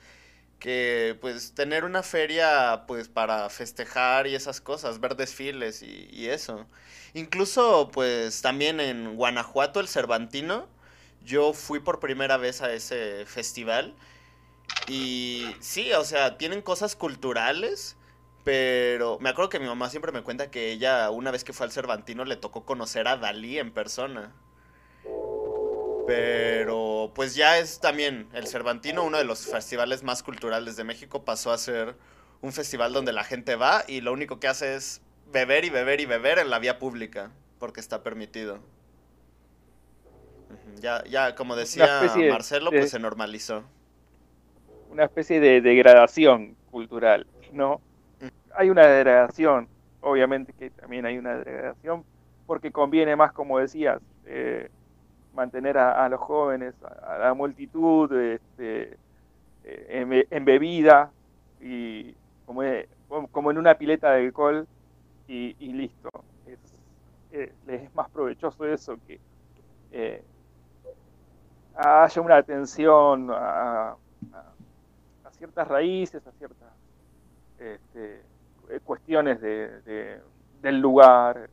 que 0.62 1.18
pues 1.20 1.54
tener 1.56 1.82
una 1.82 2.04
feria 2.04 2.84
pues 2.86 3.08
para 3.08 3.50
festejar 3.50 4.28
y 4.28 4.36
esas 4.36 4.60
cosas, 4.60 5.00
ver 5.00 5.16
desfiles 5.16 5.82
y, 5.82 6.08
y 6.12 6.28
eso. 6.28 6.68
Incluso 7.14 7.90
pues 7.92 8.42
también 8.42 8.78
en 8.78 9.16
Guanajuato, 9.16 9.80
el 9.80 9.88
Cervantino, 9.88 10.68
yo 11.24 11.52
fui 11.52 11.80
por 11.80 11.98
primera 11.98 12.36
vez 12.36 12.62
a 12.62 12.72
ese 12.72 13.26
festival. 13.26 13.96
Y 14.86 15.46
sí, 15.58 15.92
o 15.94 16.04
sea, 16.04 16.38
tienen 16.38 16.62
cosas 16.62 16.94
culturales, 16.94 17.96
pero 18.44 19.18
me 19.20 19.30
acuerdo 19.30 19.48
que 19.48 19.58
mi 19.58 19.66
mamá 19.66 19.90
siempre 19.90 20.12
me 20.12 20.22
cuenta 20.22 20.52
que 20.52 20.70
ella, 20.70 21.10
una 21.10 21.32
vez 21.32 21.42
que 21.42 21.52
fue 21.52 21.66
al 21.66 21.72
Cervantino, 21.72 22.24
le 22.24 22.36
tocó 22.36 22.64
conocer 22.64 23.08
a 23.08 23.16
Dalí 23.16 23.58
en 23.58 23.72
persona. 23.72 24.32
Pero 26.07 27.12
pues 27.14 27.34
ya 27.34 27.59
es 27.59 27.80
también 27.80 28.28
el 28.32 28.46
Cervantino, 28.46 29.05
uno 29.05 29.18
de 29.18 29.24
los 29.24 29.46
festivales 29.46 30.03
más 30.03 30.22
culturales 30.22 30.76
de 30.76 30.84
México, 30.84 31.24
pasó 31.24 31.53
a 31.53 31.59
ser 31.59 31.94
un 32.40 32.53
festival 32.53 32.92
donde 32.92 33.12
la 33.12 33.24
gente 33.24 33.57
va 33.57 33.84
y 33.86 34.00
lo 34.00 34.12
único 34.12 34.40
que 34.40 34.48
hace 34.48 34.74
es 34.74 35.00
beber 35.32 35.64
y 35.64 35.70
beber 35.70 36.00
y 36.00 36.07
beber 36.07 36.38
en 36.38 36.50
la 36.50 36.59
vía 36.59 36.78
pública, 36.78 37.30
porque 37.59 37.80
está 37.80 38.03
permitido. 38.03 38.59
Ya, 40.80 41.05
ya 41.05 41.34
como 41.34 41.55
decía 41.55 42.03
Marcelo, 42.30 42.70
pues 42.70 42.90
se 42.90 42.98
normalizó. 42.98 43.62
Una 44.90 45.05
especie 45.05 45.40
de 45.40 45.61
degradación 45.61 46.57
cultural, 46.70 47.26
¿no? 47.53 47.80
hay 48.55 48.70
una 48.70 48.86
degradación, 48.86 49.68
obviamente 50.00 50.53
que 50.53 50.70
también 50.70 51.07
hay 51.07 51.18
una 51.18 51.36
degradación, 51.36 52.05
porque 52.46 52.70
conviene 52.72 53.16
más, 53.16 53.32
como 53.32 53.59
decías, 53.59 54.00
eh, 54.26 54.68
mantener 55.35 55.78
a, 55.78 56.09
los 56.09 56.20
jóvenes, 56.20 56.74
a, 57.03 57.18
la 57.18 57.35
multitud 57.35 58.12
este, 58.12 58.97
eh, 59.64 60.26
en, 60.30 60.45
bebida 60.45 61.11
y 61.61 62.14
como, 62.47 62.62
como, 63.30 63.51
en 63.51 63.59
una 63.59 63.74
pileta 63.76 64.12
de 64.12 64.26
alcohol 64.26 64.66
y, 65.28 65.55
listo. 65.72 66.11
Es, 66.47 66.59
eh, 67.33 67.53
les 67.66 67.83
es 67.83 67.95
más 67.95 68.11
provechoso 68.11 68.66
eso 68.66 68.99
que 69.07 69.18
haya 71.74 72.20
una 72.20 72.37
atención 72.37 73.30
a, 73.30 73.91
a, 73.93 73.97
ciertas 75.33 75.66
raíces, 75.68 76.26
a 76.26 76.33
ciertas 76.33 76.68
este, 77.59 78.22
eh, 78.68 78.80
cuestiones 78.85 79.41
de, 79.41 80.20
del 80.61 80.78
lugar, 80.80 81.49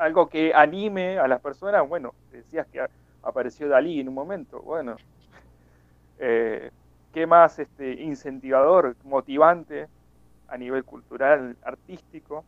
algo 0.00 0.28
que 0.28 0.54
anime 0.54 1.18
a 1.18 1.28
las 1.28 1.40
personas, 1.42 1.86
bueno, 1.86 2.14
decías 2.32 2.66
que 2.68 2.84
apareció 3.22 3.68
Dalí 3.68 4.00
en 4.00 4.08
un 4.08 4.14
momento, 4.14 4.62
bueno, 4.62 4.96
eh, 6.18 6.70
¿qué 7.12 7.26
más 7.26 7.58
este, 7.58 7.92
incentivador, 8.02 8.96
motivante 9.04 9.88
a 10.48 10.56
nivel 10.56 10.84
cultural, 10.84 11.54
artístico, 11.62 12.44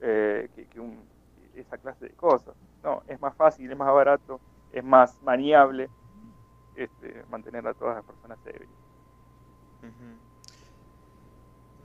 eh, 0.00 0.48
que, 0.54 0.66
esa 1.56 1.76
clase 1.76 2.04
de 2.06 2.12
cosas? 2.12 2.54
No, 2.84 3.02
es 3.08 3.20
más 3.20 3.34
fácil, 3.34 3.68
es 3.68 3.76
más 3.76 3.92
barato, 3.92 4.40
es 4.72 4.84
más 4.84 5.20
maniable 5.22 5.90
este, 6.76 7.24
mantener 7.30 7.66
a 7.66 7.74
todas 7.74 7.96
las 7.96 8.04
personas 8.04 8.38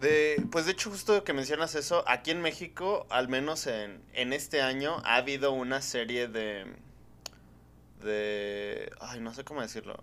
ebrias 0.02 0.48
pues 0.52 0.66
de 0.66 0.72
hecho, 0.72 0.90
justo 0.90 1.24
que 1.24 1.34
mencionas 1.34 1.76
eso, 1.76 2.04
aquí 2.08 2.32
en 2.32 2.42
México, 2.42 3.06
al 3.10 3.28
menos 3.28 3.68
en, 3.68 4.02
en 4.14 4.34
este 4.34 4.62
año, 4.62 5.02
ha 5.06 5.16
habido 5.16 5.52
una 5.52 5.82
serie 5.82 6.28
de. 6.28 6.66
de. 8.02 8.92
Ay, 9.00 9.20
no 9.20 9.34
sé 9.34 9.44
cómo 9.44 9.62
decirlo. 9.62 9.98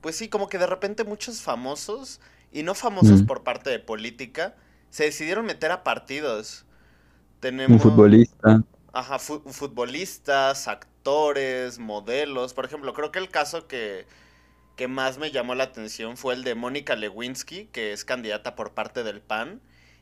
Pues 0.00 0.16
sí, 0.16 0.28
como 0.28 0.48
que 0.48 0.58
de 0.58 0.66
repente 0.66 1.04
muchos 1.04 1.40
famosos, 1.40 2.20
y 2.52 2.62
no 2.62 2.74
famosos 2.74 3.22
por 3.22 3.42
parte 3.42 3.70
de 3.70 3.78
política, 3.78 4.54
se 4.90 5.04
decidieron 5.04 5.46
meter 5.46 5.72
a 5.72 5.82
partidos. 5.82 6.64
Tenemos. 7.40 7.84
Un 7.84 7.90
futbolista. 7.90 8.62
Ajá, 8.92 9.18
futbolistas, 9.18 10.68
actores, 10.68 11.80
modelos. 11.80 12.54
Por 12.54 12.64
ejemplo, 12.64 12.92
creo 12.94 13.10
que 13.10 13.18
el 13.18 13.28
caso 13.28 13.66
que 13.66 14.06
que 14.76 14.88
más 14.88 15.18
me 15.18 15.30
llamó 15.30 15.54
la 15.54 15.64
atención 15.64 16.16
fue 16.16 16.34
el 16.34 16.44
de 16.44 16.54
Mónica 16.54 16.96
Lewinsky, 16.96 17.66
que 17.66 17.92
es 17.92 18.04
candidata 18.04 18.54
por 18.56 18.72
parte 18.74 19.02
del 19.04 19.20
PAN. 19.20 19.60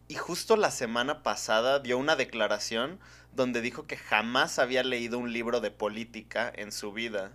Y 0.08 0.14
justo 0.14 0.56
la 0.56 0.70
semana 0.70 1.22
pasada 1.22 1.78
dio 1.78 1.98
una 1.98 2.16
declaración 2.16 2.98
donde 3.34 3.60
dijo 3.60 3.86
que 3.86 3.96
jamás 3.96 4.58
había 4.58 4.82
leído 4.82 5.18
un 5.18 5.32
libro 5.32 5.60
de 5.60 5.70
política 5.70 6.52
en 6.54 6.72
su 6.72 6.92
vida. 6.92 7.32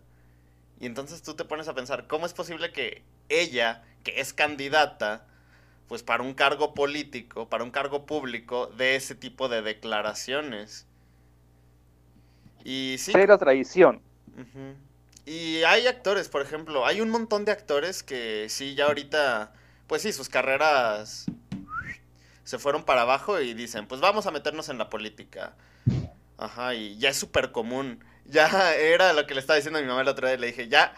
Y 0.79 0.85
entonces 0.85 1.23
tú 1.23 1.35
te 1.35 1.45
pones 1.45 1.67
a 1.67 1.73
pensar, 1.73 2.07
¿cómo 2.07 2.25
es 2.25 2.33
posible 2.33 2.71
que 2.71 3.03
ella, 3.29 3.83
que 4.03 4.19
es 4.19 4.33
candidata, 4.33 5.25
pues 5.87 6.03
para 6.03 6.23
un 6.23 6.33
cargo 6.33 6.73
político, 6.73 7.49
para 7.49 7.63
un 7.63 7.71
cargo 7.71 8.05
público, 8.05 8.67
dé 8.77 8.95
ese 8.95 9.15
tipo 9.15 9.49
de 9.49 9.61
declaraciones? 9.61 10.85
Y 12.63 12.97
sí. 12.99 13.11
Cero 13.13 13.37
traición. 13.37 14.01
Y 15.27 15.65
hay 15.65 15.87
actores, 15.87 16.29
por 16.29 16.41
ejemplo, 16.41 16.85
hay 16.85 17.01
un 17.01 17.09
montón 17.09 17.43
de 17.43 17.51
actores 17.51 18.01
que 18.01 18.47
sí, 18.47 18.75
ya 18.75 18.85
ahorita, 18.85 19.51
pues 19.85 20.01
sí, 20.03 20.13
sus 20.13 20.29
carreras 20.29 21.25
se 22.45 22.57
fueron 22.57 22.85
para 22.85 23.01
abajo 23.01 23.41
y 23.41 23.53
dicen, 23.53 23.87
pues 23.89 23.99
vamos 23.99 24.25
a 24.25 24.31
meternos 24.31 24.69
en 24.69 24.77
la 24.77 24.89
política. 24.89 25.53
Ajá, 26.37 26.75
y 26.75 26.97
ya 26.97 27.09
es 27.09 27.17
súper 27.17 27.51
común. 27.51 28.03
Ya 28.29 28.75
era 28.75 29.13
lo 29.13 29.25
que 29.25 29.33
le 29.33 29.39
estaba 29.39 29.55
diciendo 29.55 29.79
a 29.79 29.81
mi 29.81 29.87
mamá 29.87 30.01
el 30.01 30.07
otro 30.09 30.27
día, 30.27 30.35
le 30.35 30.47
dije, 30.47 30.67
ya, 30.67 30.93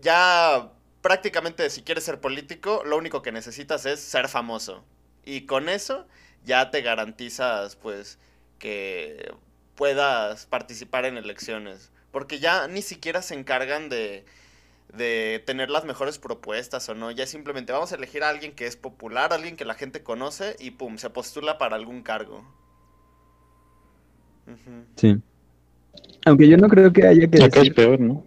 ya 0.00 0.70
prácticamente 1.00 1.68
si 1.68 1.82
quieres 1.82 2.04
ser 2.04 2.20
político, 2.20 2.82
lo 2.84 2.96
único 2.96 3.22
que 3.22 3.32
necesitas 3.32 3.86
es 3.86 3.98
ser 3.98 4.28
famoso. 4.28 4.84
Y 5.24 5.46
con 5.46 5.68
eso 5.68 6.06
ya 6.44 6.70
te 6.70 6.82
garantizas, 6.82 7.74
pues, 7.74 8.20
que 8.60 9.32
puedas 9.74 10.46
participar 10.46 11.06
en 11.06 11.16
elecciones. 11.16 11.90
Porque 12.10 12.38
ya 12.38 12.66
ni 12.68 12.82
siquiera 12.82 13.22
se 13.22 13.34
encargan 13.34 13.88
de, 13.88 14.24
de 14.96 15.42
tener 15.46 15.70
las 15.70 15.84
mejores 15.84 16.18
propuestas 16.18 16.88
o 16.88 16.94
no. 16.94 17.10
Ya 17.10 17.26
simplemente 17.26 17.72
vamos 17.72 17.92
a 17.92 17.96
elegir 17.96 18.22
a 18.22 18.28
alguien 18.28 18.52
que 18.52 18.66
es 18.66 18.76
popular, 18.76 19.32
alguien 19.32 19.56
que 19.56 19.64
la 19.64 19.74
gente 19.74 20.02
conoce 20.02 20.56
y 20.58 20.72
pum, 20.72 20.98
se 20.98 21.10
postula 21.10 21.58
para 21.58 21.76
algún 21.76 22.02
cargo. 22.02 22.44
Sí. 24.96 25.18
Aunque 26.26 26.48
yo 26.48 26.56
no 26.56 26.68
creo 26.68 26.92
que 26.92 27.06
haya 27.06 27.28
que 27.28 27.38
decir... 27.38 27.62
es 27.62 27.74
peor, 27.74 28.00
¿no? 28.00 28.24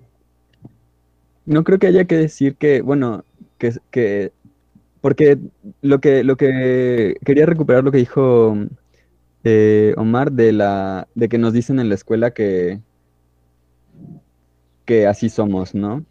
No 1.46 1.64
creo 1.64 1.80
que 1.80 1.88
haya 1.88 2.06
que 2.06 2.16
decir 2.16 2.56
que, 2.56 2.82
bueno, 2.82 3.26
que, 3.58 3.74
que 3.92 4.32
porque 5.02 5.38
lo 5.82 6.00
que, 6.00 6.24
lo 6.24 6.38
que 6.38 7.18
quería 7.26 7.46
recuperar 7.46 7.84
lo 7.84 7.92
que 7.92 7.98
dijo 7.98 8.56
eh, 9.44 9.94
Omar 9.98 10.32
de 10.32 10.54
la 10.54 11.10
de 11.16 11.28
que 11.28 11.38
nos 11.38 11.52
dicen 11.52 11.82
en 11.82 11.90
la 11.90 11.96
escuela 11.96 12.32
que, 12.32 12.80
que 14.86 15.08
así 15.08 15.30
somos, 15.30 15.76
¿no? 15.76 16.06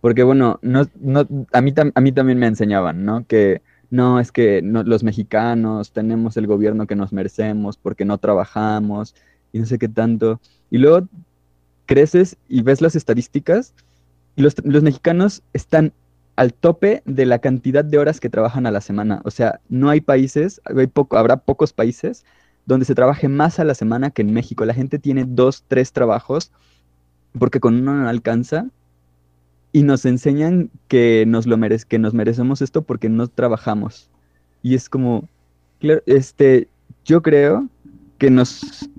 Porque 0.00 0.22
bueno, 0.22 0.58
no, 0.62 0.86
no, 1.00 1.26
a, 1.52 1.60
mí, 1.60 1.74
a 1.94 2.00
mí 2.00 2.12
también 2.12 2.38
me 2.38 2.46
enseñaban, 2.46 3.04
¿no? 3.04 3.26
Que 3.26 3.62
no, 3.90 4.20
es 4.20 4.32
que 4.32 4.62
los 4.62 5.02
mexicanos 5.02 5.92
tenemos 5.92 6.36
el 6.36 6.46
gobierno 6.46 6.86
que 6.86 6.96
nos 6.96 7.12
merecemos 7.12 7.76
porque 7.76 8.04
no 8.04 8.18
trabajamos 8.18 9.14
y 9.52 9.58
no 9.58 9.66
sé 9.66 9.78
qué 9.78 9.88
tanto. 9.88 10.40
Y 10.70 10.78
luego 10.78 11.08
creces 11.86 12.36
y 12.48 12.62
ves 12.62 12.80
las 12.80 12.96
estadísticas 12.96 13.74
y 14.36 14.42
los, 14.42 14.54
los 14.64 14.82
mexicanos 14.82 15.42
están 15.52 15.92
al 16.36 16.54
tope 16.54 17.02
de 17.04 17.26
la 17.26 17.40
cantidad 17.40 17.84
de 17.84 17.98
horas 17.98 18.20
que 18.20 18.30
trabajan 18.30 18.64
a 18.66 18.70
la 18.70 18.80
semana. 18.80 19.20
O 19.24 19.30
sea, 19.30 19.60
no 19.68 19.90
hay 19.90 20.00
países, 20.00 20.60
hay 20.64 20.86
poco, 20.86 21.18
habrá 21.18 21.38
pocos 21.38 21.72
países 21.72 22.24
donde 22.64 22.86
se 22.86 22.94
trabaje 22.94 23.28
más 23.28 23.58
a 23.58 23.64
la 23.64 23.74
semana 23.74 24.10
que 24.10 24.22
en 24.22 24.32
México. 24.32 24.64
La 24.64 24.72
gente 24.72 24.98
tiene 24.98 25.24
dos, 25.26 25.64
tres 25.66 25.92
trabajos 25.92 26.52
porque 27.38 27.60
con 27.60 27.76
uno 27.76 27.94
no 27.94 28.08
alcanza 28.08 28.66
y 29.72 29.82
nos 29.82 30.04
enseñan 30.04 30.70
que 30.88 31.24
nos 31.26 31.46
lo 31.46 31.56
que 31.88 31.98
nos 31.98 32.14
merecemos 32.14 32.60
esto 32.62 32.82
porque 32.82 33.08
no 33.08 33.28
trabajamos. 33.28 34.10
Y 34.62 34.74
es 34.74 34.88
como, 34.88 35.28
claro, 35.78 36.02
este, 36.06 36.68
yo 37.04 37.22
creo 37.22 37.68
que 38.18 38.30
nos, 38.30 38.90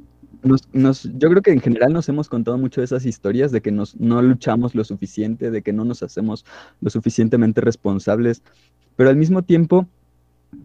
nos, 0.74 1.04
yo 1.04 1.30
creo 1.30 1.42
que 1.42 1.52
en 1.52 1.60
general 1.60 1.94
nos 1.94 2.10
hemos 2.10 2.30
contado 2.30 2.58
mucho 2.58 2.82
de 2.82 2.86
esas 2.86 3.06
historias 3.06 3.52
de 3.52 3.62
que 3.62 3.72
nos, 3.72 4.00
no 4.00 4.22
luchamos 4.22 4.76
lo 4.76 4.84
suficiente, 4.84 5.52
de 5.52 5.62
que 5.62 5.74
no 5.74 5.86
nos 5.86 6.04
hacemos 6.04 6.46
lo 6.80 6.90
suficientemente 6.90 7.62
responsables, 7.62 8.42
pero 8.96 9.10
al 9.10 9.18
mismo 9.18 9.44
tiempo, 9.44 9.88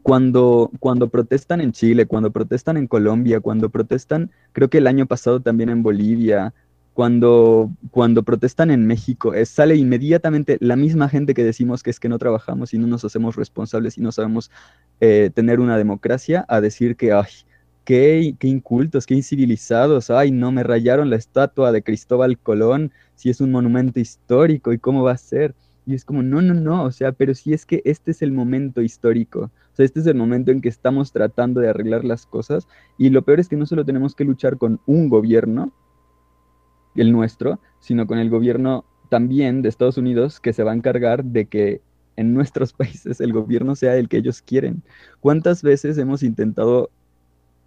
cuando, 0.03 0.71
cuando 0.81 1.09
protestan 1.09 1.61
en 1.61 1.73
Chile, 1.73 2.07
cuando 2.07 2.31
protestan 2.31 2.77
en 2.77 2.87
Colombia, 2.87 3.41
cuando 3.41 3.71
protestan, 3.71 4.31
creo 4.53 4.69
que 4.69 4.79
el 4.79 4.87
año 4.87 5.07
pasado 5.07 5.41
también 5.41 5.69
en 5.69 5.83
Bolivia, 5.83 6.55
cuando, 6.97 7.71
cuando 7.91 8.23
protestan 8.23 8.71
en 8.71 8.87
México, 8.87 9.35
sale 9.45 9.77
inmediatamente 9.77 10.57
la 10.61 10.77
misma 10.77 11.11
gente 11.11 11.35
que 11.35 11.45
decimos 11.45 11.83
que 11.83 11.91
es 11.91 12.01
que 12.01 12.09
no 12.09 12.19
trabajamos 12.19 12.73
y 12.73 12.79
no 12.79 12.87
nos 12.87 13.05
hacemos 13.05 13.37
responsables 13.37 13.99
y 13.99 14.01
no 14.01 14.13
sabemos 14.13 14.51
eh, 15.01 15.31
tener 15.35 15.61
una 15.61 15.77
democracia, 15.77 16.47
a 16.49 16.63
decir 16.63 16.97
que, 16.97 17.13
ay, 17.13 17.27
qué, 17.85 18.35
qué 18.39 18.49
incultos, 18.49 19.05
qué 19.05 19.13
incivilizados, 19.13 20.09
ay, 20.09 20.31
no, 20.31 20.53
me 20.53 20.63
rayaron 20.63 21.11
la 21.11 21.17
estatua 21.17 21.71
de 21.71 21.83
Cristóbal 21.83 22.39
Colón, 22.39 22.91
si 23.15 23.29
es 23.29 23.43
un 23.43 23.51
monumento 23.51 24.01
histórico 24.01 24.73
y 24.73 24.79
cómo 24.79 25.03
va 25.03 25.13
a 25.13 25.19
ser. 25.19 25.55
Y 25.85 25.95
es 25.95 26.03
como, 26.03 26.23
no, 26.23 26.41
no, 26.41 26.55
no, 26.55 26.85
o 26.85 26.93
sea, 26.93 27.13
pero 27.13 27.35
si 27.35 27.53
es 27.53 27.67
que 27.67 27.83
este 27.85 28.13
es 28.13 28.23
el 28.23 28.33
momento 28.33 28.81
histórico, 28.81 29.51
o 29.71 29.77
sea, 29.77 29.85
este 29.85 30.01
es 30.01 30.07
el 30.07 30.15
momento 30.15 30.51
en 30.51 30.63
que 30.63 30.71
estamos 30.71 31.13
tratando 31.13 31.61
de 31.61 31.69
arreglar 31.69 32.07
las 32.07 32.25
cosas 32.25 32.67
y 32.97 33.11
lo 33.11 33.21
peor 33.21 33.39
es 33.39 33.51
que 33.51 33.57
no 33.57 33.67
solo 33.67 33.85
tenemos 33.85 34.15
que 34.15 34.25
luchar 34.25 34.57
con 34.57 34.81
un 34.87 35.11
gobierno, 35.11 35.75
el 36.97 37.13
nuestro, 37.13 37.61
sino 37.81 38.07
con 38.07 38.19
el 38.19 38.31
gobierno 38.31 38.85
también 39.09 39.63
de 39.63 39.69
Estados 39.69 39.99
Unidos 39.99 40.41
que 40.41 40.53
se 40.53 40.63
va 40.63 40.73
a 40.73 40.75
encargar 40.75 41.25
de 41.25 41.47
que 41.47 41.81
en 42.17 42.35
nuestros 42.35 42.73
países 42.73 43.21
el 43.21 43.33
gobierno 43.33 43.77
sea 43.77 43.97
el 43.97 44.09
que 44.09 44.19
ellos 44.19 44.43
quieren. 44.43 44.83
¿Cuántas 45.21 45.63
veces 45.63 45.99
hemos 45.99 46.23
intentado 46.23 46.91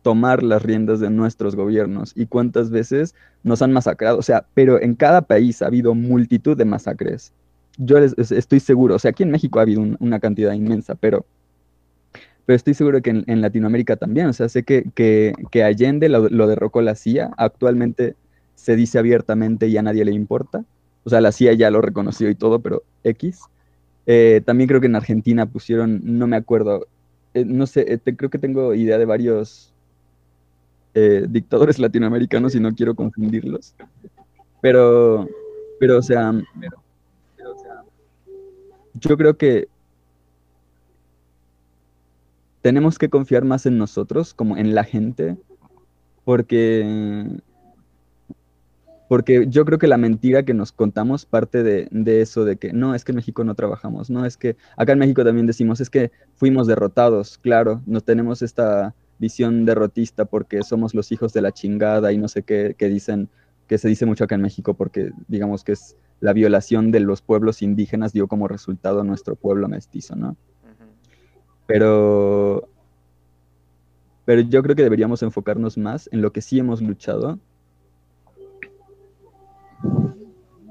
tomar 0.01 0.43
las 0.43 0.63
riendas 0.63 0.99
de 0.99 1.09
nuestros 1.09 1.55
gobiernos 1.55 2.13
y 2.15 2.25
cuántas 2.25 2.69
veces 2.69 3.15
nos 3.43 3.61
han 3.61 3.71
masacrado? 3.71 4.17
O 4.17 4.21
sea, 4.21 4.45
pero 4.53 4.81
en 4.81 4.95
cada 4.95 5.21
país 5.21 5.61
ha 5.61 5.67
habido 5.67 5.93
multitud 5.95 6.57
de 6.57 6.65
masacres. 6.65 7.33
Yo 7.77 7.97
estoy 7.97 8.59
seguro, 8.59 8.95
o 8.95 8.99
sea, 8.99 9.11
aquí 9.11 9.23
en 9.23 9.31
México 9.31 9.59
ha 9.59 9.61
habido 9.61 9.81
una 9.99 10.19
cantidad 10.19 10.51
inmensa, 10.51 10.95
pero, 10.95 11.25
pero 12.45 12.55
estoy 12.57 12.73
seguro 12.73 13.01
que 13.01 13.23
en, 13.25 13.41
Latinoamérica 13.41 13.95
también. 13.95 14.27
O 14.27 14.33
sea, 14.33 14.49
sé 14.49 14.63
que, 14.63 14.83
que, 14.93 15.63
Allende 15.63 16.09
lo, 16.09 16.27
lo 16.27 16.47
derrocó 16.47 16.81
la 16.81 16.95
CIA. 16.95 17.31
Actualmente 17.37 18.15
se 18.59 18.75
dice 18.75 18.99
abiertamente 18.99 19.67
y 19.67 19.77
a 19.77 19.81
nadie 19.81 20.03
le 20.03 20.11
importa. 20.11 20.65
O 21.05 21.09
sea, 21.09 21.21
la 21.21 21.31
CIA 21.31 21.53
ya 21.53 21.71
lo 21.71 21.81
reconoció 21.81 22.29
y 22.29 22.35
todo, 22.35 22.59
pero 22.59 22.83
X. 23.03 23.39
Eh, 24.05 24.41
también 24.45 24.67
creo 24.67 24.81
que 24.81 24.87
en 24.87 24.95
Argentina 24.95 25.45
pusieron, 25.45 26.01
no 26.03 26.27
me 26.27 26.35
acuerdo, 26.35 26.87
eh, 27.33 27.45
no 27.45 27.67
sé, 27.67 27.85
eh, 27.93 28.15
creo 28.15 28.29
que 28.29 28.37
tengo 28.37 28.73
idea 28.73 28.97
de 28.97 29.05
varios 29.05 29.73
dictadores 31.29 31.79
latinoamericanos 31.79 32.53
y 32.55 32.59
no 32.59 32.75
quiero 32.75 32.95
confundirlos. 32.95 33.73
Pero, 34.61 35.29
pero, 35.79 35.99
o 35.99 36.01
sea, 36.01 36.33
yo 38.95 39.15
creo 39.15 39.37
que 39.37 39.69
tenemos 42.61 42.97
que 42.97 43.09
confiar 43.09 43.45
más 43.45 43.65
en 43.65 43.77
nosotros, 43.77 44.33
como 44.33 44.57
en 44.57 44.75
la 44.75 44.83
gente, 44.83 45.37
porque 46.25 47.39
porque 49.09 49.47
yo 49.49 49.65
creo 49.65 49.79
que 49.79 49.87
la 49.87 49.97
mentira 49.97 50.43
que 50.43 50.53
nos 50.53 50.71
contamos 50.71 51.25
parte 51.25 51.63
de, 51.63 52.21
eso, 52.21 52.45
de 52.45 52.57
que 52.57 52.71
no, 52.73 52.93
es 52.93 53.03
que 53.03 53.11
en 53.11 53.15
México 53.15 53.43
no 53.43 53.55
trabajamos, 53.55 54.11
no, 54.11 54.23
es 54.23 54.37
que 54.37 54.55
acá 54.77 54.93
en 54.93 54.99
México 54.99 55.25
también 55.25 55.47
decimos, 55.47 55.81
es 55.81 55.89
que 55.89 56.11
fuimos 56.35 56.67
derrotados, 56.67 57.39
claro, 57.39 57.81
no 57.87 58.01
tenemos 58.01 58.43
esta 58.43 58.93
visión 59.17 59.65
derrotista 59.65 60.25
porque 60.25 60.61
somos 60.61 60.93
los 60.93 61.11
hijos 61.11 61.33
de 61.33 61.41
la 61.41 61.51
chingada 61.51 62.13
y 62.13 62.19
no 62.19 62.27
sé 62.27 62.43
qué, 62.43 62.75
que 62.77 62.87
dicen, 62.87 63.29
que 63.65 63.79
se 63.79 63.87
dice 63.87 64.05
mucho 64.05 64.25
acá 64.25 64.35
en 64.35 64.43
México 64.43 64.75
porque 64.75 65.11
digamos 65.27 65.63
que 65.63 65.71
es 65.71 65.97
la 66.19 66.31
violación 66.33 66.91
de 66.91 66.99
los 66.99 67.23
pueblos 67.23 67.63
indígenas 67.63 68.13
dio 68.13 68.27
como 68.27 68.47
resultado 68.47 69.03
nuestro 69.03 69.35
pueblo 69.35 69.67
mestizo, 69.67 70.15
¿no? 70.15 70.37
Pero, 71.65 72.69
pero 74.25 74.41
yo 74.41 74.61
creo 74.61 74.75
que 74.75 74.83
deberíamos 74.83 75.23
enfocarnos 75.23 75.79
más 75.79 76.07
en 76.11 76.21
lo 76.21 76.31
que 76.31 76.41
sí 76.41 76.59
hemos 76.59 76.79
luchado 76.79 77.39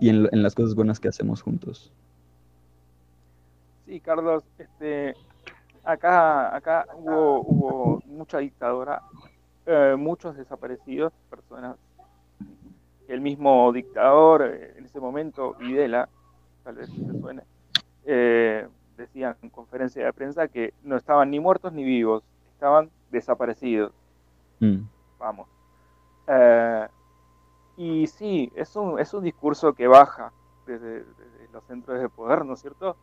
y 0.01 0.09
en, 0.09 0.43
las 0.43 0.55
cosas 0.55 0.75
buenas 0.75 1.01
que 1.01 1.09
hacemos 1.09 1.43
juntos. 1.43 1.93
Sí, 3.87 4.01
Carlos, 4.01 4.45
este, 4.59 5.15
acá, 5.85 6.55
acá 6.55 6.87
hubo, 6.95 7.41
hubo 7.41 8.03
mucha 8.07 8.39
dictadura, 8.39 9.03
eh, 9.67 9.97
muchos 9.99 10.37
desaparecidos, 10.37 11.13
personas. 11.31 11.77
El 13.09 13.21
mismo 13.21 13.73
dictador, 13.73 14.43
eh, 14.43 14.75
en 14.77 14.85
ese 14.85 15.01
momento, 15.01 15.55
Videla, 15.55 16.09
tal 16.65 16.77
vez 16.77 16.91
se 16.91 17.21
suene, 17.21 17.43
eh, 18.05 18.69
decían 18.97 19.37
en 19.43 19.51
conferencia 19.51 20.05
de 20.05 20.13
prensa 20.13 20.49
que 20.49 20.75
no 20.83 20.97
estaban 20.97 21.31
ni 21.31 21.41
muertos 21.41 21.73
ni 21.73 21.85
vivos, 21.85 22.23
estaban 22.53 22.91
desaparecidos. 23.11 23.93
Mm. 24.61 24.83
Vamos. 25.19 25.49
Y 27.79 28.09
sí, 28.09 28.51
es 28.57 28.75
un, 28.75 28.99
es 28.99 29.15
un 29.15 29.23
discurso 29.23 29.73
que 29.73 29.87
baja 29.87 30.33
desde, 30.67 31.05
los 31.53 31.63
centros 31.63 32.01
de 32.01 32.09
poder, 32.09 32.45
¿no 32.45 32.55
es 32.55 32.61
cierto? 32.61 32.97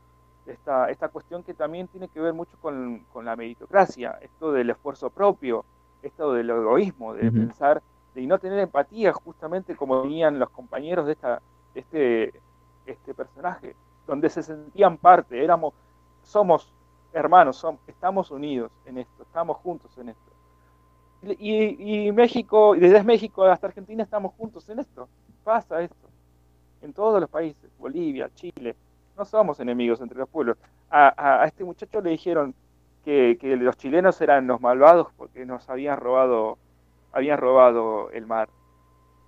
Esta, 0.45 0.89
esta 0.89 1.07
cuestión 1.07 1.43
que 1.43 1.53
también 1.53 1.87
tiene 1.87 2.09
que 2.09 2.19
ver 2.19 2.33
mucho 2.33 2.57
con, 2.61 3.05
la 3.23 3.37
meritocracia, 3.37 4.19
esto 4.21 4.51
del 4.51 4.69
esfuerzo 4.69 5.09
propio, 5.09 5.63
esto 6.03 6.33
del 6.33 6.49
egoísmo, 6.49 7.13
de 7.13 7.31
pensar, 7.31 7.81
de 8.13 8.27
no 8.27 8.37
tener 8.37 8.59
empatía, 8.59 9.13
justamente 9.13 9.77
como 9.77 10.01
tenían 10.01 10.39
los 10.39 10.49
compañeros 10.49 11.05
de, 11.05 11.13
esta, 11.13 11.41
este, 11.73 12.33
este 12.85 13.13
personaje, 13.13 13.77
donde 14.05 14.29
se 14.29 14.43
sentían 14.43 14.97
parte, 14.97 15.41
éramos, 15.41 15.73
somos 16.21 16.69
hermanos, 17.13 17.55
somos, 17.55 17.79
estamos 17.87 18.29
unidos 18.29 18.73
en 18.85 18.97
esto, 18.97 19.23
estamos 19.23 19.55
juntos 19.55 19.97
en 19.97 20.09
esto. 20.09 20.34
Y, 21.39 22.11
México, 22.11 22.75
y 22.75 22.79
desde 22.79 23.03
México 23.03 23.45
hasta 23.45 23.67
Argentina 23.67 24.03
estamos 24.03 24.33
juntos 24.35 24.69
en 24.69 24.79
esto. 24.79 25.09
Pasa 25.43 25.81
esto. 25.81 26.07
En 26.81 26.93
todos 26.93 27.19
los 27.19 27.29
países, 27.29 27.71
Bolivia, 27.79 28.29
Chile, 28.35 28.75
no 29.17 29.25
somos 29.25 29.59
enemigos 29.59 30.01
entre 30.01 30.19
los 30.19 30.29
pueblos. 30.29 30.57
A, 30.91 31.43
este 31.45 31.63
muchacho 31.63 31.99
le 32.01 32.11
dijeron 32.11 32.53
que, 33.03 33.37
los 33.59 33.75
chilenos 33.77 34.21
eran 34.21 34.45
los 34.45 34.61
malvados 34.61 35.07
porque 35.17 35.45
nos 35.45 35.67
habían 35.69 35.97
robado, 35.97 36.59
habían 37.11 37.39
robado 37.39 38.11
el 38.11 38.27
mar. 38.27 38.49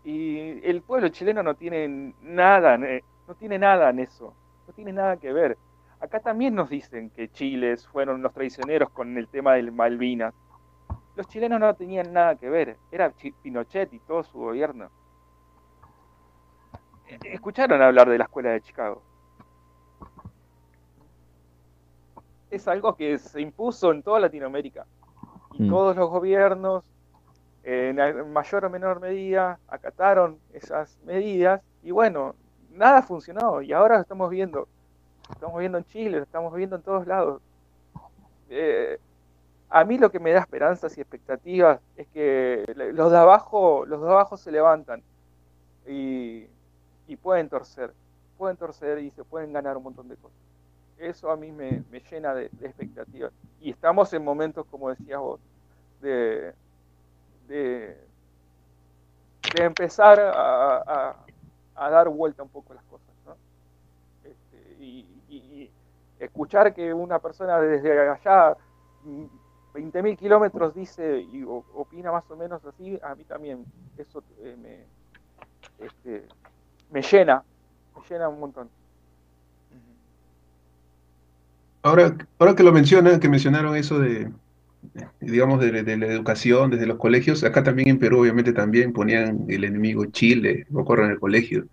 Y 0.04 0.66
el 0.66 0.82
pueblo 0.84 1.10
chileno 1.10 1.42
no 1.42 1.56
tiene 1.56 2.14
nada, 2.22 2.78
no 2.78 3.36
tiene 3.36 3.58
nada 3.58 3.90
en 3.90 4.00
eso, 4.00 4.34
no 4.68 4.74
tiene 4.74 4.94
nada 4.94 5.18
que 5.18 5.34
ver. 5.34 5.58
Acá 6.00 6.20
también 6.20 6.54
nos 6.54 6.70
dicen 6.70 7.10
que 7.10 7.28
Chiles 7.30 7.88
fueron 7.88 8.22
los 8.22 8.34
traicioneros 8.34 8.92
con 8.92 9.18
el 9.18 9.28
tema 9.28 9.54
del 9.54 9.72
Malvinas 9.72 10.36
los 11.18 11.28
chilenos 11.30 11.60
no 11.60 11.74
tenían 11.74 12.14
nada 12.14 12.36
que 12.36 12.48
ver, 12.48 12.78
era 12.92 13.12
Pinochet 13.42 13.92
y 13.92 14.00
todo 14.02 14.24
su 14.24 14.38
gobierno. 14.38 14.92
E-, 17.08 17.34
escucharon 17.34 17.82
hablar 17.82 18.08
de 18.08 18.20
la 18.20 18.26
escuela 18.26 18.52
de 18.52 18.62
Chicago. 18.62 19.02
Es 22.52 22.68
algo 22.68 22.96
que 22.96 23.18
se 23.18 23.42
impuso 23.42 23.92
en 23.92 24.04
toda 24.04 24.20
Latinoamérica. 24.20 24.86
Y 25.54 25.64
mm. 25.64 25.70
todos 25.72 25.96
los 25.96 26.08
gobiernos, 26.08 26.86
en 27.64 28.32
mayor 28.32 28.66
o 28.66 28.70
menor 28.70 29.02
medida, 29.02 29.60
acataron 29.68 30.38
esas 30.54 31.00
medidas. 31.04 31.64
Y 31.82 31.90
bueno, 31.90 32.36
nada 32.70 33.02
funcionó. 33.02 33.64
Y 33.64 33.74
ahora 33.74 33.96
lo 33.96 34.02
estamos 34.02 34.30
viendo. 34.30 34.68
Lo 35.30 35.34
estamos 35.34 35.60
viendo 35.60 35.80
en 35.80 35.86
Chile, 35.86 36.18
lo 36.18 36.24
estamos 36.24 36.54
viendo 36.54 36.76
en 36.76 36.84
todos 36.84 37.08
lados. 37.08 37.42
Eh, 38.50 39.00
a 39.70 39.84
mí 39.84 39.98
lo 39.98 40.12
que 40.12 40.20
me 40.20 40.32
da 40.32 40.40
esperanzas 40.40 40.98
y 40.98 41.02
expectativas 41.02 41.80
es 41.98 42.08
que 42.08 42.64
los 42.94 43.12
de 43.12 43.18
abajo, 43.18 43.86
los 43.86 44.02
de 44.02 44.08
abajo 44.08 44.38
se 44.38 44.52
levantan 44.52 45.04
y, 45.86 46.46
y 47.08 47.16
pueden 47.18 47.50
torcer, 47.50 47.94
pueden 48.38 48.56
torcer 48.56 49.00
y 49.00 49.12
se 49.12 49.24
pueden 49.24 49.52
ganar 49.52 49.76
un 49.78 49.84
montón 49.84 50.08
de 50.08 50.16
cosas. 50.16 50.38
Eso 50.98 51.30
a 51.30 51.36
mí 51.36 51.52
me, 51.52 51.84
me 51.92 52.00
llena 52.00 52.34
de, 52.34 52.46
expectativas. 52.46 53.32
Y 53.62 53.72
estamos 53.72 54.12
en 54.14 54.24
momentos, 54.24 54.66
como 54.72 54.90
decías 54.90 55.20
vos, 55.20 55.40
de, 56.02 56.54
de, 57.48 57.98
de 59.56 59.64
empezar 59.64 60.20
a, 60.20 60.78
a, 60.78 61.16
a, 61.76 61.90
dar 61.90 62.10
vuelta 62.10 62.42
un 62.42 62.50
poco 62.50 62.74
las 62.74 62.84
cosas. 62.86 63.08
¿no? 63.26 63.36
Este, 64.24 64.84
y, 64.84 65.06
y, 65.30 65.36
y, 65.36 65.72
escuchar 66.20 66.74
que 66.74 66.94
una 66.94 67.20
persona 67.20 67.60
desde 67.60 68.10
allá, 68.10 68.58
20.000 69.78 70.18
kilómetros, 70.18 70.74
dice 70.74 71.22
y 71.22 71.44
opina 71.44 72.12
más 72.12 72.24
o 72.30 72.36
menos 72.36 72.64
así, 72.66 73.00
a 73.04 73.16
mí 73.16 73.24
también. 73.24 73.64
Eso 73.98 74.24
eh, 74.42 74.56
me, 74.62 75.86
este, 75.86 76.26
me 76.92 77.02
llena, 77.02 77.44
me 77.96 78.02
llena 78.10 78.30
un 78.30 78.40
montón. 78.40 78.70
Ahora, 81.84 82.18
ahora 82.40 82.56
que 82.56 82.64
lo 82.64 82.74
menciona, 82.74 83.20
que 83.20 83.30
mencionaron 83.30 83.76
eso 83.76 84.00
de, 84.00 84.30
digamos, 85.22 85.60
de, 85.62 85.84
de, 85.84 85.98
la 85.98 86.08
educación, 86.08 86.72
desde 86.72 86.88
los 86.88 86.98
colegios, 86.98 87.44
acá 87.44 87.64
también 87.64 87.90
en 87.90 88.00
Perú 88.00 88.22
obviamente 88.22 88.52
también 88.52 88.92
ponían 88.92 89.46
el 89.48 89.64
enemigo 89.64 90.06
Chile, 90.06 90.66
me 90.70 90.82
acuerdo 90.82 91.06
en 91.06 91.12
el 91.12 91.20
colegio, 91.20 91.66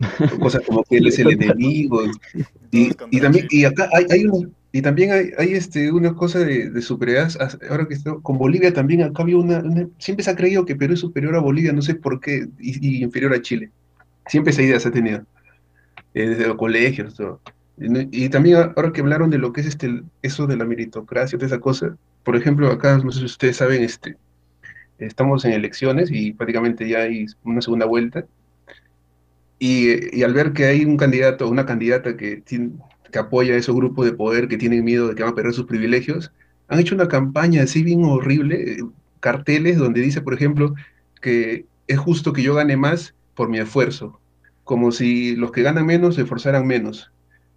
cosas 0.40 0.62
como 0.66 0.82
que 0.82 0.98
él 0.98 1.06
es 1.06 1.18
el 1.18 1.32
enemigo, 1.32 2.02
y, 2.72 2.90
y 3.10 3.20
también, 3.20 3.46
y 3.48 3.64
acá 3.64 3.88
hay, 3.94 4.06
hay 4.10 4.26
un, 4.26 4.54
y 4.74 4.82
también 4.82 5.12
hay, 5.12 5.30
hay 5.38 5.52
este, 5.52 5.92
una 5.92 6.16
cosa 6.16 6.40
de, 6.40 6.68
de 6.68 6.82
superioridad, 6.82 7.30
ahora 7.70 7.86
que 7.86 7.94
estoy 7.94 8.20
con 8.22 8.38
Bolivia 8.38 8.72
también 8.72 9.02
acá 9.02 9.22
había 9.22 9.36
una, 9.36 9.60
una, 9.60 9.86
siempre 9.98 10.24
se 10.24 10.30
ha 10.32 10.34
creído 10.34 10.64
que 10.64 10.74
Perú 10.74 10.94
es 10.94 10.98
superior 10.98 11.36
a 11.36 11.38
Bolivia, 11.38 11.72
no 11.72 11.80
sé 11.80 11.94
por 11.94 12.18
qué, 12.18 12.48
y, 12.58 12.84
y 12.84 13.04
inferior 13.04 13.32
a 13.34 13.40
Chile, 13.40 13.70
siempre 14.26 14.52
esa 14.52 14.62
idea 14.62 14.80
se 14.80 14.88
ha 14.88 14.90
tenido, 14.90 15.24
eh, 16.14 16.28
desde 16.28 16.48
los 16.48 16.56
colegios, 16.56 17.14
todo. 17.14 17.40
Y, 17.78 18.24
y 18.24 18.28
también 18.30 18.56
ahora 18.56 18.92
que 18.92 19.00
hablaron 19.00 19.30
de 19.30 19.38
lo 19.38 19.52
que 19.52 19.60
es 19.60 19.68
este, 19.68 20.02
eso 20.22 20.48
de 20.48 20.56
la 20.56 20.64
meritocracia, 20.64 21.38
de 21.38 21.46
esa 21.46 21.60
cosa, 21.60 21.96
por 22.24 22.34
ejemplo, 22.34 22.68
acá, 22.68 22.98
no 22.98 23.12
sé 23.12 23.20
si 23.20 23.26
ustedes 23.26 23.58
saben, 23.58 23.80
este, 23.80 24.16
estamos 24.98 25.44
en 25.44 25.52
elecciones 25.52 26.10
y 26.10 26.32
prácticamente 26.32 26.88
ya 26.88 27.02
hay 27.02 27.26
una 27.44 27.62
segunda 27.62 27.86
vuelta. 27.86 28.26
Y, 29.60 30.18
y 30.18 30.24
al 30.24 30.34
ver 30.34 30.52
que 30.52 30.64
hay 30.64 30.84
un 30.84 30.96
candidato 30.96 31.48
una 31.48 31.64
candidata 31.64 32.16
que, 32.16 32.38
tiene, 32.38 32.72
que 33.14 33.20
apoya 33.20 33.54
a 33.54 33.58
esos 33.58 33.76
grupos 33.76 34.06
de 34.06 34.12
poder 34.12 34.48
que 34.48 34.56
tienen 34.56 34.82
miedo 34.82 35.06
de 35.06 35.14
que 35.14 35.22
van 35.22 35.30
a 35.30 35.36
perder 35.36 35.52
sus 35.52 35.66
privilegios, 35.66 36.32
han 36.66 36.80
hecho 36.80 36.96
una 36.96 37.06
campaña 37.06 37.62
así 37.62 37.84
bien 37.84 38.02
horrible, 38.02 38.78
carteles 39.20 39.78
donde 39.78 40.00
dice, 40.00 40.20
por 40.20 40.34
ejemplo, 40.34 40.74
que 41.20 41.64
es 41.86 41.96
justo 41.96 42.32
que 42.32 42.42
yo 42.42 42.56
gane 42.56 42.76
más 42.76 43.14
por 43.36 43.48
mi 43.48 43.60
esfuerzo, 43.60 44.18
como 44.64 44.90
si 44.90 45.36
los 45.36 45.52
que 45.52 45.62
ganan 45.62 45.86
menos 45.86 46.16
se 46.16 46.22
esforzaran 46.22 46.66
menos, 46.66 47.12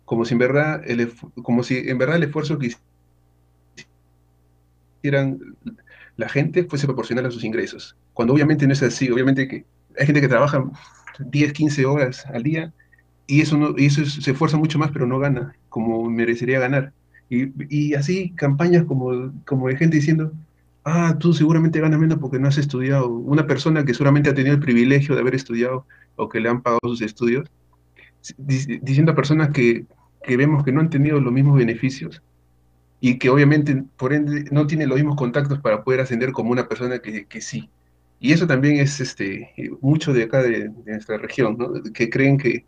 como 0.06 0.26
si 0.26 0.36
en 0.36 0.38
verdad 0.38 0.84
el, 0.86 1.12
como 1.42 1.64
si 1.64 1.90
en 1.90 1.98
verdad 1.98 2.18
el 2.18 2.24
esfuerzo 2.26 2.60
que 2.60 2.76
hicieran 5.02 5.40
la 6.18 6.30
gente 6.30 6.66
fuese 6.66 6.86
proporcional 6.86 7.26
a 7.26 7.32
sus 7.32 7.44
ingresos. 7.44 7.98
Cuando 8.14 8.36
obviamente 8.36 8.68
no 8.68 8.74
es 8.74 8.84
así, 8.84 9.10
obviamente 9.10 9.48
que 9.48 9.66
hay 9.98 10.06
gente 10.06 10.22
que 10.22 10.28
trabaja 10.28 10.64
10, 11.18 11.52
15 11.52 11.84
horas 11.88 12.28
al 12.28 12.44
día 12.44 12.72
y 13.28 13.42
eso, 13.42 13.58
no, 13.58 13.76
y 13.78 13.86
eso 13.86 14.02
es, 14.02 14.14
se 14.14 14.32
esfuerza 14.32 14.58
mucho 14.58 14.80
más, 14.80 14.92
pero 14.92 15.06
no 15.06 15.20
gana 15.20 15.56
como 15.70 16.10
merecería 16.10 16.60
ganar. 16.60 16.94
Y, 17.30 17.52
y, 17.70 17.94
así 17.94 18.32
campañas 18.32 18.86
como, 18.86 19.34
como 19.46 19.68
de 19.68 19.76
gente 19.76 19.98
diciendo, 19.98 20.32
ah, 20.86 21.18
tú 21.20 21.34
seguramente 21.34 21.82
ganas 21.82 22.00
menos 22.00 22.20
porque 22.20 22.40
no 22.40 22.48
has 22.48 22.58
estudiado. 22.58 23.10
Una 23.10 23.46
persona 23.46 23.84
que 23.84 23.94
seguramente 23.94 24.30
ha 24.30 24.34
tenido 24.34 24.56
el 24.56 24.62
privilegio 24.62 25.14
de 25.14 25.22
haber 25.22 25.36
estudiado 25.36 25.86
o 26.16 26.30
que 26.30 26.40
le 26.40 26.50
han 26.50 26.62
pagado 26.62 26.80
sus 26.84 27.02
estudios, 27.02 27.50
diciendo 28.38 29.12
a 29.12 29.16
personas 29.16 29.50
que, 29.50 29.86
que 30.24 30.38
vemos 30.38 30.64
que 30.64 30.72
no 30.72 30.80
han 30.80 30.90
tenido 30.90 31.20
los 31.20 31.34
mismos 31.34 31.58
beneficios 31.58 32.22
y 33.00 33.20
que 33.20 33.30
obviamente, 33.30 33.84
por 33.98 34.14
ende, 34.14 34.46
no 34.52 34.66
tiene 34.68 34.88
los 34.88 34.98
mismos 34.98 35.18
contactos 35.18 35.60
para 35.60 35.84
poder 35.84 36.00
ascender 36.00 36.32
como 36.32 36.52
una 36.52 36.68
persona 36.68 37.00
que, 37.00 37.26
que 37.26 37.42
sí. 37.42 37.70
Y 38.20 38.32
eso 38.32 38.48
también 38.48 38.78
es 38.78 39.00
este, 39.00 39.54
mucho 39.82 40.14
de 40.14 40.24
acá 40.24 40.42
de, 40.42 40.70
de 40.70 40.92
nuestra 40.94 41.18
región, 41.18 41.58
¿no? 41.60 41.74
que 41.94 42.10
creen 42.10 42.38
que, 42.38 42.66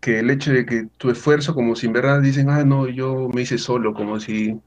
que 0.00 0.18
el 0.18 0.30
hecho 0.30 0.52
de 0.52 0.64
que 0.64 0.88
tu 0.96 1.10
esfuerzo, 1.10 1.54
como 1.54 1.76
si 1.76 1.86
en 1.86 1.92
verdad 1.92 2.20
dicen, 2.22 2.48
ah, 2.48 2.64
no, 2.64 2.88
yo 2.88 3.28
me 3.34 3.42
hice 3.42 3.58
solo, 3.58 3.92
como 3.92 4.18
si 4.18 4.58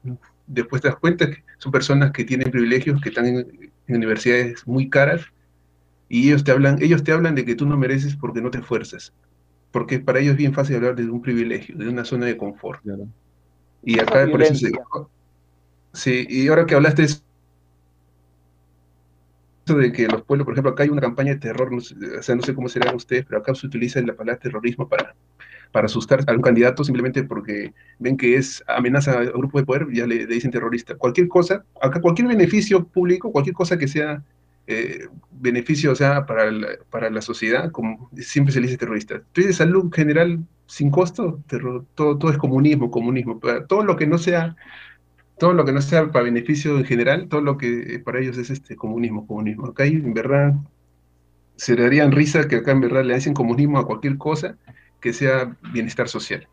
después 0.46 0.80
te 0.80 0.88
das 0.88 0.96
cuenta 0.96 1.30
que 1.30 1.42
son 1.58 1.72
personas 1.72 2.12
que 2.12 2.24
tienen 2.24 2.50
privilegios, 2.50 3.00
que 3.00 3.08
están 3.08 3.26
en, 3.26 3.36
en 3.86 3.96
universidades 3.96 4.66
muy 4.66 4.88
caras, 4.88 5.22
y 6.08 6.28
ellos 6.28 6.44
te 6.44 6.52
hablan, 6.52 6.80
ellos 6.80 7.02
te 7.02 7.12
hablan 7.12 7.34
de 7.34 7.44
que 7.44 7.56
tú 7.56 7.66
no 7.66 7.76
mereces 7.76 8.14
porque 8.14 8.40
no 8.40 8.50
te 8.50 8.58
esfuerzas, 8.58 9.12
porque 9.72 9.98
para 9.98 10.20
ellos 10.20 10.32
es 10.32 10.38
bien 10.38 10.54
fácil 10.54 10.76
hablar 10.76 10.94
de 10.94 11.10
un 11.10 11.20
privilegio, 11.20 11.76
de 11.76 11.88
una 11.88 12.04
zona 12.04 12.26
de 12.26 12.36
confort. 12.36 12.80
Claro. 12.82 13.08
Y 13.82 13.98
acá 13.98 14.26
por 14.30 14.42
eso 14.42 14.54
se... 14.54 14.72
Sí, 15.92 16.26
y 16.28 16.48
ahora 16.48 16.66
que 16.66 16.74
hablaste 16.74 17.06
de 19.66 19.74
de 19.74 19.92
que 19.92 20.06
los 20.06 20.22
pueblos, 20.22 20.44
por 20.44 20.54
ejemplo, 20.54 20.72
acá 20.72 20.82
hay 20.82 20.90
una 20.90 21.00
campaña 21.00 21.34
de 21.34 21.40
terror, 21.40 21.72
o 21.72 21.80
sea, 21.80 22.34
no 22.34 22.42
sé 22.42 22.54
cómo 22.54 22.68
serán 22.68 22.94
ustedes, 22.94 23.24
pero 23.24 23.40
acá 23.40 23.54
se 23.54 23.66
utiliza 23.66 24.00
la 24.02 24.14
palabra 24.14 24.38
terrorismo 24.38 24.88
para, 24.88 25.14
para 25.72 25.86
asustar 25.86 26.20
a 26.26 26.32
un 26.32 26.42
candidato 26.42 26.84
simplemente 26.84 27.24
porque 27.24 27.72
ven 27.98 28.16
que 28.16 28.36
es 28.36 28.62
amenaza 28.68 29.18
al 29.18 29.32
grupo 29.32 29.58
de 29.58 29.64
poder, 29.64 29.86
ya 29.92 30.06
le, 30.06 30.26
dicen 30.26 30.50
terrorista. 30.50 30.94
Cualquier 30.94 31.28
cosa, 31.28 31.64
acá 31.80 32.00
cualquier 32.00 32.28
beneficio 32.28 32.84
público, 32.84 33.32
cualquier 33.32 33.54
cosa 33.54 33.78
que 33.78 33.88
sea 33.88 34.22
eh, 34.66 35.08
beneficio, 35.32 35.92
o 35.92 35.94
sea, 35.94 36.26
para 36.26 36.50
la, 36.50 36.68
para 36.90 37.10
la 37.10 37.22
sociedad, 37.22 37.72
siempre 38.18 38.52
se 38.52 38.60
le 38.60 38.66
dice 38.66 38.78
terrorista. 38.78 39.14
Entonces, 39.14 39.56
salud 39.56 39.90
general 39.92 40.40
sin 40.66 40.90
costo, 40.90 41.42
terror, 41.46 41.84
todo, 41.94 42.18
todo 42.18 42.30
es 42.30 42.38
comunismo, 42.38 42.90
comunismo. 42.90 43.40
Todo 43.68 43.84
lo 43.84 43.96
que 43.96 44.06
no 44.06 44.18
sea 44.18 44.56
todo 45.38 45.52
lo 45.52 45.64
que 45.64 45.72
no 45.72 45.82
sea 45.82 46.10
para 46.10 46.24
beneficio 46.24 46.78
en 46.78 46.84
general, 46.84 47.28
todo 47.28 47.40
lo 47.40 47.58
que 47.58 48.00
para 48.04 48.20
ellos 48.20 48.38
es 48.38 48.50
este 48.50 48.76
comunismo, 48.76 49.26
comunismo. 49.26 49.66
Acá 49.66 49.84
en 49.84 50.14
verdad, 50.14 50.54
se 51.56 51.76
darían 51.76 52.12
risa 52.12 52.48
que 52.48 52.56
acá 52.56 52.72
en 52.72 52.80
verdad 52.80 53.04
le 53.04 53.14
hacen 53.14 53.34
comunismo 53.34 53.78
a 53.78 53.86
cualquier 53.86 54.18
cosa 54.18 54.56
que 55.00 55.12
sea 55.12 55.56
bienestar 55.72 56.08
social. 56.08 56.48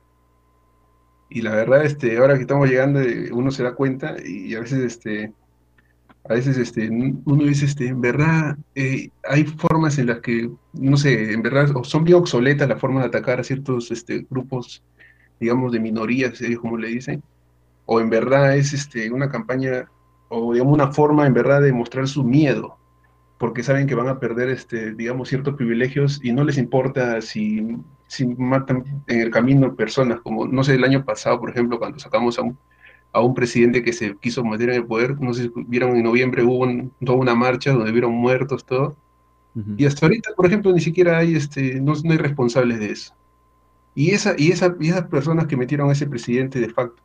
Y 1.29 1.41
la 1.41 1.51
verdad, 1.51 1.85
este, 1.85 2.17
ahora 2.17 2.35
que 2.35 2.41
estamos 2.41 2.69
llegando, 2.69 2.99
uno 3.31 3.51
se 3.51 3.63
da 3.63 3.73
cuenta 3.73 4.15
y 4.23 4.53
a 4.53 4.59
veces, 4.59 4.79
este, 4.79 5.31
a 6.27 6.33
veces, 6.33 6.57
este, 6.57 6.89
uno 6.89 7.45
dice, 7.45 7.65
este, 7.65 7.87
en 7.87 8.01
verdad, 8.01 8.57
eh, 8.75 9.09
hay 9.23 9.45
formas 9.45 9.97
en 9.97 10.07
las 10.07 10.19
que, 10.19 10.51
no 10.73 10.97
sé, 10.97 11.31
en 11.31 11.41
verdad, 11.41 11.69
son 11.83 12.03
bien 12.03 12.17
obsoletas 12.17 12.67
las 12.67 12.81
formas 12.81 13.03
de 13.03 13.07
atacar 13.07 13.39
a 13.39 13.45
ciertos 13.45 13.91
este, 13.91 14.25
grupos, 14.29 14.83
digamos, 15.39 15.71
de 15.71 15.79
minorías, 15.79 16.41
como 16.61 16.77
le 16.77 16.89
dicen, 16.89 17.23
o 17.93 17.99
en 17.99 18.09
verdad 18.09 18.55
es 18.55 18.71
este, 18.71 19.11
una 19.11 19.29
campaña 19.29 19.91
o 20.29 20.53
digamos 20.53 20.73
una 20.73 20.93
forma 20.93 21.27
en 21.27 21.33
verdad 21.33 21.61
de 21.61 21.73
mostrar 21.73 22.07
su 22.07 22.23
miedo, 22.23 22.77
porque 23.37 23.63
saben 23.63 23.85
que 23.85 23.95
van 23.95 24.07
a 24.07 24.17
perder 24.17 24.47
este, 24.47 24.93
digamos 24.93 25.27
ciertos 25.27 25.55
privilegios 25.55 26.21
y 26.23 26.31
no 26.31 26.45
les 26.45 26.57
importa 26.57 27.19
si, 27.21 27.75
si 28.07 28.27
matan 28.27 29.03
en 29.07 29.19
el 29.19 29.29
camino 29.29 29.75
personas, 29.75 30.21
como 30.21 30.47
no 30.47 30.63
sé, 30.63 30.75
el 30.75 30.85
año 30.85 31.03
pasado, 31.03 31.41
por 31.41 31.49
ejemplo, 31.49 31.79
cuando 31.79 31.99
sacamos 31.99 32.39
a 32.39 32.43
un, 32.43 32.57
a 33.11 33.19
un 33.19 33.33
presidente 33.33 33.83
que 33.83 33.91
se 33.91 34.15
quiso 34.21 34.41
meter 34.45 34.69
en 34.69 34.75
el 34.77 34.85
poder, 34.85 35.19
no 35.19 35.33
sé 35.33 35.43
si 35.43 35.51
vieron 35.67 35.97
en 35.97 36.03
noviembre 36.03 36.45
hubo 36.45 36.59
un, 36.59 36.93
toda 37.03 37.17
una 37.17 37.35
marcha 37.35 37.73
donde 37.73 37.91
vieron 37.91 38.13
muertos, 38.13 38.63
todo, 38.63 38.95
uh 39.55 39.59
-huh. 39.59 39.75
y 39.77 39.85
hasta 39.85 40.05
ahorita, 40.05 40.29
por 40.37 40.45
ejemplo, 40.45 40.71
ni 40.71 40.79
siquiera 40.79 41.17
hay, 41.17 41.35
este, 41.35 41.81
no, 41.81 41.91
no 42.05 42.11
hay 42.13 42.17
responsables 42.17 42.79
de 42.79 42.91
eso. 42.91 43.13
Y, 43.95 44.11
esa, 44.11 44.33
y, 44.37 44.51
esa, 44.53 44.73
y 44.79 44.87
esas 44.87 45.07
personas 45.07 45.47
que 45.47 45.57
metieron 45.57 45.89
a 45.89 45.91
ese 45.91 46.07
presidente 46.07 46.61
de 46.61 46.69
facto, 46.69 47.01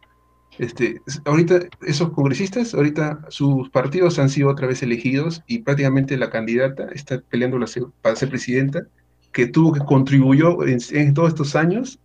este, 0.58 1.00
ahorita 1.24 1.60
esos 1.82 2.10
congresistas, 2.10 2.74
ahorita 2.74 3.26
sus 3.28 3.68
partidos 3.70 4.18
han 4.18 4.30
sido 4.30 4.48
otra 4.48 4.66
vez 4.66 4.82
elegidos 4.82 5.42
y 5.46 5.58
prácticamente 5.58 6.16
la 6.16 6.30
candidata 6.30 6.88
está 6.92 7.20
peleando 7.20 7.58
para 8.00 8.16
ser 8.16 8.28
presidenta, 8.30 8.86
que 9.32 9.46
tuvo 9.46 9.72
que 9.72 9.80
contribuyó 9.80 10.58
en, 10.66 11.14
todos 11.14 11.28
estos 11.30 11.56
años 11.56 11.98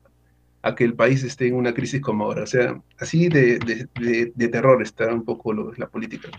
a 0.63 0.75
que 0.75 0.83
el 0.83 0.95
país 0.95 1.23
esté 1.23 1.47
en 1.47 1.55
una 1.55 1.73
crisis 1.73 2.01
como 2.01 2.25
ahora. 2.25 2.43
O 2.43 2.47
sea, 2.47 2.81
así 2.99 3.29
de, 3.29 3.57
de, 4.35 4.47
terror 4.49 4.81
está 4.81 5.13
un 5.13 5.23
poco 5.23 5.53
la 5.53 5.87
política. 5.87 6.29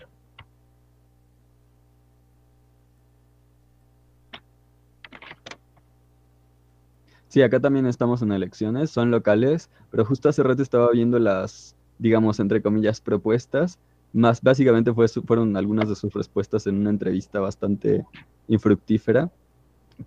Sí, 7.27 7.41
acá 7.41 7.59
también 7.59 7.87
estamos 7.87 8.21
en 8.21 8.31
elecciones, 8.31 8.91
son 8.91 9.09
locales, 9.09 9.71
pero 9.89 10.05
justo 10.05 10.29
hace 10.29 10.43
rato 10.43 10.61
estaba 10.61 10.91
viendo 10.91 11.17
las 11.17 11.75
digamos, 11.99 12.39
entre 12.39 12.61
comillas, 12.61 13.01
propuestas. 13.01 13.79
Más 14.13 14.41
básicamente 14.41 14.93
fue, 14.93 15.07
fueron 15.07 15.57
algunas 15.57 15.89
de 15.89 15.95
sus 15.95 16.13
respuestas 16.13 16.67
en 16.67 16.77
una 16.77 16.89
entrevista 16.89 17.39
bastante 17.39 18.05
infructífera. 18.47 19.31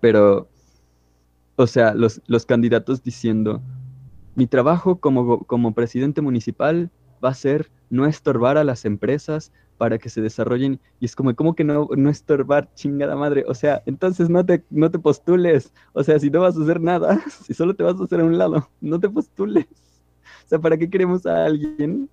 Pero, 0.01 0.49
o 1.57 1.67
sea, 1.67 1.95
los, 1.95 2.21
los 2.27 2.47
candidatos 2.47 3.03
diciendo, 3.03 3.61
mi 4.35 4.47
trabajo 4.47 4.97
como, 4.97 5.45
como 5.45 5.75
presidente 5.75 6.21
municipal 6.21 6.91
va 7.25 7.31
a 7.31 7.35
ser 7.35 7.71
no 7.91 8.07
estorbar 8.07 8.59
a 8.59 8.65
las 8.65 8.85
empresas 8.85 9.53
para 9.79 9.99
que 9.99 10.09
se 10.09 10.21
desarrollen. 10.21 10.81
Y 11.01 11.07
es 11.07 11.17
como, 11.17 11.35
¿cómo 11.35 11.55
que 11.55 11.65
no, 11.65 11.89
no 11.97 12.11
estorbar, 12.11 12.73
chingada 12.75 13.17
madre? 13.17 13.45
O 13.49 13.55
sea, 13.55 13.83
entonces 13.87 14.29
no 14.29 14.45
te, 14.45 14.65
no 14.71 14.91
te 14.91 14.99
postules. 14.99 15.73
O 15.93 16.03
sea, 16.03 16.19
si 16.19 16.31
no 16.31 16.41
vas 16.41 16.57
a 16.57 16.63
hacer 16.63 16.81
nada, 16.81 17.21
si 17.45 17.55
solo 17.55 17.75
te 17.75 17.83
vas 17.83 18.01
a 18.01 18.05
hacer 18.05 18.21
a 18.21 18.25
un 18.25 18.39
lado, 18.39 18.69
no 18.81 18.99
te 19.01 19.09
postules. 19.09 19.67
O 20.47 20.49
sea, 20.49 20.61
¿para 20.61 20.77
qué 20.77 20.89
queremos 20.89 21.27
a 21.27 21.45
alguien 21.45 22.09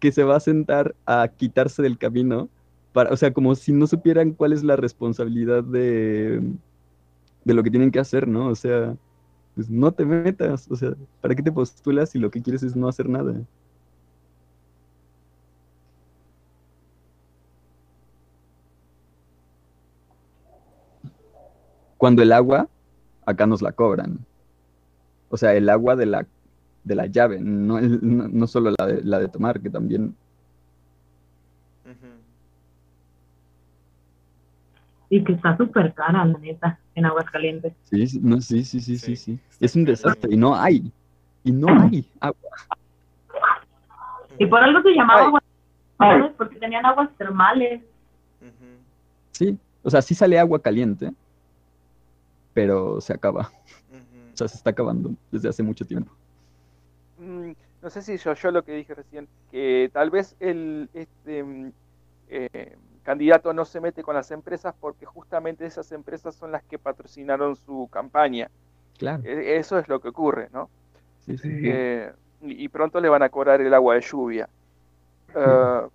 que 0.00 0.10
se 0.12 0.24
va 0.24 0.36
a 0.36 0.40
sentar 0.40 0.94
a 1.06 1.28
quitarse 1.28 1.82
del 1.82 1.98
camino? 1.98 2.48
Para, 2.92 3.10
o 3.12 3.16
sea, 3.16 3.32
como 3.32 3.54
si 3.54 3.72
no 3.72 3.86
supieran 3.86 4.32
cuál 4.32 4.52
es 4.54 4.64
la 4.64 4.76
responsabilidad 4.76 5.62
de, 5.62 6.42
de 7.44 7.54
lo 7.54 7.62
que 7.62 7.70
tienen 7.70 7.90
que 7.90 8.00
hacer, 8.00 8.26
¿no? 8.26 8.48
O 8.48 8.54
sea, 8.54 8.96
pues 9.54 9.68
no 9.70 9.92
te 9.92 10.04
metas. 10.06 10.70
O 10.70 10.76
sea, 10.76 10.94
¿para 11.20 11.34
qué 11.34 11.42
te 11.42 11.52
postulas 11.52 12.10
si 12.10 12.18
lo 12.18 12.30
que 12.30 12.42
quieres 12.42 12.62
es 12.62 12.76
no 12.76 12.88
hacer 12.88 13.08
nada? 13.08 13.34
Cuando 21.98 22.22
el 22.22 22.32
agua, 22.32 22.68
acá 23.26 23.46
nos 23.46 23.62
la 23.62 23.72
cobran. 23.72 24.18
O 25.28 25.36
sea, 25.36 25.54
el 25.54 25.68
agua 25.68 25.96
de 25.96 26.06
la, 26.06 26.26
de 26.84 26.94
la 26.94 27.06
llave, 27.06 27.38
no, 27.40 27.80
no, 27.80 28.28
no 28.28 28.46
solo 28.46 28.72
la 28.78 28.86
de, 28.86 29.02
la 29.02 29.18
de 29.18 29.28
tomar, 29.28 29.60
que 29.60 29.70
también 29.70 30.14
Y 35.12 35.22
que 35.24 35.34
está 35.34 35.54
súper 35.58 35.92
cara, 35.92 36.24
la 36.24 36.38
neta, 36.38 36.80
en 36.94 37.04
Aguascalientes. 37.04 37.74
Sí, 37.84 38.06
sí, 38.06 38.18
no, 38.22 38.40
sí, 38.40 38.64
sí, 38.64 38.80
sí, 38.80 38.96
sí, 38.96 39.14
sí. 39.14 39.38
Es 39.60 39.76
un 39.76 39.84
desastre 39.84 40.32
y 40.32 40.38
no 40.38 40.56
hay. 40.56 40.90
Y 41.44 41.52
no 41.52 41.68
hay 41.68 42.08
agua. 42.18 42.50
Y 44.38 44.46
por 44.46 44.60
algo 44.60 44.80
se 44.80 44.88
llamaba 44.94 45.20
Ay. 45.20 45.26
aguas 45.26 45.42
termales, 45.98 46.32
porque 46.38 46.58
tenían 46.58 46.86
aguas 46.86 47.10
termales. 47.18 47.82
Sí, 49.32 49.58
o 49.82 49.90
sea, 49.90 50.00
sí 50.00 50.14
sale 50.14 50.38
agua 50.38 50.62
caliente, 50.62 51.12
pero 52.54 52.98
se 53.02 53.12
acaba. 53.12 53.52
O 54.32 54.36
sea, 54.38 54.48
se 54.48 54.56
está 54.56 54.70
acabando 54.70 55.14
desde 55.30 55.50
hace 55.50 55.62
mucho 55.62 55.84
tiempo. 55.84 56.10
Mm, 57.22 57.52
no 57.82 57.90
sé 57.90 58.02
si 58.02 58.16
yo, 58.16 58.34
yo 58.34 58.50
lo 58.50 58.64
que 58.64 58.72
dije 58.72 58.94
recién, 58.94 59.28
que 59.50 59.90
tal 59.92 60.10
vez 60.10 60.36
el 60.40 60.90
este, 60.92 61.42
mm, 61.44 61.72
eh, 62.28 62.78
candidato 63.02 63.52
no 63.52 63.64
se 63.64 63.80
mete 63.80 64.02
con 64.02 64.14
las 64.14 64.30
empresas 64.30 64.74
porque 64.80 65.06
justamente 65.06 65.66
esas 65.66 65.92
empresas 65.92 66.34
son 66.36 66.52
las 66.52 66.64
que 66.64 66.78
patrocinaron 66.78 67.56
su 67.56 67.88
campaña. 67.92 68.50
Claro. 68.98 69.22
E- 69.24 69.56
Eso 69.58 69.78
es 69.78 69.88
lo 69.88 70.00
que 70.00 70.08
ocurre, 70.08 70.48
¿no? 70.52 70.70
Sí, 71.20 71.36
sí. 71.38 71.48
Eh, 71.62 72.12
y 72.40 72.64
y 72.64 72.68
pronto 72.68 73.00
le 73.00 73.08
van 73.08 73.22
a 73.22 73.30
cobrar 73.30 73.60
el 73.60 73.74
agua 73.74 73.94
de 73.94 74.00
lluvia. 74.02 74.48
Eh, 75.34 75.88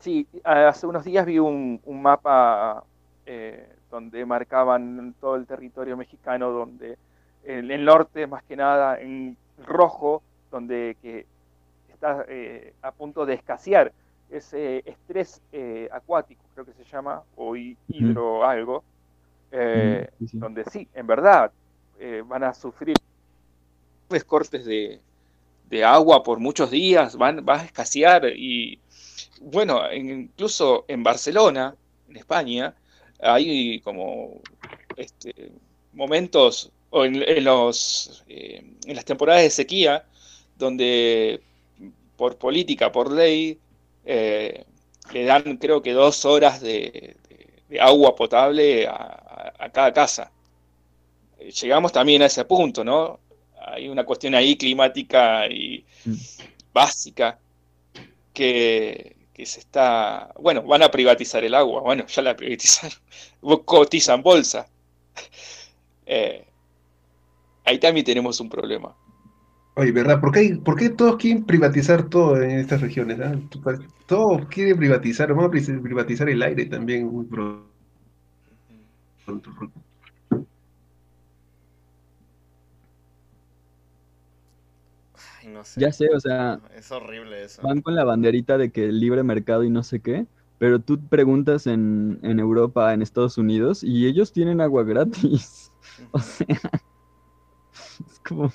sí, 0.00 0.28
hace 0.44 0.86
unos 0.86 1.04
días 1.04 1.26
vi 1.26 1.38
un, 1.38 1.80
un 1.84 2.02
mapa 2.02 2.84
eh, 3.26 3.68
donde 3.90 4.24
marcaban 4.26 5.14
todo 5.20 5.36
el 5.36 5.46
territorio 5.46 5.96
mexicano, 5.96 6.50
donde 6.50 6.98
en 7.42 7.70
el 7.70 7.84
norte 7.84 8.26
más 8.26 8.42
que 8.44 8.56
nada 8.56 9.00
en 9.00 9.36
rojo, 9.66 10.22
donde 10.50 10.96
que 11.00 11.26
está 11.88 12.24
eh, 12.28 12.74
a 12.82 12.92
punto 12.92 13.26
de 13.26 13.34
escasear 13.34 13.92
ese 14.28 14.82
estrés 14.86 15.42
eh, 15.52 15.88
acuático, 15.92 16.44
creo 16.54 16.64
que 16.66 16.72
se 16.74 16.84
llama, 16.84 17.22
o 17.36 17.56
hi- 17.56 17.78
hidro 17.90 18.44
algo, 18.44 18.84
eh, 19.50 20.08
sí. 20.18 20.38
donde 20.40 20.64
sí, 20.64 20.88
en 20.94 21.06
verdad, 21.06 21.52
van 22.26 22.42
a 22.44 22.54
sufrir 22.54 22.96
cortes 24.26 24.64
de, 24.64 25.00
de 25.64 25.84
agua 25.84 26.22
por 26.22 26.38
muchos 26.40 26.70
días, 26.70 27.16
van, 27.16 27.44
va 27.48 27.60
a 27.60 27.64
escasear 27.64 28.26
y 28.36 28.80
bueno, 29.42 29.88
en- 29.90 30.10
incluso 30.10 30.84
en 30.88 31.02
Barcelona, 31.02 31.76
en 32.08 32.16
España, 32.16 32.74
hay 33.20 33.80
como 33.82 34.40
este, 34.96 35.52
momentos, 35.92 36.72
o 36.92 37.04
en, 37.06 37.16
en 37.22 37.44
los, 37.44 38.24
eh, 38.28 38.62
en 38.86 38.96
las 38.96 39.04
temporadas 39.06 39.42
de 39.44 39.50
sequía, 39.50 40.06
donde 40.56 41.42
por 42.16 42.38
política, 42.38 42.92
por 42.92 43.12
ley, 43.12 43.60
eh, 44.04 44.66
le 45.12 45.24
dan 45.24 45.58
creo 45.58 45.82
que 45.82 45.92
dos 45.94 46.24
horas 46.26 46.60
de, 46.62 47.16
de- 47.28 47.64
de 47.68 47.80
agua 47.80 48.14
potable 48.16 48.86
a, 48.88 48.92
a- 48.94 49.54
a 49.66 49.70
cada 49.72 49.92
casa. 49.94 50.32
Llegamos 51.60 51.92
también 51.92 52.22
a 52.22 52.26
ese 52.26 52.44
punto, 52.44 52.84
¿no? 52.84 53.20
Hay 53.66 53.88
una 53.88 54.04
cuestión 54.04 54.34
ahí 54.34 54.56
climática 54.56 55.46
y 55.48 55.84
Mm. 56.06 56.18
básica 56.72 57.40
que, 58.34 59.16
que 59.34 59.46
se 59.46 59.60
está, 59.60 60.32
bueno, 60.40 60.62
van 60.64 60.82
a 60.84 60.90
privatizar 60.90 61.44
el 61.44 61.54
agua, 61.54 61.82
bueno, 61.82 62.06
ya 62.06 62.22
la 62.22 62.36
privatizaron, 62.36 62.98
cotizan 63.66 64.22
bolsa. 64.22 64.68
Eh, 66.06 66.51
ahí 67.64 67.78
también 67.78 68.04
tenemos 68.04 68.40
un 68.40 68.48
problema. 68.48 68.94
Oye, 69.74 69.90
¿verdad? 69.92 70.20
¿Por 70.20 70.32
qué, 70.32 70.40
hay- 70.40 70.54
por 70.56 70.76
qué 70.76 70.90
todos 70.90 71.16
quieren 71.16 71.44
privatizar 71.44 72.08
todo 72.08 72.36
en 72.40 72.50
estas 72.58 72.80
regiones? 72.82 73.18
ah? 73.20 73.34
Todos 74.06 74.46
quieren 74.48 74.76
privatizar, 74.76 75.28
vamos 75.30 75.46
a 75.46 75.50
pri- 75.50 75.80
privatizar 75.80 76.28
el 76.28 76.42
aire 76.42 76.66
también 76.66 77.06
muy 77.06 77.24
pronto. 77.26 77.72
Ay, 85.40 85.48
no 85.48 85.64
sé. 85.64 85.80
Ya 85.80 85.92
sé, 85.92 86.08
o 86.14 86.20
sea, 86.20 86.60
Es 86.74 86.90
horrible 86.92 87.44
eso. 87.44 87.62
van 87.62 87.80
con 87.82 87.94
la 87.94 88.04
banderita 88.04 88.58
de 88.58 88.70
que 88.72 88.92
libre 88.92 89.22
mercado 89.22 89.64
y 89.64 89.70
no 89.70 89.82
sé 89.82 90.00
qué, 90.00 90.26
pero 90.58 90.80
tú 90.80 91.06
preguntas 91.08 91.66
en, 91.66 92.18
en 92.22 92.40
Europa, 92.40 92.92
en 92.94 93.02
Estados 93.02 93.38
Unidos, 93.38 93.82
y 93.82 94.06
ellos 94.06 94.32
tienen 94.32 94.60
agua 94.60 94.84
gratis. 94.84 95.70
O 96.12 96.18
sea, 96.20 96.46
como, 98.34 98.46
o 98.46 98.52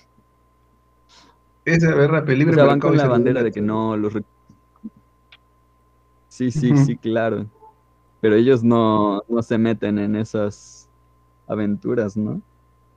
Esa, 1.65 1.93
¿verdad? 1.93 2.28
Libre 2.28 2.55
sea, 2.55 2.65
van 2.65 2.80
con 2.80 2.95
la 2.95 3.07
bandera 3.07 3.43
de 3.43 3.51
que 3.51 3.61
no 3.61 3.97
los... 3.97 4.13
Sí, 6.30 6.51
sí, 6.51 6.75
sí, 6.78 6.97
claro. 6.97 7.45
Pero 8.21 8.36
ellos 8.36 8.63
no, 8.63 9.21
no 9.28 9.41
se 9.41 9.57
meten 9.57 9.99
en 9.99 10.15
esas 10.15 10.88
aventuras, 11.47 12.15
¿no? 12.15 12.41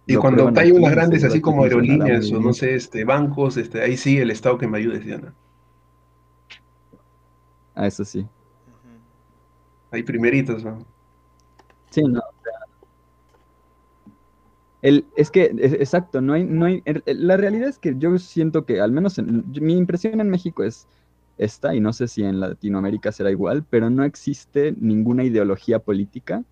Y 0.07 0.15
Lo 0.15 0.21
cuando 0.21 0.53
hay 0.57 0.73
unas 0.73 0.91
grandes, 0.91 1.25
así 1.25 1.41
como 1.41 1.63
aerolíneas 1.63 2.33
o 2.33 2.41
no 2.41 2.53
sé, 2.53 2.75
este, 2.75 3.05
bancos, 3.05 3.57
este, 3.57 3.83
ahí 3.83 3.97
sí, 3.97 4.19
el 4.19 4.31
Estado 4.31 4.59
que 4.59 4.67
me 4.67 4.79
ayude, 4.79 5.03
¿sí 5.03 5.13
o 5.13 5.19
no? 5.19 5.33
Ah, 7.75 7.87
eso 7.87 8.05
sí. 8.05 8.27
Ahí 9.91 10.03
primeritos, 10.03 10.65
¿no? 10.65 10.85
Sí, 11.91 12.03
no. 12.03 12.21
Es 14.83 15.31
que, 15.31 15.53
es- 15.59 15.75
exacto, 15.75 16.21
no 16.21 16.33
hay, 16.33 16.45
no 16.45 16.67
hay, 16.67 16.83
la 17.07 17.37
realidad 17.37 17.69
es 17.69 17.79
que 17.79 17.95
yo 17.99 18.19
siento 18.19 18.65
que, 18.65 18.81
al 18.81 18.93
menos 18.93 19.19
en- 19.19 19.45
mi 19.61 19.77
impresión 19.77 20.21
en 20.21 20.31
México 20.31 20.63
es 20.65 20.87
esta, 21.39 21.75
y 21.75 21.81
no 21.81 21.93
sé 21.93 22.09
si 22.09 22.23
en 22.25 22.41
Latinoamérica 22.41 23.13
será 23.13 23.31
igual, 23.31 23.65
pero 23.69 23.91
no 23.91 24.05
existe 24.05 24.75
ninguna 24.79 25.25
ideología 25.25 25.79
política. 25.81 26.45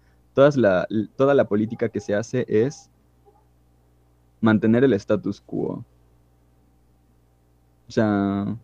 La, 0.57 0.87
toda 1.17 1.35
la 1.35 1.49
política 1.49 1.89
que 1.89 1.99
se 2.01 2.15
hace 2.15 2.45
es 2.49 2.91
mantener 4.41 4.83
el 4.85 4.93
status 4.95 5.41
quo. 5.41 5.85
O 7.89 7.91
sea, 7.93 8.57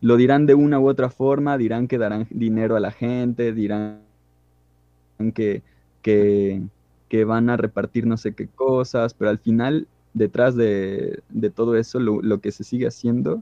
lo 0.00 0.16
dirán 0.16 0.46
de 0.46 0.54
una 0.54 0.80
u 0.80 0.88
otra 0.88 1.10
forma, 1.10 1.56
dirán 1.58 1.88
que 1.88 1.98
darán 1.98 2.26
dinero 2.30 2.76
a 2.76 2.80
la 2.80 2.90
gente, 2.90 3.52
dirán 3.52 4.02
que, 5.34 5.62
que, 6.02 6.62
que 7.14 7.24
van 7.24 7.48
a 7.48 7.56
repartir 7.56 8.08
no 8.08 8.16
sé 8.16 8.34
qué 8.34 8.48
cosas, 8.48 9.14
pero 9.14 9.30
al 9.30 9.38
final, 9.38 9.86
detrás 10.14 10.56
de, 10.56 11.22
todo 11.54 11.76
eso, 11.76 12.00
lo, 12.00 12.40
que 12.40 12.50
se 12.50 12.64
sigue 12.64 12.88
haciendo 12.88 13.40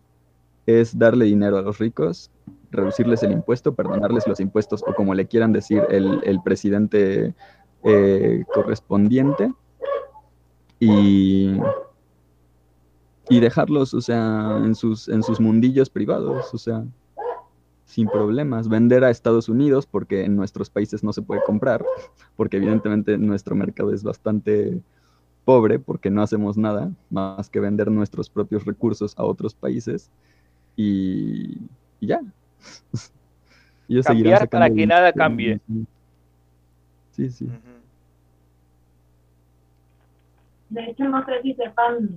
es 0.67 0.99
darle 0.99 1.25
dinero 1.25 1.57
a 1.57 1.63
los 1.63 1.79
ricos, 1.79 2.31
reducirles 2.71 3.23
el 3.23 3.33
impuesto, 3.33 3.75
perdonarles 3.75 4.27
los 4.27 4.41
impuestos, 4.41 4.85
o 4.87 4.93
como 4.93 5.15
le 5.15 5.27
quieran 5.27 5.55
decir 5.55 5.85
el, 5.89 6.21
el 6.23 6.43
presidente 6.43 7.33
eh, 7.83 8.45
correspondiente, 8.53 9.51
y, 10.79 11.57
y 13.31 13.41
dejarlos, 13.41 13.95
o 13.95 14.03
sea, 14.03 14.61
en 14.63 14.75
sus, 14.75 15.09
en 15.09 15.23
sus 15.23 15.41
mundillos 15.41 15.89
privados, 15.89 16.53
o 16.53 16.59
sea, 16.59 16.85
sin 17.93 18.09
problemas. 18.09 18.71
Vender 18.71 19.05
a 19.05 19.11
Estados 19.11 19.51
Unidos 19.51 19.87
porque 19.87 20.25
en 20.25 20.35
nuestros 20.35 20.71
países 20.71 21.05
no 21.05 21.13
se 21.13 21.21
puede 21.21 21.43
comprar, 21.45 21.85
porque 22.37 22.57
evidentemente 22.57 23.19
nuestro 23.19 23.55
mercado 23.55 23.93
es 23.93 24.03
bastante 24.03 24.81
pobre 25.45 25.79
porque 25.79 26.09
no 26.09 26.23
hacemos 26.23 26.57
nada 26.57 26.91
más 27.11 27.51
que 27.51 27.61
vender 27.61 27.91
nuestros 27.91 28.31
propios 28.31 28.65
recursos 28.65 29.13
a 29.19 29.25
otros 29.25 29.55
países. 29.55 30.11
y, 30.75 31.59
y 32.01 32.07
ya. 32.07 32.21
Ellos 33.89 34.07
Cambiar 34.07 34.49
para 34.49 34.71
que 34.71 34.87
nada 34.87 35.13
cambie. 35.13 35.61
Sí, 37.11 37.29
sí. 37.29 37.47
De 40.71 40.85
hecho, 40.85 41.05
no 41.05 41.23
sé 41.27 41.43
si 41.43 41.53
sepan 41.53 42.09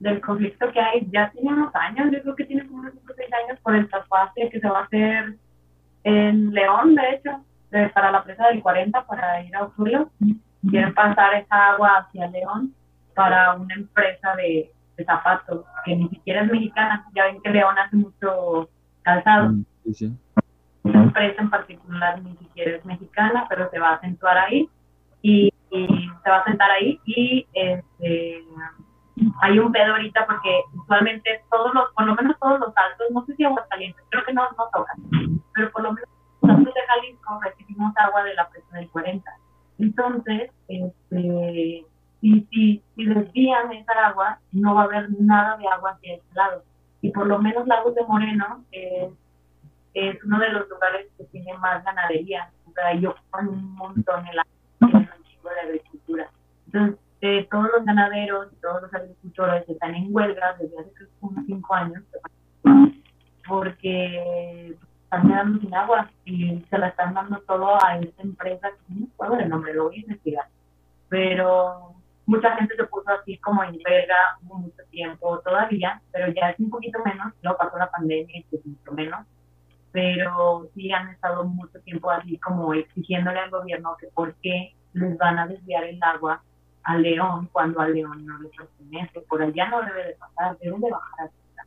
del 0.00 0.20
conflicto 0.20 0.70
que 0.72 0.80
hay. 0.80 1.06
Ya 1.10 1.30
tiene 1.30 1.52
unos 1.52 1.74
años, 1.74 2.10
yo 2.12 2.22
creo 2.22 2.36
que 2.36 2.44
tiene 2.44 2.66
como 2.66 2.80
unos 2.80 2.92
5 2.94 3.12
o 3.12 3.16
6 3.16 3.28
años 3.44 3.60
por 3.60 3.74
el 3.74 3.88
trasvase 3.88 4.48
que 4.50 4.60
se 4.60 4.68
va 4.68 4.80
a 4.80 4.84
hacer 4.84 5.34
en 6.04 6.52
León, 6.52 6.94
de 6.94 7.10
hecho, 7.10 7.44
de- 7.70 7.88
para 7.90 8.10
la 8.10 8.22
presa 8.24 8.48
del 8.48 8.62
40, 8.62 9.04
para 9.06 9.42
ir 9.42 9.54
a 9.56 9.64
Usurio. 9.64 10.10
Quieren 10.70 10.94
pasar 10.94 11.34
esa 11.34 11.68
agua 11.72 11.98
hacia 11.98 12.26
León 12.28 12.74
para 13.14 13.54
una 13.54 13.74
empresa 13.74 14.34
de, 14.36 14.70
de 14.96 15.04
zapatos, 15.04 15.64
que 15.84 15.94
ni 15.96 16.08
siquiera 16.08 16.42
es 16.42 16.50
mexicana. 16.52 17.04
Ya 17.14 17.24
ven 17.26 17.40
que 17.42 17.50
León 17.50 17.78
hace 17.78 17.96
mucho 17.96 18.68
calzado 19.02 19.50
Mm, 19.50 19.64
Sí, 19.84 19.94
sí. 19.94 20.12
esa 20.84 20.98
empresa 20.98 21.42
en 21.42 21.50
particular 21.50 22.22
ni 22.22 22.36
siquiera 22.36 22.76
es 22.76 22.84
mexicana, 22.84 23.46
pero 23.48 23.70
se 23.70 23.78
va 23.78 23.90
a 23.90 23.94
acentuar 23.94 24.36
ahí 24.38 24.68
y, 25.22 25.50
y 25.70 25.86
se 26.22 26.30
va 26.30 26.38
a 26.38 26.44
sentar 26.44 26.70
ahí 26.70 27.00
y 27.06 27.46
este, 27.54 28.42
hay 29.42 29.58
un 29.58 29.72
pedo 29.72 29.92
ahorita 29.92 30.26
porque 30.26 30.62
usualmente 30.74 31.42
todos 31.50 31.74
los, 31.74 31.92
por 31.92 32.06
lo 32.06 32.14
menos 32.14 32.38
todos 32.38 32.60
los 32.60 32.72
altos, 32.76 33.06
no 33.12 33.24
sé 33.26 33.34
si 33.36 33.44
Aguascalientes, 33.44 34.04
creo 34.10 34.24
que 34.24 34.32
no, 34.32 34.42
no 34.56 34.68
tocan, 34.72 34.96
pero 35.54 35.70
por 35.72 35.82
lo 35.82 35.92
menos 35.92 36.08
los 36.42 36.50
altos 36.50 36.74
de 36.74 36.80
Jalisco 36.86 37.40
recibimos 37.42 37.92
agua 37.96 38.24
de 38.24 38.34
la 38.34 38.48
presa 38.48 38.76
del 38.76 38.88
40. 38.90 39.30
Entonces, 39.78 40.50
este, 40.68 41.84
si, 42.20 42.46
si, 42.50 42.82
si 42.96 43.04
desvían 43.04 43.72
esa 43.72 43.92
agua, 44.08 44.38
no 44.52 44.74
va 44.74 44.82
a 44.82 44.84
haber 44.84 45.08
nada 45.20 45.56
de 45.56 45.68
agua 45.68 45.90
hacia 45.90 46.16
este 46.16 46.34
lado. 46.34 46.62
Y 47.00 47.10
por 47.10 47.26
lo 47.26 47.38
menos 47.38 47.66
Lagos 47.66 47.94
de 47.94 48.04
Moreno 48.04 48.64
es 48.72 49.10
es 49.94 50.22
uno 50.24 50.38
de 50.38 50.50
los 50.50 50.68
lugares 50.68 51.08
que 51.16 51.24
tiene 51.24 51.56
más 51.58 51.84
ganadería. 51.84 52.50
O 52.66 52.72
sea, 52.72 53.10
ocupan 53.10 53.48
un 53.48 53.74
montón 53.74 54.26
el 54.28 54.38
agua, 54.38 54.52
un 54.80 55.24
chingo 55.24 55.50
de 55.50 55.60
agricultura. 55.60 56.30
Entonces, 56.66 57.00
eh, 57.20 57.46
todos 57.50 57.68
los 57.76 57.84
ganaderos 57.84 58.48
y 58.52 58.56
todos 58.56 58.82
los 58.82 58.94
agricultores 58.94 59.68
están 59.68 59.94
en 59.94 60.14
huelga 60.14 60.56
desde 60.58 60.78
hace 60.78 60.92
creo 60.94 61.08
que 61.08 61.26
unos 61.26 61.46
cinco 61.46 61.74
años 61.74 62.02
porque 63.46 64.76
están 65.04 65.26
quedando 65.26 65.58
sin 65.60 65.74
agua 65.74 66.10
y 66.24 66.64
se 66.68 66.78
la 66.78 66.88
están 66.88 67.14
dando 67.14 67.40
todo 67.40 67.82
a 67.82 67.98
esta 67.98 68.22
empresa 68.22 68.68
que 68.68 68.94
no 68.94 69.00
me 69.00 69.06
acuerdo 69.12 69.36
el 69.36 69.48
nombre, 69.48 69.74
lo 69.74 69.84
voy 69.84 69.96
a 69.96 70.00
investigar. 70.00 70.46
Pero 71.08 71.94
mucha 72.26 72.54
gente 72.56 72.76
se 72.76 72.84
puso 72.84 73.08
así 73.10 73.38
como 73.38 73.64
en 73.64 73.78
hubo 74.42 74.58
mucho 74.58 74.82
tiempo 74.90 75.40
todavía, 75.40 76.02
pero 76.12 76.30
ya 76.34 76.50
es 76.50 76.60
un 76.60 76.68
poquito 76.68 76.98
menos, 77.04 77.32
luego 77.42 77.58
pasó 77.58 77.78
la 77.78 77.90
pandemia 77.90 78.36
y 78.36 78.56
es 78.56 78.66
mucho 78.66 78.92
menos 78.92 79.26
pero 79.92 80.68
sí 80.74 80.92
han 80.92 81.08
estado 81.08 81.44
mucho 81.44 81.80
tiempo 81.80 82.10
así 82.10 82.38
como 82.38 82.74
exigiéndole 82.74 83.40
al 83.40 83.50
gobierno 83.50 83.96
que 83.98 84.08
por 84.08 84.34
qué 84.36 84.74
les 84.92 85.16
van 85.18 85.38
a 85.38 85.46
desviar 85.46 85.84
el 85.84 85.98
agua 86.02 86.42
a 86.88 86.96
León 86.96 87.48
cuando 87.52 87.80
a 87.80 87.88
León 87.88 88.24
no 88.24 88.38
les 88.38 88.50
pertenece, 88.56 89.20
por 89.28 89.42
allá 89.42 89.68
no 89.68 89.82
debe 89.82 90.06
de 90.06 90.14
pasar, 90.14 90.56
deben 90.58 90.80
de 90.80 90.90
bajar 90.90 91.28
a. 91.28 91.62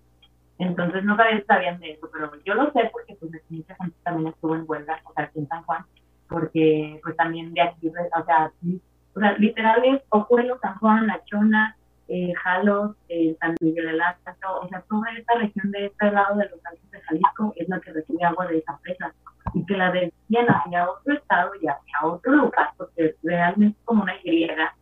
Entonces 0.58 1.04
no 1.04 1.16
sabían, 1.16 1.80
de 1.80 1.92
eso, 1.92 2.10
pero 2.12 2.32
yo 2.44 2.56
lo 2.56 2.72
sé 2.72 2.90
porque 2.92 3.16
pues 3.16 3.32
mucha 3.50 3.76
gente 3.76 3.96
también 4.04 4.30
estuvo 4.30 4.56
en 4.56 4.66
huelga, 4.68 5.00
o 5.06 5.14
sea, 5.14 5.26
aquí 5.26 5.40
en 5.40 5.48
San 5.48 5.64
Juan, 5.64 5.86
porque 6.28 7.00
pues 7.04 7.16
también 7.18 7.54
de 7.54 7.62
aquí, 7.62 7.88
o 7.88 7.92
sea, 7.92 8.46
aquí, 8.46 8.82
o 9.16 9.20
sea, 9.20 9.34
literal 9.38 9.84
es 9.86 10.02
Ojuelo, 10.10 10.58
San 10.60 10.78
Juan, 10.80 11.08
La 11.08 11.24
Chona, 11.26 11.76
eh, 12.08 12.34
Jalos, 12.44 12.96
eh, 13.10 13.36
San 13.40 13.56
Miguel 13.60 13.86
de 13.86 13.94
Laza, 13.94 14.36
o 14.62 14.68
sea, 14.70 14.82
toda 14.90 15.12
esta 15.18 15.36
región 15.36 15.72
de 15.72 15.86
este 15.86 16.12
lado 16.12 16.36
de 16.36 16.50
los 16.50 16.66
Altos 16.66 16.92
de 16.92 17.02
Jalisco 17.02 17.54
es 17.58 17.70
la 17.70 17.80
que 17.80 17.94
recibe 17.94 18.24
agua 18.24 18.48
de 18.48 18.58
esa 18.58 18.78
presa 18.80 19.14
y 19.54 19.66
que 19.66 19.78
la 19.78 19.92
desvían 19.92 20.48
hacia 20.48 20.90
otro 20.90 21.14
estado 21.14 21.52
y 21.62 21.68
hacia 21.68 22.04
otro 22.04 22.32
lugar, 22.34 22.72
porque 22.78 23.16
realmente 23.24 23.78
es 23.80 23.86
como 23.86 24.04
una 24.04 24.16
griega, 24.24 24.76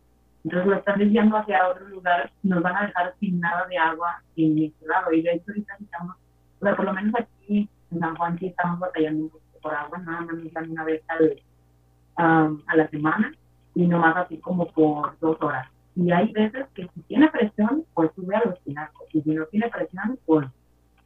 entonces 0.44 0.66
lo 0.68 0.76
están 0.76 0.98
desviando 0.98 1.36
hacia 1.36 1.68
otro 1.68 1.88
lugar, 1.88 2.30
nos 2.42 2.62
van 2.62 2.76
a 2.76 2.86
dejar 2.86 3.14
sin 3.20 3.40
nada 3.40 3.66
de 3.66 3.78
agua 3.78 4.22
en 4.36 4.58
este 4.58 4.86
lado, 4.86 5.12
y 5.12 5.22
de 5.22 5.32
hecho 5.32 5.44
ahorita 5.48 5.76
estamos, 5.80 6.16
o 6.60 6.64
sea, 6.64 6.76
por 6.76 6.84
lo 6.84 6.92
menos 6.92 7.14
aquí 7.18 7.68
en 7.90 8.00
San 8.00 8.16
Juan 8.16 8.38
sí 8.38 8.46
estamos 8.46 8.78
batallando 8.78 9.24
un 9.24 9.32
por 9.60 9.74
agua, 9.74 9.98
nada 9.98 10.22
más 10.22 10.36
nos 10.36 10.52
dan 10.52 10.70
una 10.70 10.84
vez 10.84 11.02
al, 11.08 11.42
um, 12.18 12.62
a 12.66 12.76
la 12.76 12.88
semana, 12.88 13.32
y 13.74 13.86
nomás 13.86 14.16
así 14.16 14.38
como 14.38 14.66
por 14.72 15.18
dos 15.20 15.36
horas. 15.40 15.68
Y 15.96 16.10
hay 16.12 16.32
veces 16.32 16.66
que 16.74 16.88
si 16.94 17.02
tiene 17.02 17.28
presión, 17.28 17.84
pues 17.94 18.10
sube 18.14 18.34
a 18.34 18.44
los 18.44 18.60
tinacos. 18.62 19.06
Y 19.12 19.22
si 19.22 19.30
no 19.30 19.44
tiene 19.46 19.68
presión, 19.68 20.18
pues 20.24 20.46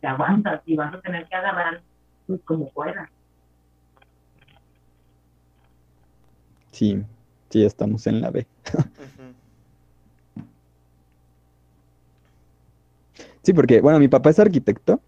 te 0.00 0.06
aguantas 0.06 0.62
y 0.66 0.76
vas 0.76 0.94
a 0.94 1.00
tener 1.00 1.26
que 1.26 1.34
agarrar 1.34 1.82
pues, 2.26 2.40
como 2.44 2.70
puedas. 2.70 3.08
Sí, 6.70 7.04
sí, 7.54 7.64
estamos 7.64 8.04
en 8.08 8.20
la 8.20 8.32
B. 8.32 8.44
Sí, 13.42 13.52
porque, 13.52 13.80
bueno, 13.80 14.00
mi 14.00 14.08
papá 14.08 14.30
es 14.30 14.40
arquitecto 14.40 14.98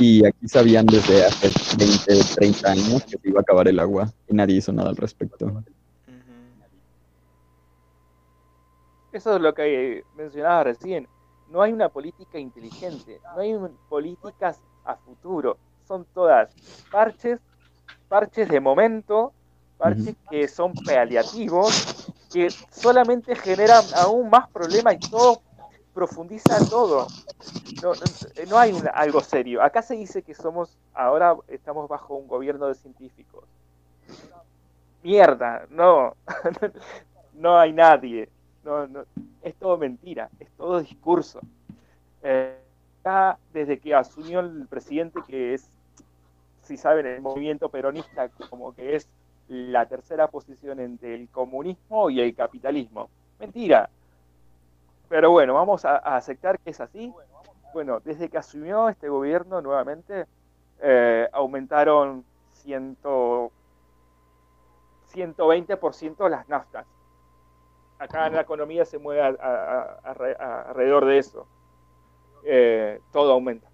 y 0.00 0.24
aquí 0.24 0.48
sabían 0.48 0.86
desde 0.86 1.26
hace 1.26 1.50
20, 1.76 2.24
30 2.36 2.70
años 2.70 3.04
que 3.04 3.18
se 3.18 3.28
iba 3.28 3.40
a 3.40 3.42
acabar 3.42 3.68
el 3.68 3.78
agua 3.78 4.10
y 4.26 4.34
nadie 4.34 4.56
hizo 4.56 4.72
nada 4.72 4.88
al 4.88 4.96
respecto. 4.96 5.62
Eso 9.12 9.36
es 9.36 9.42
lo 9.42 9.52
que 9.52 10.04
mencionaba 10.16 10.64
recién. 10.64 11.06
No 11.50 11.60
hay 11.60 11.72
una 11.72 11.90
política 11.90 12.38
inteligente, 12.38 13.20
no 13.34 13.42
hay 13.42 13.54
políticas 13.90 14.62
a 14.84 14.96
futuro. 14.96 15.58
Son 15.86 16.06
todas 16.14 16.54
parches, 16.90 17.40
parches 18.08 18.48
de 18.48 18.60
momento, 18.60 19.34
parches 19.78 20.14
que 20.30 20.48
son 20.48 20.72
paliativos, 20.74 22.10
que 22.32 22.50
solamente 22.70 23.34
generan 23.36 23.84
aún 23.94 24.28
más 24.30 24.48
problemas 24.50 24.94
y 24.94 24.98
todo 25.10 25.40
profundiza 25.94 26.58
todo. 26.68 27.06
No, 27.82 27.92
no- 27.92 28.44
no 28.48 28.58
hay 28.58 28.72
una- 28.72 28.90
algo 28.90 29.20
serio. 29.20 29.62
Acá 29.62 29.82
se 29.82 29.94
dice 29.94 30.22
que 30.22 30.34
somos, 30.34 30.76
ahora 30.94 31.36
estamos 31.48 31.88
bajo 31.88 32.14
un 32.14 32.26
gobierno 32.28 32.66
de 32.66 32.74
científicos. 32.74 33.44
Mierda, 35.02 35.66
no, 35.70 36.16
no 37.34 37.58
hay 37.58 37.72
nadie. 37.72 38.28
No, 38.64 38.86
no, 38.88 39.04
es 39.42 39.54
todo 39.56 39.76
mentira, 39.78 40.28
es 40.40 40.50
todo 40.56 40.80
discurso. 40.80 41.40
Eh, 42.22 42.58
acá, 43.02 43.38
desde 43.52 43.78
que 43.78 43.94
asumió 43.94 44.40
el 44.40 44.66
presidente, 44.68 45.20
que 45.26 45.54
es, 45.54 45.70
si 46.62 46.76
saben, 46.76 47.06
el 47.06 47.20
movimiento 47.20 47.68
peronista, 47.68 48.28
como 48.50 48.74
que 48.74 48.96
es 48.96 49.08
la 49.48 49.86
tercera 49.86 50.28
posición 50.28 50.80
entre 50.80 51.14
el 51.14 51.28
comunismo 51.28 52.10
y 52.10 52.20
el 52.20 52.34
capitalismo. 52.34 53.08
Mentira. 53.38 53.88
Pero 55.08 55.30
bueno, 55.30 55.54
vamos 55.54 55.84
a, 55.84 55.96
aceptar 55.96 56.58
que 56.58 56.70
es 56.70 56.80
así. 56.80 57.12
Bueno, 57.72 58.00
desde 58.00 58.28
que 58.28 58.38
asumió 58.38 58.88
este 58.88 59.08
gobierno 59.08 59.60
nuevamente, 59.60 60.26
eh, 60.80 61.28
aumentaron 61.32 62.24
ciento, 62.52 63.52
120% 65.12 66.28
las 66.28 66.48
naftas 66.48 66.86
acá 67.98 68.26
en 68.26 68.34
la 68.34 68.42
economía 68.42 68.84
se 68.84 68.98
mueve 68.98 69.22
a- 69.22 70.00
alrededor 70.04 71.06
de 71.06 71.18
eso. 71.18 71.46
Eh, 72.44 73.00
todo 73.12 73.32
aumenta. 73.32 73.68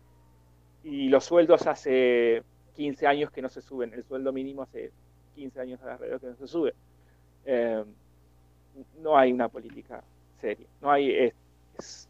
Y 0.84 1.08
los 1.08 1.24
sueldos 1.24 1.66
hace 1.66 2.42
15 2.74 3.06
años 3.06 3.30
que 3.30 3.42
no 3.42 3.48
se 3.48 3.62
suben. 3.62 3.92
El 3.92 4.04
sueldo 4.04 4.32
mínimo 4.32 4.62
hace 4.62 4.92
15 5.34 5.60
años 5.60 5.80
alrededor 5.82 6.20
que 6.20 6.26
no 6.28 6.36
se 6.36 6.46
sube. 6.48 6.74
Eh, 7.44 7.84
no 9.00 9.16
hay 9.18 9.32
una 9.32 9.48
política 9.48 10.02
seria. 10.40 10.66
No 10.80 10.90
hay. 10.90 11.10
Es, 11.12 11.34
es, 11.78 12.06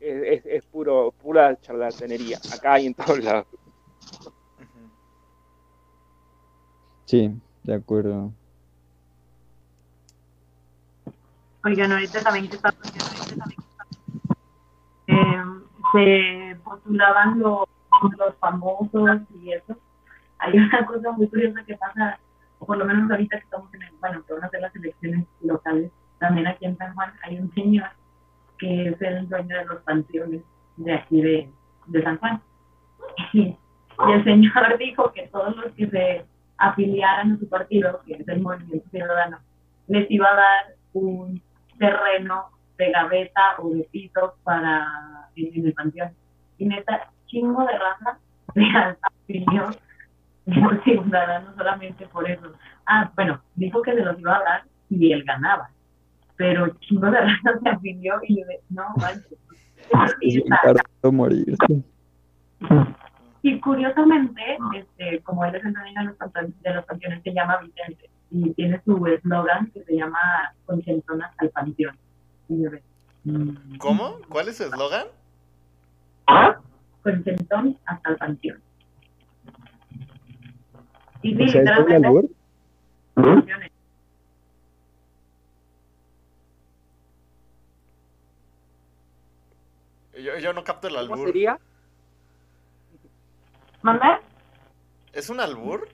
es- 0.00 0.46
es 0.46 0.64
puro, 0.66 1.12
pura 1.22 1.58
charlatanería. 1.60 2.38
Acá 2.54 2.74
hay 2.74 2.86
en 2.86 2.94
todos 2.94 3.22
lados. 3.22 3.46
Sí, 7.06 7.30
de 7.64 7.74
acuerdo. 7.74 8.32
Oigan, 11.64 11.92
ahorita 11.92 12.20
también 12.22 12.48
que 12.48 12.56
está 12.56 12.74
eh, 15.06 15.42
se 15.92 16.56
postulaban 16.64 17.38
los, 17.38 17.68
los 18.18 18.34
famosos 18.38 19.20
y 19.42 19.52
eso. 19.52 19.76
Hay 20.38 20.56
una 20.58 20.86
cosa 20.86 21.12
muy 21.12 21.28
curiosa 21.28 21.62
que 21.64 21.76
pasa, 21.76 22.18
por 22.66 22.76
lo 22.76 22.84
menos 22.84 23.10
ahorita 23.10 23.38
que 23.38 23.44
estamos 23.44 23.72
en 23.74 23.82
el, 23.82 23.90
bueno, 24.00 24.22
hacer 24.42 24.60
las 24.60 24.74
elecciones 24.76 25.26
locales, 25.42 25.90
también 26.18 26.46
aquí 26.46 26.64
en 26.64 26.76
San 26.76 26.94
Juan 26.94 27.12
hay 27.24 27.38
un 27.38 27.52
señor 27.54 27.88
que 28.58 28.88
es 28.88 29.02
el 29.02 29.28
dueño 29.28 29.58
de 29.58 29.64
los 29.64 29.82
panteones 29.82 30.42
de 30.76 30.94
aquí 30.94 31.20
de, 31.20 32.02
San 32.02 32.18
Juan. 32.18 32.40
Y, 33.32 33.56
el 34.08 34.24
señor 34.24 34.78
dijo 34.78 35.12
que 35.12 35.28
todos 35.28 35.56
los 35.56 35.72
que 35.72 35.88
se 35.88 36.24
afiliaran 36.58 37.32
a 37.32 37.38
su 37.38 37.48
partido, 37.48 38.00
que 38.06 38.14
es 38.14 38.28
el 38.28 38.40
Movimiento 38.40 38.88
Ciudadano, 38.90 39.38
les 39.88 40.08
iba 40.10 40.28
a 40.30 40.36
dar 40.36 40.76
un 40.92 41.42
terreno 41.78 42.50
de 42.78 42.90
gaveta 42.92 43.56
o 43.58 43.70
de 43.70 43.82
piso 43.90 44.34
para 44.44 44.86
en 45.34 45.66
el 45.66 45.72
panteón. 45.74 46.12
y 46.58 46.66
neta, 46.66 47.10
chingo 47.26 47.64
de 47.64 47.78
raza 47.78 48.18
se 48.54 48.62
afilió 49.02 49.70
por 50.62 50.82
Ciudadanos 50.84 51.54
solamente 51.56 52.06
por 52.06 52.30
eso. 52.30 52.52
Ah, 52.86 53.10
bueno, 53.14 53.40
dijo 53.54 53.82
que 53.82 53.94
se 53.94 54.02
los 54.02 54.18
iba 54.18 54.36
a 54.36 54.42
dar 54.42 54.64
y 54.90 55.12
él 55.12 55.24
ganaba, 55.24 55.70
pero 56.36 56.68
chingo 56.80 57.10
de 57.10 57.20
raza 57.20 57.58
se 57.62 57.68
afilió 57.68 58.20
y 58.22 58.40
yo 58.40 58.46
de, 58.46 58.60
no 58.70 58.84
manches. 58.96 59.38
Es 60.20 60.42
barato 60.48 61.12
morirse. 61.12 61.82
Y 63.42 63.58
curiosamente, 63.58 64.58
este, 64.76 65.20
como 65.24 65.44
él 65.44 65.56
es 65.56 65.64
el 65.64 65.72
dueño 65.72 66.00
de 66.00 66.04
los, 66.06 66.62
de 66.62 66.74
los 66.74 66.86
campeones, 66.86 67.22
se 67.22 67.32
llama 67.34 67.58
Vicente 67.58 68.08
y 68.30 68.50
tiene 68.54 68.80
su 68.84 69.06
eslogan 69.06 69.70
que 69.72 69.82
se 69.82 69.96
llama 69.96 70.54
Conchentonas 70.64 71.32
al 71.38 71.50
panteón. 71.50 71.96
Mm, 73.24 73.76
¿Cómo? 73.78 74.16
¿Cuál 74.28 74.48
es 74.48 74.56
su 74.56 74.64
eslogan? 74.64 75.06
Conchentón 77.02 77.76
hasta 77.84 78.10
el 78.10 78.16
panteón. 78.16 78.60
Y 81.22 81.36
sí, 81.36 81.42
O 81.44 81.48
sea, 81.48 81.62
¿es 81.62 81.66
doble 81.76 81.98
literalmente. 81.98 82.34
Yo, 90.22 90.38
yo 90.38 90.52
no 90.52 90.62
capto 90.62 90.88
el 90.88 90.94
¿Cómo 90.94 91.14
albur. 91.14 91.26
sería? 91.26 91.58
¿Manda? 93.82 94.20
¿Es 95.12 95.28
un 95.30 95.40
albur? 95.40 95.88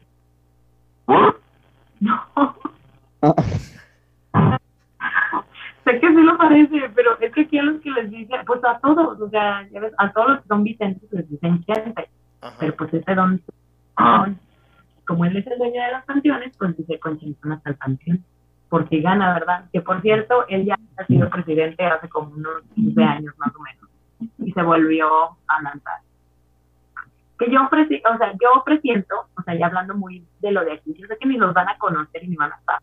No. 2.00 2.22
Ah, 3.22 3.34
sé 5.84 6.00
que 6.00 6.09
sí 6.09 6.22
lo 6.22 6.36
parece, 6.36 6.90
pero 6.94 7.18
es 7.18 7.32
que 7.32 7.40
aquí 7.42 7.59
a 7.59 7.62
los 7.62 7.80
que 7.80 7.90
les 7.90 8.10
dicen, 8.10 8.40
pues 8.46 8.62
a 8.64 8.78
todos, 8.80 9.20
o 9.20 9.28
sea, 9.30 9.66
ya 9.70 9.80
ves, 9.80 9.92
a 9.98 10.12
todos 10.12 10.28
los 10.28 10.40
que 10.42 10.48
son 10.48 10.62
Vicentes 10.64 11.10
les 11.12 11.28
dicen 11.28 11.64
Chente, 11.64 12.09
Ajá. 12.40 12.56
pero 12.60 12.76
pues 12.76 12.92
este 12.94 13.14
don, 13.14 13.42
don, 13.98 14.38
como 15.09 15.24
él 15.24 15.36
es 15.39 15.47
el 15.47 15.59
dueño 15.59 15.82
de 15.82 15.90
las 15.90 16.05
canciones, 16.05 16.55
pues 16.59 16.76
dice 16.76 17.01
Conchentón 17.01 17.52
hasta 17.52 17.70
el 17.70 17.76
panteón, 17.76 18.22
porque 18.68 19.01
gana, 19.01 19.32
¿verdad? 19.32 19.64
Que 19.72 19.80
por 19.80 20.02
cierto, 20.02 20.47
él 20.48 20.66
ya 20.66 20.78
ha 20.98 21.06
sido 21.06 21.30
presidente 21.30 21.85
hace 21.86 22.09
como 22.10 22.35
unos 22.35 22.62
15 22.74 23.02
años 23.02 23.35
más 23.39 23.52
o 23.56 23.60
menos, 23.60 23.90
y 24.39 24.52
se 24.52 24.62
volvió 24.62 25.09
a 25.48 25.62
lanzar. 25.62 26.01
Que 27.39 27.51
yo, 27.51 27.60
presi- 27.70 28.02
o 28.05 28.18
sea, 28.18 28.32
yo 28.32 28.62
presiento, 28.64 29.14
o 29.36 29.43
sea, 29.43 29.55
ya 29.59 29.66
hablando 29.66 29.94
muy 29.94 30.26
de 30.40 30.52
lo 30.52 30.62
de 30.64 30.72
aquí, 30.72 30.93
yo 30.94 31.06
sé 31.06 31.16
que 31.18 31.26
ni 31.26 31.39
los 31.39 31.55
van 31.55 31.68
a 31.68 31.78
conocer 31.78 32.22
y 32.24 32.28
ni 32.28 32.36
van 32.36 32.52
a 32.52 32.56
estar, 32.56 32.78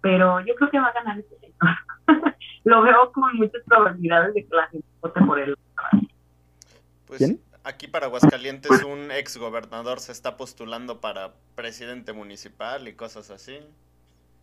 pero 0.00 0.40
yo 0.40 0.54
creo 0.54 0.70
que 0.70 0.80
va 0.80 0.86
a 0.86 0.92
ganar 0.92 1.18
este 1.18 1.36
señor. 1.38 1.76
lo 2.64 2.82
veo 2.82 3.12
con 3.12 3.36
muchas 3.36 3.62
probabilidades 3.66 4.34
de 4.34 4.46
que 4.46 4.56
la 4.56 4.68
gente 4.68 4.86
vote 5.02 5.20
por 5.22 5.38
él. 5.38 5.54
Pues 7.06 7.18
¿Quién? 7.18 7.40
Aquí 7.68 7.86
para 7.86 8.06
Aguascalientes 8.06 8.82
un 8.82 9.12
ex 9.12 9.36
gobernador 9.36 10.00
se 10.00 10.12
está 10.12 10.36
postulando 10.36 11.00
para 11.00 11.34
presidente 11.54 12.12
municipal 12.14 12.88
y 12.88 12.94
cosas 12.94 13.30
así. 13.30 13.58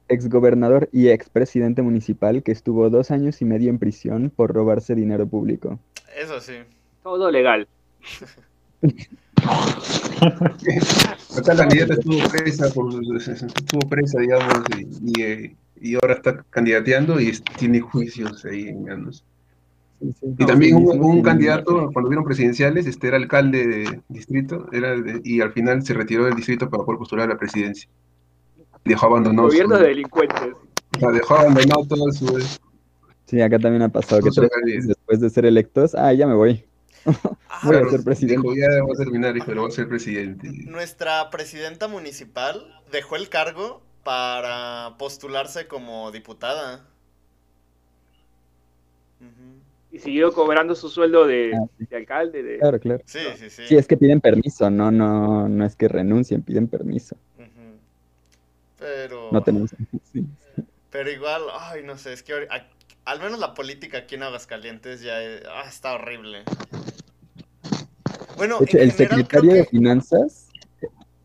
Exgobernador 0.08 0.88
y 0.92 1.08
expresidente 1.10 1.82
municipal 1.82 2.44
que 2.44 2.52
estuvo 2.52 2.90
dos 2.92 3.10
años 3.10 3.42
y 3.42 3.46
medio 3.46 3.72
en 3.72 3.80
prisión 3.80 4.30
por 4.30 4.54
robarse 4.54 4.94
dinero 4.94 5.26
público. 5.28 5.80
Eso 6.16 6.40
sí. 6.40 6.54
Todo 7.02 7.32
legal. 7.32 7.68
Acá 11.38 11.54
la 11.54 11.68
candidata 11.68 11.94
estuvo 11.96 12.30
presa, 12.30 12.70
por, 12.74 12.94
estuvo 13.18 13.90
presa, 13.90 14.20
digamos, 14.20 14.64
y, 14.78 14.88
y, 15.04 15.24
eh, 15.24 15.56
y 15.82 15.96
ahora 15.96 16.14
está 16.14 16.44
candidateando 16.52 17.20
y 17.20 17.32
tiene 17.58 17.80
juicios 17.82 18.46
ahí 18.46 18.70
en 18.70 18.86
manos. 18.86 19.26
Y 20.38 20.46
también 20.46 20.78
Sí, 20.78 20.84
un, 20.84 21.04
un 21.04 21.22
candidato, 21.22 21.90
cuando 21.92 22.10
vieron 22.10 22.26
presidenciales, 22.26 22.86
este 22.86 23.08
era 23.08 23.18
alcalde 23.18 23.66
de 23.68 24.02
distrito, 24.10 24.68
era 24.72 24.96
de- 25.00 25.22
y 25.24 25.42
al 25.42 25.52
final 25.54 25.84
se 25.86 25.94
retiró 25.94 26.26
del 26.26 26.36
distrito 26.36 26.70
para 26.70 26.84
poder 26.84 27.00
postular 27.00 27.30
a 27.30 27.34
la 27.34 27.40
presidencia. 27.40 27.90
Dejó 28.84 29.08
abandonado, 29.08 29.48
su, 29.50 29.54
Gobierno 29.54 29.78
de 29.78 29.88
delincuentes. 29.88 30.54
o 30.96 31.00
sea, 31.00 31.12
dejó 31.12 31.36
abandonado 31.36 31.86
todo 31.88 32.12
su... 32.12 32.40
Sí, 33.26 33.42
acá 33.42 33.58
también 33.58 33.82
ha 33.82 33.90
pasado 33.90 34.22
que 34.22 34.30
tres 34.30 34.88
después 34.88 35.20
de 35.20 35.30
ser 35.32 35.46
electos, 35.46 35.96
ah, 35.96 36.14
ya 36.14 36.28
me 36.28 36.36
voy. 36.36 36.64
Ah, 37.58 37.62
Voy 37.64 37.78
a 37.78 37.90
ser 37.90 38.04
presidente. 38.04 38.42
Dijo, 38.42 38.54
ya 38.56 38.84
va 38.84 38.92
a 38.94 38.98
terminar, 38.98 39.34
pero 39.46 39.66
a 39.66 39.72
ser 39.72 39.88
presidente. 39.88 40.50
Nuestra 40.66 41.30
presidenta 41.30 41.88
municipal 41.88 42.82
dejó 42.92 43.16
el 43.16 43.30
cargo 43.30 43.82
para 44.04 44.96
postularse 45.00 45.66
como 45.68 46.12
diputada. 46.12 46.86
Ujú. 49.22 49.62
Y 49.96 50.00
siguió 50.00 50.34
cobrando 50.34 50.76
su 50.76 50.90
sueldo 50.90 51.26
de, 51.26 51.54
Ah, 51.56 51.66
sí. 51.78 51.86
de 51.90 51.96
alcalde. 51.96 52.44
De... 52.44 52.58
Claro, 52.60 52.80
claro. 52.82 53.02
Sí, 53.06 53.20
sí, 53.38 53.50
sí. 53.50 53.64
Sí, 53.66 53.78
es 53.78 53.88
que 53.88 53.96
piden 53.96 54.20
permiso, 54.20 54.70
no, 54.70 54.92
no, 54.92 55.48
no 55.48 55.66
es 55.66 55.78
que 55.78 55.88
renuncien, 55.88 56.42
piden 56.42 56.68
permiso. 56.68 57.16
Pero, 58.78 59.30
No 59.32 59.42
tenemos. 59.42 59.72
sí. 60.12 60.26
pero 60.92 61.10
igual, 61.10 61.44
ay, 61.58 61.82
no 61.84 61.98
sé, 61.98 62.12
es 62.12 62.24
que 62.24 62.34
a- 62.34 62.68
al 63.06 63.20
menos 63.22 63.40
la 63.40 63.54
política 63.54 64.00
aquí 64.00 64.16
en 64.16 64.24
Aguascalientes 64.24 65.02
ya 65.02 65.22
es- 65.24 65.44
ah, 65.50 65.64
está 65.68 65.94
horrible. 65.94 66.44
Bueno, 68.36 68.60
De 68.60 68.66
hecho, 68.66 68.78
en 68.78 68.84
el 68.84 68.92
general 68.92 69.18
secretario 69.20 69.50
creo 69.52 69.64
de. 69.64 69.70
Finanzas, 69.70 70.50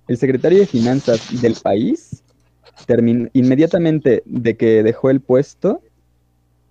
el 0.07 0.17
secretario 0.17 0.61
de 0.61 0.67
Finanzas 0.67 1.43
del 1.43 1.57
país, 1.61 2.23
termin- 2.87 3.31
inmediatamente 3.33 4.23
de 4.27 4.57
que 4.57 4.85
dejó 4.85 5.11
el 5.11 5.21
puesto, 5.21 5.83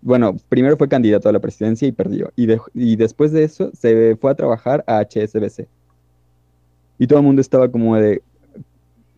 bueno, 0.01 0.35
primero 0.47 0.77
fue 0.77 0.88
candidato 0.88 1.27
a 1.30 1.31
la 1.31 1.39
presidencia 1.39 1.88
y 1.88 1.91
perdió, 1.91 2.31
y, 2.35 2.95
después 2.95 3.31
de 3.31 3.43
eso 3.43 3.71
se 3.73 4.15
fue 4.15 4.31
a 4.31 4.35
trabajar 4.35 4.84
a 4.88 4.99
HSBC. 4.99 5.67
Y 6.97 7.07
todo 7.07 7.19
el 7.19 7.26
mundo 7.26 7.41
estaba 7.41 7.69
como 7.69 7.95
de, 7.95 8.21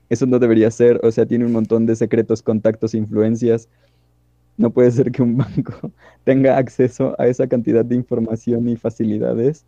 eso 0.10 0.26
no 0.26 0.40
debería 0.40 0.70
ser, 0.72 0.99
o 1.03 1.12
sea, 1.12 1.26
tiene 1.26 1.45
un 1.45 1.52
montón 1.52 1.86
de 1.86 1.95
secretos, 1.95 2.41
contactos, 2.41 2.94
influencias. 2.94 3.70
No 4.58 4.72
puede 4.72 4.91
ser 4.91 5.12
que 5.12 5.22
un 5.22 5.38
banco 5.38 5.91
tenga 6.24 6.58
acceso 6.58 7.16
a 7.18 7.28
esa 7.28 7.48
cantidad 7.48 7.86
de 7.86 7.95
información 7.95 8.68
y 8.70 8.76
facilidades 8.76 9.66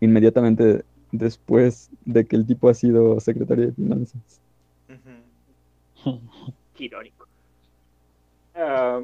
inmediatamente 0.00 0.84
después 1.12 1.90
de 2.04 2.24
que 2.24 2.36
el 2.36 2.46
tipo 2.46 2.68
ha 2.68 2.74
sido 2.74 3.20
secretario 3.20 3.66
de 3.66 3.72
finanzas. 3.72 4.40
Qué 6.74 6.84
irónico. 6.84 7.26
Ah, 8.54 9.00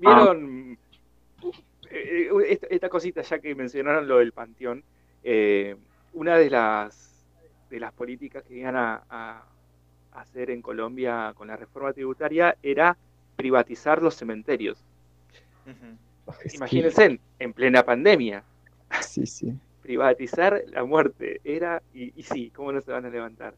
¿Vieron 0.00 0.78
eh, 1.90 2.28
eh, 2.30 2.30
esta, 2.48 2.66
esta 2.68 2.88
cosita 2.88 3.22
ya 3.22 3.38
que 3.38 3.54
mencionaron 3.54 4.06
lo 4.08 4.18
del 4.18 4.32
panteón? 4.32 4.82
eh, 5.24 5.76
una 6.14 6.36
de 6.36 6.50
las 6.50 7.24
de 7.70 7.80
las 7.80 7.92
políticas 7.92 8.42
que 8.44 8.54
iban 8.58 8.76
a, 8.76 9.02
a 9.08 9.42
hacer 10.12 10.50
en 10.50 10.60
Colombia 10.60 11.32
con 11.34 11.48
la 11.48 11.56
reforma 11.56 11.92
tributaria 11.92 12.54
era 12.62 12.96
privatizar 13.36 14.02
los 14.02 14.14
cementerios. 14.14 14.78
Que- 15.64 16.56
Imagínense, 16.56 17.04
en, 17.06 17.20
en 17.38 17.52
plena 17.52 17.82
pandemia, 17.84 18.44
Sí, 19.00 19.26
sí. 19.26 19.54
privatizar 19.82 20.62
la 20.68 20.84
muerte 20.84 21.40
era, 21.44 21.82
y, 21.94 22.12
y 22.14 22.22
sí, 22.24 22.50
¿cómo 22.54 22.72
no 22.72 22.80
se 22.82 22.92
van 22.92 23.06
a 23.06 23.10
levantar? 23.10 23.54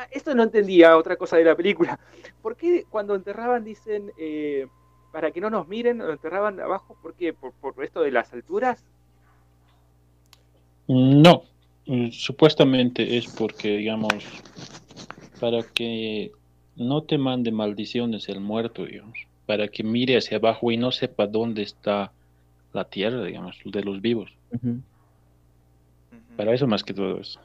Ah, 0.00 0.08
esto 0.12 0.34
no 0.34 0.42
entendía 0.42 0.96
otra 0.96 1.16
cosa 1.16 1.36
de 1.36 1.44
la 1.44 1.54
película. 1.54 2.00
¿Por 2.42 2.56
qué 2.56 2.86
cuando 2.88 3.14
enterraban 3.14 3.64
dicen, 3.64 4.10
eh, 4.18 4.66
para 5.12 5.30
que 5.30 5.42
no 5.42 5.50
nos 5.50 5.68
miren, 5.68 5.98
lo 5.98 6.10
enterraban 6.10 6.58
abajo? 6.58 6.96
¿Por 7.02 7.12
qué? 7.12 7.34
¿Por, 7.34 7.52
por 7.52 7.84
esto 7.84 8.00
de 8.00 8.10
las 8.10 8.32
alturas? 8.32 8.82
No, 10.88 11.42
mm, 11.84 12.12
supuestamente 12.12 13.18
es 13.18 13.26
porque, 13.26 13.76
digamos, 13.76 14.24
para 15.38 15.62
que 15.64 16.32
no 16.76 17.02
te 17.02 17.18
mande 17.18 17.52
maldiciones 17.52 18.30
el 18.30 18.40
muerto, 18.40 18.86
digamos, 18.86 19.18
para 19.44 19.68
que 19.68 19.84
mire 19.84 20.16
hacia 20.16 20.38
abajo 20.38 20.72
y 20.72 20.78
no 20.78 20.92
sepa 20.92 21.26
dónde 21.26 21.60
está 21.60 22.10
la 22.72 22.84
tierra, 22.84 23.22
digamos, 23.22 23.58
de 23.66 23.84
los 23.84 24.00
vivos. 24.00 24.32
Para 26.38 26.54
eso 26.54 26.66
más 26.66 26.84
que 26.84 26.94
todo 26.94 27.20
eso. 27.20 27.38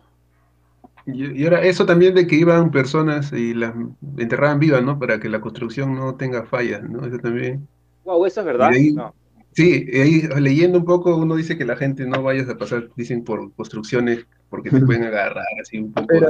Y, 1.07 1.41
y 1.41 1.43
ahora 1.45 1.61
eso 1.63 1.85
también 1.85 2.15
de 2.15 2.25
que 2.27 2.35
iban 2.35 2.71
personas 2.71 3.31
y 3.31 3.53
las 3.53 3.73
enterraban 4.17 4.59
vivas, 4.59 4.83
¿no? 4.83 4.97
Para 4.97 5.19
que 5.19 5.29
la 5.29 5.39
construcción 5.41 5.95
no 5.95 6.15
tenga 6.15 6.43
fallas, 6.45 6.81
¿no? 6.89 7.05
Eso 7.05 7.17
también. 7.19 7.67
Wow, 8.03 8.25
¿eso 8.25 8.39
es 8.41 8.45
verdad? 8.45 8.71
Y 8.71 8.73
de 8.73 8.79
ahí- 8.79 8.93
No. 8.93 9.13
Sí, 9.53 9.85
y 9.87 9.99
ahí 10.01 10.21
leyendo 10.41 10.77
un 10.79 10.83
poco 10.85 11.15
uno 11.15 11.35
dice 11.37 11.57
que 11.57 11.63
la 11.63 11.77
gente 11.77 12.05
no 12.05 12.21
vayas 12.21 12.49
a 12.49 12.57
pasar, 12.57 12.89
dicen 12.97 13.23
por 13.23 13.53
construcciones, 13.53 14.25
porque 14.49 14.69
te 14.69 14.81
pueden 14.81 15.03
agarrar 15.03 15.45
así 15.61 15.77
un 15.77 15.93
poco. 15.93 16.07
Pero 16.07 16.27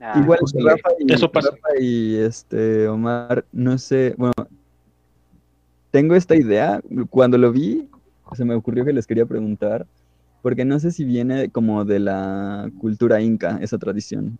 Nah. 0.00 0.18
igual 0.20 0.40
Rafa 0.64 0.88
y, 0.98 1.12
Eso 1.12 1.30
pasa. 1.30 1.50
Rafa 1.50 1.80
y 1.80 2.16
este 2.16 2.88
Omar, 2.88 3.44
no 3.52 3.78
sé, 3.78 4.14
bueno, 4.18 4.32
tengo 5.92 6.16
esta 6.16 6.34
idea, 6.34 6.80
cuando 7.10 7.38
lo 7.38 7.52
vi, 7.52 7.88
se 8.32 8.44
me 8.44 8.54
ocurrió 8.54 8.84
que 8.84 8.92
les 8.92 9.06
quería 9.06 9.26
preguntar, 9.26 9.86
porque 10.44 10.66
no 10.66 10.78
sé 10.78 10.90
si 10.90 11.04
viene 11.04 11.48
como 11.48 11.86
de 11.86 11.98
la 11.98 12.70
cultura 12.78 13.22
inca, 13.22 13.58
esa 13.62 13.78
tradición. 13.78 14.38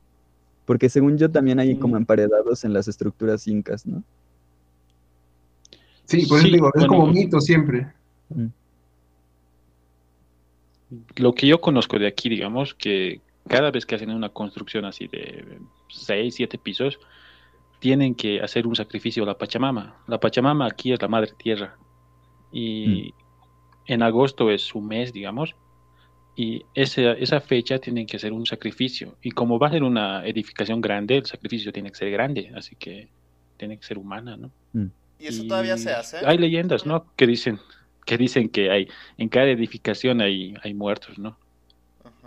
Porque 0.66 0.90
según 0.90 1.16
yo 1.16 1.30
también 1.30 1.58
hay 1.58 1.78
como 1.78 1.96
emparedados 1.96 2.62
en 2.66 2.74
las 2.74 2.88
estructuras 2.88 3.48
incas, 3.48 3.86
¿no? 3.86 4.02
Sí, 6.04 6.26
por 6.26 6.40
eso 6.40 6.46
Sí, 6.46 6.52
digo, 6.52 6.66
es 6.66 6.72
bueno. 6.74 6.88
como 6.88 7.06
mito 7.06 7.40
siempre. 7.40 7.90
Mm. 8.28 8.48
lo 11.16 11.32
que 11.32 11.46
yo 11.46 11.62
conozco 11.62 11.98
de 11.98 12.06
aquí, 12.06 12.28
digamos, 12.28 12.74
que 12.74 13.22
cada 13.48 13.70
vez 13.70 13.86
que 13.86 13.94
hacen 13.94 14.10
una 14.10 14.28
construcción 14.28 14.84
así 14.84 15.08
de 15.08 15.58
6, 15.88 16.34
7 16.34 16.58
pisos, 16.58 17.00
tienen 17.78 18.14
que 18.14 18.42
hacer 18.42 18.66
un 18.66 18.76
sacrificio 18.76 19.22
a 19.22 19.26
la 19.26 19.38
Pachamama. 19.38 19.96
La 20.06 20.20
Pachamama 20.20 20.66
aquí 20.66 20.92
es 20.92 21.00
la 21.00 21.08
madre 21.08 21.32
tierra. 21.38 21.78
Y 22.52 23.14
mm. 23.86 23.92
en 23.92 24.02
agosto 24.02 24.50
es 24.50 24.60
su 24.60 24.82
mes, 24.82 25.10
digamos. 25.10 25.56
Y 26.36 26.62
esa, 26.74 27.12
esa 27.12 27.40
fecha 27.40 27.78
tienen 27.78 28.06
que 28.06 28.16
hacer 28.16 28.32
un 28.32 28.44
sacrificio. 28.44 29.16
Y 29.22 29.30
como 29.30 29.58
va 29.58 29.68
a 29.68 29.70
ser 29.70 29.82
una 29.82 30.26
edificación 30.26 30.80
grande, 30.80 31.18
el 31.18 31.26
sacrificio 31.26 31.72
tiene 31.72 31.90
que 31.90 31.96
ser 31.96 32.10
grande. 32.10 32.52
Así 32.56 32.74
que 32.76 33.08
tiene 33.56 33.78
que 33.78 33.84
ser 33.84 33.98
humana, 33.98 34.36
¿no? 34.36 34.50
Mm. 34.72 34.86
¿Y 35.20 35.26
eso 35.26 35.44
todavía 35.44 35.76
se 35.76 35.92
hace? 35.92 36.18
Hay 36.26 36.38
leyendas, 36.38 36.86
¿no? 36.86 37.06
Que 37.16 37.26
dicen 37.26 37.60
que 38.04 38.18
dicen 38.18 38.48
que 38.48 38.70
hay 38.70 38.88
en 39.16 39.28
cada 39.28 39.46
edificación 39.46 40.20
hay, 40.20 40.54
hay 40.62 40.74
muertos, 40.74 41.18
¿no? 41.18 41.36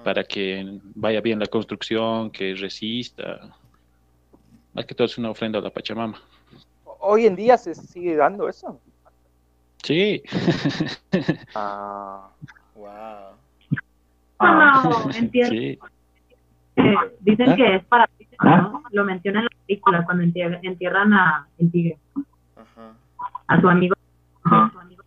Para 0.04 0.24
que 0.24 0.80
vaya 0.96 1.22
bien 1.22 1.40
la 1.40 1.48
construcción, 1.48 2.32
que 2.32 2.56
resista. 2.56 3.56
Más 4.74 4.86
que 4.86 4.96
todo 4.96 5.06
es 5.06 5.18
una 5.18 5.32
ofrenda 5.32 5.60
a 5.60 5.62
la 5.62 5.70
Pachamama. 5.70 6.22
¿Hoy 7.00 7.26
en 7.26 7.36
día 7.36 7.58
se 7.58 7.76
sigue 7.76 8.16
dando 8.16 8.48
eso? 8.48 8.80
Sí. 9.84 10.22
ah, 11.56 12.30
wow. 12.76 13.37
Sí. 15.50 15.80
Eh, 16.80 16.96
dicen 17.22 17.50
¿Ah? 17.50 17.56
que 17.56 17.76
es 17.76 17.86
para 17.86 18.08
¿no? 18.44 18.84
Lo 18.92 19.04
mencionan 19.04 19.44
en 19.44 19.46
la 19.46 19.66
película 19.66 20.06
cuando 20.06 20.24
entierran 20.24 21.14
a 21.14 21.48
el 21.58 21.72
tigre. 21.72 21.98
Ajá. 22.56 22.94
A 23.48 23.62
su 23.62 23.68
amigo. 23.68 23.96
A 24.44 24.70
su 24.72 24.80
amigo 24.80 25.04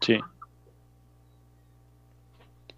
Sí. 0.00 0.20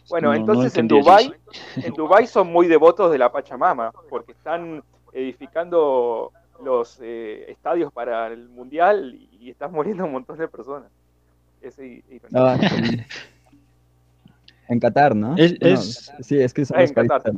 Bueno, 0.09 0.35
entonces 0.35 0.77
en 0.77 0.89
Dubai, 0.89 1.35
en 1.77 1.95
Dubai 1.95 2.27
son 2.27 2.53
muy 2.53 2.67
devotos 2.67 3.11
de 3.11 3.19
la 3.19 3.33
Pachamama, 3.33 3.93
porque 4.09 4.33
están 4.33 4.83
edificando 5.13 6.33
los 6.63 6.99
eh, 7.03 7.51
estadios 7.51 7.93
para 7.93 8.29
el 8.29 8.49
mundial 8.49 9.15
y, 9.15 9.51
están 9.51 9.73
muriendo 9.73 10.05
un 10.07 10.13
montón 10.13 10.39
de 10.39 10.49
personas. 10.49 10.91
Ah, 12.35 12.59
en 14.69 14.81
Qatar, 14.81 15.15
¿no? 15.15 15.37
Es, 15.37 16.13
sí, 16.21 16.37
es 16.37 16.55
que 16.55 16.65
son 16.65 16.79
ah, 16.79 16.85
en 16.85 16.93
Qatar. 16.93 17.33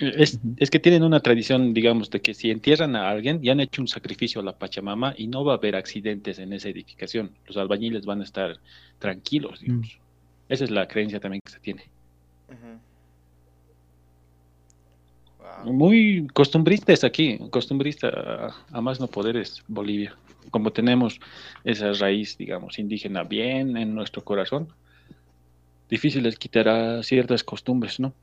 Es, 0.00 0.70
que 0.70 0.78
tienen 0.78 1.02
una 1.02 1.20
tradición, 1.20 1.74
digamos, 1.74 2.08
de 2.10 2.20
que 2.20 2.32
si 2.32 2.50
entierran 2.50 2.96
a 2.96 3.10
alguien, 3.10 3.42
ya 3.42 3.52
han 3.52 3.60
hecho 3.60 3.82
un 3.82 3.88
sacrificio 3.88 4.40
a 4.40 4.44
la 4.44 4.56
Pachamama 4.56 5.14
y 5.16 5.26
no 5.26 5.44
va 5.44 5.54
a 5.54 5.56
haber 5.56 5.76
accidentes 5.76 6.38
en 6.38 6.52
esa 6.52 6.70
edificación. 6.70 7.32
Los 7.46 7.56
albañiles 7.58 8.06
van 8.06 8.22
a 8.22 8.24
estar 8.24 8.58
tranquilos, 8.98 9.60
digamos. 9.60 9.98
Mm. 9.98 10.00
Esa 10.50 10.64
es 10.64 10.70
la 10.70 10.88
creencia 10.88 11.20
también 11.20 11.42
que 11.44 11.52
se 11.52 11.60
tiene. 11.60 11.84
Muy 15.64 16.26
costumbrista 16.32 16.92
es 16.92 17.04
aquí, 17.04 17.38
costumbrista 17.50 18.54
a, 18.72 18.80
más 18.80 18.98
no 18.98 19.06
poder 19.06 19.36
es 19.36 19.62
Bolivia. 19.68 20.16
Como 20.50 20.72
tenemos 20.72 21.20
esa 21.64 21.92
raíz, 21.92 22.36
digamos, 22.38 22.78
indígena 22.78 23.24
bien 23.24 23.76
en 23.76 23.94
nuestro 23.94 24.24
corazón, 24.24 24.68
difícil 25.90 26.24
es 26.26 26.38
quitar 26.38 26.68
a 26.68 27.02
ciertas 27.02 27.44
costumbres, 27.44 28.00
¿no? 28.00 28.14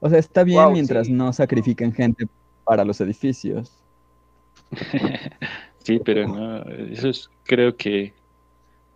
O 0.00 0.08
sea, 0.08 0.18
está 0.18 0.44
bien 0.44 0.72
mientras 0.72 1.08
no 1.08 1.32
sacrifiquen 1.32 1.92
gente 1.92 2.26
para 2.64 2.84
los 2.84 3.00
edificios. 3.00 3.72
sí, 5.78 6.00
pero 6.04 6.26
no, 6.26 6.62
eso 6.90 7.08
es, 7.08 7.30
creo 7.44 7.76
que 7.76 8.12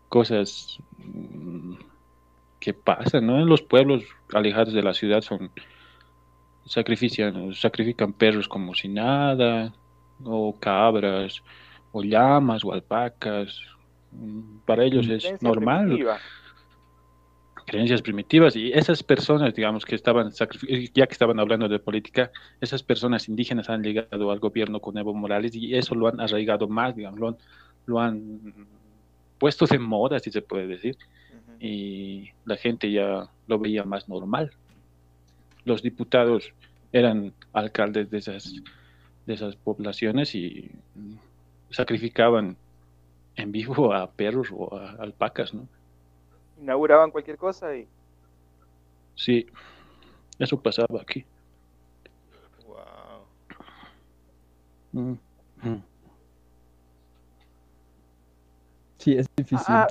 cosas 0.08 0.78
mm, 0.98 1.74
que 2.58 2.74
pasan, 2.74 3.26
¿no? 3.26 3.40
En 3.40 3.46
los 3.46 3.62
pueblos 3.62 4.04
alejados 4.32 4.74
de 4.74 4.82
la 4.82 4.94
ciudad 4.94 5.22
son 5.22 5.50
sacrifican, 6.64 7.54
sacrifican 7.54 8.12
perros 8.12 8.48
como 8.48 8.74
si 8.74 8.88
nada, 8.88 9.72
o 10.24 10.54
cabras, 10.58 11.42
o 11.92 12.02
llamas, 12.02 12.64
o 12.64 12.72
alpacas. 12.72 13.60
Para 14.64 14.84
ellos 14.84 15.08
es 15.08 15.42
normal 15.42 16.18
creencias 17.66 18.00
primitivas 18.00 18.54
y 18.56 18.72
esas 18.72 19.02
personas, 19.02 19.52
digamos, 19.52 19.84
que 19.84 19.96
estaban, 19.96 20.30
ya 20.30 21.06
que 21.06 21.12
estaban 21.12 21.38
hablando 21.40 21.68
de 21.68 21.78
política, 21.80 22.30
esas 22.60 22.82
personas 22.82 23.28
indígenas 23.28 23.68
han 23.68 23.82
llegado 23.82 24.30
al 24.30 24.38
gobierno 24.38 24.80
con 24.80 24.96
Evo 24.96 25.12
Morales 25.12 25.54
y 25.54 25.74
eso 25.74 25.94
lo 25.94 26.06
han 26.06 26.20
arraigado 26.20 26.68
más, 26.68 26.94
digamos, 26.94 27.36
lo 27.86 28.00
han, 28.00 28.54
puesto 29.38 29.66
de 29.66 29.78
moda, 29.78 30.18
si 30.18 30.30
se 30.30 30.40
puede 30.40 30.66
decir, 30.66 30.96
y 31.60 32.30
la 32.44 32.56
gente 32.56 32.90
ya 32.90 33.28
lo 33.46 33.58
veía 33.58 33.84
más 33.84 34.08
normal. 34.08 34.50
Los 35.64 35.82
diputados 35.82 36.52
eran 36.92 37.34
alcaldes 37.52 38.10
de 38.10 38.18
esas, 38.18 38.54
de 39.26 39.34
esas 39.34 39.56
poblaciones 39.56 40.34
y 40.34 40.70
sacrificaban 41.70 42.56
en 43.36 43.52
vivo 43.52 43.92
a 43.92 44.10
perros 44.10 44.48
o 44.52 44.76
a 44.76 44.92
alpacas, 44.92 45.54
¿no? 45.54 45.68
inauguraban 46.60 47.10
cualquier 47.10 47.36
cosa 47.36 47.74
y... 47.74 47.88
Sí, 49.14 49.46
eso 50.38 50.60
pasaba 50.60 51.00
aquí. 51.00 51.24
Wow. 52.66 53.26
Sí, 58.98 59.16
es 59.16 59.26
difícil. 59.36 59.66
Ah, 59.68 59.86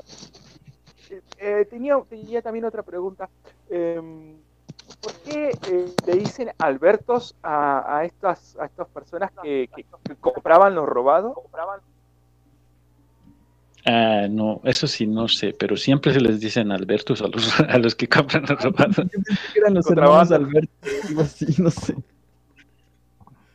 eh, 1.09 1.21
eh, 1.37 1.67
tenía, 1.69 1.99
tenía, 2.07 2.41
también 2.41 2.65
otra 2.65 2.83
pregunta. 2.83 3.29
Em, 3.69 4.35
¿Por 5.01 5.13
qué 5.23 5.51
eh, 5.67 5.95
le 6.05 6.13
dicen 6.13 6.51
Albertos 6.59 7.35
a, 7.41 7.97
a, 7.97 8.05
estas, 8.05 8.55
a 8.57 8.65
estas 8.65 8.87
personas 8.89 9.31
que, 9.41 9.69
que, 9.75 9.85
que 10.03 10.15
compraban 10.17 10.75
lo 10.75 10.85
robado? 10.85 11.33
¿Compraban 11.33 11.79
Ah, 13.85 14.27
no, 14.29 14.61
eso 14.63 14.87
sí, 14.87 15.05
no 15.05 15.27
sé, 15.27 15.55
pero 15.57 15.77
siempre 15.77 16.11
se 16.11 16.19
les 16.19 16.39
dicen 16.39 16.71
Albertos 16.71 17.21
a 17.21 17.27
los, 17.27 17.59
a 17.69 17.77
los 17.77 17.93
que 17.93 18.07
compran 18.07 18.43
los 18.49 18.59
robados. 18.61 18.95
Yo 18.97 19.21
pensé 19.23 19.41
que 19.53 19.59
eran 19.59 19.73
los 19.75 19.89
hermanos 19.89 20.31
Alberto, 20.31 20.71
así, 21.19 21.61
no 21.61 21.69
sé. 21.69 21.95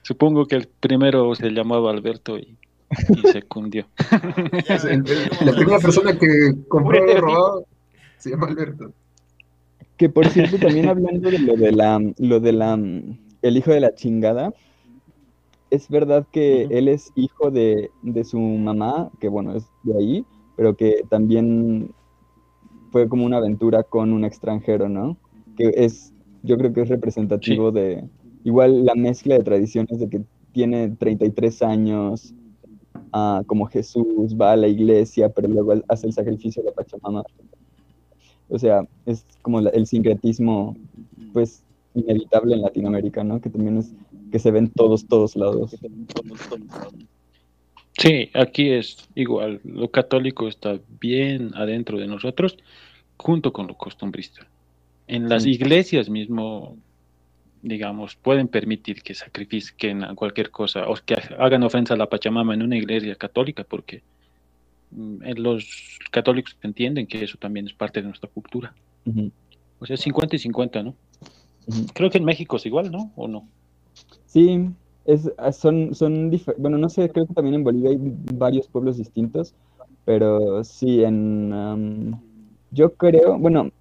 Supongo 0.02 0.46
que 0.46 0.56
el 0.56 0.68
primero 0.68 1.34
se 1.34 1.50
llamaba 1.50 1.90
Alberto 1.90 2.38
y, 2.38 2.56
se 3.30 3.42
cundió. 3.42 3.86
la 5.44 5.52
primera 5.52 5.78
persona 5.78 6.16
que 6.18 6.54
compró 6.68 7.04
el 7.04 7.20
robado 7.20 7.64
se 8.18 8.30
llama 8.30 8.48
Alberto. 8.48 8.92
Que 9.96 10.08
por 10.08 10.26
cierto, 10.28 10.58
también 10.58 10.88
hablando 10.88 11.30
de 11.30 11.38
lo 11.40 11.56
de 11.56 11.72
la, 11.72 12.00
lo 12.18 12.40
de 12.40 12.52
la, 12.52 12.74
el 12.74 13.56
hijo 13.56 13.72
de 13.72 13.80
la 13.80 13.94
chingada, 13.94 14.52
es 15.70 15.88
verdad 15.88 16.26
que 16.30 16.64
él 16.70 16.88
es 16.88 17.12
hijo 17.14 17.50
de, 17.50 17.90
su 18.24 18.38
mamá, 18.38 19.10
que 19.20 19.28
bueno, 19.28 19.54
es 19.54 19.64
de 19.84 19.96
ahí, 19.96 20.26
pero 20.56 20.76
que 20.76 21.04
también 21.08 21.94
fue 22.90 23.08
como 23.08 23.24
una 23.24 23.38
aventura 23.38 23.84
con 23.84 24.12
un 24.12 24.24
extranjero, 24.24 24.88
¿no? 24.88 25.16
Que 25.56 25.72
es, 25.76 26.12
yo 26.42 26.58
creo 26.58 26.72
que 26.72 26.82
es 26.82 26.88
representativo 26.88 27.70
de, 27.70 28.04
igual 28.44 28.84
la 28.84 28.94
mezcla 28.94 29.36
de 29.36 29.44
tradiciones 29.44 30.00
de 30.00 30.08
que 30.08 30.22
tiene 30.52 30.90
33 30.90 31.62
años, 31.62 32.34
ah, 33.12 33.42
como 33.46 33.66
Jesús, 33.66 34.36
va 34.38 34.52
a 34.52 34.56
la 34.56 34.66
iglesia, 34.66 35.28
pero 35.28 35.48
luego 35.48 35.74
hace 35.88 36.08
el 36.08 36.12
sacrificio 36.12 36.62
de 36.62 36.70
la 36.70 36.74
Pachamama. 36.74 37.22
O 38.48 38.58
sea, 38.58 38.82
es 39.06 39.24
como 39.42 39.60
el 39.60 39.86
sincretismo, 39.86 40.76
pues, 41.32 41.62
inevitable 41.94 42.54
en 42.54 42.62
Latinoamérica, 42.62 43.22
¿no? 43.22 43.40
Que 43.40 43.50
también 43.50 43.78
es 43.78 43.94
que 44.30 44.38
se 44.38 44.50
ven 44.50 44.70
todos, 44.70 45.06
todos 45.06 45.36
lados. 45.36 45.76
Sí, 47.98 48.30
aquí 48.34 48.70
es 48.70 49.08
igual. 49.14 49.60
Lo 49.64 49.90
católico 49.90 50.48
está 50.48 50.78
bien 51.00 51.52
adentro 51.54 51.98
de 51.98 52.06
nosotros, 52.06 52.56
junto 53.16 53.52
con 53.52 53.66
lo 53.66 53.76
costumbrista. 53.76 54.46
En 55.06 55.28
las 55.28 55.44
iglesias 55.44 56.08
mismo, 56.08 56.78
digamos, 57.62 58.16
pueden 58.16 58.48
permitir 58.48 59.02
que 59.02 59.14
sacrifiquen 59.14 60.14
cualquier 60.14 60.50
cosa 60.50 60.88
o 60.88 60.94
que 60.94 61.16
hagan 61.38 61.62
ofensa 61.62 61.94
a 61.94 61.96
la 61.96 62.08
Pachamama 62.08 62.54
en 62.54 62.62
una 62.62 62.76
iglesia 62.76 63.16
católica, 63.16 63.64
porque 63.64 64.02
mm, 64.92 65.32
los 65.36 65.98
católicos 66.10 66.56
entienden 66.62 67.06
que 67.06 67.24
eso 67.24 67.36
también 67.38 67.66
es 67.66 67.74
parte 67.74 68.00
de 68.00 68.06
nuestra 68.06 68.30
cultura. 68.30 68.72
O 69.78 69.86
sea, 69.86 69.96
50 69.96 70.36
y 70.36 70.38
50, 70.38 70.82
¿no? 70.82 70.94
Creo 71.94 72.10
que 72.10 72.18
en 72.18 72.24
México 72.24 72.56
es 72.56 72.66
igual, 72.66 72.90
¿no? 72.90 73.12
¿O 73.16 73.28
no? 73.28 73.48
Sí, 74.30 74.70
es, 75.06 75.28
ah, 75.38 75.50
son, 75.50 75.92
son 75.92 76.30
bueno, 76.58 76.78
no 76.78 76.88
sé, 76.88 77.10
creo 77.10 77.26
que 77.26 77.34
también 77.34 77.56
en 77.56 77.64
Bolivia 77.64 77.90
hay 77.90 77.98
varios 78.34 78.68
pueblos 78.68 78.96
distintos, 78.96 79.54
pero 80.04 80.62
sí, 80.62 81.02
en, 81.02 82.14
yo 82.70 82.94
creo, 82.94 83.36
bueno, 83.38 83.72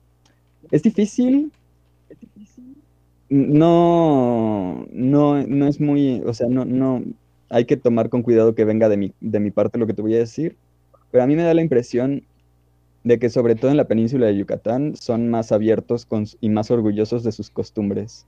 es 0.72 0.84
difícil, 0.84 1.52
no, 3.30 4.86
no, 4.92 5.46
no 5.46 5.68
es 5.68 5.80
muy, 5.80 6.22
o 6.26 6.34
sea, 6.34 6.48
no, 6.48 6.66
no, 6.66 7.04
hay 7.50 7.66
que 7.66 7.78
tomar 7.78 8.10
con 8.10 8.24
cuidado 8.24 8.56
que 8.56 8.66
venga 8.66 8.90
de 8.90 8.98
mi, 8.98 9.14
de 9.22 9.40
mi 9.40 9.52
parte 9.52 9.78
lo 9.78 9.86
que 9.88 9.94
te 9.94 10.02
voy 10.02 10.16
a 10.16 10.20
decir, 10.20 10.58
pero 11.12 11.24
a 11.24 11.28
mí 11.28 11.36
me 11.36 11.44
da 11.44 11.54
la 11.54 11.62
impresión 11.62 12.24
de 13.04 13.20
que 13.20 13.30
sobre 13.30 13.56
todo 13.56 13.72
en 13.72 13.78
la 13.78 13.88
península 13.88 14.28
de 14.28 14.38
Yucatán 14.38 14.96
son 14.96 15.30
más 15.30 15.52
abiertos 15.52 16.06
con, 16.06 16.26
y 16.42 16.50
más 16.50 16.72
orgullosos 16.72 17.24
de 17.24 17.32
sus 17.32 17.50
costumbres. 17.52 18.26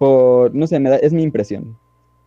Por, 0.00 0.54
no 0.54 0.66
sé, 0.66 0.80
me 0.80 0.88
da, 0.88 0.96
es 0.96 1.12
mi 1.12 1.22
impresión. 1.22 1.76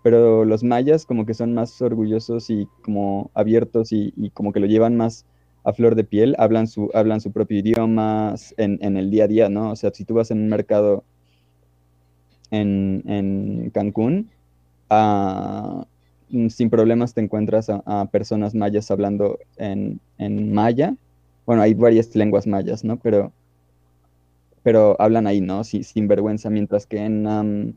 Pero 0.03 0.45
los 0.45 0.63
mayas 0.63 1.07
como 1.07 1.25
que 1.25 1.33
son 1.33 1.55
más 1.55 1.81
orgullosos 1.81 2.51
y 2.51 2.67
como 2.83 3.31
abiertos 3.33 3.91
y, 3.91 4.13
como 4.35 4.53
que 4.53 4.59
lo 4.59 4.67
llevan 4.67 4.95
más 4.95 5.25
a 5.63 5.73
flor 5.73 5.95
de 5.95 6.03
piel, 6.03 6.35
hablan 6.37 6.67
su, 6.67 6.91
hablan 6.93 7.19
su 7.19 7.31
propio 7.31 7.57
idioma 7.57 8.35
en, 8.57 8.77
en, 8.83 8.95
el 8.95 9.09
día 9.09 9.23
a 9.23 9.27
día, 9.27 9.49
¿no? 9.49 9.71
O 9.71 9.75
sea, 9.75 9.89
si 9.91 10.05
tú 10.05 10.13
vas 10.13 10.29
en 10.29 10.43
un 10.43 10.49
mercado 10.49 11.03
en, 12.51 13.01
en 13.07 13.71
Cancún, 13.71 14.29
uh, 14.91 15.83
sin 16.49 16.69
problemas 16.69 17.15
te 17.15 17.21
encuentras 17.21 17.71
a, 17.71 17.81
a 17.87 18.05
personas 18.05 18.53
mayas 18.53 18.91
hablando 18.91 19.39
en, 19.57 19.99
en, 20.19 20.53
maya. 20.53 20.95
Bueno, 21.47 21.63
hay 21.63 21.73
varias 21.73 22.15
lenguas 22.15 22.45
mayas, 22.45 22.83
¿no? 22.83 22.97
Pero, 22.97 23.31
pero 24.63 24.95
hablan 24.99 25.27
ahí, 25.27 25.41
¿no? 25.41 25.63
Sí, 25.63 25.83
sin 25.83 26.07
vergüenza, 26.07 26.49
mientras 26.49 26.85
que 26.87 26.97
en, 26.97 27.27
um, 27.27 27.73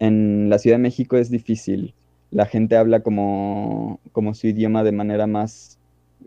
en 0.00 0.50
la 0.50 0.58
Ciudad 0.58 0.76
de 0.76 0.82
México 0.82 1.16
es 1.16 1.30
difícil. 1.30 1.94
La 2.30 2.46
gente 2.46 2.76
habla 2.76 3.00
como, 3.00 4.00
como 4.12 4.34
su 4.34 4.48
idioma 4.48 4.82
de 4.82 4.92
manera 4.92 5.26
más 5.26 5.78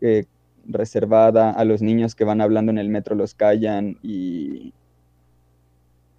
eh, 0.02 0.26
reservada, 0.68 1.52
a 1.52 1.66
los 1.66 1.82
niños 1.82 2.16
que 2.16 2.24
van 2.24 2.42
hablando 2.42 2.72
en 2.72 2.78
el 2.78 2.90
metro 2.90 3.16
los 3.16 3.36
callan 3.36 3.98
y, 4.02 4.74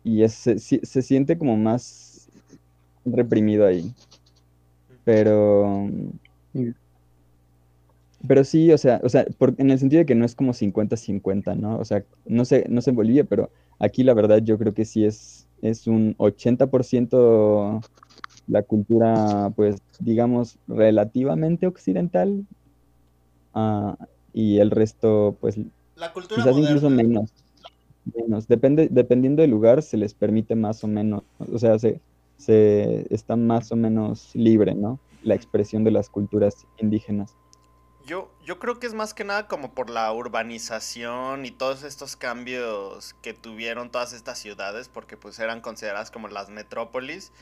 y 0.04 0.28
se, 0.28 0.58
se, 0.58 1.02
siente 1.02 1.38
como 1.38 1.56
más 1.56 2.28
reprimido 3.04 3.66
ahí. 3.66 3.92
Pero, 5.04 5.88
pero 8.26 8.44
sí, 8.44 8.72
o 8.72 8.78
sea, 8.78 9.01
o 9.02 9.09
sea 9.09 9.26
por, 9.38 9.55
en 9.59 9.70
el 9.70 9.78
sentido 9.78 10.01
de 10.01 10.06
que 10.06 10.14
no 10.14 10.24
es 10.24 10.34
como 10.34 10.52
50-50, 10.52 11.56
¿no? 11.56 11.78
O 11.78 11.84
sea, 11.84 12.05
no 12.24 12.44
sé, 12.44 12.64
no 12.68 12.80
sé 12.80 12.90
en 12.90 12.97
Bolivia, 12.97 13.24
pero 13.24 13.51
aquí 13.78 14.02
la 14.02 14.14
verdad 14.14 14.38
yo 14.38 14.59
creo 14.59 14.74
que 14.74 14.84
sí 14.84 15.05
es, 15.05 15.47
es 15.62 15.86
un 15.86 16.16
80% 16.18 17.82
la 18.48 18.62
cultura, 18.62 19.52
pues, 19.55 19.82
digamos, 19.98 20.59
relativamente 20.68 21.66
occidental. 21.66 22.47
Uh, 23.55 23.94
y 24.32 24.59
el 24.59 24.70
resto, 24.70 25.36
pues, 25.40 25.59
la 25.97 26.12
cultura 26.12 26.43
quizás 26.43 26.52
moderna. 26.52 26.70
incluso 26.70 26.90
menos. 26.90 27.32
menos. 28.14 28.47
Depende, 28.47 28.88
dependiendo 28.90 29.43
del 29.43 29.51
lugar, 29.51 29.82
se 29.82 29.97
les 29.97 30.14
permite 30.14 30.55
más 30.55 30.84
o 30.84 30.88
menos, 30.88 31.22
o 31.38 31.59
sea, 31.59 31.78
se, 31.78 32.01
se 32.36 33.06
está 33.12 33.36
más 33.36 33.72
o 33.72 33.76
menos 33.76 34.34
libre, 34.34 34.74
¿no? 34.74 35.01
La 35.22 35.34
expresión 35.34 35.84
de 35.84 35.90
las 35.90 36.10
culturas 36.10 36.66
indígenas. 36.78 37.34
Yo, 38.06 38.30
yo 38.44 38.60
creo 38.60 38.78
que 38.78 38.86
es 38.86 38.94
más 38.94 39.14
que 39.14 39.24
nada 39.24 39.48
como 39.48 39.74
por 39.74 39.90
la 39.90 40.12
urbanización 40.12 41.44
y 41.44 41.50
todos 41.50 41.82
estos 41.82 42.14
cambios 42.14 43.16
que 43.20 43.34
tuvieron 43.34 43.90
todas 43.90 44.12
estas 44.12 44.38
ciudades, 44.38 44.88
porque 44.88 45.16
pues 45.16 45.40
eran 45.40 45.60
consideradas 45.60 46.12
como 46.12 46.28
las 46.28 46.48
metrópolis. 46.48 47.32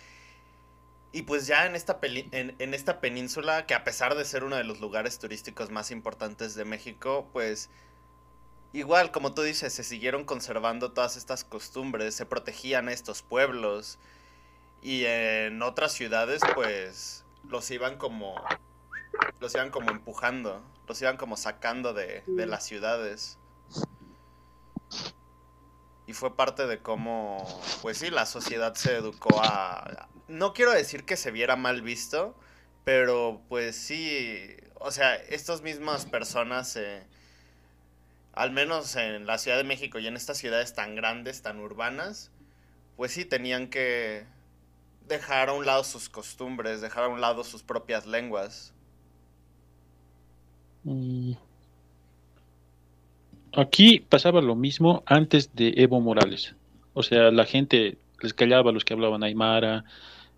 Y 1.12 1.22
pues 1.22 1.46
ya 1.46 1.66
en 1.66 1.76
esta, 1.76 1.98
en, 2.02 2.74
esta 2.74 3.00
península, 3.00 3.66
que 3.66 3.74
a 3.74 3.84
pesar 3.84 4.14
de 4.14 4.24
ser 4.24 4.42
uno 4.42 4.56
de 4.56 4.64
los 4.64 4.80
lugares 4.80 5.18
turísticos 5.18 5.70
más 5.70 5.90
importantes 5.90 6.54
de 6.54 6.64
México, 6.64 7.28
pues 7.34 7.68
igual, 8.72 9.12
como 9.12 9.34
tú 9.34 9.42
dices, 9.42 9.70
se 9.72 9.84
siguieron 9.84 10.24
conservando 10.24 10.92
todas 10.92 11.18
estas 11.18 11.44
costumbres, 11.44 12.14
se 12.14 12.24
protegían 12.24 12.88
estos 12.88 13.20
pueblos. 13.20 13.98
Y 14.82 15.04
en 15.04 15.60
otras 15.60 15.92
ciudades, 15.92 16.40
pues 16.54 17.24
los 17.48 17.70
iban 17.70 17.98
como. 17.98 18.34
Los 19.40 19.54
iban 19.54 19.70
como 19.70 19.90
empujando, 19.90 20.62
los 20.88 21.00
iban 21.02 21.16
como 21.16 21.36
sacando 21.36 21.92
de, 21.92 22.22
de 22.26 22.46
las 22.46 22.64
ciudades. 22.64 23.38
Y 26.06 26.12
fue 26.12 26.36
parte 26.36 26.66
de 26.66 26.80
cómo, 26.80 27.44
pues 27.80 27.98
sí, 27.98 28.10
la 28.10 28.26
sociedad 28.26 28.74
se 28.74 28.96
educó 28.96 29.40
a, 29.42 30.08
no 30.28 30.52
quiero 30.52 30.72
decir 30.72 31.04
que 31.04 31.16
se 31.16 31.30
viera 31.30 31.56
mal 31.56 31.80
visto, 31.80 32.34
pero 32.84 33.40
pues 33.48 33.76
sí, 33.76 34.54
o 34.74 34.90
sea, 34.90 35.14
estas 35.16 35.62
mismas 35.62 36.04
personas, 36.04 36.76
eh, 36.76 37.06
al 38.34 38.50
menos 38.50 38.96
en 38.96 39.26
la 39.26 39.38
Ciudad 39.38 39.56
de 39.56 39.64
México 39.64 39.98
y 39.98 40.06
en 40.06 40.16
estas 40.16 40.36
ciudades 40.36 40.74
tan 40.74 40.94
grandes, 40.94 41.40
tan 41.40 41.58
urbanas, 41.58 42.30
pues 42.96 43.12
sí 43.12 43.24
tenían 43.24 43.68
que 43.68 44.26
dejar 45.06 45.48
a 45.48 45.52
un 45.52 45.64
lado 45.64 45.84
sus 45.84 46.10
costumbres, 46.10 46.82
dejar 46.82 47.04
a 47.04 47.08
un 47.08 47.20
lado 47.22 47.44
sus 47.44 47.62
propias 47.62 48.04
lenguas. 48.04 48.73
Mm. 50.84 51.32
Aquí 53.56 54.00
pasaba 54.00 54.40
lo 54.40 54.54
mismo 54.54 55.02
antes 55.06 55.54
de 55.54 55.74
Evo 55.76 56.00
Morales. 56.00 56.54
O 56.92 57.02
sea, 57.02 57.30
la 57.30 57.44
gente 57.44 57.98
les 58.20 58.34
callaba 58.34 58.72
los 58.72 58.84
que 58.84 58.94
hablaban 58.94 59.22
aymara, 59.22 59.84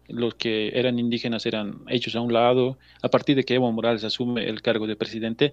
los 0.08 0.34
que 0.34 0.78
eran 0.78 0.98
indígenas 0.98 1.46
eran 1.46 1.80
hechos 1.88 2.14
a 2.16 2.20
un 2.20 2.32
lado. 2.32 2.78
A 3.02 3.08
partir 3.08 3.36
de 3.36 3.44
que 3.44 3.54
Evo 3.54 3.70
Morales 3.72 4.04
asume 4.04 4.48
el 4.48 4.62
cargo 4.62 4.86
de 4.86 4.96
presidente, 4.96 5.52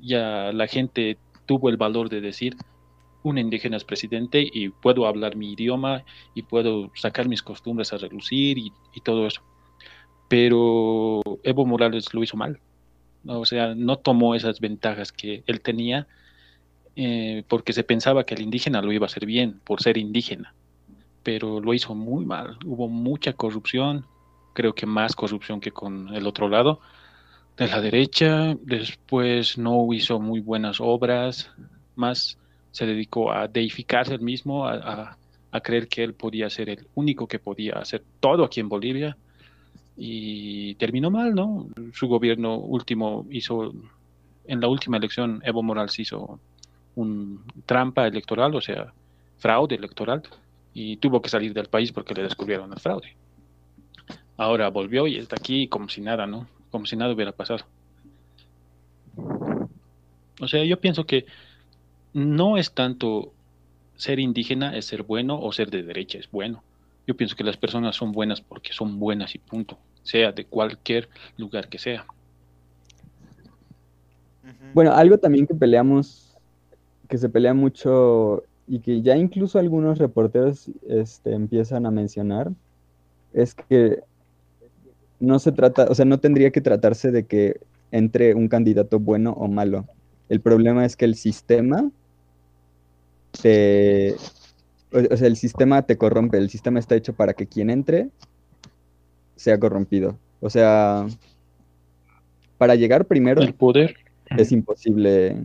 ya 0.00 0.52
la 0.52 0.66
gente 0.66 1.18
tuvo 1.46 1.68
el 1.68 1.76
valor 1.76 2.08
de 2.08 2.20
decir, 2.20 2.56
un 3.22 3.38
indígena 3.38 3.76
es 3.76 3.84
presidente 3.84 4.46
y 4.52 4.68
puedo 4.68 5.06
hablar 5.06 5.34
mi 5.36 5.52
idioma 5.52 6.04
y 6.34 6.42
puedo 6.42 6.90
sacar 6.94 7.26
mis 7.26 7.42
costumbres 7.42 7.92
a 7.92 7.98
relucir 7.98 8.58
y, 8.58 8.72
y 8.94 9.00
todo 9.00 9.26
eso. 9.26 9.42
Pero 10.28 11.22
Evo 11.42 11.66
Morales 11.66 12.12
lo 12.14 12.22
hizo 12.22 12.36
mal. 12.36 12.60
O 13.26 13.44
sea, 13.44 13.74
no 13.74 13.96
tomó 13.96 14.34
esas 14.34 14.60
ventajas 14.60 15.12
que 15.12 15.42
él 15.46 15.60
tenía 15.60 16.06
eh, 16.96 17.44
porque 17.48 17.72
se 17.72 17.84
pensaba 17.84 18.24
que 18.24 18.34
el 18.34 18.42
indígena 18.42 18.82
lo 18.82 18.92
iba 18.92 19.06
a 19.06 19.08
hacer 19.08 19.26
bien 19.26 19.60
por 19.64 19.82
ser 19.82 19.98
indígena 19.98 20.54
pero 21.24 21.58
lo 21.58 21.74
hizo 21.74 21.96
muy 21.96 22.24
mal. 22.24 22.58
Hubo 22.64 22.86
mucha 22.86 23.32
corrupción, 23.32 24.06
creo 24.52 24.74
que 24.74 24.86
más 24.86 25.16
corrupción 25.16 25.58
que 25.58 25.72
con 25.72 26.14
el 26.14 26.26
otro 26.28 26.48
lado 26.48 26.80
de 27.56 27.66
la 27.66 27.80
derecha. 27.80 28.54
Después 28.60 29.58
no 29.58 29.92
hizo 29.92 30.20
muy 30.20 30.40
buenas 30.40 30.80
obras, 30.80 31.50
más 31.96 32.38
se 32.70 32.86
dedicó 32.86 33.32
a 33.32 33.48
deificarse 33.48 34.14
él 34.14 34.20
mismo, 34.20 34.66
a, 34.66 34.74
a, 34.74 35.18
a 35.50 35.60
creer 35.60 35.88
que 35.88 36.04
él 36.04 36.12
podía 36.14 36.50
ser 36.50 36.68
el 36.68 36.86
único 36.94 37.26
que 37.26 37.38
podía 37.38 37.74
hacer 37.74 38.04
todo 38.20 38.44
aquí 38.44 38.60
en 38.60 38.68
Bolivia. 38.68 39.16
Y 39.96 40.74
terminó 40.74 41.10
mal, 41.10 41.34
¿no? 41.34 41.68
Su 41.92 42.08
gobierno 42.08 42.56
último 42.56 43.26
hizo, 43.30 43.72
en 44.46 44.60
la 44.60 44.68
última 44.68 44.96
elección, 44.96 45.40
Evo 45.44 45.62
Morales 45.62 45.98
hizo 45.98 46.40
un 46.96 47.44
trampa 47.66 48.06
electoral, 48.06 48.54
o 48.54 48.60
sea, 48.60 48.92
fraude 49.38 49.76
electoral 49.76 50.22
y 50.72 50.96
tuvo 50.96 51.22
que 51.22 51.28
salir 51.28 51.52
del 51.52 51.68
país 51.68 51.92
porque 51.92 52.14
le 52.14 52.22
descubrieron 52.22 52.72
el 52.72 52.80
fraude. 52.80 53.14
Ahora 54.36 54.68
volvió 54.68 55.06
y 55.06 55.16
está 55.16 55.36
aquí 55.38 55.68
como 55.68 55.88
si 55.88 56.00
nada, 56.00 56.26
¿no? 56.26 56.48
Como 56.70 56.86
si 56.86 56.96
nada 56.96 57.14
hubiera 57.14 57.32
pasado. 57.32 57.64
O 60.40 60.48
sea, 60.48 60.64
yo 60.64 60.80
pienso 60.80 61.06
que 61.06 61.26
no 62.12 62.56
es 62.56 62.72
tanto 62.72 63.32
ser 63.96 64.18
indígena 64.18 64.76
es 64.76 64.86
ser 64.86 65.04
bueno 65.04 65.40
o 65.40 65.52
ser 65.52 65.70
de 65.70 65.82
derecha 65.82 66.18
es 66.18 66.30
bueno. 66.30 66.62
Yo 67.06 67.16
pienso 67.16 67.36
que 67.36 67.44
las 67.44 67.56
personas 67.56 67.96
son 67.96 68.12
buenas 68.12 68.40
porque 68.40 68.72
son 68.72 68.98
buenas 68.98 69.34
y 69.34 69.38
punto, 69.38 69.78
sea 70.02 70.32
de 70.32 70.44
cualquier 70.44 71.08
lugar 71.36 71.68
que 71.68 71.78
sea. 71.78 72.06
Bueno, 74.72 74.92
algo 74.92 75.18
también 75.18 75.46
que 75.46 75.54
peleamos, 75.54 76.36
que 77.08 77.18
se 77.18 77.28
pelea 77.28 77.54
mucho 77.54 78.42
y 78.66 78.80
que 78.80 79.02
ya 79.02 79.16
incluso 79.16 79.58
algunos 79.58 79.98
reporteros 79.98 80.70
este, 80.88 81.32
empiezan 81.32 81.86
a 81.86 81.90
mencionar, 81.90 82.50
es 83.32 83.54
que 83.54 84.00
no 85.20 85.38
se 85.38 85.52
trata, 85.52 85.86
o 85.90 85.94
sea, 85.94 86.04
no 86.04 86.18
tendría 86.18 86.50
que 86.50 86.60
tratarse 86.60 87.10
de 87.10 87.26
que 87.26 87.60
entre 87.90 88.34
un 88.34 88.48
candidato 88.48 88.98
bueno 88.98 89.32
o 89.32 89.48
malo. 89.48 89.86
El 90.28 90.40
problema 90.40 90.84
es 90.84 90.96
que 90.96 91.04
el 91.04 91.14
sistema 91.14 91.90
te, 93.42 94.16
o 94.94 95.16
sea, 95.16 95.26
el 95.26 95.36
sistema 95.36 95.82
te 95.82 95.96
corrompe, 95.96 96.38
el 96.38 96.50
sistema 96.50 96.78
está 96.78 96.94
hecho 96.94 97.12
para 97.12 97.34
que 97.34 97.46
quien 97.46 97.70
entre 97.70 98.08
sea 99.36 99.58
corrompido. 99.58 100.16
O 100.40 100.50
sea, 100.50 101.06
para 102.58 102.74
llegar 102.74 103.06
primero 103.06 103.42
el 103.42 103.54
poder 103.54 103.96
es 104.36 104.52
imposible 104.52 105.36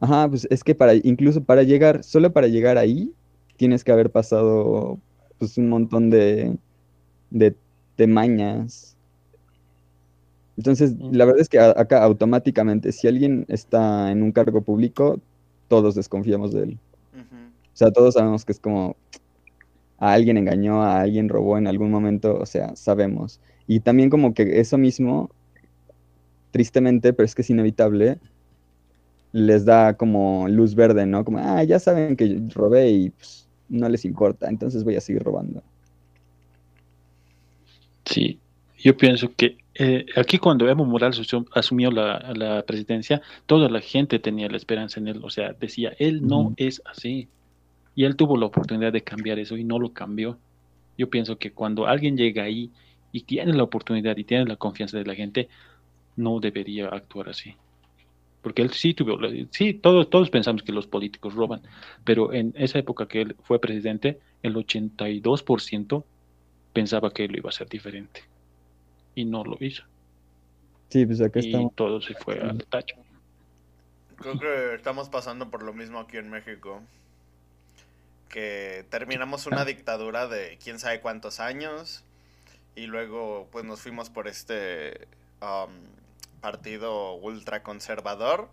Ajá, 0.00 0.28
pues 0.28 0.46
es 0.50 0.62
que 0.62 0.74
para, 0.74 0.94
incluso 0.94 1.42
para 1.42 1.62
llegar, 1.62 2.04
solo 2.04 2.32
para 2.32 2.48
llegar 2.48 2.76
ahí, 2.76 3.12
tienes 3.56 3.82
que 3.82 3.92
haber 3.92 4.10
pasado 4.10 4.98
pues 5.38 5.56
un 5.56 5.68
montón 5.68 6.10
de, 6.10 6.56
de, 7.30 7.54
de 7.96 8.06
mañas. 8.06 8.96
Entonces, 10.56 10.94
la 10.98 11.24
verdad 11.24 11.40
es 11.40 11.48
que 11.48 11.58
acá 11.58 12.02
automáticamente, 12.02 12.92
si 12.92 13.08
alguien 13.08 13.44
está 13.48 14.10
en 14.10 14.22
un 14.22 14.32
cargo 14.32 14.62
público, 14.62 15.20
todos 15.68 15.94
desconfiamos 15.94 16.52
de 16.52 16.62
él. 16.62 16.78
Uh 17.14 17.18
-huh. 17.18 17.45
O 17.76 17.78
sea, 17.78 17.90
todos 17.90 18.14
sabemos 18.14 18.46
que 18.46 18.52
es 18.52 18.58
como 18.58 18.96
a 19.98 20.14
alguien 20.14 20.38
engañó, 20.38 20.82
a 20.82 21.02
alguien 21.02 21.28
robó 21.28 21.58
en 21.58 21.66
algún 21.66 21.90
momento, 21.90 22.38
o 22.38 22.46
sea, 22.46 22.74
sabemos. 22.74 23.38
Y 23.66 23.80
también 23.80 24.08
como 24.08 24.32
que 24.32 24.60
eso 24.60 24.78
mismo 24.78 25.28
tristemente, 26.52 27.12
pero 27.12 27.26
es 27.26 27.34
que 27.34 27.42
es 27.42 27.50
inevitable, 27.50 28.18
les 29.32 29.66
da 29.66 29.94
como 29.94 30.48
luz 30.48 30.74
verde, 30.74 31.04
¿no? 31.04 31.22
Como, 31.22 31.36
ah, 31.38 31.62
ya 31.64 31.78
saben 31.78 32.16
que 32.16 32.40
robé 32.54 32.88
y 32.88 33.10
pues, 33.10 33.46
no 33.68 33.90
les 33.90 34.06
importa, 34.06 34.48
entonces 34.48 34.82
voy 34.82 34.96
a 34.96 35.02
seguir 35.02 35.22
robando. 35.22 35.62
Sí, 38.06 38.38
yo 38.78 38.96
pienso 38.96 39.30
que 39.36 39.58
eh, 39.74 40.06
aquí 40.16 40.38
cuando 40.38 40.66
Evo 40.66 40.86
Morales 40.86 41.20
asumió 41.52 41.90
la, 41.90 42.32
la, 42.34 42.62
presidencia, 42.62 43.20
toda 43.44 43.68
la 43.68 43.82
gente 43.82 44.18
tenía 44.18 44.48
la 44.48 44.56
esperanza 44.56 44.98
en 44.98 45.08
él, 45.08 45.20
o 45.22 45.28
sea, 45.28 45.52
decía, 45.52 45.92
él 45.98 46.26
no 46.26 46.54
es 46.56 46.80
así. 46.86 47.28
Y 47.96 48.04
él 48.04 48.14
tuvo 48.14 48.36
la 48.36 48.46
oportunidad 48.46 48.92
de 48.92 49.02
cambiar 49.02 49.40
eso 49.40 49.56
y 49.56 49.64
no 49.64 49.80
lo 49.80 49.92
cambió. 49.92 50.38
Yo 50.96 51.10
pienso 51.10 51.38
que 51.38 51.50
cuando 51.50 51.86
alguien 51.86 52.16
llega 52.16 52.44
ahí 52.44 52.70
y 53.10 53.22
tiene 53.22 53.54
la 53.54 53.62
oportunidad 53.62 54.16
y 54.16 54.24
tiene 54.24 54.44
la 54.44 54.56
confianza 54.56 54.98
de 54.98 55.06
la 55.06 55.14
gente, 55.14 55.48
no 56.14 56.38
debería 56.38 56.88
actuar 56.88 57.30
así. 57.30 57.56
Porque 58.42 58.62
él 58.62 58.70
sí 58.70 58.94
tuvo, 58.94 59.18
sí, 59.50 59.74
todos, 59.74 60.08
todos 60.10 60.30
pensamos 60.30 60.62
que 60.62 60.72
los 60.72 60.86
políticos 60.86 61.34
roban, 61.34 61.62
pero 62.04 62.32
en 62.32 62.52
esa 62.56 62.78
época 62.78 63.08
que 63.08 63.22
él 63.22 63.36
fue 63.42 63.60
presidente, 63.60 64.20
el 64.42 64.54
82% 64.54 66.04
pensaba 66.72 67.10
que 67.10 67.24
él 67.24 67.36
iba 67.36 67.48
a 67.48 67.52
ser 67.52 67.68
diferente. 67.68 68.22
Y 69.14 69.24
no 69.24 69.42
lo 69.42 69.56
hizo. 69.58 69.82
Sí, 70.90 71.06
pues 71.06 71.20
acá 71.22 71.40
y 71.40 71.70
todo 71.74 72.00
se 72.00 72.14
fue 72.14 72.38
al 72.38 72.62
tacho. 72.66 72.96
Creo 74.16 74.38
que 74.38 74.74
estamos 74.74 75.08
pasando 75.08 75.50
por 75.50 75.62
lo 75.62 75.72
mismo 75.72 75.98
aquí 75.98 76.18
en 76.18 76.30
México. 76.30 76.82
Que 78.28 78.84
terminamos 78.90 79.46
una 79.46 79.64
dictadura 79.64 80.26
de 80.26 80.58
quién 80.62 80.78
sabe 80.78 81.00
cuántos 81.00 81.40
años 81.40 82.04
y 82.74 82.86
luego 82.86 83.48
pues 83.50 83.64
nos 83.64 83.80
fuimos 83.80 84.10
por 84.10 84.28
este 84.28 85.08
um, 85.40 85.72
partido 86.40 87.14
ultraconservador 87.14 88.48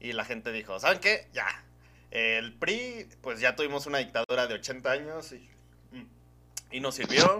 y 0.00 0.12
la 0.12 0.24
gente 0.24 0.52
dijo, 0.52 0.78
¿saben 0.78 1.00
qué? 1.00 1.26
Ya. 1.34 1.64
El 2.10 2.54
PRI, 2.54 3.06
pues 3.20 3.40
ya 3.40 3.56
tuvimos 3.56 3.86
una 3.86 3.98
dictadura 3.98 4.46
de 4.46 4.54
80 4.54 4.90
años 4.90 5.32
y, 5.32 5.46
y 6.70 6.80
nos 6.80 6.94
sirvió. 6.94 7.36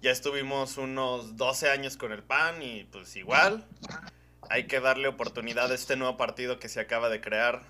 Ya 0.00 0.10
estuvimos 0.10 0.78
unos 0.78 1.36
12 1.36 1.70
años 1.70 1.96
con 1.96 2.12
el 2.12 2.22
PAN 2.22 2.62
y 2.62 2.84
pues 2.84 3.14
igual. 3.16 3.64
Hay 4.50 4.66
que 4.66 4.80
darle 4.80 5.08
oportunidad 5.08 5.70
a 5.70 5.74
este 5.74 5.96
nuevo 5.96 6.16
partido 6.16 6.58
que 6.58 6.68
se 6.68 6.80
acaba 6.80 7.10
de 7.10 7.20
crear. 7.20 7.62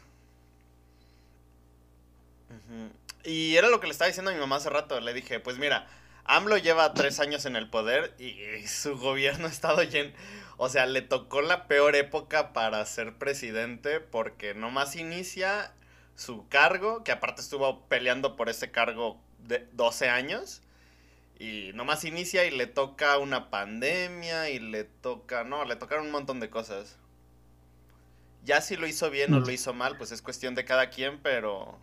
Y 3.25 3.57
era 3.57 3.69
lo 3.69 3.81
que 3.81 3.87
le 3.87 3.93
estaba 3.93 4.09
diciendo 4.09 4.31
a 4.31 4.35
mi 4.35 4.41
mamá 4.41 4.57
hace 4.57 4.71
rato. 4.71 5.01
Le 5.01 5.13
dije, 5.13 5.41
pues 5.41 5.59
mira, 5.59 5.87
AMLO 6.25 6.59
lleva 6.59 6.95
tres 6.95 7.21
años 7.21 7.47
en 7.47 7.57
el 7.57 7.71
poder 7.71 8.15
y 8.19 8.67
su 8.67 8.99
gobierno 8.99 9.47
ha 9.49 9.51
estado 9.51 9.83
lleno. 9.83 10.13
O 10.57 10.69
sea, 10.69 10.87
le 10.87 11.03
tocó 11.03 11.41
la 11.41 11.67
peor 11.69 11.97
época 11.97 12.53
para 12.53 12.85
ser 12.85 13.17
presidente 13.17 14.01
porque 14.01 14.55
nomás 14.55 14.97
inicia 14.97 15.73
su 16.17 16.49
cargo, 16.49 17.05
que 17.05 17.13
aparte 17.13 17.41
estuvo 17.41 17.87
peleando 17.87 18.35
por 18.37 18.49
ese 18.49 18.71
cargo 18.71 19.21
de 19.39 19.67
12 19.73 20.09
años. 20.09 20.63
Y 21.39 21.71
nomás 21.75 22.05
inicia 22.05 22.45
y 22.45 22.51
le 22.51 22.67
toca 22.67 23.17
una 23.19 23.51
pandemia 23.51 24.51
y 24.51 24.59
le 24.59 24.85
toca, 24.85 25.45
no, 25.45 25.65
le 25.65 25.77
tocaron 25.77 26.07
un 26.07 26.13
montón 26.13 26.41
de 26.41 26.51
cosas. 26.51 26.99
Ya 28.45 28.61
si 28.61 28.77
lo 28.77 28.87
hizo 28.87 29.11
bien 29.11 29.33
o 29.35 29.41
lo 29.41 29.51
hizo 29.51 29.73
mal, 29.73 29.97
pues 29.97 30.11
es 30.11 30.21
cuestión 30.21 30.55
de 30.57 30.65
cada 30.65 30.91
quien, 30.91 31.21
pero 31.21 31.79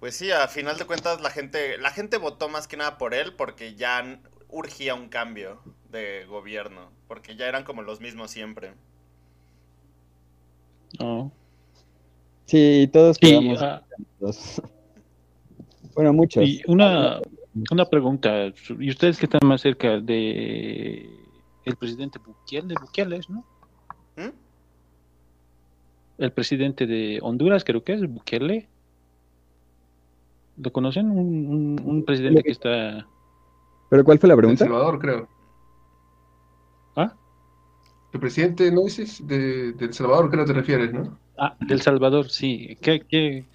pues 0.00 0.16
sí, 0.16 0.30
a 0.30 0.48
final 0.48 0.78
de 0.78 0.86
cuentas 0.86 1.20
la 1.20 1.30
gente, 1.30 1.76
la 1.78 1.90
gente 1.90 2.16
votó 2.16 2.48
más 2.48 2.66
que 2.66 2.78
nada 2.78 2.98
por 2.98 3.14
él 3.14 3.34
porque 3.34 3.74
ya 3.74 4.20
urgía 4.48 4.94
un 4.94 5.08
cambio 5.08 5.60
de 5.90 6.24
gobierno, 6.26 6.90
porque 7.06 7.36
ya 7.36 7.46
eran 7.46 7.64
como 7.64 7.82
los 7.82 8.00
mismos 8.00 8.30
siempre. 8.30 8.72
Oh. 10.98 11.30
Sí, 12.46 12.88
todos 12.92 13.18
quedamos. 13.18 13.60
bueno, 15.94 16.12
muchos. 16.12 16.44
Y 16.44 16.62
una, 16.66 17.20
una 17.70 17.84
pregunta, 17.84 18.52
y 18.78 18.90
ustedes 18.90 19.18
que 19.18 19.26
están 19.26 19.46
más 19.46 19.60
cerca 19.60 20.00
de 20.00 21.08
el 21.64 21.76
presidente 21.76 22.18
Bukele, 22.18 22.74
Bukele 22.80 23.20
¿no? 23.28 23.44
¿Mm? 24.16 24.30
El 26.18 26.32
presidente 26.32 26.86
de 26.86 27.18
Honduras, 27.22 27.64
creo 27.64 27.84
que 27.84 27.92
es 27.92 28.06
Bukele. 28.08 28.68
¿Lo 30.62 30.72
conocen? 30.72 31.10
Un, 31.10 31.80
un, 31.82 32.04
presidente 32.04 32.42
que 32.42 32.50
está... 32.50 33.06
¿Pero 33.88 34.04
cuál 34.04 34.18
fue 34.18 34.28
la 34.28 34.36
pregunta? 34.36 34.64
El 34.64 34.70
Salvador, 34.70 34.98
creo. 34.98 35.28
¿Ah? 36.96 37.14
El 38.12 38.20
presidente, 38.20 38.70
¿no 38.70 38.82
dices? 38.82 39.26
De, 39.26 39.72
de 39.72 39.84
El 39.86 39.94
Salvador, 39.94 40.30
creo 40.30 40.44
que 40.44 40.52
te 40.52 40.58
refieres, 40.58 40.92
¿no? 40.92 41.18
Ah, 41.38 41.56
del 41.60 41.80
Salvador, 41.80 42.28
sí. 42.28 42.76
¿Qué, 42.82 43.46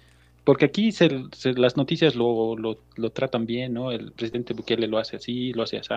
Porque 0.44 0.64
aquí 0.64 0.90
se, 0.90 1.08
las 1.56 1.76
noticias 1.76 2.16
lo, 2.16 2.56
lo, 2.56 2.76
lo, 2.96 3.10
tratan 3.10 3.46
bien, 3.46 3.74
¿no? 3.74 3.92
El 3.92 4.12
presidente 4.12 4.54
Bukele 4.54 4.88
lo 4.88 4.98
hace 4.98 5.16
así, 5.16 5.52
lo 5.52 5.62
hace 5.62 5.78
así, 5.78 5.94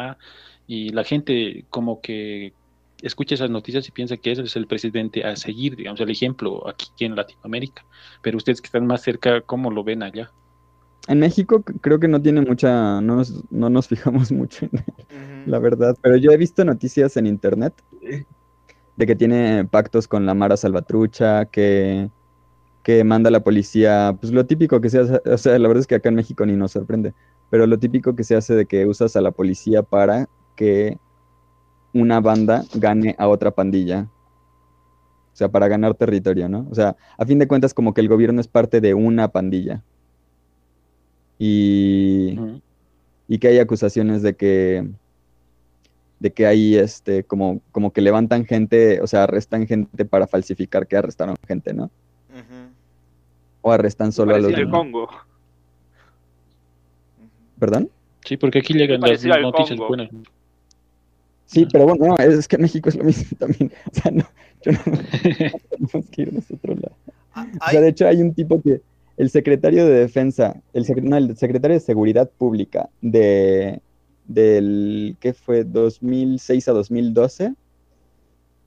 y 0.67 0.89
la 0.89 1.03
gente 1.03 1.65
como 1.69 1.99
que 2.01 2.53
escucha 3.01 3.35
esas 3.35 3.49
noticias 3.49 3.87
y 3.87 3.91
piensa 3.91 4.17
que 4.17 4.31
ese 4.31 4.43
es 4.43 4.55
el 4.55 4.67
presidente 4.67 5.23
a 5.23 5.35
seguir, 5.35 5.75
digamos, 5.75 5.99
el 6.01 6.11
ejemplo 6.11 6.67
aquí 6.67 7.05
en 7.05 7.15
Latinoamérica. 7.15 7.83
Pero 8.21 8.37
ustedes 8.37 8.61
que 8.61 8.67
están 8.67 8.85
más 8.85 9.01
cerca, 9.01 9.41
¿cómo 9.41 9.71
lo 9.71 9.83
ven 9.83 10.03
allá? 10.03 10.31
En 11.09 11.17
México 11.17 11.63
creo 11.81 11.99
que 11.99 12.07
no 12.07 12.21
tiene 12.21 12.41
mucha, 12.41 13.01
no 13.01 13.15
nos, 13.15 13.43
no 13.49 13.71
nos 13.71 13.87
fijamos 13.89 14.31
mucho 14.31 14.67
en 14.67 15.51
la 15.51 15.57
verdad, 15.57 15.97
pero 16.03 16.15
yo 16.17 16.29
he 16.29 16.37
visto 16.37 16.63
noticias 16.63 17.17
en 17.17 17.25
internet 17.25 17.73
de 18.95 19.07
que 19.07 19.15
tiene 19.15 19.65
pactos 19.65 20.07
con 20.07 20.27
la 20.27 20.35
Mara 20.35 20.55
Salvatrucha, 20.55 21.45
que, 21.45 22.11
que 22.83 23.03
manda 23.03 23.29
a 23.29 23.31
la 23.31 23.43
policía, 23.43 24.15
pues 24.21 24.31
lo 24.31 24.45
típico 24.45 24.81
que 24.81 24.91
se 24.91 24.99
hace, 24.99 25.19
o 25.25 25.37
sea, 25.39 25.57
la 25.57 25.67
verdad 25.67 25.81
es 25.81 25.87
que 25.87 25.95
acá 25.95 26.09
en 26.09 26.15
México 26.15 26.45
ni 26.45 26.55
nos 26.55 26.73
sorprende, 26.73 27.15
pero 27.49 27.65
lo 27.65 27.79
típico 27.79 28.15
que 28.15 28.23
se 28.23 28.35
hace 28.35 28.53
de 28.53 28.67
que 28.67 28.85
usas 28.85 29.15
a 29.15 29.21
la 29.21 29.31
policía 29.31 29.81
para 29.81 30.29
que 30.55 30.99
una 31.91 32.19
banda 32.19 32.65
gane 32.75 33.15
a 33.17 33.27
otra 33.27 33.49
pandilla. 33.49 34.07
O 35.33 35.37
sea, 35.39 35.49
para 35.49 35.69
ganar 35.69 35.95
territorio, 35.95 36.49
¿no? 36.49 36.67
O 36.69 36.75
sea, 36.75 36.97
a 37.17 37.25
fin 37.25 37.39
de 37.39 37.47
cuentas 37.47 37.73
como 37.73 37.95
que 37.95 38.01
el 38.01 38.09
gobierno 38.09 38.41
es 38.41 38.47
parte 38.47 38.79
de 38.79 38.93
una 38.93 39.29
pandilla 39.29 39.83
y, 41.39 42.37
y 43.27 43.39
que 43.39 43.47
hay 43.47 43.59
acusaciones 43.59 44.21
de 44.21 44.35
que 44.35 44.85
de 46.19 46.31
que 46.33 46.45
hay 46.45 46.75
este 46.75 47.23
como, 47.23 47.61
como 47.71 47.91
que 47.91 48.01
levantan 48.01 48.45
gente, 48.45 49.01
o 49.01 49.07
sea, 49.07 49.23
arrestan 49.23 49.65
gente 49.65 50.05
para 50.05 50.27
falsificar 50.27 50.85
que 50.85 50.97
arrestaron 50.97 51.35
gente, 51.47 51.73
¿no? 51.73 51.89
O 53.61 53.71
arrestan 53.71 54.11
solo 54.11 54.35
a 54.35 54.39
los 54.39 54.51
del 54.51 54.69
Congo. 54.69 55.09
¿Perdón? 57.57 57.89
Sí, 58.25 58.37
porque 58.37 58.59
aquí 58.59 58.73
llegan 58.73 59.01
las 59.01 59.23
noticias 59.25 59.77
buenas. 59.77 60.09
Sí, 61.45 61.67
pero 61.71 61.85
bueno, 61.85 62.15
es, 62.17 62.47
que 62.47 62.57
México 62.57 62.89
es 62.89 62.95
lo 62.95 63.03
mismo 63.03 63.35
también. 63.39 63.71
O 63.91 63.95
sea, 63.95 64.11
no, 64.11 64.23
yo 64.61 64.71
no, 64.71 64.79
tenemos 65.69 66.09
que 66.11 66.21
irnos 66.21 66.51
a 66.51 66.53
otro 66.53 66.75
lado. 66.75 66.95
Ah, 67.33 67.47
o 67.67 67.69
sea, 67.71 67.81
de 67.81 67.89
hecho 67.89 68.07
hay 68.07 68.21
un 68.21 68.33
tipo 68.33 68.61
que, 68.61 68.81
el 69.19 69.29
secretario 69.29 69.85
de 69.85 69.99
Defensa, 69.99 70.61
el, 70.71 70.85
secretario 70.85 71.75
de 71.75 71.81
Seguridad 71.81 72.31
Pública 72.37 72.89
de, 73.01 73.81
del, 74.29 75.17
¿qué 75.19 75.33
fue? 75.33 75.65
2006 75.65 76.69
a 76.69 76.71
2012, 76.71 77.53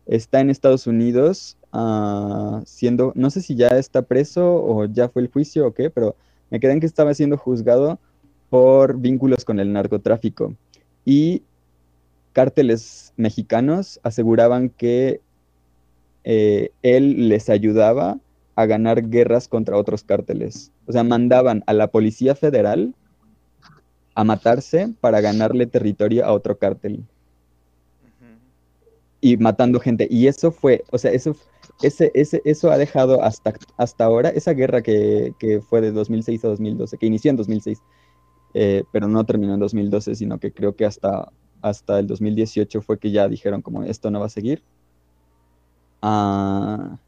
está 0.05 0.41
en 0.41 0.51
Estados 0.51 0.87
Unidos 0.87 1.57
uh, 1.73 2.61
siendo, 2.67 3.13
no 3.15 3.31
sé 3.31 3.41
si 3.41 3.57
ya 3.57 3.79
está 3.79 4.03
preso 4.03 4.63
o 4.63 4.85
ya 4.85 5.09
fue 5.09 5.23
el 5.23 5.29
juicio 5.29 5.67
o 5.67 5.73
qué, 5.73 5.89
pero 5.89 6.17
me 6.51 6.61
quedé 6.61 6.73
en 6.73 6.81
que 6.81 6.87
estaba 6.87 7.15
siendo 7.15 7.39
juzgado 7.39 7.99
por 8.51 8.99
vínculos 8.99 9.47
con 9.47 9.59
el 9.59 9.73
narcotráfico. 9.73 10.55
Y 11.07 11.45
cárteles 12.35 13.15
mexicanos 13.17 14.01
aseguraban 14.03 14.69
que 14.69 15.23
eh, 16.25 16.73
él 16.83 17.31
les 17.31 17.49
ayudaba 17.49 18.19
a 18.55 18.67
ganar 18.67 19.09
guerras 19.09 19.49
contra 19.49 19.77
otros 19.77 20.05
cárteles. 20.05 20.73
O 20.87 20.93
sea, 20.93 21.05
mandaban 21.05 21.63
a 21.67 21.73
la 21.73 21.89
Policía 21.89 22.35
Federal 22.35 22.95
a 24.15 24.25
matarse 24.25 24.93
para 25.01 25.21
ganarle 25.21 25.67
territorio 25.67 26.25
a 26.25 26.33
otro 26.33 26.59
cártel. 26.59 27.05
Y 29.21 29.37
matando 29.37 29.79
gente. 29.79 30.07
Y 30.11 30.27
eso 30.27 30.51
fue, 30.51 30.85
o 30.91 30.99
sea, 30.99 31.13
eso, 31.13 31.37
ese, 31.83 32.11
ese, 32.13 32.43
eso 32.45 32.71
ha 32.71 32.77
dejado 32.77 33.23
hasta, 33.23 33.55
hasta 33.77 34.05
ahora, 34.05 34.31
esa 34.31 34.53
guerra 34.53 34.83
que, 34.83 35.63
fue 35.69 35.81
de 35.81 35.93
2006 35.93 36.45
a 36.45 36.49
2012, 36.49 36.99
que 36.99 37.07
inició 37.07 37.31
en 37.31 37.37
2006, 37.37 37.79
eh, 38.55 38.83
pero 38.93 39.09
no 39.09 39.25
terminó 39.25 39.55
en 39.55 39.61
2012, 39.61 40.17
sino 40.17 40.39
que 40.39 40.53
creo 40.53 40.75
que 40.75 40.85
hasta, 40.85 41.31
hasta 41.63 42.01
el 42.01 42.09
2018 42.09 42.83
fue 42.83 42.99
que 42.99 43.13
ya 43.13 43.29
dijeron 43.29 43.63
como 43.63 43.85
esto 43.85 44.11
no 44.11 44.21
va 44.21 44.27
a 44.27 44.29
seguir. 44.29 44.63
Ah 46.03 46.99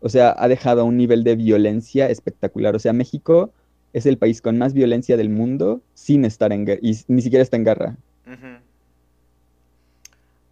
o 0.00 0.08
sea, 0.08 0.34
ha 0.38 0.48
dejado 0.48 0.84
un 0.84 0.96
nivel 0.96 1.24
de 1.24 1.36
violencia 1.36 2.08
espectacular. 2.08 2.74
O 2.76 2.78
sea, 2.78 2.92
México 2.92 3.52
es 3.92 4.06
el 4.06 4.18
país 4.18 4.42
con 4.42 4.58
más 4.58 4.74
violencia 4.74 5.16
del 5.16 5.30
mundo 5.30 5.80
sin 5.94 6.24
estar 6.24 6.52
en 6.52 6.66
guerra, 6.66 6.80
y 6.82 6.98
ni 7.08 7.22
siquiera 7.22 7.42
está 7.42 7.56
en 7.56 7.64
guerra. 7.64 7.96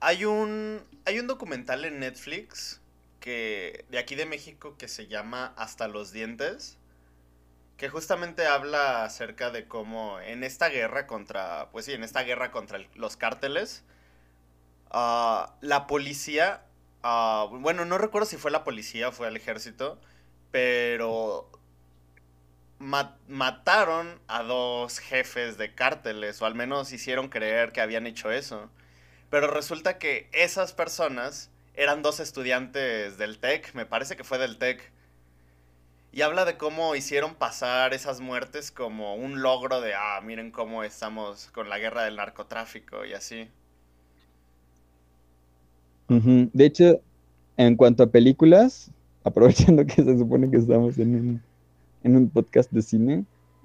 Hay 0.01 0.25
un, 0.25 0.81
hay 1.05 1.19
un 1.19 1.27
documental 1.27 1.85
en 1.85 2.01
Netflix 2.01 2.81
que 3.21 3.87
de 3.91 3.99
aquí 3.99 4.15
de 4.17 4.27
México 4.27 4.77
que 4.77 4.87
se 4.87 5.07
llama 5.07 5.55
Hasta 5.57 5.89
los 5.89 6.13
dientes, 6.13 6.77
que 7.79 7.89
justamente 7.89 8.47
habla 8.47 9.05
acerca 9.05 9.51
de 9.51 9.67
cómo 9.67 10.21
en 10.21 10.45
esta 10.45 10.69
guerra 10.69 11.07
contra, 11.07 11.71
pues 11.73 11.87
sí, 11.87 11.93
en 11.93 12.05
esta 12.05 12.23
guerra 12.23 12.51
contra 12.51 12.81
los 12.95 13.17
cárteles, 13.17 13.83
ah, 14.91 15.57
la 15.61 15.87
policía, 15.87 16.64
ah, 17.05 17.49
bueno, 17.51 17.87
no 17.87 17.99
recuerdo 17.99 18.27
si 18.29 18.39
fue 18.39 18.53
la 18.53 18.65
policía 18.65 19.09
o 19.11 19.13
fue 19.13 19.29
el 19.29 19.37
ejército, 19.39 20.01
pero 20.53 21.51
ma- 22.79 23.17
mataron 23.29 24.21
a 24.29 24.43
dos 24.43 24.99
jefes 25.01 25.59
de 25.59 25.75
cárteles, 25.75 26.41
o 26.43 26.47
al 26.47 26.55
menos 26.55 26.93
hicieron 26.93 27.29
creer 27.29 27.73
que 27.73 27.81
habían 27.81 28.07
hecho 28.07 28.31
eso. 28.31 28.71
Pero 29.31 29.49
resulta 29.49 29.99
que 29.99 30.29
esas 30.33 30.73
personas 30.75 31.51
eran 31.75 32.03
dos 32.03 32.21
estudiantes 32.21 33.19
del 33.19 33.39
TEC, 33.41 33.75
me 33.75 33.87
parece 33.87 34.17
que 34.17 34.25
fue 34.25 34.39
del 34.39 34.59
TEC. 34.59 34.93
Y 36.13 36.23
habla 36.23 36.47
de 36.47 36.57
cómo 36.57 36.95
hicieron 36.97 37.35
pasar 37.35 37.93
esas 37.93 38.21
muertes 38.21 38.71
como 38.73 39.17
un 39.17 39.43
logro 39.43 39.83
de, 39.83 39.95
ah, 39.95 40.21
miren 40.23 40.51
cómo 40.51 40.83
estamos 40.85 41.49
con 41.53 41.69
la 41.69 41.79
guerra 41.79 42.05
del 42.05 42.17
narcotráfico 42.17 43.05
y 43.05 43.13
así. 43.15 43.51
De 46.53 46.65
hecho, 46.67 47.01
en 47.57 47.77
cuanto 47.77 48.03
a 48.03 48.07
películas, 48.09 48.91
aprovechando 49.25 49.87
que 49.87 50.03
se 50.03 50.19
supone 50.19 50.51
que 50.51 50.57
estamos 50.59 50.99
en 50.99 51.15
un, 51.15 51.43
en 52.03 52.17
un 52.17 52.29
podcast 52.29 52.71
de 52.73 52.83
cine, 52.83 53.25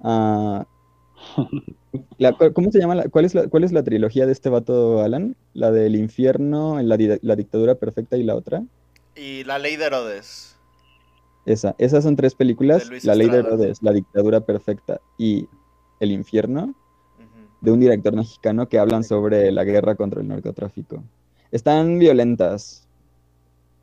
la- 2.18 2.32
cu- 2.32 2.52
¿cómo 2.52 2.70
se 2.70 2.78
llama? 2.80 2.94
la- 2.94 3.08
cuál, 3.08 3.24
es 3.24 3.34
la, 3.34 3.46
¿Cuál 3.48 3.64
es 3.64 3.72
la 3.72 3.82
trilogía 3.82 4.26
de 4.26 4.32
este 4.32 4.48
vato, 4.48 5.00
Alan? 5.02 5.36
La 5.54 5.70
del 5.70 5.96
infierno, 5.96 6.80
la, 6.82 6.96
di- 6.96 7.18
la 7.22 7.36
dictadura 7.36 7.74
perfecta 7.74 8.16
y 8.16 8.22
la 8.22 8.34
otra. 8.36 8.62
Y 9.16 9.44
la 9.44 9.58
ley 9.58 9.76
de 9.76 9.86
Herodes. 9.86 10.56
Esa, 11.46 11.74
esas 11.78 12.04
son 12.04 12.16
tres 12.16 12.34
películas, 12.34 12.84
La 13.04 13.14
ley 13.14 13.28
de. 13.28 13.38
Herodes, 13.38 13.82
La 13.82 13.92
dictadura 13.92 14.40
perfecta 14.40 15.00
y 15.18 15.48
El 15.98 16.12
infierno, 16.12 16.74
de 17.60 17.72
un 17.72 17.80
director 17.80 18.14
mexicano 18.14 18.68
que 18.68 18.78
hablan 18.78 19.04
sobre 19.04 19.50
la 19.52 19.64
guerra 19.64 19.94
contra 19.94 20.20
el 20.22 20.28
narcotráfico. 20.28 21.02
Están 21.52 21.98
violentas, 21.98 22.86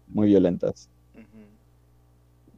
muy 0.08 0.28
violentas. 0.28 0.90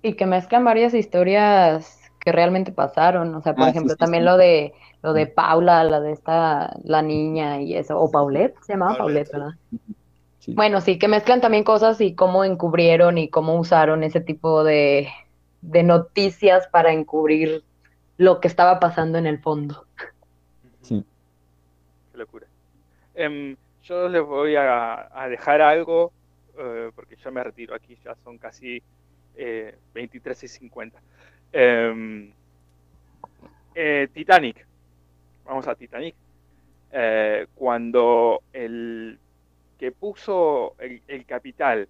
Y 0.01 0.13
que 0.13 0.25
mezclan 0.25 0.63
varias 0.63 0.93
historias 0.93 1.99
que 2.19 2.31
realmente 2.31 2.71
pasaron. 2.71 3.33
O 3.35 3.41
sea, 3.41 3.55
por 3.55 3.65
Ah, 3.65 3.69
ejemplo, 3.69 3.93
sí, 3.93 3.97
también 3.97 4.23
sí. 4.23 4.25
lo 4.25 4.37
de 4.37 4.73
lo 5.01 5.13
de 5.13 5.27
Paula, 5.27 5.83
la 5.85 6.01
de 6.01 6.11
esta, 6.11 6.75
la 6.83 7.01
niña 7.01 7.61
y 7.61 7.75
eso. 7.75 7.97
O 7.99 8.11
Paulette, 8.11 8.55
se 8.61 8.73
llamaba 8.73 8.97
Paulette. 8.97 9.31
Paulette, 9.31 9.57
¿verdad? 9.71 9.85
Sí. 10.39 10.53
Bueno, 10.53 10.81
sí, 10.81 10.99
que 10.99 11.07
mezclan 11.07 11.39
también 11.41 11.63
cosas 11.63 12.01
y 12.01 12.15
cómo 12.15 12.43
encubrieron 12.43 13.17
y 13.17 13.29
cómo 13.29 13.57
usaron 13.57 14.03
ese 14.03 14.19
tipo 14.19 14.63
de, 14.65 15.07
de 15.61 15.83
noticias 15.83 16.67
para 16.67 16.91
encubrir 16.91 17.63
lo 18.17 18.41
que 18.41 18.49
estaba 18.49 18.79
pasando 18.81 19.17
en 19.17 19.25
el 19.25 19.39
fondo. 19.39 19.85
Sí. 20.81 21.03
Qué 22.11 22.17
locura. 22.17 22.47
Em, 23.15 23.55
yo 23.89 24.07
les 24.07 24.21
voy 24.21 24.55
a, 24.55 25.09
dejar 25.29 25.61
algo, 25.61 26.13
eh, 26.57 26.91
porque 26.95 27.15
yo 27.15 27.31
me 27.31 27.43
retiro 27.43 27.73
aquí, 27.73 27.97
ya 28.05 28.15
son 28.23 28.37
casi 28.37 28.81
eh, 29.35 29.75
23 29.93 30.43
y 30.43 30.47
50. 30.47 31.01
Em, 31.51 32.31
eh, 33.73 34.07
Titanic. 34.13 34.65
Vamos 35.43 35.67
a 35.67 35.75
Titanic. 35.75 36.15
Eh, 36.91 37.47
cuando 37.55 38.43
el 38.53 39.19
que 39.79 39.91
puso 39.91 40.75
el, 40.79 41.01
el 41.07 41.25
capital 41.25 41.87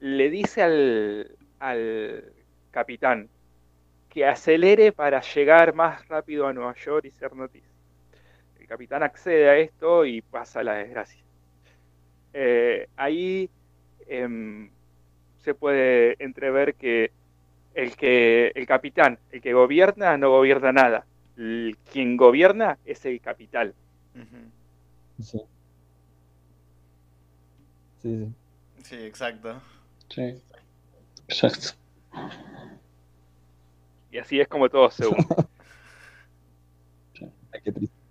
le 0.00 0.30
dice 0.30 0.62
al, 0.62 1.36
al 1.58 2.24
capitán 2.70 3.28
que 4.08 4.26
acelere 4.26 4.92
para 4.92 5.20
llegar 5.20 5.74
más 5.74 6.06
rápido 6.08 6.46
a 6.46 6.52
Nueva 6.52 6.74
York 6.74 7.06
y 7.06 7.10
ser 7.10 7.34
noticia. 7.34 7.71
Capitán 8.72 9.02
accede 9.02 9.50
a 9.50 9.58
esto 9.58 10.06
y 10.06 10.22
pasa 10.22 10.64
la 10.64 10.72
desgracia. 10.76 11.20
Eh, 12.32 12.88
ahí 12.96 13.50
em, 14.06 14.70
se 15.44 15.52
puede 15.52 16.16
entrever 16.24 16.74
que 16.76 17.10
el 17.74 17.94
que 17.98 18.50
el 18.54 18.66
capitán, 18.66 19.18
el 19.30 19.42
que 19.42 19.52
gobierna, 19.52 20.16
no 20.16 20.30
gobierna 20.30 20.72
nada. 20.72 21.04
El- 21.36 21.76
quien 21.92 22.16
gobierna 22.16 22.78
es 22.86 23.04
el 23.04 23.20
capital. 23.20 23.74
Sí. 25.20 25.42
Sí, 28.00 28.24
sí. 28.24 28.32
Sí, 28.84 28.96
exacto. 29.04 29.60
Sí. 30.08 30.40
Exacto. 31.28 31.76
Y 34.10 34.16
así 34.16 34.40
es 34.40 34.48
como 34.48 34.70
todo 34.70 34.90
se 34.90 35.06
une. 35.06 35.16
Ay, 37.52 37.60
qué 37.62 37.70
triste. 37.70 38.01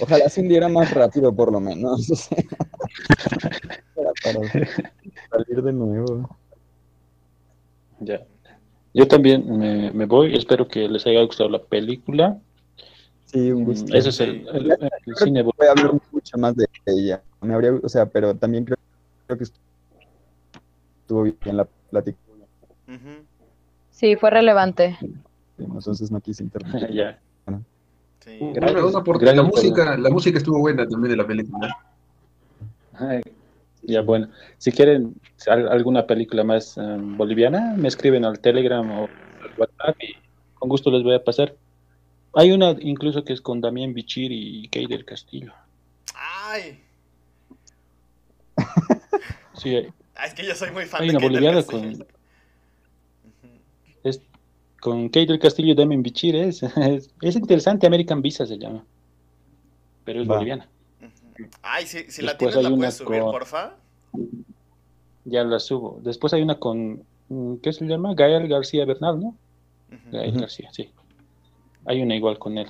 Ojalá 0.00 0.28
se 0.28 0.40
hundiera 0.40 0.68
más 0.68 0.92
rápido, 0.92 1.34
por 1.34 1.52
lo 1.52 1.60
menos. 1.60 2.10
o 2.10 2.14
sea, 2.16 2.36
para, 3.94 4.12
para 4.22 4.48
salir 5.30 5.62
de 5.62 5.72
nuevo. 5.72 6.38
Ya. 8.00 8.26
Yo 8.92 9.06
también 9.08 9.44
me, 9.58 9.90
me 9.92 10.06
voy. 10.06 10.34
Espero 10.36 10.66
que 10.68 10.88
les 10.88 11.06
haya 11.06 11.22
gustado 11.22 11.50
la 11.50 11.62
película. 11.62 12.40
Sí, 13.26 13.50
un 13.50 13.62
Mm, 13.62 13.66
gusto. 13.66 13.94
Ese 13.94 14.08
es 14.10 14.20
el, 14.20 14.48
el- 14.48 14.70
el 15.06 15.16
cine. 15.16 15.42
Voy 15.42 15.52
a 15.66 15.70
hablar 15.72 15.92
mucho 16.10 16.38
más 16.38 16.54
de 16.56 16.66
ella. 16.86 17.22
Me 17.40 17.54
habría, 17.54 17.72
o 17.74 17.88
sea, 17.88 18.06
pero 18.06 18.36
también 18.36 18.64
creo, 18.64 18.76
creo 19.26 19.38
que 19.38 19.44
estuvo 21.02 21.22
bien 21.24 21.56
la 21.56 21.68
plática. 21.90 22.18
Sí, 23.90 24.16
fue 24.16 24.30
relevante. 24.30 24.98
Entonces 25.58 26.10
no 26.10 26.20
quise 26.20 26.42
interrumpir. 26.44 26.90
Ya. 26.94 27.20
Sí. 28.24 28.38
Gran- 28.54 29.04
por 29.04 29.18
gran 29.20 29.36
la 29.36 29.42
música, 29.42 29.96
la 29.98 30.10
música 30.10 30.38
estuvo 30.38 30.58
buena 30.58 30.86
también 30.88 31.10
de 31.10 31.16
la 31.16 31.26
película. 31.26 31.76
Ay, 32.94 33.20
Ya, 33.82 34.00
bueno. 34.00 34.28
Si 34.56 34.72
quieren 34.72 35.14
al- 35.46 35.68
alguna 35.68 36.06
película 36.06 36.42
más 36.42 36.78
eh, 36.78 36.80
boliviana, 36.98 37.74
me 37.76 37.88
escriben 37.88 38.24
al 38.24 38.38
Telegram 38.40 38.88
o 38.90 39.02
al 39.42 39.50
WhatsApp 39.58 39.96
y 40.02 40.14
con 40.58 40.70
gusto 40.70 40.90
les 40.90 41.02
voy 41.02 41.14
a 41.14 41.22
pasar. 41.22 41.54
Hay 42.34 42.50
una 42.52 42.74
incluso 42.80 43.24
que 43.24 43.34
es 43.34 43.40
con 43.42 43.60
Damián 43.60 43.92
Bichir 43.92 44.32
y 44.32 44.68
Kay 44.68 44.86
del 44.86 45.04
Castillo. 45.04 45.52
Ay. 46.14 46.80
Sí, 49.54 49.76
hay- 49.76 49.88
Ah, 50.16 50.26
es 50.26 50.34
que 50.34 50.46
yo 50.46 50.54
soy 50.54 50.70
muy 50.70 50.84
fan 50.86 51.02
hay 51.02 51.08
de 51.08 51.16
una 51.16 51.20
del 51.20 51.30
boliviana 51.30 51.56
Castillo. 51.58 51.98
con, 51.98 52.06
con 54.84 55.08
Kay 55.08 55.24
del 55.24 55.38
Castillo 55.38 55.72
y 55.72 55.96
Bichir. 55.96 56.36
Es, 56.36 56.62
es, 56.62 57.10
es 57.22 57.36
interesante, 57.36 57.86
American 57.86 58.20
Visa 58.20 58.44
se 58.44 58.58
llama. 58.58 58.84
Pero 60.04 60.20
es 60.20 60.28
Va. 60.28 60.34
boliviana. 60.34 60.68
Ay, 61.62 61.86
si, 61.86 62.02
si 62.10 62.20
la 62.20 62.36
tienes, 62.36 62.54
hay 62.54 62.64
la 62.64 62.68
una 62.68 62.76
puedes 62.76 62.96
subir, 62.98 63.20
con- 63.22 63.32
porfa. 63.32 63.76
Ya 65.24 65.42
la 65.42 65.58
subo. 65.58 66.00
Después 66.02 66.34
hay 66.34 66.42
una 66.42 66.58
con, 66.58 67.02
mm, 67.30 67.54
¿qué 67.62 67.72
se 67.72 67.86
llama? 67.86 68.12
Gael 68.14 68.46
García 68.46 68.84
Bernal, 68.84 69.18
¿no? 69.20 69.34
Gael. 70.12 70.38
García, 70.38 70.68
sí. 70.70 70.90
Hay 71.86 72.02
una 72.02 72.14
igual 72.14 72.38
con 72.38 72.58
él. 72.58 72.68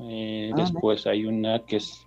Eh, 0.00 0.50
Ah, 0.52 0.56
después 0.60 1.06
hay 1.06 1.24
una 1.24 1.60
que 1.60 1.76
es 1.76 2.06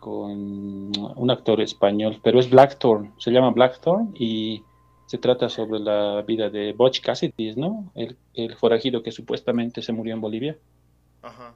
con 0.00 0.90
un 0.98 1.30
actor 1.30 1.60
español, 1.60 2.18
pero 2.24 2.40
es 2.40 2.50
Blackthorn, 2.50 3.12
se 3.18 3.30
llama 3.30 3.50
Blackthorn 3.50 4.12
y 4.18 4.64
se 5.12 5.18
trata 5.18 5.48
sobre 5.50 5.78
la 5.80 6.22
vida 6.22 6.48
de 6.48 6.72
Butch 6.72 7.02
Cassidy, 7.02 7.54
¿no? 7.56 7.92
El, 7.94 8.16
el 8.32 8.56
forajido 8.56 9.02
que 9.02 9.12
supuestamente 9.12 9.82
se 9.82 9.92
murió 9.92 10.14
en 10.14 10.22
Bolivia. 10.22 10.58
Ajá. 11.22 11.54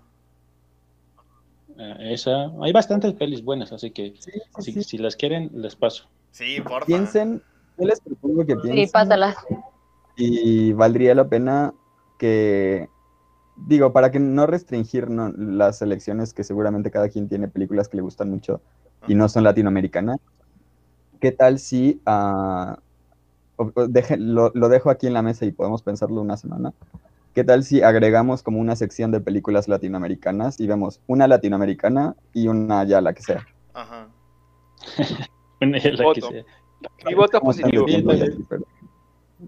Eh, 1.79 2.13
esa, 2.15 2.53
hay 2.63 2.73
bastantes 2.73 3.15
pelis 3.15 3.43
buenas, 3.43 3.73
así 3.73 3.91
que 3.91 4.15
Sí, 4.19 4.33
si, 4.59 4.73
sí, 4.73 4.83
sí. 4.83 4.83
si 4.83 4.99
las 4.99 5.17
quieren, 5.17 5.51
les 5.55 5.75
paso. 5.77 6.05
Sí, 6.31 6.61
porfa. 6.61 6.87
Piensen, 6.87 7.43
yo 7.79 7.87
les 7.87 8.01
propongo 8.01 8.45
que 8.47 8.57
Sí, 8.57 8.61
piensen 8.63 8.91
pásalas. 8.93 9.37
y 10.17 10.73
valdría 10.73 11.15
la 11.15 11.29
pena 11.29 11.75
que, 12.19 12.89
digo, 13.57 13.93
para 13.93 14.11
que 14.11 14.21
no 14.21 14.47
restringir 14.47 15.11
no, 15.11 15.33
las 15.37 15.83
elecciones, 15.83 16.33
que 16.35 16.45
seguramente 16.45 16.91
cada 16.91 17.09
quien 17.09 17.29
tiene 17.29 17.49
películas 17.49 17.89
que 17.89 17.97
le 17.97 18.03
gustan 18.03 18.31
mucho 18.31 18.61
y 19.07 19.15
no 19.15 19.29
son 19.29 19.45
latinoamericanas, 19.45 20.19
¿qué 21.21 21.33
tal 21.33 21.59
si 21.59 22.01
ah, 22.07 22.79
o- 23.57 23.73
o 23.75 23.87
deje- 23.89 24.17
lo, 24.19 24.51
lo 24.55 24.69
dejo 24.69 24.91
aquí 24.91 25.07
en 25.07 25.13
la 25.15 25.23
mesa 25.23 25.45
y 25.47 25.53
podemos 25.53 25.83
pensarlo 25.83 26.21
una 26.21 26.37
semana? 26.37 26.73
¿Qué 27.35 27.45
tal 27.45 27.65
si 27.65 27.83
agregamos 27.83 28.43
como 28.43 28.61
una 28.61 28.77
sección 28.77 29.11
de 29.11 29.21
películas 29.21 29.69
latinoamericanas 29.69 30.59
y 30.61 30.67
vemos 30.67 31.01
una 31.07 31.27
latinoamericana 31.29 32.17
y 32.33 32.49
una 32.49 32.85
ya 32.85 33.01
la 33.01 33.13
que 33.13 33.23
sea? 33.23 33.47
Ajá. 33.75 34.09
Una 35.61 35.79
de 35.79 35.93
la 35.93 36.13
que 36.15 36.21
sea. 36.21 36.45
Mi 37.07 37.15
voto 37.15 37.41
positivo. 37.41 37.87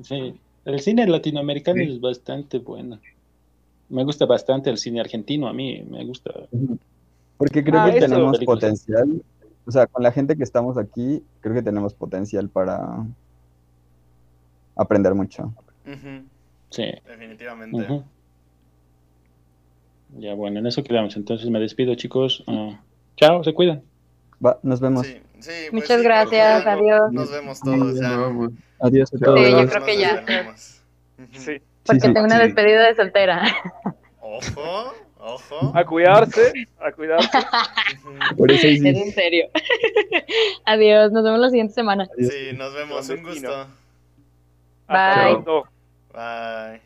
Sí, 0.02 0.34
el 0.64 0.80
cine 0.80 1.06
latinoamericano 1.06 1.82
Sí. 1.82 1.92
es 1.92 2.00
bastante 2.00 2.58
bueno. 2.58 2.98
Me 3.88 4.04
gusta 4.04 4.26
bastante 4.26 4.68
el 4.70 4.76
cine 4.78 5.00
argentino, 5.00 5.48
a 5.48 5.52
mí 5.52 5.82
me 5.88 6.04
gusta. 6.04 6.32
Porque 7.36 7.62
creo 7.64 7.80
Ah, 7.80 7.90
que 7.90 8.00
tenemos 8.00 8.32
Películas. 8.38 8.60
potencial 8.60 9.22
o 9.66 9.70
sea, 9.70 9.86
con 9.86 10.02
la 10.02 10.10
gente 10.12 10.34
que 10.36 10.42
estamos 10.44 10.78
aquí, 10.78 11.22
creo 11.40 11.54
que 11.54 11.62
tenemos 11.62 11.92
potencial 11.92 12.48
para 12.48 13.04
aprender 14.78 15.14
mucho. 15.14 15.52
Sí. 16.70 16.84
definitivamente. 17.06 18.02
Ya 20.18 20.34
bueno, 20.34 20.58
en 20.60 20.66
eso 20.66 20.82
quedamos. 20.82 21.16
Entonces 21.16 21.48
me 21.50 21.60
despido, 21.60 21.94
chicos. 21.94 22.42
Ah, 22.46 22.80
chao, 23.16 23.44
se 23.44 23.52
cuidan. 23.52 23.82
Va, 24.44 24.58
nos 24.62 24.80
vemos. 24.80 25.06
Sí, 25.06 25.20
sí, 25.40 25.50
pues 25.70 25.72
Muchas 25.72 25.98
sí, 25.98 26.04
gracias, 26.04 26.66
adiós. 26.66 27.12
Nos 27.12 27.30
vemos 27.30 27.60
todos 27.60 28.00
muy- 28.32 28.54
Adiós 28.80 29.12
a 29.12 29.18
Sí, 29.18 29.24
todos. 29.24 29.40
Sí, 29.40 29.50
yo 29.50 29.68
creo 29.68 29.84
que 29.84 29.98
ya. 29.98 30.24
Sí. 31.32 31.60
Porque 31.84 32.00
sí, 32.00 32.12
tengo 32.12 32.24
una 32.24 32.38
despedida 32.38 32.86
de 32.86 32.94
soltera. 32.94 33.42
Ojo, 34.20 34.92
ojo. 35.18 35.72
A 35.74 35.84
cuidarse, 35.84 36.52
a 36.78 36.92
cuidarse. 36.92 37.28
Por 38.36 38.52
eso 38.52 38.66
Es 38.66 38.84
en 38.84 39.12
serio. 39.12 39.46
Adiós, 40.64 41.10
nos 41.12 41.24
vemos 41.24 41.40
la 41.40 41.48
siguiente 41.50 41.74
semana. 41.74 42.06
Sí, 42.18 42.56
nos 42.56 42.74
vemos. 42.74 43.08
Un 43.08 43.22
gusto. 43.22 43.66
Hasta 44.88 45.14
Bye. 45.14 45.14
pronto. 45.14 45.68
Bye. 46.12 46.82